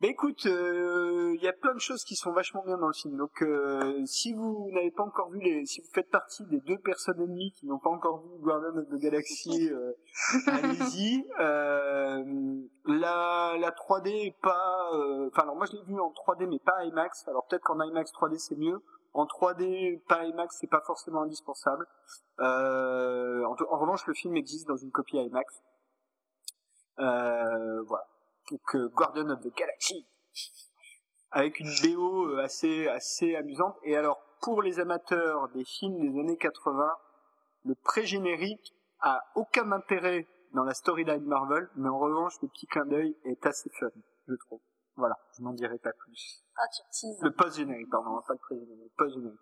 Bah 0.00 0.08
écoute, 0.08 0.44
il 0.46 0.50
euh, 0.50 1.36
y 1.42 1.46
a 1.46 1.52
plein 1.52 1.74
de 1.74 1.78
choses 1.78 2.04
qui 2.04 2.16
sont 2.16 2.32
vachement 2.32 2.62
bien 2.64 2.78
dans 2.78 2.86
le 2.86 2.94
film. 2.94 3.18
Donc 3.18 3.42
euh, 3.42 4.00
si 4.06 4.32
vous 4.32 4.70
n'avez 4.72 4.90
pas 4.90 5.02
encore 5.02 5.28
vu 5.28 5.40
les, 5.40 5.66
si 5.66 5.82
vous 5.82 5.90
faites 5.92 6.08
partie 6.08 6.42
des 6.46 6.60
deux 6.60 6.78
personnes 6.78 7.20
ennemies 7.20 7.52
qui 7.52 7.66
n'ont 7.66 7.78
pas 7.78 7.90
encore 7.90 8.22
vu 8.22 8.38
Guardians 8.38 8.78
of 8.78 8.88
the 8.88 8.94
Galaxy, 8.94 9.68
euh, 9.72 9.92
allez-y. 10.46 11.26
la 12.86 13.56
la 13.58 13.70
3D 13.72 14.08
est 14.08 14.36
pas, 14.40 14.90
enfin 15.26 15.42
alors 15.42 15.56
moi 15.56 15.66
je 15.66 15.76
l'ai 15.76 15.82
vu 15.82 16.00
en 16.00 16.10
3D 16.12 16.46
mais 16.48 16.60
pas 16.60 16.82
IMAX. 16.84 17.28
Alors 17.28 17.46
peut-être 17.46 17.64
qu'en 17.64 17.78
IMAX 17.78 18.10
3D 18.12 18.38
c'est 18.38 18.56
mieux. 18.56 18.82
En 19.12 19.26
3D, 19.26 20.00
pas 20.08 20.24
IMAX, 20.24 20.56
c'est 20.60 20.70
pas 20.70 20.80
forcément 20.86 21.22
indispensable. 21.22 21.86
en, 22.38 22.44
en 22.44 23.78
revanche, 23.78 24.06
le 24.06 24.14
film 24.14 24.36
existe 24.36 24.68
dans 24.68 24.76
une 24.76 24.92
copie 24.92 25.18
IMAX. 25.18 25.62
Euh, 27.00 27.82
voilà. 27.82 28.06
Donc 28.50 28.76
Guardian 28.94 29.30
of 29.30 29.40
the 29.40 29.54
Galaxy 29.54 30.06
avec 31.30 31.60
une 31.60 31.70
BO 31.82 32.28
euh, 32.28 32.42
assez 32.42 32.88
assez 32.88 33.36
amusante. 33.36 33.76
Et 33.84 33.96
alors 33.96 34.20
pour 34.42 34.62
les 34.62 34.80
amateurs 34.80 35.48
des 35.50 35.64
films 35.64 35.98
des 36.00 36.18
années 36.18 36.36
80, 36.36 36.92
le 37.64 37.74
pré-générique 37.74 38.74
a 39.00 39.22
aucun 39.34 39.70
intérêt 39.72 40.26
dans 40.54 40.64
la 40.64 40.74
storyline 40.74 41.24
Marvel, 41.24 41.68
mais 41.76 41.88
en 41.88 41.98
revanche 41.98 42.34
le 42.42 42.48
petit 42.48 42.66
clin 42.66 42.84
d'œil 42.86 43.16
est 43.24 43.44
assez 43.46 43.70
fun, 43.78 43.88
je 44.28 44.34
trouve. 44.34 44.60
Voilà, 44.96 45.16
je 45.36 45.42
n'en 45.42 45.52
dirai 45.52 45.78
pas 45.78 45.92
plus. 45.92 46.44
Ah, 46.56 46.66
tu. 46.92 47.06
Le 47.22 47.30
post-générique, 47.30 47.88
pardon, 47.90 48.20
pas 48.26 48.34
le 48.34 48.38
pré-générique, 48.38 48.82
le 48.82 49.04
post-générique. 49.04 49.40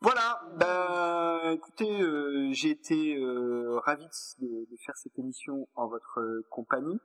Voilà, 0.00 0.40
bah 0.56 1.52
écoutez, 1.52 2.00
euh, 2.00 2.50
j'ai 2.52 2.70
été 2.70 3.16
euh, 3.16 3.80
ravi 3.80 4.06
de, 4.38 4.46
de 4.70 4.76
faire 4.84 4.96
cette 4.96 5.18
émission 5.18 5.66
en 5.74 5.88
votre 5.88 6.20
euh, 6.20 6.46
compagnie. 6.50 7.00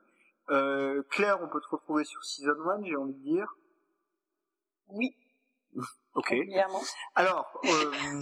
Euh, 0.50 1.04
Claire, 1.10 1.40
on 1.42 1.48
peut 1.48 1.62
te 1.62 1.70
retrouver 1.70 2.04
sur 2.04 2.24
Season 2.24 2.52
1, 2.80 2.84
j'ai 2.84 2.96
envie 2.96 3.14
de 3.14 3.20
dire. 3.24 3.48
Oui, 4.90 5.16
Ok. 6.16 6.36
Alors, 7.16 7.48
euh, 7.66 8.22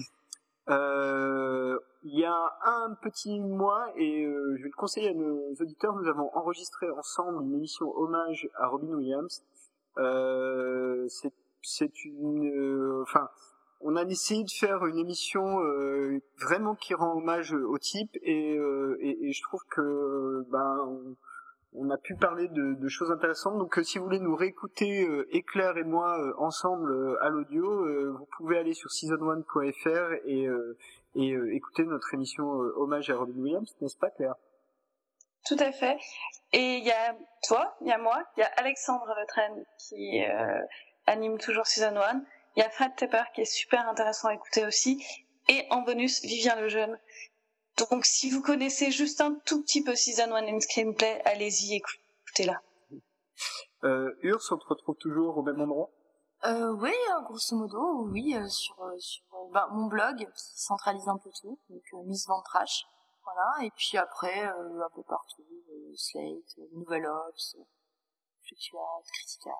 euh, 0.69 1.80
il 2.03 2.18
y 2.19 2.26
a 2.26 2.57
un 2.65 2.95
petit 3.02 3.39
mois, 3.39 3.91
et 3.95 4.23
euh, 4.26 4.56
je 4.57 4.64
vais 4.64 4.69
le 4.69 4.76
conseiller 4.76 5.10
à 5.10 5.14
nos 5.14 5.53
auditeurs, 5.60 5.95
nous 5.95 6.07
avons 6.07 6.30
enregistré 6.35 6.89
ensemble 6.91 7.43
une 7.43 7.56
émission 7.56 7.91
hommage 7.98 8.48
à 8.56 8.68
Robin 8.68 8.93
Williams. 8.95 9.43
Euh, 9.98 11.07
c'est- 11.10 11.34
une, 12.06 12.49
euh, 12.49 13.02
enfin, 13.03 13.30
on 13.81 13.95
a 13.95 14.03
essayé 14.03 14.43
de 14.43 14.49
faire 14.52 14.85
une 14.85 14.98
émission 14.98 15.61
euh, 15.61 16.19
vraiment 16.39 16.76
qui 16.76 16.93
rend 16.95 17.18
hommage 17.18 17.53
au 17.53 17.77
type, 17.77 18.18
et, 18.23 18.57
euh, 18.57 18.98
et, 19.02 19.27
et 19.27 19.31
je 19.34 19.43
trouve 19.43 19.61
que 19.69 20.43
ben 20.49 20.77
on, 20.88 21.15
on 21.73 21.89
a 21.89 21.98
pu 21.98 22.15
parler 22.15 22.48
de, 22.49 22.73
de 22.73 22.88
choses 22.89 23.11
intéressantes. 23.11 23.57
Donc, 23.57 23.77
euh, 23.77 23.84
si 23.84 23.98
vous 23.98 24.06
voulez 24.06 24.19
nous 24.19 24.35
réécouter, 24.35 25.07
euh, 25.07 25.27
Éclair 25.31 25.77
et 25.77 25.84
moi, 25.84 26.19
euh, 26.19 26.34
ensemble 26.38 27.18
à 27.22 27.30
l'audio, 27.30 28.14
vous 28.18 28.27
pouvez 28.38 28.57
aller 28.57 28.73
sur 28.73 28.89
season1.fr 28.89 30.14
et, 30.26 30.48
et 31.15 31.56
écouter 31.56 31.84
notre 31.85 32.14
émission 32.14 32.45
hommage 32.76 33.10
à 33.10 33.15
Robin 33.15 33.39
Williams, 33.39 33.76
n'est-ce 33.81 33.98
pas, 33.98 34.10
Claire? 34.10 34.35
Tout 35.45 35.57
à 35.60 35.72
fait. 35.72 35.98
Et 36.53 36.77
il 36.77 36.84
y 36.84 36.91
a 36.91 37.15
toi, 37.43 37.76
il 37.81 37.88
y 37.88 37.91
a 37.91 37.98
moi, 37.98 38.23
il 38.38 38.41
y 38.41 38.43
a 38.43 38.52
Alexandre 38.57 39.14
Le 39.19 39.26
Train 39.26 39.56
qui 39.77 40.23
euh, 40.23 40.61
anime 41.07 41.38
toujours 41.38 41.65
Season 41.65 41.95
1. 41.95 42.23
Il 42.56 42.60
y 42.60 42.64
a 42.64 42.69
Fred 42.69 42.95
Tepper 42.95 43.23
qui 43.34 43.41
est 43.41 43.45
super 43.45 43.88
intéressant 43.88 44.27
à 44.27 44.34
écouter 44.34 44.65
aussi. 44.65 45.03
Et 45.49 45.65
en 45.72 45.81
bonus, 45.81 46.22
Vivien 46.23 46.56
le 46.56 46.68
Jeune. 46.68 46.98
Donc 47.77 48.06
si 48.06 48.30
vous 48.30 48.41
connaissez 48.41 48.91
juste 48.91 49.22
un 49.22 49.35
tout 49.45 49.61
petit 49.61 49.84
peu 49.84 49.95
Season 49.95 50.31
1 50.34 50.53
and 50.53 50.60
Screenplay, 50.60 51.22
allez-y, 51.26 51.76
écoutez-la. 51.76 52.61
euh, 53.84 54.14
Urs, 54.22 54.41
on 54.52 54.57
te 54.57 54.65
retrouve 54.68 54.95
toujours 54.98 55.38
au 55.38 55.41
même 55.41 55.61
endroit? 55.61 55.89
Euh, 56.45 56.73
oui, 56.73 56.91
euh, 56.91 57.22
grosso 57.22 57.56
modo, 57.56 58.07
oui, 58.10 58.35
euh, 58.35 58.48
sur, 58.48 58.81
euh, 58.84 58.98
sur 58.98 59.23
euh, 59.34 59.52
bah, 59.52 59.68
mon 59.72 59.85
blog 59.85 60.18
qui 60.18 60.61
centralise 60.61 61.07
un 61.07 61.18
peu 61.18 61.30
tout, 61.39 61.60
donc 61.69 61.84
euh, 61.93 62.03
Miss 62.06 62.27
Ventrache, 62.27 62.85
voilà, 63.23 63.65
et 63.68 63.72
puis 63.76 63.98
après 63.98 64.48
euh, 64.48 64.81
un 64.84 64.89
peu 64.95 65.03
partout, 65.03 65.43
euh, 65.69 65.93
Slate, 65.95 66.57
Nouvelle 66.73 67.06
Ops, 67.06 67.57
Fluctuate, 68.48 69.06
Criticat, 69.14 69.52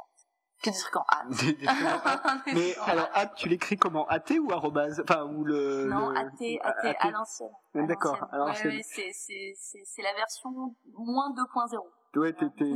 que 0.62 0.70
des 0.70 0.78
trucs 0.78 0.96
en 0.96 1.06
hâte. 1.12 1.28
Des- 1.30 1.54
des 1.54 1.66
trucs 1.66 1.82
en 1.86 2.08
hâte. 2.08 2.40
Mais 2.54 2.76
alors, 2.86 3.10
hâte. 3.16 3.36
tu 3.36 3.50
l'écris 3.50 3.78
comment? 3.78 4.06
AT 4.08 4.32
ou 4.40 4.52
arrobase? 4.52 5.02
Enfin, 5.08 5.24
ou 5.26 5.44
le... 5.44 5.86
non, 5.86 6.10
le... 6.10 6.18
AT, 6.18 6.60
AT, 6.64 6.88
AT. 6.90 6.96
à 7.00 7.12
l'ancienne. 7.12 7.50
à 7.76 7.82
D'accord, 7.84 8.28
ouais, 8.34 8.82
c'est, 8.84 9.12
c'est, 9.14 10.02
la 10.02 10.14
version 10.14 10.50
moins 10.94 11.32
2.0. 11.34 11.78
Ouais, 12.20 12.34
t'es, 12.34 12.46
t'es, 12.58 12.76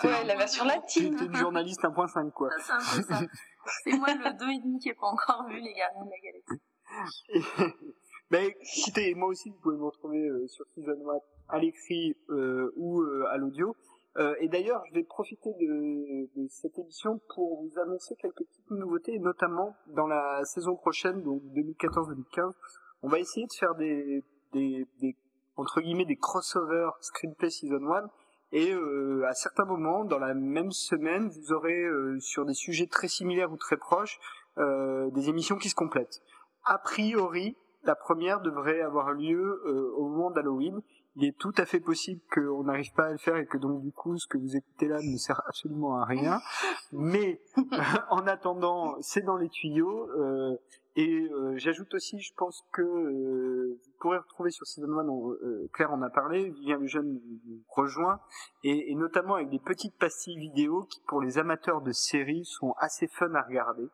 t'es- 0.00 0.06
Ouais, 0.08 0.24
la 0.24 0.36
version 0.36 0.64
t'es- 0.64 0.70
latine. 0.74 1.16
t'es 1.16 1.24
une 1.26 1.34
journaliste 1.36 1.82
1.5, 1.82 2.30
quoi. 2.32 2.50
Ça, 2.60 2.78
c'est 2.80 2.98
un 3.00 3.02
peu 3.02 3.14
ça. 3.14 3.20
C'est 3.84 3.96
moi 3.96 4.08
le 4.12 4.24
2,5 4.24 4.78
qui 4.80 4.88
est 4.90 4.94
pas 4.94 5.06
encore 5.06 5.46
vu, 5.48 5.58
les 5.58 5.72
gardiens 5.72 6.04
de 6.04 6.10
la 6.10 6.20
galaxie. 6.22 7.74
Ben, 8.30 8.50
écoutez, 8.78 9.14
moi 9.14 9.28
aussi, 9.28 9.50
vous 9.50 9.56
pouvez 9.62 9.76
me 9.76 9.84
retrouver 9.84 10.18
euh, 10.26 10.46
sur 10.48 10.64
Season 10.74 10.92
1 10.92 11.54
à 11.56 11.58
l'écrit 11.58 12.16
euh, 12.30 12.72
ou 12.76 13.00
euh, 13.02 13.26
à 13.30 13.36
l'audio. 13.36 13.76
Euh, 14.16 14.34
et 14.40 14.48
d'ailleurs, 14.48 14.82
je 14.88 14.94
vais 14.94 15.02
profiter 15.02 15.50
de, 15.60 16.30
de 16.36 16.48
cette 16.48 16.78
émission 16.78 17.20
pour 17.34 17.62
vous 17.62 17.78
annoncer 17.80 18.14
quelques 18.16 18.44
petites 18.44 18.70
nouveautés, 18.70 19.18
notamment 19.18 19.74
dans 19.88 20.06
la 20.06 20.44
saison 20.44 20.76
prochaine, 20.76 21.22
donc 21.22 21.42
2014-2015, 21.54 22.52
on 23.02 23.08
va 23.08 23.18
essayer 23.18 23.46
de 23.46 23.52
faire 23.52 23.74
des, 23.74 24.22
des, 24.52 24.86
des 25.00 25.16
entre 25.56 25.80
guillemets 25.80 26.04
des 26.04 26.16
crossovers 26.16 26.96
screenplay 27.00 27.50
season 27.50 27.92
1 27.92 28.10
et 28.52 28.72
euh, 28.72 29.26
à 29.28 29.34
certains 29.34 29.64
moments 29.64 30.04
dans 30.04 30.18
la 30.18 30.34
même 30.34 30.70
semaine 30.72 31.28
vous 31.28 31.52
aurez 31.52 31.82
euh, 31.84 32.18
sur 32.20 32.44
des 32.44 32.54
sujets 32.54 32.86
très 32.86 33.08
similaires 33.08 33.52
ou 33.52 33.56
très 33.56 33.76
proches 33.76 34.18
euh, 34.58 35.10
des 35.10 35.28
émissions 35.28 35.56
qui 35.56 35.68
se 35.68 35.74
complètent. 35.74 36.22
A 36.64 36.78
priori 36.78 37.56
la 37.84 37.94
première 37.94 38.40
devrait 38.40 38.80
avoir 38.80 39.12
lieu 39.12 39.62
euh, 39.66 39.92
au 39.96 40.08
moment 40.08 40.30
d'Halloween 40.30 40.80
il 41.16 41.24
est 41.26 41.36
tout 41.38 41.52
à 41.58 41.64
fait 41.64 41.80
possible 41.80 42.20
qu'on 42.32 42.64
n'arrive 42.64 42.92
pas 42.94 43.06
à 43.06 43.12
le 43.12 43.18
faire 43.18 43.36
et 43.36 43.46
que 43.46 43.58
donc 43.58 43.82
du 43.82 43.92
coup 43.92 44.16
ce 44.18 44.26
que 44.26 44.38
vous 44.38 44.56
écoutez 44.56 44.88
là 44.88 44.98
ne 45.02 45.16
sert 45.16 45.40
absolument 45.46 45.96
à 45.96 46.04
rien 46.04 46.40
mais 46.92 47.40
en 48.10 48.26
attendant 48.26 48.96
c'est 49.00 49.22
dans 49.22 49.36
les 49.36 49.48
tuyaux 49.48 50.08
euh, 50.10 50.56
et 50.96 51.28
euh, 51.32 51.54
j'ajoute 51.56 51.92
aussi, 51.94 52.20
je 52.20 52.32
pense 52.36 52.64
que 52.72 52.80
euh, 52.80 53.80
vous 53.84 53.92
pourrez 53.98 54.18
retrouver 54.18 54.50
sur 54.50 54.64
Season 54.64 54.86
1, 54.96 55.08
on- 55.08 55.34
Claire 55.72 55.92
en 55.92 56.00
a 56.02 56.08
parlé, 56.08 56.50
Vivien 56.50 56.78
le 56.78 56.86
Jeune 56.86 57.14
nous 57.14 57.40
nous 57.46 57.60
rejoint, 57.68 58.20
et, 58.62 58.92
et 58.92 58.94
notamment 58.94 59.34
avec 59.34 59.50
des 59.50 59.58
petites 59.58 59.96
pastilles 59.98 60.38
vidéo 60.38 60.84
qui, 60.84 61.00
pour 61.08 61.20
les 61.20 61.38
amateurs 61.38 61.80
de 61.82 61.90
séries, 61.90 62.44
sont 62.44 62.74
assez 62.78 63.08
fun 63.08 63.34
à 63.34 63.42
regarder. 63.42 63.88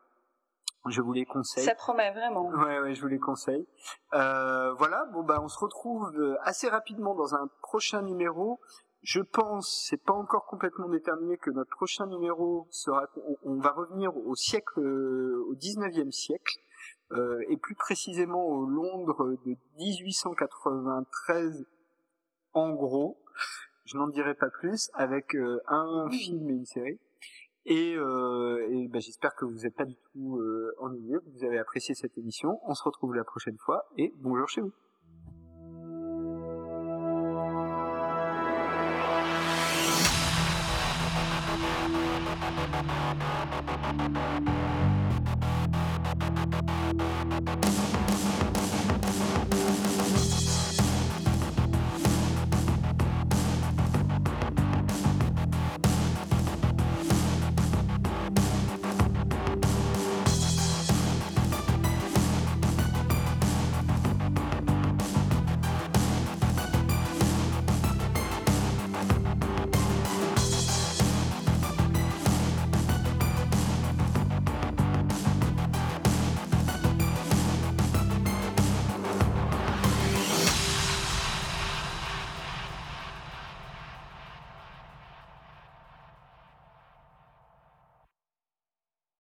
Je 0.87 1.03
vous 1.03 1.13
les 1.13 1.27
conseille. 1.27 1.65
Ça 1.65 1.75
promet 1.75 2.11
vraiment. 2.13 2.49
Ouais, 2.49 2.81
ouais, 2.81 2.95
je 2.95 3.03
vous 3.03 3.09
les 3.09 3.19
conseille. 3.19 3.67
Euh, 4.15 4.73
voilà, 4.75 5.05
bon 5.13 5.23
bah 5.23 5.41
on 5.43 5.49
se 5.49 5.59
retrouve 5.59 6.11
euh, 6.17 6.37
assez 6.43 6.69
rapidement 6.69 7.15
dans 7.15 7.35
un 7.35 7.49
prochain 7.61 8.03
numéro. 8.03 8.61
Je 9.03 9.21
pense, 9.21 9.87
c'est 9.89 10.03
pas 10.03 10.13
encore 10.13 10.45
complètement 10.47 10.89
déterminé 10.89 11.39
que 11.39 11.51
notre 11.51 11.71
prochain 11.71 12.07
numéro 12.07 12.67
sera, 12.71 13.07
on, 13.45 13.59
va 13.59 13.71
revenir 13.71 14.15
au 14.15 14.35
siècle, 14.35 14.79
euh, 14.79 15.43
au 15.49 15.55
19e 15.55 16.11
siècle, 16.11 16.59
euh, 17.13 17.41
et 17.49 17.57
plus 17.57 17.75
précisément 17.75 18.45
au 18.45 18.67
Londres 18.67 19.39
de 19.47 19.57
1893 19.79 21.65
en 22.53 22.71
gros. 22.73 23.19
Je 23.87 23.97
n'en 23.97 24.09
dirai 24.09 24.35
pas 24.35 24.51
plus, 24.51 24.91
avec 24.93 25.35
euh, 25.35 25.63
un 25.67 26.11
film 26.11 26.51
et 26.51 26.55
une 26.55 26.67
série. 26.67 27.01
Et, 27.67 27.95
euh, 27.95 28.89
ben, 28.89 29.01
j'espère 29.01 29.35
que 29.35 29.45
vous 29.45 29.61
n'êtes 29.61 29.75
pas 29.77 29.85
du 29.85 29.97
tout 30.13 30.39
euh, 30.39 30.75
ennuyés, 30.79 31.17
que 31.19 31.39
vous 31.39 31.45
avez 31.45 31.59
apprécié 31.59 31.95
cette 31.95 32.17
émission. 32.17 32.59
On 32.67 32.75
se 32.75 32.83
retrouve 32.83 33.15
la 33.15 33.25
prochaine 33.25 33.59
fois 33.59 33.87
et 33.99 34.15
bonjour 34.17 34.49
chez 34.49 34.63
vous. 34.63 34.73